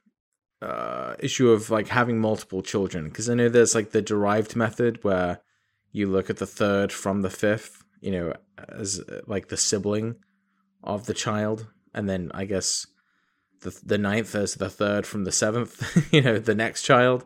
uh, 0.62 1.16
issue 1.20 1.52
of 1.52 1.70
like 1.70 1.90
having 1.90 2.20
multiple 2.20 2.62
children? 2.62 3.10
Because 3.10 3.30
I 3.30 3.34
know 3.34 3.50
there's 3.50 3.76
like 3.76 3.92
the 3.92 4.02
derived 4.02 4.56
method 4.56 5.04
where 5.04 5.42
you 5.92 6.08
look 6.08 6.30
at 6.30 6.38
the 6.38 6.48
third 6.48 6.94
from 6.94 7.22
the 7.22 7.30
fifth, 7.30 7.84
you 8.00 8.12
know, 8.12 8.34
as 8.70 9.02
like 9.28 9.50
the 9.50 9.58
sibling 9.58 10.16
of 10.82 11.06
the 11.06 11.14
child, 11.14 11.68
and 11.94 12.10
then 12.10 12.32
I 12.34 12.46
guess 12.46 12.88
the 13.62 13.80
the 13.84 13.98
ninth 13.98 14.36
as 14.36 14.56
the 14.56 14.70
third 14.70 15.06
from 15.06 15.24
the 15.24 15.32
seventh, 15.32 16.08
you 16.14 16.22
know, 16.22 16.40
the 16.40 16.56
next 16.56 16.84
child, 16.84 17.26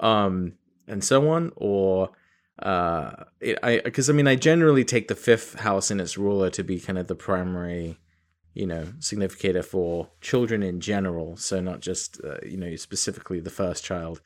um, 0.00 0.54
and 0.86 1.02
so 1.02 1.28
on, 1.30 1.52
or 1.56 2.10
uh, 2.58 3.24
it, 3.40 3.58
I 3.62 3.80
because 3.84 4.08
I 4.08 4.12
mean 4.12 4.28
I 4.28 4.36
generally 4.36 4.84
take 4.84 5.08
the 5.08 5.14
fifth 5.14 5.60
house 5.60 5.90
in 5.90 6.00
its 6.00 6.16
ruler 6.16 6.50
to 6.50 6.62
be 6.62 6.80
kind 6.80 6.98
of 6.98 7.06
the 7.06 7.14
primary, 7.14 7.98
you 8.54 8.66
know, 8.66 8.92
significator 8.98 9.62
for 9.62 10.10
children 10.20 10.62
in 10.62 10.80
general. 10.80 11.36
So 11.36 11.60
not 11.60 11.80
just 11.80 12.20
uh, 12.24 12.36
you 12.46 12.56
know 12.56 12.76
specifically 12.76 13.40
the 13.40 13.50
first 13.50 13.84
child, 13.84 14.20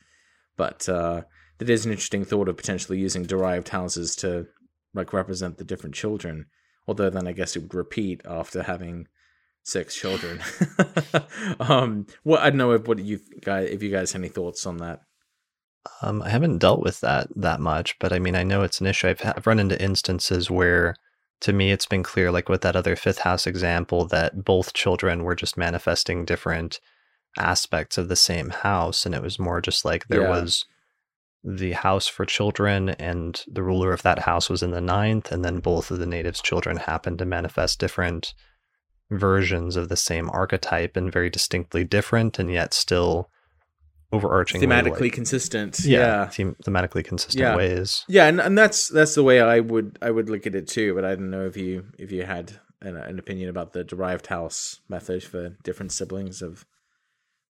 but 0.57 0.89
uh, 0.89 1.23
that 1.59 1.70
is 1.70 1.87
an 1.87 1.93
interesting 1.93 2.24
thought 2.24 2.49
of 2.49 2.57
potentially 2.57 2.99
using 2.99 3.24
derived 3.24 3.70
houses 3.70 4.15
to 4.16 4.47
like 4.95 5.12
represent 5.12 5.59
the 5.59 5.65
different 5.65 5.95
children. 5.95 6.47
Although 6.89 7.11
then 7.11 7.27
I 7.27 7.33
guess 7.33 7.57
it 7.57 7.62
would 7.62 7.74
repeat 7.74 8.20
after 8.27 8.62
having 8.62 9.09
six 9.66 9.97
children. 9.97 10.40
um, 11.60 12.06
what 12.22 12.40
I 12.40 12.51
don't 12.51 12.59
know 12.59 12.72
if 12.72 12.86
what 12.86 12.98
you 12.98 13.20
guys 13.43 13.68
if 13.70 13.82
you 13.82 13.90
guys 13.90 14.12
have 14.12 14.20
any 14.20 14.28
thoughts 14.28 14.64
on 14.64 14.78
that. 14.78 15.01
Um, 16.02 16.22
I 16.22 16.30
haven't 16.30 16.59
dealt 16.59 16.82
with 16.82 17.01
that 17.01 17.28
that 17.36 17.60
much, 17.60 17.98
but 17.98 18.12
I 18.12 18.18
mean, 18.18 18.34
I 18.36 18.43
know 18.44 18.62
it's 18.62 18.80
an 18.80 18.86
issue. 18.86 19.09
I've, 19.09 19.20
I've 19.24 19.47
run 19.47 19.59
into 19.59 19.80
instances 19.82 20.51
where, 20.51 20.97
to 21.40 21.52
me, 21.52 21.70
it's 21.72 21.86
been 21.86 22.02
clear, 22.02 22.30
like 22.30 22.48
with 22.48 22.62
that 22.62 22.76
other 22.76 22.97
fifth 22.97 23.18
house 23.18 23.47
example, 23.47 24.05
that 24.06 24.44
both 24.44 24.72
children 24.72 25.24
were 25.24 25.34
just 25.34 25.56
manifesting 25.56 26.24
different 26.24 26.80
aspects 27.38 27.98
of 27.98 28.09
the 28.09 28.16
same 28.16 28.51
house, 28.51 29.05
and 29.05 29.14
it 29.14 29.22
was 29.22 29.38
more 29.38 29.60
just 29.60 29.84
like 29.84 30.09
there 30.09 30.22
Yeah. 30.22 30.28
was 30.28 30.64
the 31.44 31.72
house 31.72 32.09
for 32.09 32.24
children, 32.24 32.90
and 32.90 33.44
the 33.47 33.62
ruler 33.62 33.93
of 33.93 34.02
that 34.02 34.20
house 34.20 34.48
was 34.48 34.62
in 34.62 34.70
the 34.72 34.80
ninth, 34.80 35.30
and 35.30 35.44
then 35.44 35.59
both 35.60 35.90
of 35.90 35.98
the 35.98 36.06
natives' 36.06 36.43
children 36.43 36.78
happened 36.78 37.18
to 37.18 37.24
manifest 37.26 37.78
different 37.78 38.34
versions 39.11 39.77
of 39.77 39.89
the 39.89 39.97
same 39.97 40.28
archetype 40.31 40.97
and 40.97 41.12
very 41.12 41.31
distinctly 41.31 41.85
different, 41.85 42.39
and 42.39 42.51
yet 42.51 42.74
still 42.74 43.31
overarching 44.12 44.61
Thematically 44.61 45.12
consistent. 45.12 45.81
yeah, 45.85 45.99
yeah. 45.99 46.24
them- 46.37 46.57
thematically 46.65 47.05
consistent 47.05 47.41
Yeah. 47.43 47.57
ways. 47.57 48.05
Yeah, 48.09 48.27
and, 48.27 48.41
and 48.41 48.57
that's 48.57 48.89
that's 48.89 49.15
the 49.15 49.23
way 49.23 49.41
I 49.41 49.61
would 49.61 49.99
I 50.01 50.11
would 50.11 50.31
look 50.31 50.47
at 50.47 50.55
it 50.55 50.69
too. 50.69 50.95
But 50.95 51.05
I 51.05 51.15
don't 51.16 51.31
know 51.31 51.47
if 51.47 51.57
you 51.57 51.87
if 51.99 52.12
you 52.12 52.24
had 52.24 52.53
an, 52.81 52.97
an 52.97 53.19
opinion 53.19 53.49
about 53.49 53.73
the 53.73 53.83
derived 53.85 54.28
house 54.28 54.81
method 54.89 55.24
for 55.24 55.51
different 55.65 55.93
siblings 55.93 56.41
of. 56.43 56.65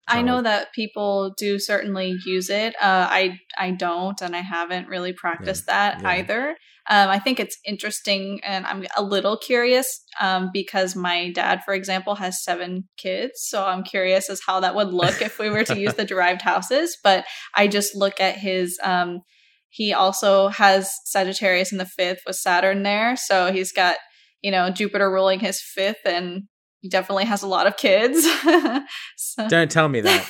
I 0.07 0.21
know 0.21 0.41
that 0.41 0.73
people 0.73 1.33
do 1.37 1.59
certainly 1.59 2.15
use 2.25 2.49
it. 2.49 2.75
Uh, 2.75 3.07
I 3.09 3.39
I 3.57 3.71
don't, 3.71 4.21
and 4.21 4.35
I 4.35 4.41
haven't 4.41 4.87
really 4.87 5.13
practiced 5.13 5.67
that 5.67 6.01
yeah. 6.01 6.09
either. 6.09 6.57
Um, 6.89 7.09
I 7.09 7.19
think 7.19 7.39
it's 7.39 7.57
interesting, 7.65 8.41
and 8.43 8.65
I'm 8.65 8.85
a 8.97 9.03
little 9.03 9.37
curious 9.37 10.03
um, 10.19 10.49
because 10.51 10.95
my 10.95 11.31
dad, 11.31 11.61
for 11.63 11.73
example, 11.73 12.15
has 12.15 12.43
seven 12.43 12.89
kids. 12.97 13.45
So 13.45 13.65
I'm 13.65 13.83
curious 13.83 14.29
as 14.29 14.41
how 14.45 14.59
that 14.59 14.75
would 14.75 14.89
look 14.89 15.21
if 15.21 15.39
we 15.39 15.49
were 15.49 15.63
to 15.63 15.79
use 15.79 15.93
the 15.95 16.03
derived 16.03 16.41
houses. 16.41 16.97
But 17.01 17.25
I 17.55 17.67
just 17.67 17.95
look 17.95 18.19
at 18.19 18.37
his. 18.37 18.77
Um, 18.83 19.21
he 19.69 19.93
also 19.93 20.49
has 20.49 20.91
Sagittarius 21.05 21.71
in 21.71 21.77
the 21.77 21.85
fifth 21.85 22.19
with 22.27 22.35
Saturn 22.35 22.83
there, 22.83 23.15
so 23.15 23.53
he's 23.53 23.71
got 23.71 23.95
you 24.41 24.51
know 24.51 24.69
Jupiter 24.69 25.09
ruling 25.09 25.39
his 25.39 25.61
fifth, 25.61 26.05
and 26.05 26.43
he 26.83 26.89
definitely 26.89 27.23
has 27.23 27.41
a 27.41 27.47
lot 27.47 27.65
of 27.65 27.77
kids. 27.77 28.27
so. 29.15 29.47
Don't 29.47 29.71
tell 29.71 29.87
me 29.87 30.01
that. 30.01 30.25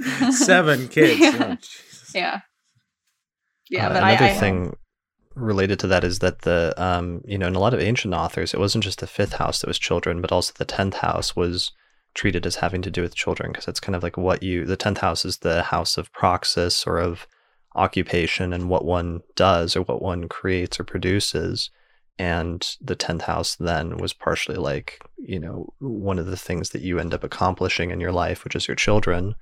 Seven 0.32 0.88
kids. 0.88 1.20
Yeah. 1.20 1.36
Oh, 1.50 1.56
Yeah. 2.14 2.40
Yeah, 3.68 3.86
Uh, 3.86 3.92
but 3.92 4.02
another 4.04 4.24
I 4.24 4.32
thing 4.32 4.76
related 5.34 5.78
to 5.80 5.86
that 5.88 6.02
is 6.02 6.20
that 6.20 6.42
the 6.42 6.72
um, 6.78 7.20
you 7.26 7.36
know 7.36 7.46
in 7.46 7.54
a 7.54 7.58
lot 7.58 7.74
of 7.74 7.80
ancient 7.80 8.14
authors 8.14 8.54
it 8.54 8.60
wasn't 8.60 8.84
just 8.84 9.00
the 9.00 9.06
fifth 9.06 9.34
house 9.34 9.60
that 9.60 9.66
was 9.66 9.78
children 9.78 10.22
but 10.22 10.32
also 10.32 10.54
the 10.56 10.64
10th 10.64 10.94
house 10.94 11.36
was 11.36 11.72
treated 12.14 12.46
as 12.46 12.56
having 12.56 12.80
to 12.80 12.90
do 12.90 13.02
with 13.02 13.14
children 13.14 13.52
because 13.52 13.68
it's 13.68 13.80
kind 13.80 13.94
of 13.94 14.02
like 14.02 14.16
what 14.16 14.42
you 14.42 14.64
the 14.64 14.78
10th 14.78 14.98
house 14.98 15.26
is 15.26 15.38
the 15.38 15.64
house 15.64 15.98
of 15.98 16.10
praxis 16.14 16.86
or 16.86 16.96
of 16.96 17.26
occupation 17.74 18.54
and 18.54 18.70
what 18.70 18.86
one 18.86 19.20
does 19.34 19.76
or 19.76 19.82
what 19.82 20.00
one 20.00 20.26
creates 20.26 20.80
or 20.80 20.84
produces 20.84 21.68
and 22.18 22.76
the 22.80 22.96
10th 22.96 23.22
house 23.22 23.56
then 23.56 23.98
was 23.98 24.12
partially 24.12 24.56
like 24.56 25.00
you 25.18 25.38
know 25.38 25.72
one 25.80 26.18
of 26.18 26.26
the 26.26 26.36
things 26.36 26.70
that 26.70 26.82
you 26.82 26.98
end 26.98 27.12
up 27.12 27.22
accomplishing 27.24 27.90
in 27.90 28.00
your 28.00 28.12
life 28.12 28.42
which 28.44 28.56
is 28.56 28.66
your 28.68 28.74
children 28.74 29.34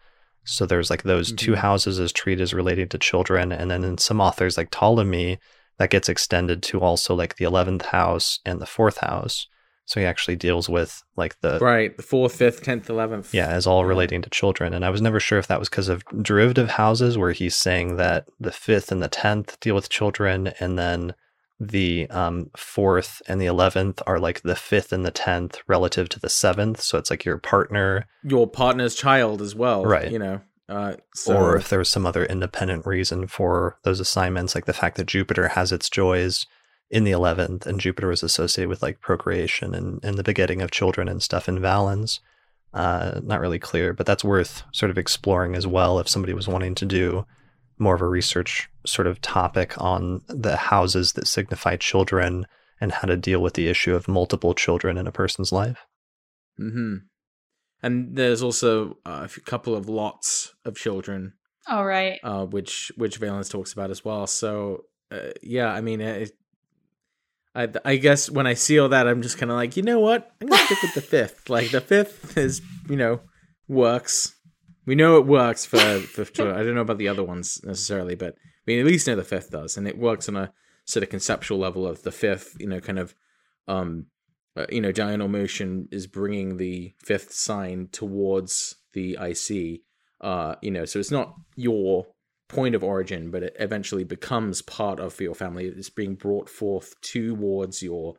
so 0.44 0.66
there's 0.66 0.90
like 0.90 1.04
those 1.04 1.32
two 1.32 1.52
Mhm. 1.52 1.56
houses 1.58 1.98
as 2.00 2.12
treated 2.12 2.42
as 2.42 2.52
relating 2.52 2.88
to 2.88 2.98
children 2.98 3.52
and 3.52 3.70
then 3.70 3.84
in 3.84 3.96
some 3.98 4.20
authors 4.20 4.56
like 4.56 4.70
ptolemy 4.70 5.38
that 5.78 5.90
gets 5.90 6.08
extended 6.08 6.62
to 6.64 6.80
also 6.80 7.14
like 7.14 7.36
the 7.36 7.44
11th 7.44 7.86
house 7.86 8.40
and 8.44 8.60
the 8.60 8.66
fourth 8.66 8.98
house 8.98 9.46
so 9.86 10.00
he 10.00 10.06
actually 10.06 10.34
deals 10.36 10.66
with 10.68 11.02
like 11.14 11.38
the 11.42 11.58
Right. 11.60 11.94
The 11.94 12.02
fourth, 12.02 12.34
fifth, 12.34 12.62
tenth, 12.62 12.88
eleventh. 12.88 13.34
yeah, 13.34 13.48
as 13.48 13.66
all 13.66 13.84
relating 13.84 14.22
to 14.22 14.30
children. 14.30 14.72
And 14.72 14.82
I 14.82 14.88
was 14.88 15.02
never 15.02 15.20
sure 15.20 15.38
if 15.38 15.46
that 15.48 15.58
was 15.58 15.68
because 15.68 15.90
of 15.90 16.02
derivative 16.22 16.70
houses, 16.70 17.18
where 17.18 17.32
he's 17.32 17.54
saying 17.54 17.96
that 17.98 18.26
the 18.40 18.50
fifth 18.50 18.90
and 18.90 19.02
the 19.02 19.08
tenth 19.10 19.60
deal 19.60 19.74
with 19.74 19.90
children, 19.90 20.54
and 20.58 20.78
then 20.78 21.12
the 21.60 22.08
um, 22.10 22.50
fourth 22.56 23.22
and 23.28 23.40
the 23.40 23.46
eleventh 23.46 24.02
are 24.06 24.18
like 24.18 24.42
the 24.42 24.56
fifth 24.56 24.92
and 24.92 25.04
the 25.04 25.10
tenth 25.10 25.58
relative 25.66 26.08
to 26.10 26.20
the 26.20 26.28
seventh. 26.28 26.80
So 26.80 26.98
it's 26.98 27.10
like 27.10 27.24
your 27.24 27.38
partner, 27.38 28.06
Your 28.22 28.48
partner's 28.48 28.94
child 28.94 29.40
as 29.40 29.54
well. 29.54 29.84
Right. 29.84 30.10
You 30.10 30.18
know. 30.18 30.40
Uh, 30.68 30.96
so, 31.14 31.36
or 31.36 31.56
if 31.56 31.68
there 31.68 31.78
was 31.78 31.90
some 31.90 32.06
other 32.06 32.24
independent 32.24 32.86
reason 32.86 33.26
for 33.26 33.78
those 33.84 34.00
assignments, 34.00 34.54
like 34.54 34.64
the 34.64 34.72
fact 34.72 34.96
that 34.96 35.06
Jupiter 35.06 35.48
has 35.48 35.72
its 35.72 35.90
joys 35.90 36.46
in 36.90 37.04
the 37.04 37.10
11th, 37.10 37.66
and 37.66 37.80
Jupiter 37.80 38.08
was 38.08 38.22
associated 38.22 38.68
with 38.68 38.82
like 38.82 39.00
procreation 39.00 39.74
and, 39.74 40.02
and 40.02 40.16
the 40.16 40.22
begetting 40.22 40.62
of 40.62 40.70
children 40.70 41.08
and 41.08 41.22
stuff 41.22 41.48
in 41.48 41.60
Valens. 41.60 42.20
Uh, 42.72 43.20
not 43.22 43.40
really 43.40 43.58
clear, 43.58 43.92
but 43.92 44.06
that's 44.06 44.24
worth 44.24 44.64
sort 44.72 44.90
of 44.90 44.98
exploring 44.98 45.54
as 45.54 45.66
well 45.66 45.98
if 45.98 46.08
somebody 46.08 46.32
was 46.32 46.48
wanting 46.48 46.74
to 46.74 46.86
do 46.86 47.24
more 47.78 47.94
of 47.94 48.00
a 48.00 48.08
research 48.08 48.68
sort 48.86 49.06
of 49.06 49.20
topic 49.20 49.74
on 49.80 50.20
the 50.28 50.56
houses 50.56 51.12
that 51.14 51.26
signify 51.26 51.76
children 51.76 52.46
and 52.80 52.92
how 52.92 53.06
to 53.08 53.16
deal 53.16 53.40
with 53.40 53.54
the 53.54 53.68
issue 53.68 53.94
of 53.94 54.08
multiple 54.08 54.54
children 54.54 54.98
in 54.98 55.06
a 55.06 55.12
person's 55.12 55.52
life. 55.52 55.86
hmm 56.56 56.96
And 57.82 58.16
there's 58.16 58.42
also 58.42 58.98
uh, 59.06 59.26
a 59.36 59.40
couple 59.40 59.74
of 59.74 59.88
lots 59.88 60.54
of 60.64 60.76
children 60.76 61.34
all 61.68 61.86
right. 61.86 62.18
uh, 62.22 62.44
which 62.44 62.92
which 62.96 63.16
Valens 63.18 63.48
talks 63.48 63.72
about 63.72 63.90
as 63.90 64.04
well. 64.04 64.26
So 64.26 64.84
uh, 65.10 65.30
yeah, 65.42 65.68
I 65.72 65.80
mean, 65.80 66.00
it, 66.00 66.32
I 67.54 67.68
I 67.84 67.96
guess 67.96 68.28
when 68.30 68.46
I 68.46 68.54
see 68.54 68.78
all 68.78 68.88
that, 68.90 69.06
I'm 69.08 69.22
just 69.22 69.38
kind 69.38 69.50
of 69.50 69.56
like, 69.56 69.76
you 69.76 69.82
know 69.82 70.00
what? 70.00 70.30
I'm 70.40 70.48
gonna 70.48 70.64
stick 70.66 70.82
with 70.82 70.94
the 70.94 71.00
fifth. 71.16 71.48
Like 71.48 71.70
the 71.70 71.80
fifth 71.80 72.36
is, 72.36 72.60
you 72.88 72.96
know, 72.96 73.20
works. 73.68 74.34
We 74.86 74.94
know 74.94 75.16
it 75.18 75.26
works 75.26 75.64
for 75.64 75.78
for. 76.00 76.24
for- 76.24 76.52
I 76.52 76.62
don't 76.62 76.74
know 76.74 76.80
about 76.82 76.98
the 76.98 77.08
other 77.08 77.24
ones 77.24 77.60
necessarily, 77.64 78.14
but 78.14 78.34
we 78.66 78.80
at 78.80 78.86
least 78.86 79.06
know 79.06 79.16
the 79.16 79.24
fifth 79.24 79.50
does, 79.50 79.76
and 79.76 79.86
it 79.86 79.98
works 79.98 80.28
on 80.28 80.36
a 80.36 80.52
sort 80.84 81.02
of 81.02 81.10
conceptual 81.10 81.58
level 81.58 81.86
of 81.86 82.02
the 82.02 82.12
fifth. 82.12 82.56
You 82.58 82.68
know, 82.68 82.80
kind 82.80 82.98
of. 82.98 83.14
um 83.68 84.06
uh, 84.56 84.66
you 84.70 84.80
know, 84.80 84.92
diurnal 84.92 85.26
motion 85.26 85.88
is 85.90 86.06
bringing 86.06 86.58
the 86.58 86.94
fifth 87.02 87.32
sign 87.32 87.88
towards 87.90 88.76
the 88.92 89.18
IC, 89.20 89.80
uh, 90.20 90.54
you 90.62 90.70
know, 90.70 90.84
so 90.84 91.00
it's 91.00 91.10
not 91.10 91.34
your 91.56 92.06
point 92.46 92.76
of 92.76 92.84
origin, 92.84 93.32
but 93.32 93.42
it 93.42 93.56
eventually 93.58 94.04
becomes 94.04 94.62
part 94.62 95.00
of 95.00 95.20
your 95.20 95.34
family. 95.34 95.66
It's 95.66 95.90
being 95.90 96.14
brought 96.14 96.48
forth 96.48 96.94
towards 97.00 97.82
your 97.82 98.14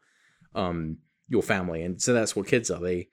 um 0.54 0.98
your 1.28 1.42
family 1.44 1.82
and 1.84 2.02
so 2.02 2.14
that's 2.14 2.36
what 2.36 2.48
kids 2.48 2.70
are 2.70 2.80
they 2.80 3.08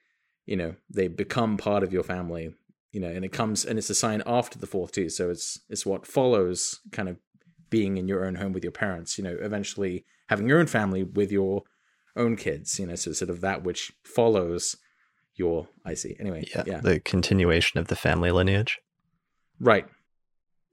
you 0.45 0.55
know 0.55 0.75
they 0.89 1.07
become 1.07 1.57
part 1.57 1.83
of 1.83 1.91
your 1.91 2.03
family 2.03 2.53
you 2.93 2.99
know 3.01 3.09
and 3.09 3.25
it 3.25 3.33
comes 3.33 3.65
and 3.65 3.77
it's 3.77 3.89
a 3.89 3.95
sign 3.95 4.23
after 4.25 4.57
the 4.57 4.67
fourth 4.67 4.93
too 4.93 5.09
so 5.09 5.29
it's 5.29 5.59
it's 5.69 5.85
what 5.85 6.07
follows 6.07 6.79
kind 6.93 7.09
of 7.09 7.17
being 7.69 7.97
in 7.97 8.07
your 8.07 8.25
own 8.25 8.35
home 8.35 8.53
with 8.53 8.63
your 8.63 8.71
parents 8.71 9.17
you 9.17 9.23
know 9.23 9.35
eventually 9.41 10.05
having 10.29 10.47
your 10.47 10.59
own 10.59 10.67
family 10.67 11.03
with 11.03 11.31
your 11.31 11.63
own 12.15 12.35
kids 12.37 12.79
you 12.79 12.85
know 12.85 12.95
so 12.95 13.11
sort 13.11 13.29
of 13.29 13.41
that 13.41 13.63
which 13.63 13.91
follows 14.05 14.77
your 15.35 15.67
IC 15.85 16.15
anyway 16.19 16.47
Yeah, 16.55 16.63
yeah 16.67 16.79
the 16.79 16.99
continuation 16.99 17.79
of 17.79 17.87
the 17.87 17.95
family 17.95 18.29
lineage. 18.31 18.79
right 19.59 19.87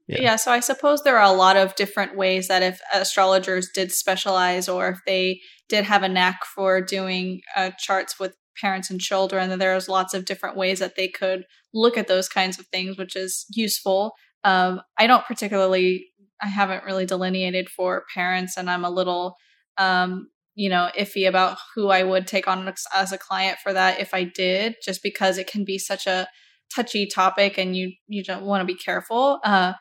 Yeah. 0.07 0.21
Yeah. 0.21 0.35
so 0.35 0.51
I 0.51 0.59
suppose 0.59 1.01
there 1.01 1.17
are 1.17 1.33
a 1.33 1.35
lot 1.35 1.57
of 1.57 1.75
different 1.75 2.15
ways 2.15 2.47
that 2.47 2.61
if 2.61 2.79
astrologers 2.93 3.69
did 3.73 3.91
specialize 3.91 4.69
or 4.69 4.89
if 4.89 4.99
they 5.07 5.39
did 5.67 5.85
have 5.85 6.03
a 6.03 6.09
knack 6.09 6.45
for 6.45 6.81
doing 6.81 7.41
uh, 7.55 7.71
charts 7.79 8.19
with 8.19 8.35
parents 8.59 8.89
and 8.89 8.99
children, 8.99 9.49
then 9.49 9.59
there's 9.59 9.89
lots 9.89 10.13
of 10.13 10.25
different 10.25 10.57
ways 10.57 10.79
that 10.79 10.95
they 10.95 11.07
could 11.07 11.45
look 11.73 11.97
at 11.97 12.07
those 12.07 12.27
kinds 12.27 12.59
of 12.59 12.67
things, 12.67 12.97
which 12.97 13.15
is 13.15 13.45
useful. 13.53 14.13
Um, 14.43 14.81
I 14.97 15.07
don't 15.07 15.25
particularly, 15.25 16.07
I 16.41 16.47
haven't 16.47 16.83
really 16.83 17.05
delineated 17.05 17.69
for 17.69 18.05
parents, 18.13 18.57
and 18.57 18.69
I'm 18.69 18.85
a 18.85 18.89
little, 18.89 19.35
um, 19.77 20.29
you 20.55 20.69
know, 20.69 20.89
iffy 20.97 21.27
about 21.27 21.57
who 21.75 21.89
I 21.89 22.03
would 22.03 22.27
take 22.27 22.47
on 22.47 22.71
as 22.93 23.11
a 23.11 23.17
client 23.17 23.59
for 23.63 23.73
that 23.73 23.99
if 23.99 24.13
I 24.13 24.23
did, 24.23 24.75
just 24.83 25.01
because 25.03 25.37
it 25.37 25.47
can 25.47 25.63
be 25.63 25.77
such 25.77 26.07
a 26.07 26.27
touchy 26.73 27.05
topic 27.05 27.57
and 27.57 27.75
you 27.75 27.91
you 28.07 28.23
don't 28.23 28.45
want 28.45 28.61
to 28.61 28.65
be 28.65 28.77
careful. 28.77 29.39
Uh, 29.43 29.73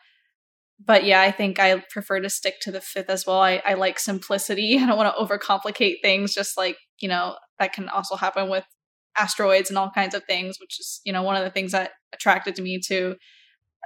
but 0.85 1.05
yeah, 1.05 1.21
I 1.21 1.31
think 1.31 1.59
I 1.59 1.83
prefer 1.91 2.21
to 2.21 2.31
stick 2.31 2.55
to 2.63 2.73
the 2.73 2.81
fifth 2.81 3.11
as 3.11 3.27
well. 3.27 3.41
I, 3.41 3.63
I 3.67 3.75
like 3.75 3.99
simplicity. 3.99 4.79
I 4.81 4.87
don't 4.87 4.97
want 4.97 5.15
to 5.15 5.23
overcomplicate 5.23 5.97
things, 6.03 6.35
just 6.35 6.57
like, 6.57 6.77
you 7.01 7.09
know, 7.09 7.37
that 7.59 7.73
can 7.73 7.89
also 7.89 8.17
happen 8.17 8.49
with 8.49 8.65
asteroids 9.19 9.71
and 9.71 9.79
all 9.79 9.91
kinds 9.91 10.15
of 10.15 10.25
things, 10.25 10.59
which 10.61 10.79
is, 10.79 11.01
you 11.05 11.13
know, 11.13 11.23
one 11.23 11.37
of 11.37 11.45
the 11.45 11.51
things 11.51 11.73
that 11.73 11.93
attracted 12.13 12.59
me 12.59 12.81
to 12.87 13.17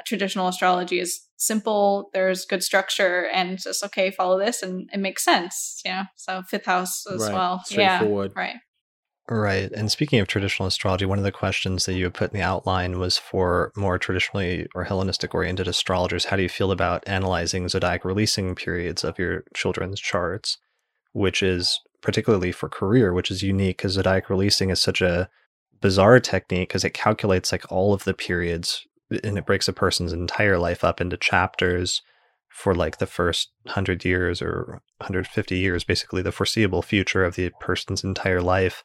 traditional 0.04 0.48
astrology 0.48 0.98
is 0.98 1.20
simple, 1.36 2.10
there's 2.12 2.44
good 2.44 2.62
structure, 2.62 3.28
and 3.32 3.58
just, 3.58 3.84
okay, 3.84 4.10
follow 4.10 4.38
this 4.38 4.62
and 4.62 4.88
it 4.92 4.98
makes 4.98 5.24
sense. 5.24 5.80
Yeah. 5.84 6.06
So 6.16 6.42
fifth 6.48 6.66
house 6.66 7.06
as 7.06 7.22
Right. 7.22 7.32
well. 7.32 7.62
Yeah. 7.70 7.98
Straightforward. 7.98 8.32
Right. 8.34 8.56
Right. 9.30 9.72
And 9.72 9.90
speaking 9.90 10.20
of 10.20 10.28
traditional 10.28 10.66
astrology, 10.66 11.06
one 11.06 11.18
of 11.18 11.24
the 11.24 11.32
questions 11.32 11.86
that 11.86 11.94
you 11.94 12.04
had 12.04 12.14
put 12.14 12.32
in 12.32 12.38
the 12.38 12.44
outline 12.44 12.98
was 12.98 13.16
for 13.16 13.72
more 13.74 13.98
traditionally 13.98 14.66
or 14.74 14.84
Hellenistic 14.84 15.34
oriented 15.34 15.66
astrologers. 15.66 16.26
How 16.26 16.36
do 16.36 16.42
you 16.42 16.48
feel 16.48 16.70
about 16.70 17.04
analyzing 17.06 17.68
zodiac 17.68 18.04
releasing 18.04 18.54
periods 18.54 19.02
of 19.02 19.18
your 19.18 19.44
children's 19.54 19.98
charts, 19.98 20.58
which 21.12 21.42
is 21.42 21.80
particularly 22.04 22.52
for 22.52 22.68
career, 22.68 23.12
which 23.14 23.30
is 23.30 23.42
unique 23.42 23.78
because 23.78 23.92
zodiac 23.92 24.28
releasing 24.28 24.68
is 24.70 24.80
such 24.80 25.00
a 25.00 25.28
bizarre 25.80 26.20
technique 26.20 26.68
because 26.68 26.84
it 26.84 26.94
calculates 26.94 27.50
like 27.50 27.64
all 27.72 27.94
of 27.94 28.04
the 28.04 28.14
periods 28.14 28.86
and 29.24 29.38
it 29.38 29.46
breaks 29.46 29.68
a 29.68 29.72
person's 29.72 30.12
entire 30.12 30.58
life 30.58 30.84
up 30.84 31.00
into 31.00 31.16
chapters 31.16 32.02
for 32.50 32.74
like 32.74 32.98
the 32.98 33.06
first 33.06 33.50
100 33.64 34.04
years 34.04 34.42
or 34.42 34.82
150 34.98 35.56
years, 35.58 35.82
basically 35.82 36.20
the 36.22 36.30
foreseeable 36.30 36.82
future 36.82 37.24
of 37.24 37.36
the 37.36 37.50
person's 37.58 38.04
entire 38.04 38.42
life 38.42 38.84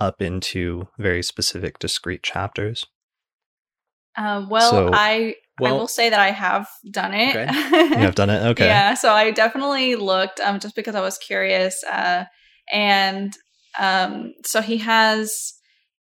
up 0.00 0.20
into 0.20 0.88
very 0.98 1.22
specific 1.22 1.78
discrete 1.78 2.22
chapters. 2.22 2.84
Um, 4.16 4.48
well, 4.48 4.70
So- 4.70 4.90
I 4.92 5.36
I 5.58 5.72
will 5.72 5.88
say 5.88 6.10
that 6.10 6.20
I 6.20 6.32
have 6.32 6.68
done 6.90 7.14
it. 7.14 7.34
Okay. 7.34 7.48
You 7.96 8.02
have 8.02 8.14
done 8.14 8.28
it? 8.28 8.44
Okay. 8.48 8.66
Yeah, 8.66 8.92
so 8.92 9.12
I 9.12 9.30
definitely 9.30 9.94
looked 9.96 10.38
um, 10.40 10.60
just 10.60 10.76
because 10.76 10.94
I 10.94 11.00
was 11.00 11.16
curious, 11.16 11.82
uh, 11.84 12.26
and 12.72 13.32
um, 13.78 14.32
so 14.44 14.60
he 14.62 14.78
has 14.78 15.54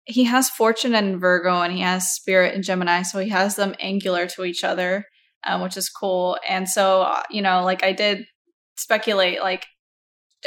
he 0.06 0.24
has 0.24 0.50
fortune 0.50 0.96
in 0.96 1.20
Virgo 1.20 1.62
and 1.62 1.74
he 1.74 1.82
has 1.82 2.14
spirit 2.14 2.56
in 2.56 2.64
Gemini, 2.64 3.02
so 3.02 3.20
he 3.20 3.30
has 3.30 3.56
them 3.56 3.76
angular 3.80 4.26
to 4.28 4.46
each 4.46 4.64
other, 4.64 5.06
um, 5.46 5.62
which 5.62 5.76
is 5.76 5.90
cool. 5.90 6.38
And 6.48 6.68
so 6.70 7.02
uh, 7.02 7.24
you 7.30 7.42
know, 7.42 7.64
like 7.64 7.84
I 7.84 7.92
did 7.92 8.26
speculate, 8.78 9.42
like 9.42 9.66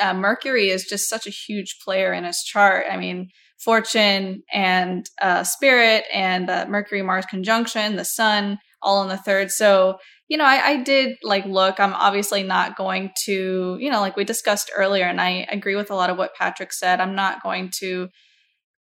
uh, 0.00 0.14
Mercury 0.14 0.70
is 0.70 0.84
just 0.84 1.08
such 1.08 1.26
a 1.26 1.30
huge 1.30 1.76
player 1.84 2.12
in 2.12 2.24
his 2.24 2.42
chart. 2.42 2.86
I 2.90 2.96
mean, 2.96 3.28
fortune 3.58 4.42
and 4.52 5.04
uh, 5.20 5.44
spirit 5.44 6.04
and 6.12 6.48
the 6.48 6.66
Mercury 6.66 7.02
Mars 7.02 7.26
conjunction, 7.26 7.96
the 7.96 8.04
Sun 8.04 8.58
all 8.82 9.02
in 9.02 9.08
the 9.08 9.16
third. 9.16 9.50
So 9.50 9.98
you 10.31 10.36
know, 10.36 10.44
I, 10.44 10.65
I 10.65 10.77
did 10.77 11.19
like 11.24 11.44
look. 11.44 11.81
I'm 11.81 11.93
obviously 11.93 12.44
not 12.44 12.77
going 12.77 13.11
to, 13.24 13.77
you 13.81 13.90
know, 13.90 14.01
like 14.01 14.16
we 14.16 14.24
discussed 14.24 14.70
earlier, 14.74 15.05
and 15.05 15.20
I 15.20 15.44
agree 15.51 15.74
with 15.74 15.90
a 15.90 15.97
lot 15.97 16.09
of 16.09 16.16
what 16.16 16.36
Patrick 16.36 16.73
said. 16.73 17.01
I'm 17.01 17.16
not 17.16 17.43
going 17.43 17.73
to 17.81 18.09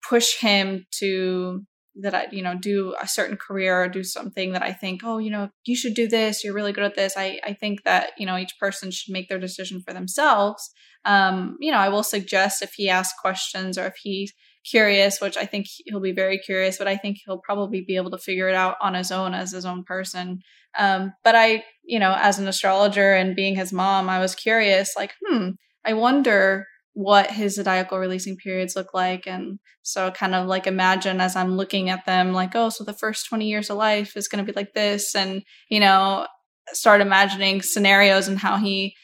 push 0.09 0.40
him 0.40 0.86
to 0.98 1.62
that 2.02 2.14
I, 2.14 2.27
you 2.32 2.43
know, 2.43 2.56
do 2.59 2.97
a 3.01 3.06
certain 3.06 3.36
career 3.36 3.81
or 3.81 3.89
do 3.89 4.02
something 4.02 4.52
that 4.52 4.62
I 4.62 4.73
think, 4.73 5.02
oh, 5.05 5.18
you 5.18 5.31
know, 5.31 5.48
you 5.64 5.77
should 5.77 5.94
do 5.94 6.09
this. 6.09 6.43
You're 6.43 6.52
really 6.52 6.73
good 6.73 6.85
at 6.85 6.97
this. 6.97 7.14
I, 7.16 7.39
I 7.44 7.55
think 7.55 7.85
that, 7.85 8.10
you 8.18 8.27
know, 8.27 8.36
each 8.36 8.59
person 8.59 8.90
should 8.90 9.12
make 9.12 9.28
their 9.28 9.39
decision 9.39 9.81
for 9.86 9.94
themselves. 9.94 10.68
Um, 11.05 11.56
you 11.60 11.70
know, 11.70 11.78
I 11.78 11.89
will 11.89 12.02
suggest 12.02 12.60
if 12.60 12.73
he 12.74 12.90
asks 12.90 13.18
questions 13.18 13.78
or 13.78 13.86
if 13.86 13.94
he's 14.02 14.32
curious, 14.68 15.20
which 15.20 15.36
I 15.36 15.47
think 15.47 15.66
he'll 15.86 16.01
be 16.01 16.12
very 16.12 16.39
curious, 16.39 16.77
but 16.77 16.89
I 16.89 16.97
think 16.97 17.18
he'll 17.24 17.39
probably 17.39 17.85
be 17.86 17.97
able 17.97 18.10
to 18.10 18.18
figure 18.18 18.48
it 18.48 18.55
out 18.55 18.77
on 18.82 18.94
his 18.94 19.12
own 19.12 19.32
as 19.32 19.52
his 19.52 19.64
own 19.64 19.85
person. 19.85 20.40
Um, 20.78 21.12
but 21.24 21.34
I, 21.34 21.64
you 21.84 21.98
know, 21.98 22.14
as 22.18 22.38
an 22.38 22.48
astrologer 22.48 23.14
and 23.14 23.36
being 23.36 23.56
his 23.56 23.72
mom, 23.72 24.08
I 24.08 24.18
was 24.18 24.34
curious, 24.34 24.94
like, 24.96 25.14
hmm, 25.24 25.50
I 25.84 25.94
wonder 25.94 26.66
what 26.92 27.30
his 27.30 27.56
zodiacal 27.56 27.98
releasing 27.98 28.36
periods 28.36 28.74
look 28.74 28.94
like. 28.94 29.26
And 29.26 29.58
so 29.82 30.10
kind 30.10 30.34
of 30.34 30.46
like 30.46 30.66
imagine 30.66 31.20
as 31.20 31.36
I'm 31.36 31.56
looking 31.56 31.90
at 31.90 32.06
them, 32.06 32.32
like, 32.32 32.54
oh, 32.54 32.70
so 32.70 32.84
the 32.84 32.94
first 32.94 33.28
20 33.28 33.46
years 33.46 33.68
of 33.68 33.76
life 33.76 34.16
is 34.16 34.28
going 34.28 34.44
to 34.44 34.50
be 34.50 34.56
like 34.56 34.72
this. 34.72 35.14
And, 35.14 35.42
you 35.68 35.78
know, 35.78 36.26
start 36.72 37.00
imagining 37.00 37.60
scenarios 37.62 38.28
and 38.28 38.38
how 38.38 38.56
he 38.56 38.94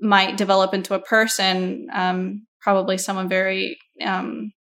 might 0.00 0.36
develop 0.36 0.74
into 0.74 0.94
a 0.94 1.00
person, 1.00 1.88
um, 1.92 2.46
probably 2.60 2.98
someone 2.98 3.28
very 3.28 3.78
um, 4.04 4.52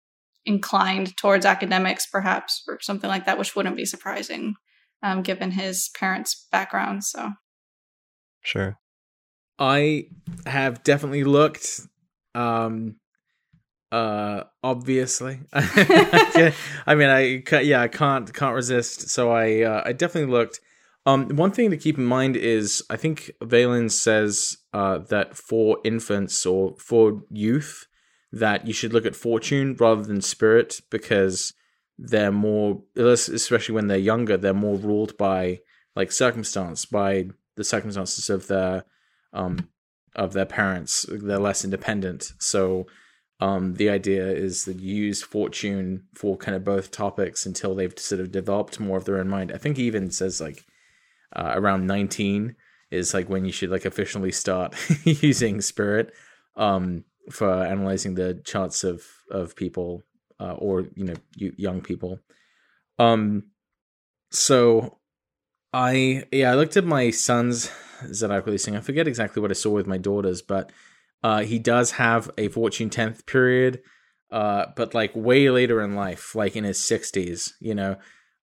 inclined 0.46 1.16
towards 1.16 1.44
academics, 1.44 2.06
perhaps, 2.06 2.62
or 2.68 2.78
something 2.80 3.08
like 3.08 3.26
that, 3.26 3.38
which 3.38 3.56
wouldn't 3.56 3.76
be 3.76 3.84
surprising 3.84 4.54
um, 5.02 5.22
given 5.22 5.52
his 5.52 5.90
parents' 5.98 6.46
background. 6.50 7.04
So, 7.04 7.32
Sure. 8.42 8.78
I 9.58 10.04
have 10.46 10.82
definitely 10.84 11.24
looked. 11.24 11.80
Um, 12.34 12.96
uh, 13.90 14.44
obviously, 14.62 15.40
I 15.52 16.52
mean, 16.94 17.08
I 17.08 17.42
yeah, 17.60 17.80
I 17.80 17.88
can't 17.88 18.32
can't 18.32 18.54
resist. 18.54 19.08
So 19.08 19.32
I 19.32 19.62
uh, 19.62 19.82
I 19.84 19.92
definitely 19.92 20.32
looked. 20.32 20.60
Um, 21.06 21.36
one 21.36 21.52
thing 21.52 21.70
to 21.70 21.76
keep 21.76 21.96
in 21.96 22.04
mind 22.04 22.36
is 22.36 22.82
I 22.90 22.96
think 22.96 23.30
Valens 23.42 23.98
says 23.98 24.58
uh, 24.74 24.98
that 25.08 25.36
for 25.36 25.78
infants 25.82 26.44
or 26.44 26.74
for 26.78 27.22
youth 27.30 27.86
that 28.30 28.66
you 28.66 28.74
should 28.74 28.92
look 28.92 29.06
at 29.06 29.16
fortune 29.16 29.74
rather 29.80 30.02
than 30.02 30.20
spirit 30.20 30.80
because 30.90 31.54
they're 31.98 32.32
more, 32.32 32.82
especially 32.96 33.74
when 33.74 33.88
they're 33.88 33.98
younger, 33.98 34.36
they're 34.36 34.54
more 34.54 34.76
ruled 34.76 35.16
by 35.16 35.60
like 35.96 36.12
circumstance, 36.12 36.84
by 36.84 37.26
the 37.56 37.64
circumstances 37.64 38.30
of 38.30 38.46
their 38.46 38.84
um 39.32 39.68
of 40.14 40.32
their 40.32 40.46
parents. 40.46 41.06
They're 41.10 41.38
less 41.38 41.64
independent, 41.64 42.32
so 42.38 42.86
um 43.40 43.74
the 43.74 43.90
idea 43.90 44.28
is 44.28 44.64
that 44.64 44.78
you 44.78 44.94
use 44.94 45.22
fortune 45.22 46.04
for 46.14 46.36
kind 46.36 46.56
of 46.56 46.64
both 46.64 46.92
topics 46.92 47.44
until 47.44 47.74
they've 47.74 47.98
sort 47.98 48.20
of 48.20 48.30
developed 48.30 48.78
more 48.78 48.96
of 48.96 49.04
their 49.04 49.18
own 49.18 49.28
mind. 49.28 49.50
I 49.52 49.58
think 49.58 49.76
he 49.76 49.84
even 49.84 50.10
says 50.10 50.40
like 50.40 50.64
uh, 51.34 51.52
around 51.56 51.86
19 51.86 52.54
is 52.90 53.12
like 53.12 53.28
when 53.28 53.44
you 53.44 53.52
should 53.52 53.70
like 53.70 53.84
officially 53.84 54.32
start 54.32 54.74
using 55.04 55.60
spirit 55.60 56.12
um 56.56 57.04
for 57.30 57.50
analyzing 57.64 58.14
the 58.14 58.40
charts 58.44 58.84
of 58.84 59.04
of 59.30 59.54
people 59.56 60.02
uh, 60.40 60.52
or 60.52 60.86
you 60.94 61.04
know 61.04 61.14
young 61.36 61.80
people 61.80 62.18
um 62.98 63.44
so 64.30 64.98
i 65.72 66.24
yeah 66.32 66.52
i 66.52 66.54
looked 66.54 66.76
at 66.76 66.84
my 66.84 67.10
son's 67.10 67.70
zodiac 68.12 68.46
releasing 68.46 68.76
i 68.76 68.80
forget 68.80 69.08
exactly 69.08 69.40
what 69.40 69.50
i 69.50 69.54
saw 69.54 69.70
with 69.70 69.86
my 69.86 69.98
daughters 69.98 70.42
but 70.42 70.70
uh 71.22 71.40
he 71.40 71.58
does 71.58 71.92
have 71.92 72.30
a 72.38 72.48
fortune 72.48 72.90
10th 72.90 73.26
period 73.26 73.80
uh 74.30 74.66
but 74.76 74.94
like 74.94 75.12
way 75.14 75.50
later 75.50 75.80
in 75.82 75.94
life 75.94 76.34
like 76.34 76.54
in 76.56 76.64
his 76.64 76.78
60s 76.78 77.52
you 77.60 77.74
know 77.74 77.96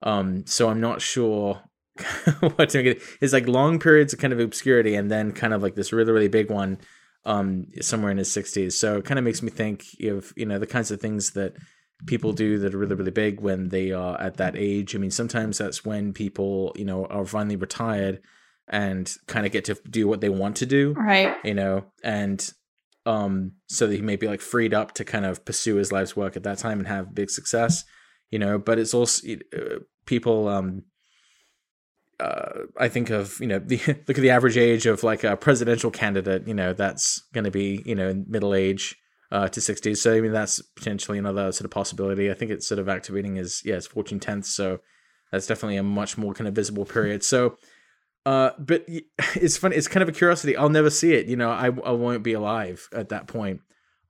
um 0.04 0.46
so 0.46 0.70
i'm 0.70 0.82
not 0.82 1.02
sure 1.02 1.62
what 2.56 2.70
to 2.70 2.86
it. 2.86 3.02
It's 3.22 3.34
like 3.34 3.48
long 3.48 3.80
periods 3.80 4.14
of 4.14 4.20
kind 4.20 4.34
of 4.34 4.40
obscurity, 4.40 4.96
and 4.96 5.10
then 5.10 5.32
kind 5.32 5.54
of 5.54 5.62
like 5.62 5.76
this 5.76 5.94
really 5.94 6.12
really 6.12 6.28
big 6.28 6.52
one, 6.52 6.80
um, 7.24 7.68
somewhere 7.82 8.12
in 8.12 8.18
his 8.18 8.32
sixties. 8.32 8.78
So 8.78 8.98
it 8.98 9.06
kind 9.06 9.18
of 9.18 9.24
makes 9.26 9.42
me 9.42 9.50
think 9.50 9.86
of 10.04 10.34
you 10.36 10.46
know 10.46 10.60
the 10.60 10.68
kinds 10.68 10.92
of 10.92 11.00
things 11.00 11.32
that 11.32 11.54
people 12.06 12.34
do 12.34 12.60
that 12.60 12.74
are 12.74 12.78
really 12.78 12.96
really 12.96 13.12
big 13.12 13.40
when 13.40 13.70
they 13.70 13.92
are 13.92 14.20
at 14.20 14.38
that 14.38 14.56
age. 14.56 14.96
I 14.96 15.00
mean, 15.00 15.12
sometimes 15.12 15.58
that's 15.58 15.86
when 15.86 16.14
people 16.14 16.74
you 16.76 16.86
know 16.86 17.06
are 17.06 17.26
finally 17.26 17.56
retired 17.56 18.22
and 18.68 19.14
kind 19.28 19.46
of 19.46 19.52
get 19.52 19.66
to 19.66 19.76
do 19.90 20.08
what 20.08 20.22
they 20.22 20.30
want 20.30 20.56
to 20.56 20.66
do 20.66 20.92
right. 20.94 21.36
you 21.44 21.54
know 21.54 21.86
and 22.04 22.52
um, 23.06 23.54
so 23.68 23.88
that 23.88 23.96
he 23.96 24.02
may 24.02 24.16
be 24.16 24.28
like 24.28 24.42
freed 24.42 24.74
up 24.74 24.94
to 24.94 25.06
kind 25.06 25.26
of 25.26 25.46
pursue 25.46 25.76
his 25.76 25.92
life's 25.92 26.16
work 26.16 26.36
at 26.36 26.44
that 26.44 26.58
time 26.58 26.80
and 26.80 26.88
have 26.88 27.14
big 27.14 27.30
success, 27.30 27.84
you 28.32 28.40
know. 28.40 28.58
But 28.58 28.80
it's 28.80 28.94
also 28.94 29.28
uh, 29.56 29.80
people. 30.06 30.48
Um, 30.48 30.84
uh, 32.20 32.64
I 32.80 32.88
think 32.88 33.10
of 33.10 33.40
you 33.40 33.48
know 33.48 33.60
the 33.66 33.78
look 34.08 34.18
at 34.18 34.22
the 34.22 34.32
average 34.32 34.58
age 34.58 34.86
of 34.86 35.04
like 35.04 35.24
a 35.24 35.38
presidential 35.38 35.92
candidate. 35.92 36.48
You 36.48 36.56
know 36.56 36.74
that's 36.74 37.22
going 37.34 37.44
to 37.44 37.52
be 37.52 37.84
you 37.86 37.96
know 37.96 38.24
middle 38.28 38.56
age 38.56 38.98
uh, 39.36 39.50
to 39.50 39.60
60s. 39.60 39.98
So 39.98 40.16
I 40.16 40.22
mean 40.22 40.32
that's 40.32 40.62
potentially 40.62 41.18
another 41.18 41.52
sort 41.52 41.66
of 41.66 41.72
possibility. 41.72 42.32
I 42.32 42.34
think 42.34 42.52
it's 42.52 42.68
sort 42.68 42.80
of 42.80 42.88
activating 42.88 43.36
is 43.36 43.62
yeah 43.66 43.76
it's 43.76 43.88
14 43.88 44.20
tenths. 44.20 44.56
So 44.56 44.80
that's 45.32 45.46
definitely 45.46 45.78
a 45.78 45.84
much 45.84 46.18
more 46.18 46.34
kind 46.34 46.48
of 46.48 46.56
visible 46.56 46.86
period. 46.86 47.24
So 47.24 47.58
uh, 48.26 48.52
but 48.58 48.86
it's 49.36 49.58
funny. 49.58 49.76
It's 49.76 49.90
kind 49.90 50.02
of 50.02 50.10
a 50.10 50.14
curiosity. 50.14 50.56
I'll 50.56 50.70
never 50.70 50.90
see 50.90 51.14
it. 51.14 51.28
You 51.28 51.36
know, 51.36 51.52
I 51.52 51.66
I 51.66 51.92
won't 51.92 52.24
be 52.24 52.34
alive 52.34 52.88
at 52.94 53.10
that 53.10 53.28
point. 53.28 53.60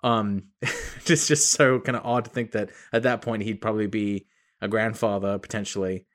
Um, 0.04 0.50
it's 0.62 1.28
just 1.28 1.52
so 1.52 1.80
kind 1.80 1.96
of 1.96 2.06
odd 2.06 2.26
to 2.26 2.32
think 2.32 2.52
that 2.52 2.70
at 2.94 3.04
that 3.04 3.22
point 3.24 3.42
he'd 3.44 3.62
probably 3.62 3.88
be 3.88 4.28
a 4.62 4.68
grandfather 4.68 5.40
potentially. 5.40 6.06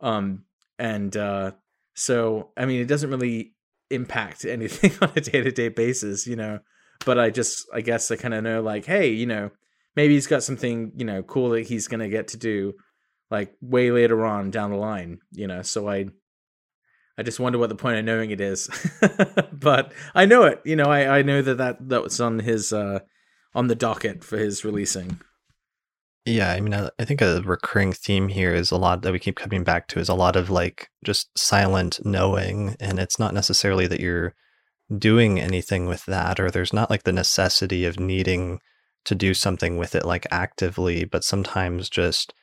Um, 0.00 0.44
and 0.78 1.14
uh, 1.16 1.52
so 1.94 2.50
I 2.56 2.66
mean, 2.66 2.80
it 2.80 2.88
doesn't 2.88 3.10
really 3.10 3.54
impact 3.90 4.44
anything 4.46 4.92
on 5.02 5.10
a 5.16 5.20
day 5.20 5.42
to 5.42 5.50
day 5.50 5.68
basis, 5.68 6.26
you 6.26 6.36
know. 6.36 6.60
But 7.04 7.18
I 7.18 7.30
just, 7.30 7.66
I 7.72 7.80
guess, 7.80 8.10
I 8.10 8.16
kind 8.16 8.34
of 8.34 8.44
know, 8.44 8.62
like, 8.62 8.84
hey, 8.84 9.08
you 9.08 9.26
know, 9.26 9.50
maybe 9.96 10.14
he's 10.14 10.26
got 10.26 10.42
something, 10.42 10.92
you 10.96 11.04
know, 11.04 11.22
cool 11.22 11.50
that 11.50 11.66
he's 11.66 11.88
gonna 11.88 12.08
get 12.08 12.28
to 12.28 12.36
do, 12.36 12.74
like 13.30 13.54
way 13.60 13.90
later 13.90 14.24
on 14.24 14.50
down 14.50 14.70
the 14.70 14.76
line, 14.76 15.18
you 15.32 15.46
know. 15.46 15.62
So 15.62 15.88
I, 15.88 16.06
I 17.16 17.22
just 17.22 17.40
wonder 17.40 17.58
what 17.58 17.68
the 17.68 17.74
point 17.74 17.98
of 17.98 18.04
knowing 18.04 18.30
it 18.30 18.40
is. 18.40 18.68
but 19.52 19.92
I 20.14 20.26
know 20.26 20.44
it, 20.44 20.60
you 20.64 20.76
know. 20.76 20.86
I 20.86 21.18
I 21.18 21.22
know 21.22 21.42
that 21.42 21.58
that 21.58 21.88
that 21.88 22.02
was 22.02 22.20
on 22.20 22.38
his 22.40 22.72
uh 22.72 23.00
on 23.54 23.66
the 23.66 23.74
docket 23.74 24.24
for 24.24 24.38
his 24.38 24.64
releasing. 24.64 25.20
Yeah, 26.26 26.52
I 26.52 26.60
mean, 26.60 26.74
I, 26.74 26.90
I 26.98 27.04
think 27.04 27.22
a 27.22 27.42
recurring 27.42 27.92
theme 27.92 28.28
here 28.28 28.54
is 28.54 28.70
a 28.70 28.76
lot 28.76 29.02
that 29.02 29.12
we 29.12 29.18
keep 29.18 29.36
coming 29.36 29.64
back 29.64 29.88
to 29.88 29.98
is 29.98 30.08
a 30.08 30.14
lot 30.14 30.36
of 30.36 30.50
like 30.50 30.88
just 31.04 31.36
silent 31.36 31.98
knowing, 32.04 32.76
and 32.78 32.98
it's 32.98 33.18
not 33.18 33.34
necessarily 33.34 33.86
that 33.86 34.00
you're 34.00 34.34
doing 34.96 35.40
anything 35.40 35.86
with 35.86 36.04
that, 36.06 36.40
or 36.40 36.50
there's 36.50 36.72
not 36.72 36.90
like 36.90 37.04
the 37.04 37.12
necessity 37.12 37.84
of 37.84 38.00
needing 38.00 38.60
to 39.04 39.14
do 39.14 39.34
something 39.34 39.76
with 39.76 39.94
it 39.94 40.04
like 40.04 40.26
actively, 40.30 41.04
but 41.04 41.24
sometimes 41.24 41.88
just 41.88 42.34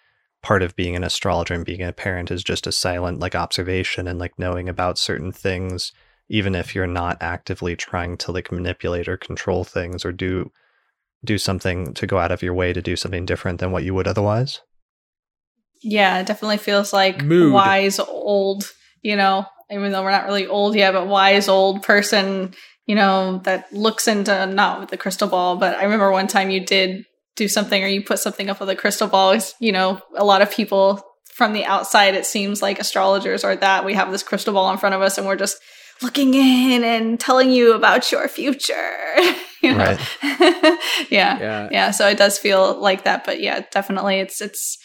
part 0.42 0.62
of 0.64 0.76
being 0.76 0.96
an 0.96 1.04
astrologer 1.04 1.54
and 1.54 1.66
being 1.66 1.82
a 1.82 1.92
parent 1.92 2.32
is 2.32 2.44
just 2.44 2.68
a 2.68 2.72
silent 2.72 3.20
like 3.20 3.36
observation 3.36 4.08
and 4.08 4.20
like 4.20 4.38
knowing 4.38 4.70
about 4.70 4.98
certain 4.98 5.32
things 5.32 5.92
even 6.30 6.56
if 6.56 6.76
you're 6.76 6.88
not 6.88 7.18
actively 7.22 7.76
trying 7.76 8.18
to 8.18 8.32
like 8.32 8.52
manipulate 8.52 9.08
or 9.08 9.18
control 9.18 9.64
things 9.64 10.04
or 10.06 10.12
do 10.12 10.52
do 11.26 11.38
something 11.38 11.94
to 11.94 12.06
go 12.06 12.20
out 12.20 12.32
of 12.32 12.44
your 12.44 12.54
way 12.54 12.74
to 12.74 12.82
do 12.82 12.96
something 12.96 13.26
different 13.26 13.60
than 13.60 13.72
what 13.72 13.84
you 13.84 13.94
would 13.94 14.08
otherwise. 14.08 14.62
Yeah, 15.82 16.20
it 16.20 16.28
definitely 16.28 16.58
feels 16.58 16.94
like 16.94 17.24
Mood. 17.24 17.54
wise 17.54 18.00
old, 18.00 18.72
you 19.02 19.16
know, 19.16 19.46
even 19.72 19.92
though 19.92 20.04
we're 20.04 20.12
not 20.12 20.26
really 20.26 20.48
old 20.48 20.76
yet, 20.76 20.94
but 20.94 21.08
wise 21.08 21.48
old 21.48 21.84
person, 21.84 22.54
you 22.86 22.96
know, 22.96 23.40
that 23.44 23.72
looks 23.74 24.08
into 24.08 24.46
not 24.46 24.80
with 24.80 24.90
the 24.90 24.98
crystal 24.98 25.28
ball, 25.28 25.58
but 25.58 25.76
I 25.78 25.84
remember 25.84 26.12
one 26.12 26.28
time 26.28 26.50
you 26.50 26.66
did 26.66 27.06
do 27.36 27.48
something 27.48 27.84
or 27.84 27.88
you 27.88 28.04
put 28.04 28.20
something 28.20 28.50
up 28.50 28.60
with 28.60 28.70
a 28.70 28.76
crystal 28.76 29.08
ball. 29.08 29.38
You 29.60 29.72
know, 29.72 30.02
a 30.16 30.26
lot 30.26 30.42
of 30.42 30.52
people 30.52 31.04
from 31.34 31.54
the 31.54 31.66
outside, 31.66 32.16
it 32.16 32.26
seems 32.26 32.62
like 32.62 32.80
astrologers 32.80 33.44
are 33.44 33.56
that 33.58 33.86
we 33.86 33.94
have 33.94 34.12
this 34.12 34.24
crystal 34.24 34.54
ball 34.54 34.72
in 34.72 34.78
front 34.78 34.96
of 34.96 35.02
us 35.02 35.18
and 35.18 35.28
we're 35.28 35.36
just 35.36 35.58
looking 36.02 36.34
in 36.34 36.84
and 36.84 37.20
telling 37.20 37.52
you 37.52 37.74
about 37.74 38.12
your 38.12 38.28
future. 38.28 38.96
you 39.62 39.74
know? 39.74 39.78
Right. 39.78 40.00
yeah. 41.12 41.38
yeah. 41.40 41.70
Yeah. 41.72 41.92
So 41.92 42.08
it 42.08 42.18
does 42.18 42.40
feel 42.40 42.80
like 42.80 43.04
that. 43.04 43.24
But 43.24 43.40
yeah, 43.42 43.62
definitely 43.72 44.20
it's, 44.20 44.42
it's, 44.42 44.78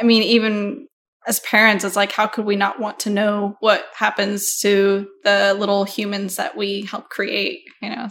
I 0.00 0.04
mean, 0.04 0.22
even 0.22 0.86
as 1.28 1.40
parents, 1.40 1.84
it's 1.84 1.94
like, 1.94 2.10
how 2.10 2.26
could 2.26 2.46
we 2.46 2.56
not 2.56 2.80
want 2.80 2.98
to 3.00 3.10
know 3.10 3.56
what 3.60 3.84
happens 3.94 4.58
to 4.60 5.06
the 5.24 5.54
little 5.54 5.84
humans 5.84 6.36
that 6.36 6.56
we 6.56 6.82
help 6.82 7.10
create? 7.10 7.60
You 7.82 7.90
know? 7.90 8.08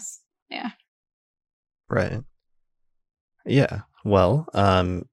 Yeah. 0.49 0.69
Right. 1.89 2.22
Yeah. 3.45 3.81
Well, 4.06 4.48
um, 4.53 5.10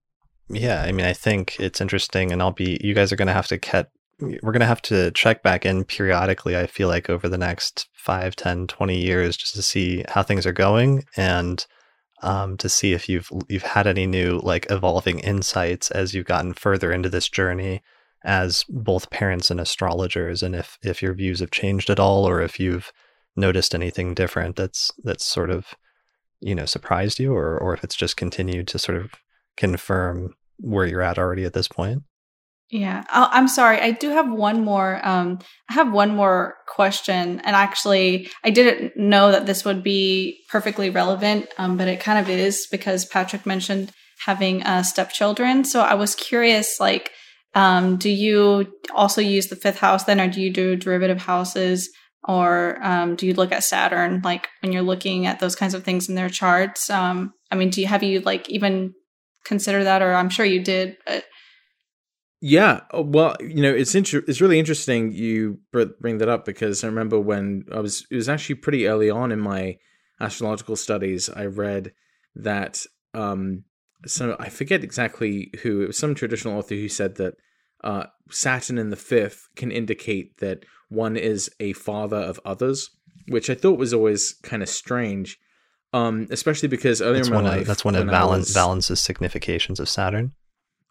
yeah, 0.51 0.83
I 0.83 0.93
mean, 0.93 1.07
I 1.07 1.15
think 1.15 1.59
it's 1.59 1.81
interesting, 1.81 2.31
and 2.31 2.43
I'll 2.43 2.53
be, 2.53 2.79
you 2.83 2.93
guys 2.93 3.11
are 3.11 3.17
going 3.17 3.29
to 3.29 3.35
have 3.35 3.49
to 3.49 3.59
cat 3.59 3.91
we're 4.21 4.53
going 4.53 4.61
to 4.61 4.67
have 4.67 4.83
to 4.83 5.11
check 5.11 5.43
back 5.43 5.67
in 5.67 5.83
periodically 5.83 6.57
i 6.57 6.69
feel 6.69 6.87
like 6.87 7.11
over 7.11 7.29
the 7.29 7.37
next 7.37 7.89
5 7.95 8.37
10 8.37 8.69
20 8.69 8.97
years 8.97 9.37
just 9.37 9.57
to 9.57 9.63
see 9.63 10.05
how 10.09 10.23
things 10.23 10.47
are 10.47 10.53
going 10.53 11.05
and 11.17 11.67
um, 12.23 12.57
to 12.59 12.69
see 12.69 12.93
if 12.93 13.09
you've 13.09 13.29
you've 13.49 13.65
had 13.65 13.89
any 13.89 14.07
new 14.07 14.41
like 14.43 14.71
evolving 14.71 15.19
insights 15.19 15.91
as 15.91 16.15
you've 16.15 16.27
gotten 16.27 16.55
further 16.55 16.93
into 16.93 17.09
this 17.09 17.29
journey 17.29 17.83
as 18.25 18.65
both 18.69 19.11
parents 19.11 19.51
and 19.51 19.61
astrologers 19.61 20.43
and 20.43 20.55
if 20.55 20.79
if 20.83 21.03
your 21.03 21.15
views 21.15 21.41
have 21.41 21.51
changed 21.51 21.91
at 21.91 22.01
all 22.01 22.27
or 22.27 22.41
if 22.41 22.59
you've 22.59 22.93
noticed 23.37 23.75
anything 23.75 24.15
different 24.15 24.57
that's 24.57 24.91
that's 25.03 25.25
sort 25.25 25.51
of 25.51 25.75
you 26.41 26.55
know 26.55 26.65
surprised 26.65 27.19
you 27.19 27.35
or 27.35 27.59
or 27.59 27.75
if 27.75 27.85
it's 27.85 27.97
just 27.97 28.17
continued 28.17 28.67
to 28.67 28.79
sort 28.79 28.97
of 28.97 29.13
confirm 29.57 30.35
where 30.59 30.87
you're 30.87 31.03
at 31.03 31.19
already 31.19 31.45
at 31.45 31.53
this 31.53 31.69
point 31.69 32.03
yeah, 32.71 33.05
oh, 33.13 33.29
I'm 33.31 33.47
sorry. 33.47 33.79
I 33.81 33.91
do 33.91 34.11
have 34.11 34.31
one 34.31 34.65
more. 34.65 34.99
Um, 35.07 35.39
I 35.71 35.75
have 35.75 35.93
one 35.93 36.17
more 36.17 36.57
question, 36.67 37.41
and 37.45 37.55
actually, 37.55 38.31
I 38.43 38.51
didn't 38.51 38.97
know 38.97 39.31
that 39.31 39.47
this 39.47 39.65
would 39.65 39.83
be 39.83 40.41
perfectly 40.49 40.89
relevant, 40.91 41.47
um, 41.59 41.77
but 41.77 41.89
it 41.89 42.01
kind 42.01 42.19
of 42.19 42.29
is 42.29 42.67
because 42.71 43.05
Patrick 43.05 43.45
mentioned 43.45 43.93
having 44.25 44.63
uh, 44.63 44.83
stepchildren. 44.83 45.65
So 45.65 45.83
I 45.83 45.95
was 45.95 46.15
curious, 46.15 46.81
like, 46.81 47.13
um, 47.55 47.97
do 47.97 48.11
you 48.11 48.73
also 48.95 49.21
use 49.21 49.49
the 49.49 49.57
fifth 49.57 49.79
house 49.79 50.05
then, 50.05 50.21
or 50.21 50.29
do 50.29 50.41
you 50.41 50.51
do 50.51 50.77
derivative 50.77 51.19
houses, 51.19 51.91
or 52.27 52.79
um, 52.83 53.17
do 53.17 53.27
you 53.27 53.35
look 53.35 53.53
at 53.53 53.65
Saturn, 53.65 54.21
like 54.25 54.49
when 54.61 54.73
you're 54.73 54.83
looking 54.83 55.27
at 55.27 55.41
those 55.41 55.57
kinds 55.57 55.75
of 55.75 55.85
things 55.85 56.09
in 56.09 56.15
their 56.15 56.29
charts? 56.29 56.91
Um, 56.91 57.33
I 57.51 57.57
mean, 57.57 57.71
do 57.71 57.81
you 57.81 57.87
have 57.87 58.03
you 58.03 58.21
like 58.21 58.49
even 58.49 58.95
consider 59.45 59.85
that, 59.85 60.03
or 60.03 60.15
I'm 60.15 60.31
sure 60.31 60.47
you 60.47 60.63
did, 60.63 60.97
but 61.07 61.25
yeah, 62.47 62.81
oh, 62.91 63.01
well, 63.01 63.37
you 63.41 63.63
know, 63.63 63.75
it's 63.75 63.95
inter- 63.95 64.25
it's 64.29 64.43
really 64.43 64.59
interesting 64.59 65.13
you 65.13 65.61
bring 65.73 66.19
that 66.19 66.29
up 66.29 66.45
because 66.45 66.85
I 66.85 66.89
remember 66.89 67.19
when 67.19 67.65
I 67.73 67.81
was 67.81 68.07
it 68.11 68.17
was 68.17 68.29
actually 68.29 68.57
pretty 68.57 68.87
early 68.87 69.09
on 69.09 69.33
in 69.33 69.41
my 69.41 69.79
astrological 70.21 70.77
studies 70.77 71.29
I 71.29 71.47
read 71.47 71.93
that 72.37 72.85
um 73.15 73.65
some 74.07 74.37
I 74.39 74.49
forget 74.49 74.85
exactly 74.85 75.51
who 75.63 75.83
it 75.83 75.87
was 75.89 75.99
some 75.99 76.15
traditional 76.15 76.59
author 76.59 76.75
who 76.75 76.89
said 76.89 77.17
that 77.17 77.35
uh, 77.83 78.05
Saturn 78.31 78.79
in 78.79 78.91
the 78.91 78.97
fifth 78.97 79.49
can 79.57 79.71
indicate 79.71 80.39
that 80.39 80.65
one 80.89 81.17
is 81.17 81.51
a 81.61 81.73
father 81.75 82.17
of 82.17 82.41
others, 82.45 82.91
which 83.29 83.51
I 83.51 83.55
thought 83.55 83.79
was 83.79 83.93
always 83.93 84.35
kind 84.43 84.63
of 84.63 84.69
strange, 84.69 85.39
um, 85.93 86.27
especially 86.31 86.69
because 86.69 87.03
earlier 87.03 87.17
that's 87.17 87.29
in 87.29 87.35
my 87.35 87.43
one 87.43 87.51
life, 87.51 87.61
of, 87.63 87.67
that's 87.67 87.85
one 87.85 87.95
of 87.95 88.07
Valens, 88.07 88.91
was, 88.91 89.01
significations 89.01 89.81
of 89.81 89.89
Saturn. 89.89 90.33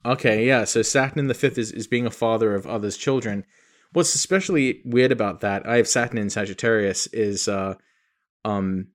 Okay, 0.06 0.46
yeah. 0.46 0.66
So 0.66 0.82
Saturn 0.82 1.20
in 1.20 1.28
the 1.28 1.34
fifth 1.34 1.58
is, 1.58 1.72
is 1.72 1.88
being 1.88 2.06
a 2.06 2.12
father 2.12 2.54
of 2.54 2.68
others' 2.68 2.98
children. 2.98 3.46
What's 3.94 4.16
especially 4.16 4.82
weird 4.86 5.12
about 5.12 5.42
that, 5.42 5.68
I 5.68 5.78
have 5.78 5.88
Saturn 5.88 6.18
in 6.18 6.30
Sagittarius, 6.30 7.08
is 7.08 7.48
uh 7.48 7.76
um 8.46 8.88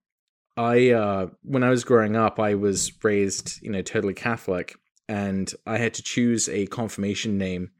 I 0.58 0.90
uh 0.90 1.28
when 1.42 1.62
I 1.62 1.70
was 1.70 1.84
growing 1.84 2.16
up 2.16 2.38
I 2.38 2.54
was 2.54 2.92
raised, 3.02 3.62
you 3.62 3.70
know, 3.70 3.80
totally 3.82 4.14
Catholic 4.14 4.76
and 5.08 5.50
I 5.66 5.78
had 5.78 5.94
to 5.94 6.02
choose 6.02 6.48
a 6.48 6.66
confirmation 6.66 7.38
name. 7.38 7.70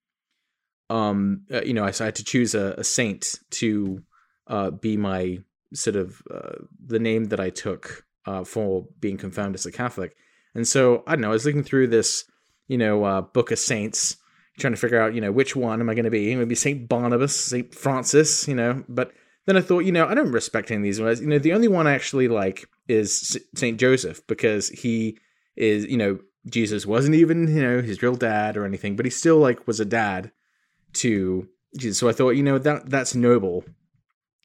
Um 0.89 1.43
uh, 1.53 1.63
you 1.63 1.75
know, 1.75 1.85
I, 1.85 1.91
so 1.91 2.05
I 2.05 2.07
had 2.07 2.15
to 2.17 2.25
choose 2.25 2.55
a, 2.55 2.75
a 2.79 2.85
saint 2.85 3.41
to 3.51 4.03
uh 4.47 4.71
be 4.71 4.97
my 4.97 5.41
sort 5.75 5.97
of 5.97 6.23
uh, 6.31 6.65
the 6.87 6.99
name 6.99 7.27
that 7.27 7.41
I 7.41 7.51
took 7.51 8.07
uh 8.25 8.45
for 8.45 8.87
being 9.01 9.19
confirmed 9.19 9.55
as 9.57 9.67
a 9.67 9.73
Catholic. 9.73 10.17
And 10.55 10.67
so 10.67 11.03
I 11.07 11.13
don't 11.13 11.23
know, 11.23 11.29
I 11.29 11.33
was 11.33 11.45
looking 11.45 11.65
through 11.65 11.89
this 11.89 12.25
you 12.69 12.79
know, 12.79 13.23
Book 13.33 13.51
of 13.51 13.59
Saints, 13.59 14.17
trying 14.59 14.75
to 14.75 14.79
figure 14.79 15.01
out, 15.01 15.15
you 15.15 15.21
know, 15.21 15.33
which 15.33 15.57
one 15.57 15.81
am 15.81 15.89
I 15.89 15.95
going 15.95 16.05
to 16.05 16.11
be? 16.11 16.31
Am 16.31 16.33
I 16.33 16.35
going 16.35 16.47
to 16.47 16.47
be 16.47 16.55
Saint 16.55 16.89
Barnabas, 16.89 17.35
Saint 17.35 17.75
Francis, 17.75 18.47
you 18.47 18.55
know. 18.55 18.85
But 18.89 19.13
then 19.49 19.57
I 19.57 19.63
thought, 19.63 19.87
you 19.87 19.93
know, 19.93 20.07
I 20.07 20.13
don't 20.13 20.31
respect 20.31 20.71
any 20.71 20.77
of 20.77 20.83
these 20.83 21.01
ones. 21.01 21.23
You 21.23 21.27
know, 21.27 21.39
the 21.39 21.55
only 21.55 21.69
one 21.69 21.87
I 21.87 21.95
actually 21.95 22.29
like 22.29 22.69
is 22.87 23.39
Saint 23.55 23.81
Joseph 23.81 24.21
because 24.27 24.69
he 24.69 25.17
is, 25.57 25.87
you 25.87 25.97
know, 25.97 26.19
Jesus 26.51 26.85
wasn't 26.85 27.15
even, 27.15 27.49
you 27.49 27.63
know, 27.63 27.81
his 27.81 28.03
real 28.03 28.15
dad 28.15 28.59
or 28.59 28.67
anything, 28.67 28.95
but 28.95 29.07
he 29.07 29.11
still 29.11 29.39
like 29.39 29.67
was 29.67 29.81
a 29.81 29.87
dad 29.87 30.33
to 30.95 31.49
Jesus. 31.79 31.99
So 31.99 32.11
I 32.11 32.13
thought, 32.13 32.33
you 32.33 32.43
know, 32.43 32.59
that 32.59 32.91
that's 32.91 33.15
noble. 33.15 33.65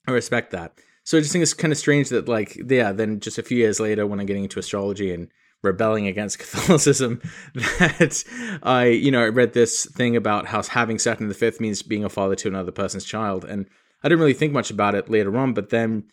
I 0.07 0.11
respect 0.11 0.51
that. 0.51 0.79
So 1.03 1.17
I 1.17 1.21
just 1.21 1.33
think 1.33 1.43
it's 1.43 1.53
kind 1.53 1.73
of 1.73 1.77
strange 1.77 2.07
that, 2.07 2.29
like, 2.29 2.57
yeah, 2.65 2.93
then 2.93 3.19
just 3.19 3.37
a 3.37 3.43
few 3.43 3.57
years 3.57 3.81
later, 3.81 4.07
when 4.07 4.21
I'm 4.21 4.25
getting 4.25 4.43
into 4.43 4.59
astrology 4.59 5.13
and 5.13 5.27
rebelling 5.63 6.07
against 6.07 6.39
Catholicism 6.39 7.21
that 7.55 8.23
I, 8.63 8.85
you 8.85 9.11
know, 9.11 9.21
I 9.21 9.27
read 9.27 9.51
this 9.51 9.85
thing 9.85 10.15
about 10.15 10.45
how 10.45 10.63
having 10.63 10.97
Saturn 10.97 11.27
the 11.27 11.33
fifth 11.33 11.59
means 11.59 11.81
being 11.81 12.05
a 12.05 12.09
father 12.09 12.35
to 12.35 12.47
another 12.47 12.71
person's 12.71 13.03
child, 13.03 13.43
and 13.43 13.67
I 14.03 14.09
didn't 14.09 14.19
really 14.19 14.33
think 14.33 14.53
much 14.53 14.69
about 14.69 14.95
it 14.95 15.09
later 15.09 15.37
on. 15.37 15.53
But 15.53 15.69
then, 15.69 16.05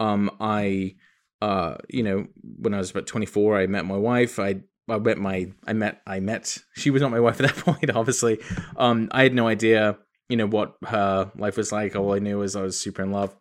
um, 0.00 0.30
I 0.40 0.96
uh, 1.40 1.76
you 1.88 2.02
know, 2.02 2.26
when 2.42 2.74
I 2.74 2.78
was 2.78 2.90
about 2.90 3.06
24, 3.06 3.58
I 3.58 3.66
met 3.66 3.84
my 3.84 3.96
wife. 3.96 4.38
I 4.38 4.62
I 4.88 4.98
met 4.98 5.18
my 5.18 5.50
I 5.66 5.72
met 5.72 6.00
I 6.06 6.20
met 6.20 6.58
she 6.74 6.90
was 6.90 7.02
not 7.02 7.10
my 7.10 7.20
wife 7.20 7.40
at 7.40 7.54
that 7.54 7.64
point 7.64 7.90
obviously 7.94 8.38
um 8.76 9.08
I 9.12 9.22
had 9.22 9.34
no 9.34 9.48
idea 9.48 9.98
you 10.28 10.36
know 10.36 10.46
what 10.46 10.76
her 10.86 11.30
life 11.36 11.56
was 11.56 11.72
like 11.72 11.96
all 11.96 12.14
I 12.14 12.18
knew 12.18 12.38
was 12.38 12.56
I 12.56 12.62
was 12.62 12.80
super 12.80 13.02
in 13.02 13.12
love 13.12 13.34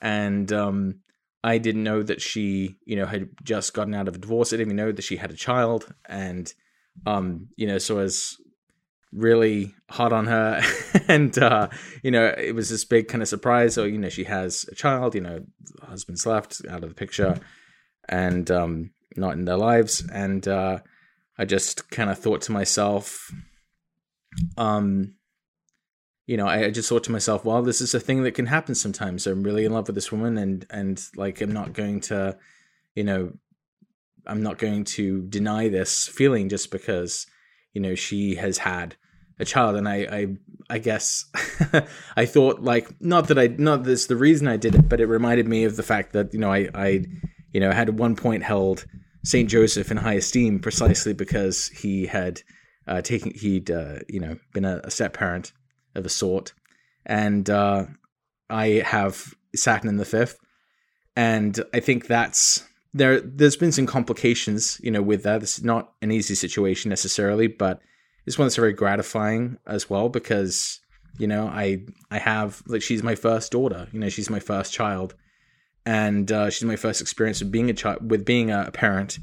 and 0.00 0.52
um 0.52 1.00
I 1.42 1.56
didn't 1.58 1.84
know 1.84 2.02
that 2.02 2.20
she 2.20 2.76
you 2.84 2.96
know 2.96 3.06
had 3.06 3.30
just 3.42 3.74
gotten 3.74 3.94
out 3.94 4.08
of 4.08 4.14
a 4.14 4.18
divorce 4.18 4.52
I 4.52 4.56
didn't 4.56 4.68
even 4.68 4.76
know 4.76 4.92
that 4.92 5.02
she 5.02 5.16
had 5.16 5.30
a 5.30 5.36
child 5.36 5.92
and 6.08 6.52
um 7.06 7.48
you 7.56 7.66
know 7.66 7.78
so 7.78 7.98
I 7.98 8.02
was 8.02 8.36
really 9.12 9.74
hot 9.88 10.12
on 10.12 10.26
her. 10.26 10.62
And 11.08 11.36
uh 11.38 11.68
you 12.04 12.12
know 12.12 12.26
it 12.26 12.54
was 12.54 12.68
this 12.68 12.84
big 12.84 13.08
kind 13.08 13.20
of 13.20 13.28
surprise. 13.28 13.74
So 13.74 13.84
you 13.84 13.98
know 13.98 14.08
she 14.08 14.24
has 14.24 14.64
a 14.70 14.76
child 14.76 15.16
you 15.16 15.20
know 15.20 15.44
husband's 15.82 16.24
left 16.24 16.62
out 16.70 16.84
of 16.84 16.88
the 16.88 16.94
picture 16.94 17.40
and 18.08 18.48
um 18.50 18.90
not 19.16 19.34
in 19.34 19.44
their 19.44 19.56
lives. 19.56 20.08
And 20.12 20.46
uh 20.46 20.78
i 21.36 21.44
just 21.44 21.90
kind 21.90 22.10
of 22.10 22.18
thought 22.18 22.42
to 22.42 22.52
myself 22.52 23.32
um 24.56 25.14
you 26.26 26.36
know 26.36 26.46
I, 26.46 26.66
I 26.66 26.70
just 26.70 26.88
thought 26.88 27.04
to 27.04 27.12
myself 27.12 27.44
well 27.44 27.62
this 27.62 27.80
is 27.80 27.94
a 27.94 28.00
thing 28.00 28.22
that 28.22 28.32
can 28.32 28.46
happen 28.46 28.74
sometimes. 28.76 29.26
I'm 29.26 29.42
really 29.42 29.64
in 29.64 29.72
love 29.72 29.88
with 29.88 29.96
this 29.96 30.12
woman 30.12 30.38
and 30.38 30.64
and 30.70 31.02
like 31.16 31.40
i'm 31.40 31.52
not 31.52 31.72
going 31.72 32.00
to 32.02 32.36
you 32.94 33.02
know 33.02 33.32
i'm 34.26 34.42
not 34.44 34.58
going 34.58 34.84
to 34.84 35.22
deny 35.22 35.68
this 35.68 36.06
feeling 36.06 36.48
just 36.48 36.70
because 36.70 37.26
you 37.72 37.80
know 37.80 37.96
she 37.96 38.36
has 38.36 38.58
had 38.58 38.96
a 39.40 39.44
child 39.44 39.74
and 39.74 39.88
i 39.88 39.96
i 40.10 40.26
i 40.68 40.78
guess 40.78 41.24
i 42.16 42.24
thought 42.24 42.62
like 42.62 42.88
not 43.00 43.28
that 43.28 43.38
i 43.38 43.46
not 43.58 43.84
this 43.84 44.06
the 44.06 44.16
reason 44.16 44.46
i 44.46 44.56
did 44.56 44.74
it 44.74 44.88
but 44.88 45.00
it 45.00 45.06
reminded 45.06 45.48
me 45.48 45.64
of 45.64 45.76
the 45.76 45.82
fact 45.82 46.12
that 46.12 46.32
you 46.32 46.38
know 46.38 46.52
i 46.52 46.68
i 46.74 47.04
you 47.52 47.60
know 47.60 47.72
had 47.72 47.88
at 47.88 47.94
one 47.94 48.14
point 48.14 48.42
held 48.42 48.84
saint 49.24 49.48
joseph 49.48 49.90
in 49.90 49.96
high 49.96 50.14
esteem 50.14 50.58
precisely 50.58 51.12
because 51.12 51.68
he 51.68 52.06
had 52.06 52.42
uh 52.86 53.00
taken 53.00 53.32
he'd 53.34 53.70
uh 53.70 53.98
you 54.08 54.20
know 54.20 54.36
been 54.52 54.64
a, 54.64 54.80
a 54.84 54.90
step 54.90 55.14
parent 55.14 55.52
of 55.94 56.06
a 56.06 56.08
sort. 56.08 56.52
And 57.06 57.48
uh 57.48 57.86
i 58.48 58.82
have 58.84 59.34
saturn 59.54 59.88
in 59.88 59.96
the 59.96 60.04
fifth. 60.04 60.38
And 61.16 61.62
i 61.74 61.80
think 61.80 62.06
that's 62.06 62.66
there 62.92 63.20
there's 63.20 63.56
been 63.56 63.72
some 63.72 63.86
complications 63.86 64.80
you 64.82 64.90
know 64.90 65.02
with 65.02 65.22
that. 65.22 65.42
It's 65.42 65.62
not 65.62 65.92
an 66.02 66.10
easy 66.10 66.34
situation 66.34 66.88
necessarily 66.88 67.46
but 67.46 67.80
it's 68.30 68.38
one 68.38 68.46
that's 68.46 68.54
very 68.54 68.72
gratifying 68.72 69.58
as 69.66 69.90
well 69.90 70.08
because 70.08 70.78
you 71.18 71.26
know 71.26 71.48
i 71.48 71.78
i 72.12 72.18
have 72.18 72.62
like 72.68 72.80
she's 72.80 73.02
my 73.02 73.16
first 73.16 73.50
daughter 73.50 73.88
you 73.90 73.98
know 73.98 74.08
she's 74.08 74.30
my 74.30 74.38
first 74.38 74.72
child. 74.72 75.14
And 75.86 76.30
uh, 76.30 76.50
she's 76.50 76.64
my 76.64 76.76
first 76.76 77.00
experience 77.00 77.40
with 77.40 77.50
being 77.50 77.70
a 77.70 77.74
child 77.74 78.08
with 78.08 78.24
being 78.24 78.50
a, 78.50 78.70
parent. 78.70 79.18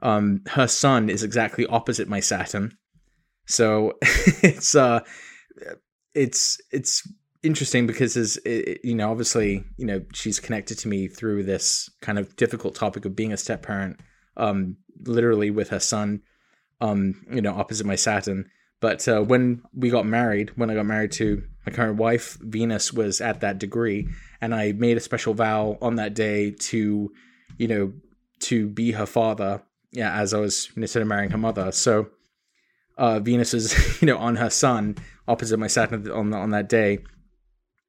Um 0.00 0.42
her 0.46 0.68
son 0.68 1.10
is 1.10 1.22
exactly 1.22 1.66
opposite 1.66 2.08
my 2.08 2.20
saturn. 2.20 2.78
So 3.46 3.98
it's 4.02 4.74
uh 4.74 5.00
it's 6.14 6.58
it's 6.70 7.06
interesting 7.42 7.86
because 7.86 8.16
as 8.16 8.38
you 8.46 8.94
know 8.94 9.10
obviously 9.10 9.64
you 9.76 9.86
know 9.86 10.00
she's 10.14 10.40
connected 10.40 10.78
to 10.78 10.88
me 10.88 11.08
through 11.08 11.42
this 11.42 11.90
kind 12.00 12.18
of 12.18 12.34
difficult 12.36 12.76
topic 12.76 13.04
of 13.04 13.16
being 13.16 13.32
a 13.32 13.36
step 13.36 13.62
parent 13.62 14.00
um 14.36 14.76
literally 15.04 15.50
with 15.50 15.68
her 15.68 15.78
son 15.78 16.20
um 16.80 17.24
you 17.30 17.40
know 17.40 17.54
opposite 17.54 17.86
my 17.86 17.96
saturn. 17.96 18.50
But 18.80 19.08
uh, 19.08 19.22
when 19.22 19.62
we 19.74 19.90
got 19.90 20.06
married 20.06 20.52
when 20.56 20.70
i 20.70 20.74
got 20.74 20.86
married 20.86 21.10
to 21.12 21.42
my 21.66 21.72
current 21.72 21.96
wife 21.96 22.38
venus 22.40 22.92
was 22.92 23.20
at 23.20 23.40
that 23.40 23.58
degree 23.58 24.08
and 24.40 24.54
i 24.54 24.70
made 24.70 24.96
a 24.96 25.00
special 25.00 25.34
vow 25.34 25.76
on 25.82 25.96
that 25.96 26.14
day 26.14 26.52
to 26.52 27.10
you 27.58 27.68
know 27.68 27.92
to 28.40 28.68
be 28.68 28.92
her 28.92 29.06
father 29.06 29.62
yeah 29.90 30.14
as 30.14 30.32
i 30.32 30.38
was 30.38 30.70
instead 30.76 31.02
of 31.02 31.08
marrying 31.08 31.30
her 31.30 31.38
mother. 31.38 31.72
So 31.72 32.08
uh 32.96 33.20
venus 33.20 33.54
is 33.54 34.00
you 34.02 34.06
know 34.06 34.18
on 34.18 34.36
her 34.36 34.50
son 34.50 34.96
opposite 35.26 35.58
my 35.58 35.66
saturn 35.66 36.08
on 36.10 36.32
on 36.32 36.50
that 36.50 36.68
day. 36.68 37.00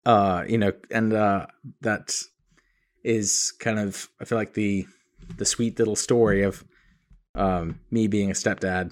Uh 0.06 0.44
you 0.48 0.58
know 0.58 0.72
and 0.90 1.14
uh 1.14 1.46
that 1.82 2.14
is 3.04 3.54
kind 3.60 3.80
of 3.80 4.10
i 4.20 4.26
feel 4.26 4.38
like 4.38 4.54
the 4.54 4.86
the 5.38 5.46
sweet 5.46 5.78
little 5.80 5.96
story 5.96 6.44
of 6.44 6.64
um 7.40 7.80
me 7.92 8.08
being 8.08 8.30
a 8.30 8.34
stepdad 8.34 8.92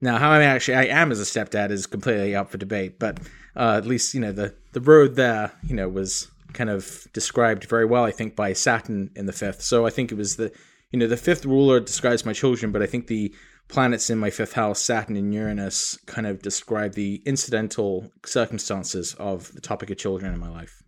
now 0.00 0.18
how 0.18 0.30
i 0.30 0.42
actually 0.42 0.74
i 0.74 0.84
am 0.84 1.12
as 1.12 1.20
a 1.20 1.24
stepdad 1.24 1.70
is 1.70 1.86
completely 1.86 2.34
up 2.34 2.50
for 2.50 2.58
debate 2.58 2.98
but 2.98 3.18
uh 3.56 3.74
at 3.76 3.86
least 3.86 4.14
you 4.14 4.20
know 4.20 4.32
the 4.32 4.54
the 4.72 4.80
road 4.80 5.14
there 5.16 5.52
you 5.62 5.74
know 5.74 5.88
was 5.88 6.30
kind 6.52 6.70
of 6.70 7.06
described 7.12 7.64
very 7.64 7.84
well 7.84 8.04
i 8.04 8.10
think 8.10 8.36
by 8.36 8.52
saturn 8.52 9.10
in 9.16 9.26
the 9.26 9.32
fifth 9.32 9.62
so 9.62 9.86
i 9.86 9.90
think 9.90 10.10
it 10.10 10.16
was 10.16 10.36
the 10.36 10.52
you 10.90 10.98
know 10.98 11.06
the 11.06 11.16
fifth 11.16 11.44
ruler 11.44 11.80
describes 11.80 12.26
my 12.26 12.32
children 12.32 12.72
but 12.72 12.82
i 12.82 12.86
think 12.86 13.06
the 13.06 13.34
planets 13.72 14.10
in 14.10 14.18
my 14.18 14.30
fifth 14.30 14.52
house, 14.52 14.80
Saturn 14.80 15.16
and 15.16 15.32
Uranus, 15.32 15.98
kind 16.06 16.26
of 16.26 16.42
describe 16.42 16.92
the 16.94 17.22
incidental 17.24 18.12
circumstances 18.24 19.14
of 19.14 19.52
the 19.52 19.60
topic 19.60 19.90
of 19.90 19.96
children 19.96 20.32
in 20.32 20.38
my 20.38 20.50
life. 20.50 20.82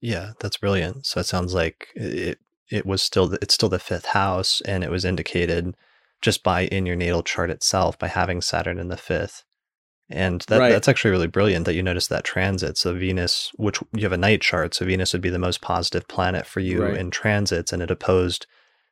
Yeah, 0.00 0.32
that's 0.38 0.58
brilliant. 0.58 1.06
So 1.06 1.20
it 1.20 1.26
sounds 1.26 1.54
like 1.54 1.88
it 1.94 2.38
it 2.70 2.86
was 2.86 3.02
still 3.02 3.32
it's 3.34 3.54
still 3.54 3.68
the 3.68 3.78
fifth 3.78 4.06
house, 4.06 4.60
and 4.62 4.84
it 4.84 4.90
was 4.90 5.04
indicated 5.04 5.74
just 6.20 6.42
by 6.42 6.62
in 6.66 6.86
your 6.86 6.96
natal 6.96 7.22
chart 7.22 7.50
itself 7.50 7.98
by 7.98 8.08
having 8.08 8.40
Saturn 8.40 8.78
in 8.78 8.88
the 8.88 8.96
fifth. 8.96 9.44
And 10.10 10.40
that, 10.48 10.58
right. 10.58 10.70
that's 10.70 10.88
actually 10.88 11.10
really 11.10 11.26
brilliant 11.26 11.66
that 11.66 11.74
you 11.74 11.82
noticed 11.82 12.08
that 12.08 12.24
transit. 12.24 12.78
So 12.78 12.94
Venus, 12.94 13.52
which 13.56 13.78
you 13.92 14.04
have 14.04 14.12
a 14.12 14.16
night 14.16 14.40
chart, 14.40 14.74
so 14.74 14.86
Venus 14.86 15.12
would 15.12 15.20
be 15.20 15.28
the 15.28 15.38
most 15.38 15.60
positive 15.60 16.08
planet 16.08 16.46
for 16.46 16.60
you 16.60 16.82
right. 16.82 16.96
in 16.96 17.10
transits, 17.10 17.74
and 17.74 17.82
it 17.82 17.90
opposed 17.90 18.46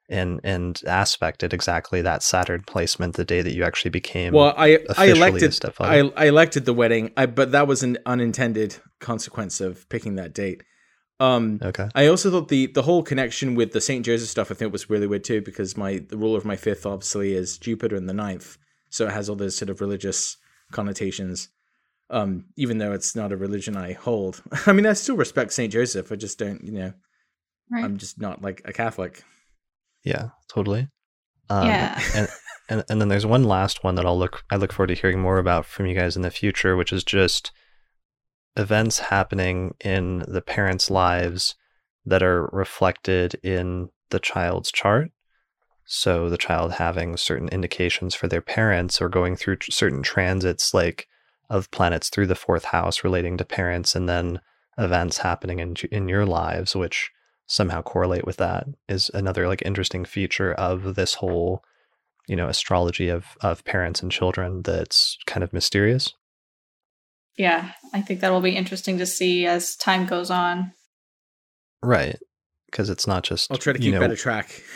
and 0.08 0.40
and 0.44 0.82
aspected 0.86 1.52
exactly 1.52 2.02
that 2.02 2.22
Saturn 2.22 2.62
placement 2.66 3.16
the 3.16 3.24
day 3.24 3.42
that 3.42 3.54
you 3.54 3.64
actually 3.64 3.90
became 3.90 4.32
well 4.32 4.54
I 4.56 4.78
I 4.96 5.06
elected 5.06 5.58
I, 5.80 6.12
I 6.16 6.26
elected 6.26 6.64
the 6.64 6.72
wedding 6.72 7.12
I 7.16 7.26
but 7.26 7.52
that 7.52 7.66
was 7.66 7.82
an 7.82 7.98
unintended 8.06 8.76
consequence 9.00 9.60
of 9.60 9.88
picking 9.88 10.14
that 10.14 10.32
date 10.32 10.62
um 11.18 11.58
okay 11.62 11.88
I 11.94 12.06
also 12.08 12.30
thought 12.30 12.48
the 12.48 12.66
the 12.66 12.82
whole 12.82 13.02
connection 13.02 13.54
with 13.54 13.72
the 13.72 13.80
Saint 13.80 14.04
Joseph 14.04 14.28
stuff 14.28 14.50
I 14.50 14.54
think 14.54 14.72
was 14.72 14.90
really 14.90 15.06
weird 15.06 15.24
too 15.24 15.40
because 15.40 15.76
my 15.76 15.98
the 15.98 16.16
ruler 16.16 16.38
of 16.38 16.44
my 16.44 16.56
fifth 16.56 16.84
obviously 16.84 17.34
is 17.34 17.58
Jupiter 17.58 17.96
in 17.96 18.06
the 18.06 18.12
ninth 18.12 18.58
so 18.90 19.06
it 19.06 19.12
has 19.12 19.28
all 19.28 19.36
those 19.36 19.56
sort 19.56 19.70
of 19.70 19.80
religious 19.80 20.36
connotations 20.72 21.48
um 22.10 22.44
even 22.56 22.78
though 22.78 22.92
it's 22.92 23.16
not 23.16 23.32
a 23.32 23.36
religion 23.36 23.76
I 23.76 23.92
hold 23.92 24.42
I 24.66 24.72
mean 24.72 24.86
I 24.86 24.92
still 24.92 25.16
respect 25.16 25.52
Saint 25.52 25.72
Joseph 25.72 26.12
I 26.12 26.16
just 26.16 26.38
don't 26.38 26.62
you 26.62 26.72
know 26.72 26.92
right. 27.70 27.84
I'm 27.84 27.96
just 27.96 28.20
not 28.20 28.42
like 28.42 28.60
a 28.64 28.72
Catholic 28.72 29.24
yeah, 30.06 30.28
totally. 30.48 30.88
Um, 31.50 31.66
yeah. 31.66 32.00
and, 32.14 32.28
and 32.70 32.84
and 32.88 33.00
then 33.00 33.08
there's 33.08 33.26
one 33.26 33.44
last 33.44 33.84
one 33.84 33.96
that 33.96 34.06
I'll 34.06 34.18
look 34.18 34.44
I 34.50 34.56
look 34.56 34.72
forward 34.72 34.88
to 34.88 34.94
hearing 34.94 35.20
more 35.20 35.38
about 35.38 35.66
from 35.66 35.86
you 35.86 35.94
guys 35.94 36.16
in 36.16 36.22
the 36.22 36.30
future, 36.30 36.76
which 36.76 36.92
is 36.92 37.04
just 37.04 37.50
events 38.56 38.98
happening 38.98 39.74
in 39.80 40.24
the 40.26 40.42
parents' 40.42 40.90
lives 40.90 41.54
that 42.04 42.22
are 42.22 42.48
reflected 42.52 43.34
in 43.42 43.90
the 44.10 44.20
child's 44.20 44.70
chart. 44.70 45.10
So 45.84 46.28
the 46.28 46.38
child 46.38 46.72
having 46.72 47.16
certain 47.16 47.48
indications 47.48 48.14
for 48.14 48.28
their 48.28 48.40
parents 48.40 49.00
or 49.00 49.08
going 49.08 49.36
through 49.36 49.58
certain 49.62 50.02
transits 50.02 50.74
like 50.74 51.06
of 51.48 51.70
planets 51.70 52.08
through 52.08 52.26
the 52.26 52.34
fourth 52.34 52.64
house 52.64 53.04
relating 53.04 53.36
to 53.36 53.44
parents 53.44 53.94
and 53.94 54.08
then 54.08 54.40
events 54.78 55.18
happening 55.18 55.60
in 55.60 55.76
in 55.92 56.08
your 56.08 56.26
lives 56.26 56.74
which 56.74 57.10
somehow 57.46 57.80
correlate 57.80 58.26
with 58.26 58.36
that 58.36 58.66
is 58.88 59.10
another 59.14 59.46
like 59.46 59.62
interesting 59.62 60.04
feature 60.04 60.52
of 60.54 60.96
this 60.96 61.14
whole 61.14 61.62
you 62.26 62.36
know 62.36 62.48
astrology 62.48 63.08
of 63.08 63.36
of 63.40 63.64
parents 63.64 64.02
and 64.02 64.10
children 64.10 64.62
that's 64.62 65.16
kind 65.26 65.44
of 65.44 65.52
mysterious 65.52 66.14
yeah 67.36 67.72
i 67.92 68.00
think 68.00 68.20
that 68.20 68.30
will 68.30 68.40
be 68.40 68.56
interesting 68.56 68.98
to 68.98 69.06
see 69.06 69.46
as 69.46 69.76
time 69.76 70.06
goes 70.06 70.30
on. 70.30 70.72
Right 71.82 72.18
because 72.66 72.90
it's 72.90 73.06
not 73.06 73.22
just 73.22 73.50
i'll 73.50 73.58
try 73.58 73.72
to 73.72 73.78
keep 73.78 73.94
know, 73.94 74.00
better 74.00 74.16
track. 74.16 74.62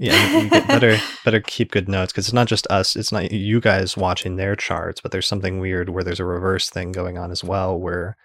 Yeah 0.00 0.48
better 0.68 0.96
better 1.24 1.40
keep 1.40 1.72
good 1.72 1.88
notes 1.88 2.12
because 2.12 2.26
it's 2.28 2.32
not 2.32 2.46
just 2.46 2.68
us 2.68 2.94
it's 2.94 3.10
not 3.10 3.32
you 3.32 3.60
guys 3.60 3.96
watching 3.96 4.36
their 4.36 4.54
charts 4.54 5.00
but 5.00 5.10
there's 5.10 5.26
something 5.26 5.58
weird 5.58 5.88
where 5.88 6.04
there's 6.04 6.20
a 6.20 6.24
reverse 6.24 6.70
thing 6.70 6.92
going 6.92 7.18
on 7.18 7.32
as 7.32 7.42
well 7.42 7.76
where 7.76 8.16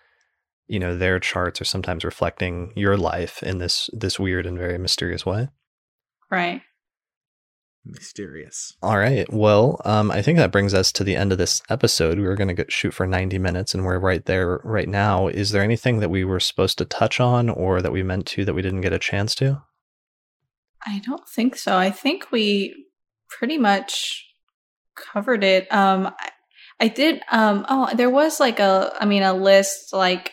you 0.67 0.77
know 0.77 0.95
their 0.95 1.19
charts 1.19 1.59
are 1.61 1.65
sometimes 1.65 2.05
reflecting 2.05 2.73
your 2.75 2.95
life 2.95 3.41
in 3.41 3.57
this 3.57 3.89
this 3.91 4.19
weird 4.19 4.45
and 4.45 4.55
very 4.55 4.77
mysterious 4.77 5.25
way. 5.25 5.47
Right 6.29 6.61
mysterious. 7.85 8.75
All 8.81 8.97
right. 8.97 9.31
Well 9.31 9.81
um 9.85 10.11
i 10.11 10.21
think 10.21 10.37
that 10.37 10.51
brings 10.51 10.73
us 10.73 10.91
to 10.93 11.03
the 11.03 11.15
end 11.15 11.31
of 11.31 11.37
this 11.37 11.61
episode. 11.69 12.17
We 12.17 12.25
were 12.25 12.35
going 12.35 12.55
to 12.55 12.65
shoot 12.69 12.93
for 12.93 13.05
90 13.05 13.37
minutes 13.39 13.73
and 13.73 13.83
we're 13.83 13.99
right 13.99 14.23
there 14.25 14.61
right 14.63 14.87
now. 14.87 15.27
Is 15.27 15.51
there 15.51 15.63
anything 15.63 15.99
that 15.99 16.09
we 16.09 16.23
were 16.23 16.39
supposed 16.39 16.77
to 16.77 16.85
touch 16.85 17.19
on 17.19 17.49
or 17.49 17.81
that 17.81 17.91
we 17.91 18.03
meant 18.03 18.25
to 18.27 18.45
that 18.45 18.53
we 18.53 18.61
didn't 18.61 18.81
get 18.81 18.93
a 18.93 18.99
chance 18.99 19.35
to? 19.35 19.61
I 20.85 21.01
don't 21.05 21.27
think 21.27 21.55
so. 21.55 21.77
I 21.77 21.91
think 21.91 22.31
we 22.31 22.87
pretty 23.29 23.57
much 23.57 24.25
covered 24.95 25.43
it. 25.43 25.71
Um 25.71 26.07
I, 26.07 26.29
I 26.79 26.87
did 26.87 27.21
um 27.31 27.65
oh 27.69 27.89
there 27.93 28.09
was 28.09 28.39
like 28.39 28.59
a 28.59 28.93
i 28.99 29.05
mean 29.05 29.23
a 29.23 29.33
list 29.33 29.93
like 29.93 30.31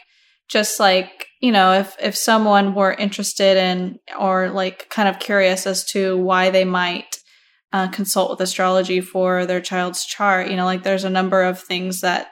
just 0.48 0.80
like 0.80 1.26
you 1.40 1.52
know, 1.52 1.72
if 1.72 1.96
if 2.00 2.16
someone 2.16 2.74
were 2.74 2.92
interested 2.92 3.56
in 3.56 3.98
or 4.18 4.50
like 4.50 4.88
kind 4.90 5.08
of 5.08 5.18
curious 5.18 5.66
as 5.66 5.84
to 5.86 6.16
why 6.18 6.50
they 6.50 6.64
might 6.64 7.16
uh, 7.72 7.88
consult 7.88 8.30
with 8.30 8.40
astrology 8.40 9.00
for 9.00 9.46
their 9.46 9.60
child's 9.60 10.04
chart, 10.04 10.50
you 10.50 10.56
know, 10.56 10.64
like 10.64 10.82
there's 10.82 11.04
a 11.04 11.10
number 11.10 11.42
of 11.42 11.60
things 11.60 12.00
that 12.00 12.28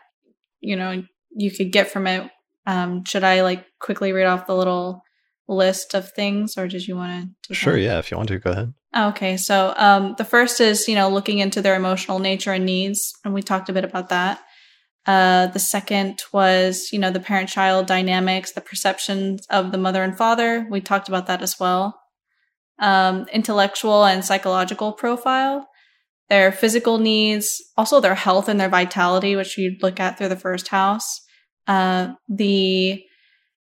you 0.60 0.76
know 0.76 1.02
you 1.30 1.50
could 1.50 1.72
get 1.72 1.90
from 1.90 2.06
it. 2.06 2.30
Um, 2.66 3.04
should 3.04 3.24
I 3.24 3.42
like 3.42 3.64
quickly 3.80 4.12
read 4.12 4.26
off 4.26 4.46
the 4.46 4.56
little 4.56 5.02
list 5.46 5.94
of 5.94 6.10
things, 6.10 6.58
or 6.58 6.68
did 6.68 6.86
you 6.86 6.96
want 6.96 7.30
to? 7.44 7.54
Sure, 7.54 7.74
that? 7.74 7.80
yeah. 7.80 7.98
If 7.98 8.10
you 8.10 8.16
want 8.16 8.28
to, 8.28 8.38
go 8.38 8.50
ahead. 8.50 8.74
Okay, 8.96 9.36
so 9.36 9.74
um, 9.76 10.14
the 10.18 10.24
first 10.24 10.60
is 10.60 10.88
you 10.88 10.94
know 10.94 11.08
looking 11.08 11.38
into 11.38 11.62
their 11.62 11.76
emotional 11.76 12.18
nature 12.18 12.52
and 12.52 12.66
needs, 12.66 13.14
and 13.24 13.32
we 13.32 13.42
talked 13.42 13.68
a 13.68 13.72
bit 13.72 13.84
about 13.84 14.08
that. 14.08 14.40
Uh, 15.06 15.46
the 15.46 15.58
second 15.58 16.20
was, 16.34 16.92
you 16.92 16.98
know, 16.98 17.10
the 17.10 17.18
parent 17.18 17.48
child 17.48 17.86
dynamics, 17.86 18.52
the 18.52 18.60
perceptions 18.60 19.46
of 19.48 19.72
the 19.72 19.78
mother 19.78 20.02
and 20.02 20.18
father. 20.18 20.66
We 20.70 20.82
talked 20.82 21.08
about 21.08 21.26
that 21.28 21.40
as 21.40 21.58
well. 21.58 21.98
Um, 22.80 23.26
intellectual 23.32 24.04
and 24.04 24.24
psychological 24.24 24.92
profile, 24.92 25.66
their 26.28 26.52
physical 26.52 26.98
needs, 26.98 27.60
also 27.76 28.00
their 28.00 28.14
health 28.14 28.48
and 28.48 28.60
their 28.60 28.68
vitality, 28.68 29.34
which 29.34 29.58
you'd 29.58 29.82
look 29.82 29.98
at 29.98 30.16
through 30.16 30.28
the 30.28 30.36
first 30.36 30.68
house. 30.68 31.20
Uh, 31.66 32.12
the 32.28 33.02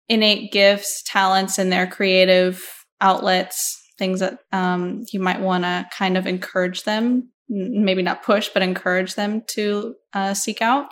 innate 0.08 0.52
gifts, 0.52 1.02
talents, 1.06 1.58
and 1.58 1.72
their 1.72 1.86
creative 1.86 2.62
outlets, 3.00 3.80
things 3.98 4.20
that 4.20 4.38
um, 4.52 5.02
you 5.12 5.20
might 5.20 5.40
want 5.40 5.64
to 5.64 5.88
kind 5.96 6.16
of 6.16 6.26
encourage 6.26 6.84
them, 6.84 7.30
maybe 7.48 8.02
not 8.02 8.22
push, 8.22 8.50
but 8.52 8.62
encourage 8.62 9.14
them 9.14 9.42
to 9.48 9.94
uh, 10.12 10.34
seek 10.34 10.60
out 10.60 10.88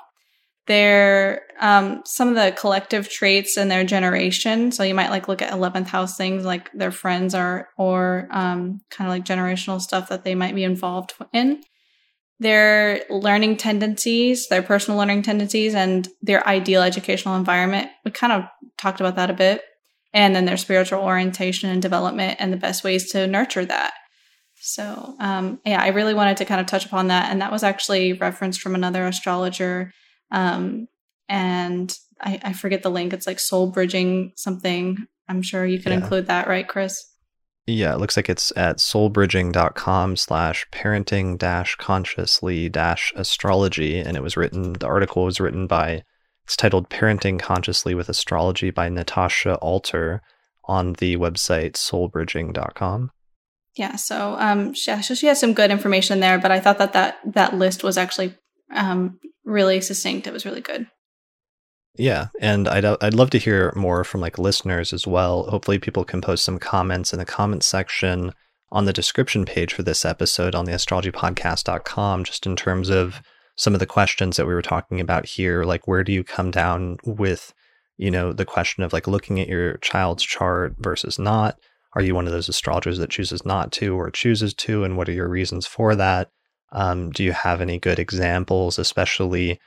their 0.66 1.42
um, 1.60 2.02
some 2.04 2.28
of 2.28 2.34
the 2.34 2.56
collective 2.58 3.08
traits 3.08 3.56
in 3.56 3.68
their 3.68 3.84
generation. 3.84 4.72
So 4.72 4.82
you 4.82 4.94
might 4.94 5.10
like 5.10 5.28
look 5.28 5.42
at 5.42 5.52
eleventh 5.52 5.88
house 5.88 6.16
things 6.16 6.44
like 6.44 6.70
their 6.72 6.90
friends 6.90 7.34
are 7.34 7.68
or 7.76 8.28
um, 8.30 8.80
kind 8.90 9.08
of 9.08 9.14
like 9.14 9.24
generational 9.24 9.80
stuff 9.80 10.08
that 10.08 10.24
they 10.24 10.34
might 10.34 10.54
be 10.54 10.64
involved 10.64 11.12
in. 11.32 11.62
Their 12.40 13.04
learning 13.10 13.58
tendencies, 13.58 14.48
their 14.48 14.62
personal 14.62 14.98
learning 14.98 15.22
tendencies, 15.22 15.74
and 15.74 16.08
their 16.20 16.46
ideal 16.46 16.82
educational 16.82 17.36
environment. 17.36 17.90
We 18.04 18.10
kind 18.10 18.32
of 18.32 18.44
talked 18.76 19.00
about 19.00 19.16
that 19.16 19.30
a 19.30 19.34
bit. 19.34 19.62
And 20.12 20.34
then 20.34 20.44
their 20.44 20.56
spiritual 20.56 21.00
orientation 21.00 21.70
and 21.70 21.82
development 21.82 22.36
and 22.38 22.52
the 22.52 22.56
best 22.56 22.84
ways 22.84 23.10
to 23.10 23.26
nurture 23.26 23.64
that. 23.64 23.94
So, 24.60 25.16
um, 25.18 25.60
yeah, 25.66 25.82
I 25.82 25.88
really 25.88 26.14
wanted 26.14 26.36
to 26.38 26.44
kind 26.44 26.60
of 26.60 26.66
touch 26.66 26.86
upon 26.86 27.08
that. 27.08 27.30
And 27.30 27.40
that 27.40 27.52
was 27.52 27.64
actually 27.64 28.12
referenced 28.12 28.60
from 28.60 28.74
another 28.74 29.06
astrologer 29.06 29.92
um, 30.30 30.88
and 31.28 31.96
I, 32.20 32.40
I 32.42 32.52
forget 32.52 32.82
the 32.82 32.90
link. 32.90 33.12
It's 33.12 33.26
like 33.26 33.38
soul 33.38 33.70
bridging 33.70 34.32
something. 34.36 35.06
I'm 35.28 35.42
sure 35.42 35.64
you 35.64 35.78
can 35.78 35.92
yeah. 35.92 35.98
include 35.98 36.26
that, 36.26 36.48
right, 36.48 36.66
Chris? 36.66 37.04
Yeah, 37.66 37.94
it 37.94 37.98
looks 37.98 38.16
like 38.16 38.28
it's 38.28 38.52
at 38.56 38.76
soulbridging.com 38.76 40.16
slash 40.16 40.66
parenting 40.70 41.38
dash 41.38 41.76
consciously 41.76 42.68
dash 42.68 43.12
astrology. 43.16 43.98
And 43.98 44.16
it 44.16 44.22
was 44.22 44.36
written, 44.36 44.74
the 44.74 44.86
article 44.86 45.24
was 45.24 45.40
written 45.40 45.66
by, 45.66 46.02
it's 46.44 46.56
titled 46.56 46.90
Parenting 46.90 47.40
Consciously 47.40 47.94
with 47.94 48.10
Astrology 48.10 48.70
by 48.70 48.90
Natasha 48.90 49.54
Alter 49.56 50.20
on 50.64 50.92
the 50.94 51.16
website 51.16 51.72
soulbridging.com. 51.72 53.10
Yeah, 53.76 53.96
so 53.96 54.36
um, 54.38 54.74
she, 54.74 55.02
so 55.02 55.14
she 55.14 55.26
has 55.26 55.40
some 55.40 55.54
good 55.54 55.70
information 55.70 56.20
there, 56.20 56.38
but 56.38 56.50
I 56.50 56.60
thought 56.60 56.78
that 56.78 56.92
that, 56.92 57.18
that 57.24 57.54
list 57.54 57.82
was 57.82 57.96
actually 57.96 58.34
um, 58.74 59.18
really 59.44 59.80
succinct. 59.80 60.26
It 60.26 60.32
was 60.32 60.44
really 60.44 60.60
good. 60.60 60.86
Yeah, 61.96 62.28
and 62.40 62.66
I'd 62.68 62.84
I'd 62.84 63.14
love 63.14 63.30
to 63.30 63.38
hear 63.38 63.72
more 63.76 64.02
from 64.02 64.20
like 64.20 64.38
listeners 64.38 64.92
as 64.92 65.06
well. 65.06 65.44
Hopefully, 65.44 65.78
people 65.78 66.04
can 66.04 66.20
post 66.20 66.44
some 66.44 66.58
comments 66.58 67.12
in 67.12 67.18
the 67.18 67.24
comments 67.24 67.66
section 67.66 68.32
on 68.74 68.84
the 68.84 68.92
description 68.92 69.44
page 69.44 69.72
for 69.72 69.84
this 69.84 70.04
episode 70.04 70.54
on 70.54 70.64
the 70.64 70.72
astrologypodcast.com 70.72 72.24
just 72.24 72.44
in 72.44 72.56
terms 72.56 72.90
of 72.90 73.22
some 73.56 73.72
of 73.72 73.78
the 73.78 73.86
questions 73.86 74.36
that 74.36 74.46
we 74.46 74.52
were 74.52 74.62
talking 74.62 75.00
about 75.00 75.26
here 75.26 75.62
like 75.62 75.86
where 75.86 76.02
do 76.02 76.12
you 76.12 76.24
come 76.24 76.50
down 76.50 76.96
with 77.04 77.54
you 77.96 78.10
know 78.10 78.32
the 78.32 78.44
question 78.44 78.82
of 78.82 78.92
like 78.92 79.06
looking 79.06 79.38
at 79.38 79.48
your 79.48 79.76
child's 79.76 80.24
chart 80.24 80.74
versus 80.78 81.18
not 81.20 81.56
are 81.94 82.02
you 82.02 82.16
one 82.16 82.26
of 82.26 82.32
those 82.32 82.48
astrologers 82.48 82.98
that 82.98 83.10
chooses 83.10 83.46
not 83.46 83.70
to 83.70 83.94
or 83.94 84.10
chooses 84.10 84.52
to 84.52 84.82
and 84.82 84.96
what 84.96 85.08
are 85.08 85.12
your 85.12 85.28
reasons 85.28 85.66
for 85.66 85.94
that 85.94 86.30
um, 86.74 87.10
do 87.10 87.22
you 87.24 87.32
have 87.32 87.60
any 87.60 87.78
good 87.78 87.98
examples, 87.98 88.78
especially? 88.78 89.60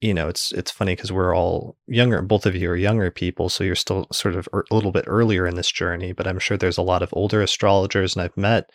You 0.00 0.14
know, 0.14 0.28
it's 0.28 0.52
it's 0.52 0.70
funny 0.70 0.94
because 0.94 1.10
we're 1.10 1.34
all 1.34 1.76
younger. 1.86 2.20
Both 2.22 2.46
of 2.46 2.54
you 2.54 2.70
are 2.70 2.76
younger 2.76 3.10
people, 3.10 3.48
so 3.48 3.64
you're 3.64 3.74
still 3.74 4.06
sort 4.12 4.34
of 4.34 4.48
er, 4.52 4.64
a 4.70 4.74
little 4.74 4.92
bit 4.92 5.04
earlier 5.08 5.46
in 5.46 5.54
this 5.54 5.70
journey. 5.70 6.12
But 6.12 6.26
I'm 6.26 6.38
sure 6.38 6.56
there's 6.56 6.78
a 6.78 6.82
lot 6.82 7.02
of 7.02 7.10
older 7.12 7.40
astrologers, 7.42 8.14
and 8.14 8.22
I've 8.22 8.36
met, 8.36 8.70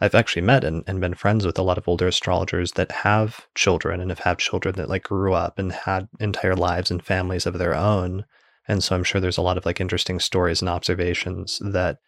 I've 0.00 0.14
actually 0.14 0.42
met 0.42 0.64
and, 0.64 0.84
and 0.86 1.00
been 1.00 1.14
friends 1.14 1.46
with 1.46 1.58
a 1.58 1.62
lot 1.62 1.78
of 1.78 1.88
older 1.88 2.06
astrologers 2.08 2.72
that 2.72 2.92
have 2.92 3.46
children 3.54 4.00
and 4.00 4.10
have 4.10 4.20
had 4.20 4.38
children 4.38 4.74
that 4.76 4.88
like 4.88 5.04
grew 5.04 5.34
up 5.34 5.58
and 5.58 5.72
had 5.72 6.08
entire 6.20 6.56
lives 6.56 6.90
and 6.90 7.02
families 7.02 7.46
of 7.46 7.58
their 7.58 7.74
own. 7.74 8.24
And 8.66 8.84
so 8.84 8.94
I'm 8.94 9.04
sure 9.04 9.20
there's 9.20 9.38
a 9.38 9.42
lot 9.42 9.56
of 9.58 9.64
like 9.64 9.80
interesting 9.80 10.20
stories 10.20 10.60
and 10.60 10.68
observations 10.68 11.60
that 11.64 11.98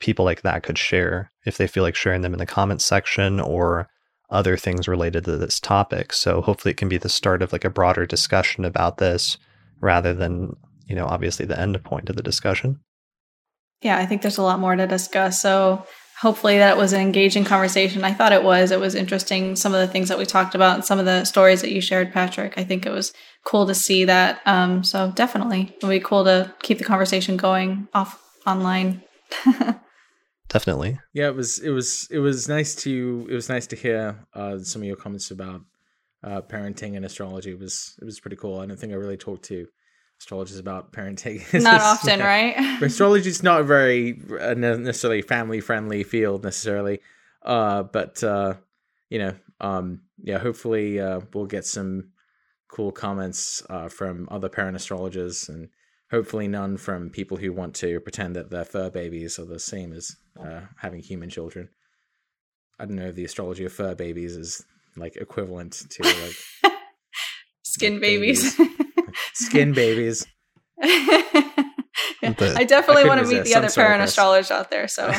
people 0.00 0.24
like 0.24 0.42
that 0.42 0.62
could 0.62 0.76
share 0.76 1.30
if 1.46 1.56
they 1.56 1.66
feel 1.66 1.82
like 1.82 1.94
sharing 1.94 2.22
them 2.22 2.34
in 2.34 2.38
the 2.38 2.46
comments 2.46 2.84
section 2.84 3.40
or 3.40 3.88
other 4.32 4.56
things 4.56 4.88
related 4.88 5.24
to 5.24 5.36
this 5.36 5.60
topic. 5.60 6.12
So 6.12 6.40
hopefully 6.40 6.72
it 6.72 6.78
can 6.78 6.88
be 6.88 6.98
the 6.98 7.08
start 7.08 7.42
of 7.42 7.52
like 7.52 7.64
a 7.64 7.70
broader 7.70 8.06
discussion 8.06 8.64
about 8.64 8.98
this 8.98 9.36
rather 9.80 10.14
than, 10.14 10.56
you 10.86 10.96
know, 10.96 11.06
obviously 11.06 11.46
the 11.46 11.60
end 11.60 11.82
point 11.84 12.10
of 12.10 12.16
the 12.16 12.22
discussion. 12.22 12.80
Yeah, 13.82 13.98
I 13.98 14.06
think 14.06 14.22
there's 14.22 14.38
a 14.38 14.42
lot 14.42 14.60
more 14.60 14.74
to 14.74 14.86
discuss. 14.86 15.40
So 15.42 15.84
hopefully 16.20 16.58
that 16.58 16.76
was 16.76 16.92
an 16.92 17.00
engaging 17.00 17.44
conversation. 17.44 18.04
I 18.04 18.12
thought 18.12 18.32
it 18.32 18.44
was. 18.44 18.70
It 18.70 18.80
was 18.80 18.94
interesting 18.94 19.56
some 19.56 19.74
of 19.74 19.80
the 19.80 19.92
things 19.92 20.08
that 20.08 20.18
we 20.18 20.24
talked 20.24 20.54
about 20.54 20.76
and 20.76 20.84
some 20.84 20.98
of 20.98 21.04
the 21.04 21.24
stories 21.24 21.62
that 21.62 21.72
you 21.72 21.80
shared, 21.80 22.12
Patrick. 22.12 22.54
I 22.56 22.64
think 22.64 22.86
it 22.86 22.92
was 22.92 23.12
cool 23.44 23.66
to 23.66 23.74
see 23.74 24.04
that. 24.04 24.40
Um, 24.46 24.84
so 24.84 25.12
definitely 25.14 25.74
it 25.76 25.84
would 25.84 25.90
be 25.90 26.00
cool 26.00 26.24
to 26.24 26.54
keep 26.62 26.78
the 26.78 26.84
conversation 26.84 27.36
going 27.36 27.88
off 27.92 28.22
online. 28.46 29.02
definitely. 30.52 30.98
Yeah, 31.12 31.28
it 31.28 31.36
was 31.36 31.58
it 31.58 31.70
was 31.70 32.08
it 32.10 32.18
was 32.18 32.48
nice 32.48 32.74
to 32.76 33.26
it 33.30 33.34
was 33.34 33.48
nice 33.48 33.66
to 33.68 33.76
hear 33.76 34.26
uh, 34.34 34.58
some 34.58 34.82
of 34.82 34.86
your 34.86 34.96
comments 34.96 35.30
about 35.30 35.62
uh, 36.22 36.40
parenting 36.42 36.96
and 36.96 37.04
astrology. 37.04 37.50
It 37.50 37.58
was 37.58 37.96
it 38.00 38.04
was 38.04 38.20
pretty 38.20 38.36
cool. 38.36 38.60
I 38.60 38.66
don't 38.66 38.78
think 38.78 38.92
I 38.92 38.96
really 38.96 39.16
talked 39.16 39.44
to 39.46 39.66
astrologers 40.20 40.58
about 40.58 40.92
parenting. 40.92 41.42
not 41.62 41.80
often, 41.80 42.20
yeah. 42.20 42.26
right? 42.26 42.82
astrology 42.82 43.28
is 43.28 43.42
not 43.42 43.60
a 43.60 43.64
very 43.64 44.20
uh, 44.40 44.54
necessarily 44.54 45.22
family 45.22 45.60
friendly 45.60 46.04
field 46.04 46.44
necessarily, 46.44 47.00
uh, 47.44 47.82
but 47.82 48.22
uh, 48.22 48.54
you 49.10 49.18
know, 49.18 49.34
um, 49.60 50.02
yeah. 50.22 50.38
Hopefully, 50.38 51.00
uh, 51.00 51.20
we'll 51.32 51.46
get 51.46 51.64
some 51.64 52.10
cool 52.68 52.92
comments 52.92 53.62
uh, 53.68 53.88
from 53.88 54.28
other 54.30 54.48
parent 54.48 54.76
astrologers 54.76 55.48
and 55.48 55.68
hopefully 56.12 56.46
none 56.46 56.76
from 56.76 57.08
people 57.08 57.38
who 57.38 57.52
want 57.52 57.74
to 57.74 57.98
pretend 58.00 58.36
that 58.36 58.50
their 58.50 58.66
fur 58.66 58.90
babies 58.90 59.38
are 59.38 59.46
the 59.46 59.58
same 59.58 59.92
as 59.94 60.14
uh, 60.38 60.60
having 60.76 61.00
human 61.00 61.30
children. 61.30 61.70
I 62.78 62.84
don't 62.84 62.96
know 62.96 63.06
if 63.06 63.14
the 63.14 63.24
astrology 63.24 63.64
of 63.64 63.72
fur 63.72 63.94
babies 63.94 64.36
is 64.36 64.62
like 64.94 65.16
equivalent 65.16 65.72
to 65.90 66.02
like 66.02 66.74
skin 67.62 67.94
like 67.94 68.02
babies. 68.02 68.56
babies. 68.56 68.76
skin 69.32 69.72
babies. 69.72 70.26
yeah, 70.82 71.14
I 72.22 72.64
definitely 72.68 73.04
I 73.04 73.08
want 73.08 73.22
to 73.22 73.26
meet 73.26 73.44
the 73.44 73.54
other 73.54 73.70
parent 73.70 74.02
astrologers 74.02 74.50
out 74.50 74.70
there. 74.70 74.88
So 74.88 75.12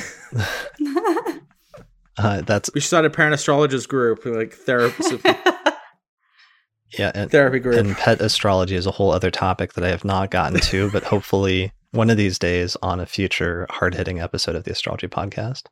uh, 2.17 2.41
that's 2.41 2.71
we 2.73 2.81
should 2.81 2.87
start 2.87 3.05
a 3.05 3.09
parent 3.09 3.33
astrologers 3.33 3.87
group, 3.87 4.25
like 4.25 4.55
therapists. 4.55 5.72
Yeah, 6.97 7.11
and, 7.13 7.31
therapy 7.31 7.59
group. 7.59 7.75
And 7.75 7.95
pet 7.95 8.21
astrology 8.21 8.75
is 8.75 8.85
a 8.85 8.91
whole 8.91 9.11
other 9.11 9.31
topic 9.31 9.73
that 9.73 9.83
I 9.83 9.89
have 9.89 10.05
not 10.05 10.31
gotten 10.31 10.59
to, 10.59 10.91
but 10.93 11.03
hopefully 11.03 11.71
one 11.91 12.09
of 12.09 12.17
these 12.17 12.39
days 12.39 12.75
on 12.81 12.99
a 12.99 13.05
future 13.05 13.67
hard 13.69 13.95
hitting 13.95 14.19
episode 14.19 14.55
of 14.55 14.63
the 14.63 14.71
astrology 14.71 15.07
podcast. 15.07 15.63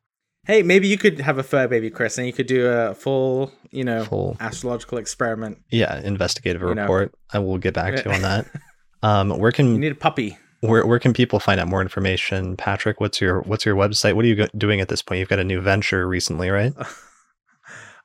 Hey, 0.45 0.64
maybe 0.64 0.88
you 0.88 0.98
could 0.98 1.19
have 1.19 1.38
a 1.38 1.43
fur 1.43 1.68
baby, 1.68 1.91
Chris, 1.91 2.18
and 2.18 2.26
you 2.26 2.34
could 2.34 2.48
do 2.48 2.68
a 2.68 2.95
full, 2.95 3.52
you 3.69 3.84
know, 3.84 4.06
full 4.06 4.38
astrological 4.39 4.98
experiment. 4.98 5.60
Yeah, 5.69 5.99
investigative 6.02 6.64
report. 6.64 7.11
Know. 7.11 7.39
I 7.39 7.43
will 7.43 7.60
get 7.60 7.76
back 7.76 7.95
to 7.95 8.10
you 8.10 8.15
on 8.15 8.22
that. 8.22 8.48
Um, 9.03 9.31
where 9.39 9.52
can 9.52 9.73
you 9.73 9.80
need 9.80 9.93
a 9.93 9.95
puppy? 9.95 10.38
Where 10.60 10.85
where 10.85 10.99
can 10.99 11.11
people 11.11 11.39
find 11.39 11.60
out 11.60 11.68
more 11.68 11.81
information? 11.81 12.56
Patrick, 12.56 12.99
what's 13.02 13.19
your 13.19 13.41
what's 13.41 13.65
your 13.65 13.76
website? 13.76 14.14
What 14.14 14.26
are 14.26 14.27
you 14.27 14.48
doing 14.56 14.80
at 14.80 14.89
this 14.89 15.02
point? 15.02 15.18
You've 15.18 15.27
got 15.27 15.39
a 15.39 15.43
new 15.43 15.60
venture 15.60 16.07
recently, 16.07 16.52
right? 16.52 16.72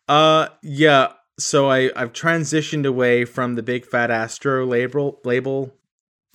Uh, 0.09 0.49
yeah 0.63 1.09
so 1.39 1.71
I 1.71 1.91
I've 1.97 2.13
transitioned 2.13 2.87
away 2.87 3.25
from 3.25 3.55
the 3.55 3.63
big 3.63 3.87
fat 3.87 4.11
astro 4.11 4.67
label 4.67 5.21
label 5.25 5.73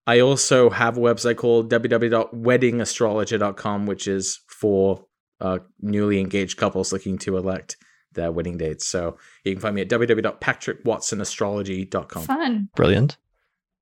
I 0.06 0.20
also 0.20 0.70
have 0.70 0.97
a 0.97 1.01
website 1.01 1.36
called 1.36 1.69
www.weddingastrologer.com, 1.70 3.86
which 3.86 4.09
is 4.09 4.40
for 4.48 5.06
uh, 5.40 5.60
newly 5.81 6.20
engaged 6.20 6.59
couples 6.59 6.93
looking 6.93 7.19
to 7.19 7.36
elect 7.36 7.77
their 8.12 8.32
wedding 8.32 8.59
dates. 8.59 8.89
So 8.89 9.16
you 9.44 9.52
can 9.52 9.60
find 9.60 9.74
me 9.74 9.82
at 9.82 9.89
www.patrickwatsonastrology.com. 9.89 12.23
Fun. 12.24 12.69
Brilliant. 12.74 13.19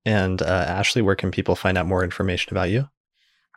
And 0.05 0.41
uh, 0.41 0.45
Ashley, 0.45 1.01
where 1.01 1.15
can 1.15 1.31
people 1.31 1.55
find 1.55 1.77
out 1.77 1.87
more 1.87 2.03
information 2.03 2.53
about 2.53 2.69
you? 2.69 2.87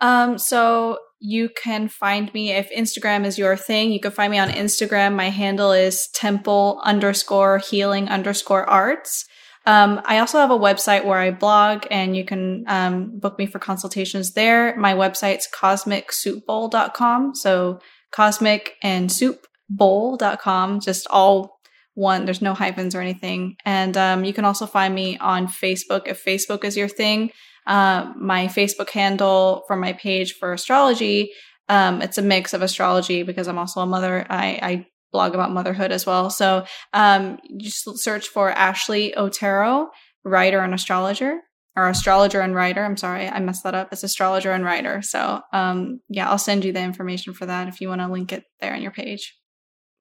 Um, 0.01 0.39
so 0.39 0.99
you 1.21 1.49
can 1.49 1.89
find 1.89 2.33
me 2.35 2.53
if 2.53 2.71
Instagram 2.71 3.25
is 3.25 3.39
your 3.39 3.57
thing. 3.57 3.93
You 3.93 4.01
can 4.01 4.11
find 4.11 4.31
me 4.31 4.39
on 4.39 4.51
Instagram. 4.51 5.15
My 5.15 5.31
handle 5.31 5.73
is 5.73 6.09
temple 6.15 6.81
underscore 6.85 7.59
healing 7.59 8.09
underscore 8.09 8.69
arts. 8.69 9.25
Um, 9.66 10.03
I 10.05 10.19
also 10.19 10.39
have 10.39 10.51
a 10.51 10.59
website 10.59 11.07
where 11.07 11.19
I 11.19 11.31
blog 11.31 11.87
and 11.91 12.15
you 12.15 12.25
can 12.25 12.65
um, 12.66 13.19
book 13.19 13.39
me 13.39 13.47
for 13.47 13.59
consultations 13.59 14.33
there. 14.33 14.77
My 14.77 14.93
website's 14.93 15.49
cosmicsoupbowl.com. 15.59 17.35
So 17.35 17.81
cosmic 18.12 18.75
and 18.83 19.09
soupbowl.com, 19.09 20.81
just 20.81 21.07
all 21.09 21.54
one. 21.95 22.25
There's 22.25 22.43
no 22.43 22.55
hyphens 22.55 22.95
or 22.95 23.01
anything. 23.01 23.57
And 23.65 23.97
um, 23.97 24.25
you 24.25 24.33
can 24.33 24.45
also 24.45 24.66
find 24.66 24.95
me 24.95 25.16
on 25.19 25.47
Facebook 25.47 26.03
if 26.07 26.25
Facebook 26.25 26.65
is 26.65 26.77
your 26.77 26.89
thing. 26.89 27.31
Uh, 27.66 28.12
my 28.16 28.47
Facebook 28.47 28.91
handle 28.91 29.65
for 29.66 29.77
my 29.77 29.93
page 29.95 30.35
for 30.35 30.53
astrology. 30.53 31.31
Um, 31.69 32.03
it's 32.03 32.19
a 32.19 32.23
mix 32.23 32.53
of 32.53 32.62
astrology 32.62 33.23
because 33.23 33.49
I'm 33.49 33.59
also 33.59 33.81
a 33.81 33.87
mother. 33.87 34.27
I, 34.29 34.59
I 34.62 34.87
blog 35.12 35.35
about 35.35 35.53
motherhood 35.53 35.93
as 35.93 36.05
well. 36.05 36.29
So 36.29 36.66
um, 36.93 37.39
just 37.57 37.87
search 37.99 38.29
for 38.29 38.51
Ashley 38.51 39.16
Otero, 39.16 39.89
writer 40.25 40.61
and 40.61 40.75
astrologer, 40.75 41.41
or 41.77 41.89
astrologer 41.89 42.41
and 42.41 42.55
writer. 42.55 42.85
I'm 42.85 42.97
sorry, 42.97 43.29
I 43.29 43.41
messed 43.41 43.65
that 43.65 43.75
up. 43.75 43.93
It's 43.93 44.03
astrologer 44.03 44.53
and 44.53 44.65
writer. 44.65 45.01
So 45.03 45.41
um, 45.53 46.01
yeah, 46.09 46.29
I'll 46.29 46.39
send 46.39 46.65
you 46.65 46.73
the 46.73 46.83
information 46.83 47.33
for 47.33 47.47
that 47.47 47.69
if 47.69 47.81
you 47.81 47.89
want 47.89 48.01
to 48.01 48.09
link 48.09 48.33
it 48.33 48.45
there 48.61 48.75
on 48.75 48.83
your 48.83 48.91
page. 48.91 49.35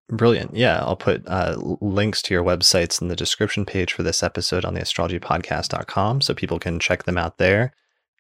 Brilliant. 0.10 0.56
Yeah, 0.56 0.80
I'll 0.80 0.98
put 0.98 1.28
uh, 1.28 1.56
links 1.80 2.22
to 2.24 2.34
your 2.34 2.44
websites 2.44 3.02
in 3.02 3.08
the 3.08 3.16
description 3.16 3.66
page 3.66 3.94
for 3.94 4.04
this 4.04 4.22
episode 4.22 4.66
on 4.66 4.74
the 4.74 4.82
astrologypodcast.com 4.82 6.22
so 6.22 6.34
people 6.34 6.60
can 6.60 6.80
check 6.80 7.04
them 7.04 7.18
out 7.18 7.38
there. 7.38 7.74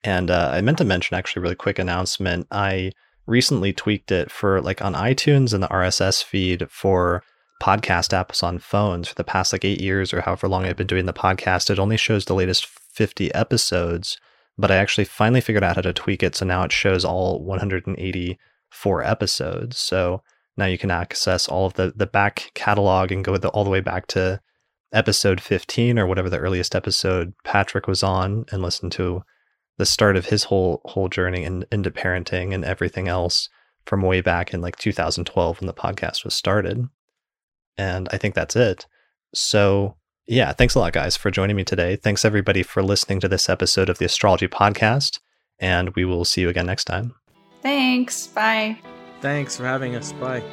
And 0.04 0.32
uh, 0.32 0.52
I 0.54 0.62
meant 0.62 0.78
to 0.80 0.86
mention, 0.86 1.18
actually, 1.18 1.42
really 1.42 1.56
quick 1.56 1.80
announcement. 1.80 2.48
I 2.52 2.92
recently 3.26 3.74
tweaked 3.74 4.12
it 4.12 4.32
for 4.32 4.62
like 4.62 4.82
on 4.82 4.94
iTunes 4.94 5.54
and 5.54 5.64
the 5.64 5.68
RSS 5.68 6.24
feed 6.24 6.70
for 6.70 7.24
podcast 7.62 8.10
apps 8.10 8.44
on 8.44 8.60
phones 8.60 9.08
for 9.08 9.16
the 9.16 9.24
past 9.24 9.54
like 9.54 9.64
eight 9.64 9.80
years 9.80 10.14
or 10.14 10.22
however 10.22 10.50
long 10.50 10.66
I've 10.66 10.76
been 10.76 10.88
doing 10.88 11.06
the 11.06 11.14
podcast. 11.14 11.70
It 11.70 11.80
only 11.80 11.98
shows 11.98 12.26
the 12.26 12.34
latest 12.34 12.66
50 12.66 13.34
episodes, 13.34 14.18
but 14.58 14.72
I 14.72 14.76
actually 14.78 15.06
finally 15.06 15.42
figured 15.42 15.64
out 15.64 15.76
how 15.76 15.82
to 15.82 15.94
tweak 15.94 16.24
it. 16.24 16.36
So 16.36 16.46
now 16.46 16.64
it 16.64 16.72
shows 16.72 17.06
all 17.06 17.42
184 17.44 19.04
episodes. 19.04 19.78
So 19.78 20.22
now 20.58 20.66
you 20.66 20.78
can 20.78 20.92
access 20.92 21.48
all 21.48 21.66
of 21.66 21.74
the 21.74 21.94
the 21.96 22.08
back 22.08 22.52
catalog 22.54 23.12
and 23.12 23.24
go 23.24 23.38
the, 23.38 23.50
all 23.50 23.64
the 23.64 23.70
way 23.70 23.82
back 23.82 24.08
to 24.08 24.40
episode 24.94 25.42
15 25.42 25.98
or 25.98 26.06
whatever 26.06 26.30
the 26.30 26.38
earliest 26.38 26.76
episode 26.76 27.34
Patrick 27.44 27.88
was 27.88 28.04
on 28.04 28.46
and 28.52 28.62
listen 28.62 28.90
to 28.92 29.24
the 29.78 29.86
start 29.86 30.16
of 30.16 30.28
his 30.28 30.46
whole 30.46 30.82
whole 30.86 31.10
journey 31.10 31.44
in, 31.44 31.66
into 31.72 31.90
parenting 31.90 32.54
and 32.54 32.64
everything 32.64 33.08
else 33.08 33.50
from 33.86 34.02
way 34.02 34.22
back 34.22 34.54
in 34.54 34.62
like 34.62 34.78
2012 34.78 35.60
when 35.60 35.68
the 35.68 35.74
podcast 35.74 36.24
was 36.24 36.34
started. 36.34 36.88
And 37.78 38.08
I 38.12 38.18
think 38.18 38.36
that's 38.36 38.56
it. 38.56 38.86
So, 39.34 39.96
yeah, 40.28 40.54
thanks 40.54 40.76
a 40.76 40.80
lot, 40.80 40.94
guys, 40.94 41.18
for 41.18 41.32
joining 41.32 41.56
me 41.56 41.64
today. 41.64 41.96
Thanks, 41.96 42.24
everybody, 42.24 42.64
for 42.64 42.84
listening 42.84 43.20
to 43.22 43.28
this 43.28 43.50
episode 43.50 43.90
of 43.90 43.98
the 43.98 44.06
Astrology 44.06 44.48
Podcast. 44.48 45.20
And 45.60 45.94
we 45.96 46.06
will 46.06 46.24
see 46.24 46.42
you 46.42 46.50
again 46.50 46.68
next 46.68 46.86
time. 46.86 47.16
Thanks. 47.62 48.28
Bye. 48.28 48.78
Thanks 49.24 49.56
for 49.56 49.64
having 49.64 49.95
us. 49.95 50.12
Bye. 50.12 50.44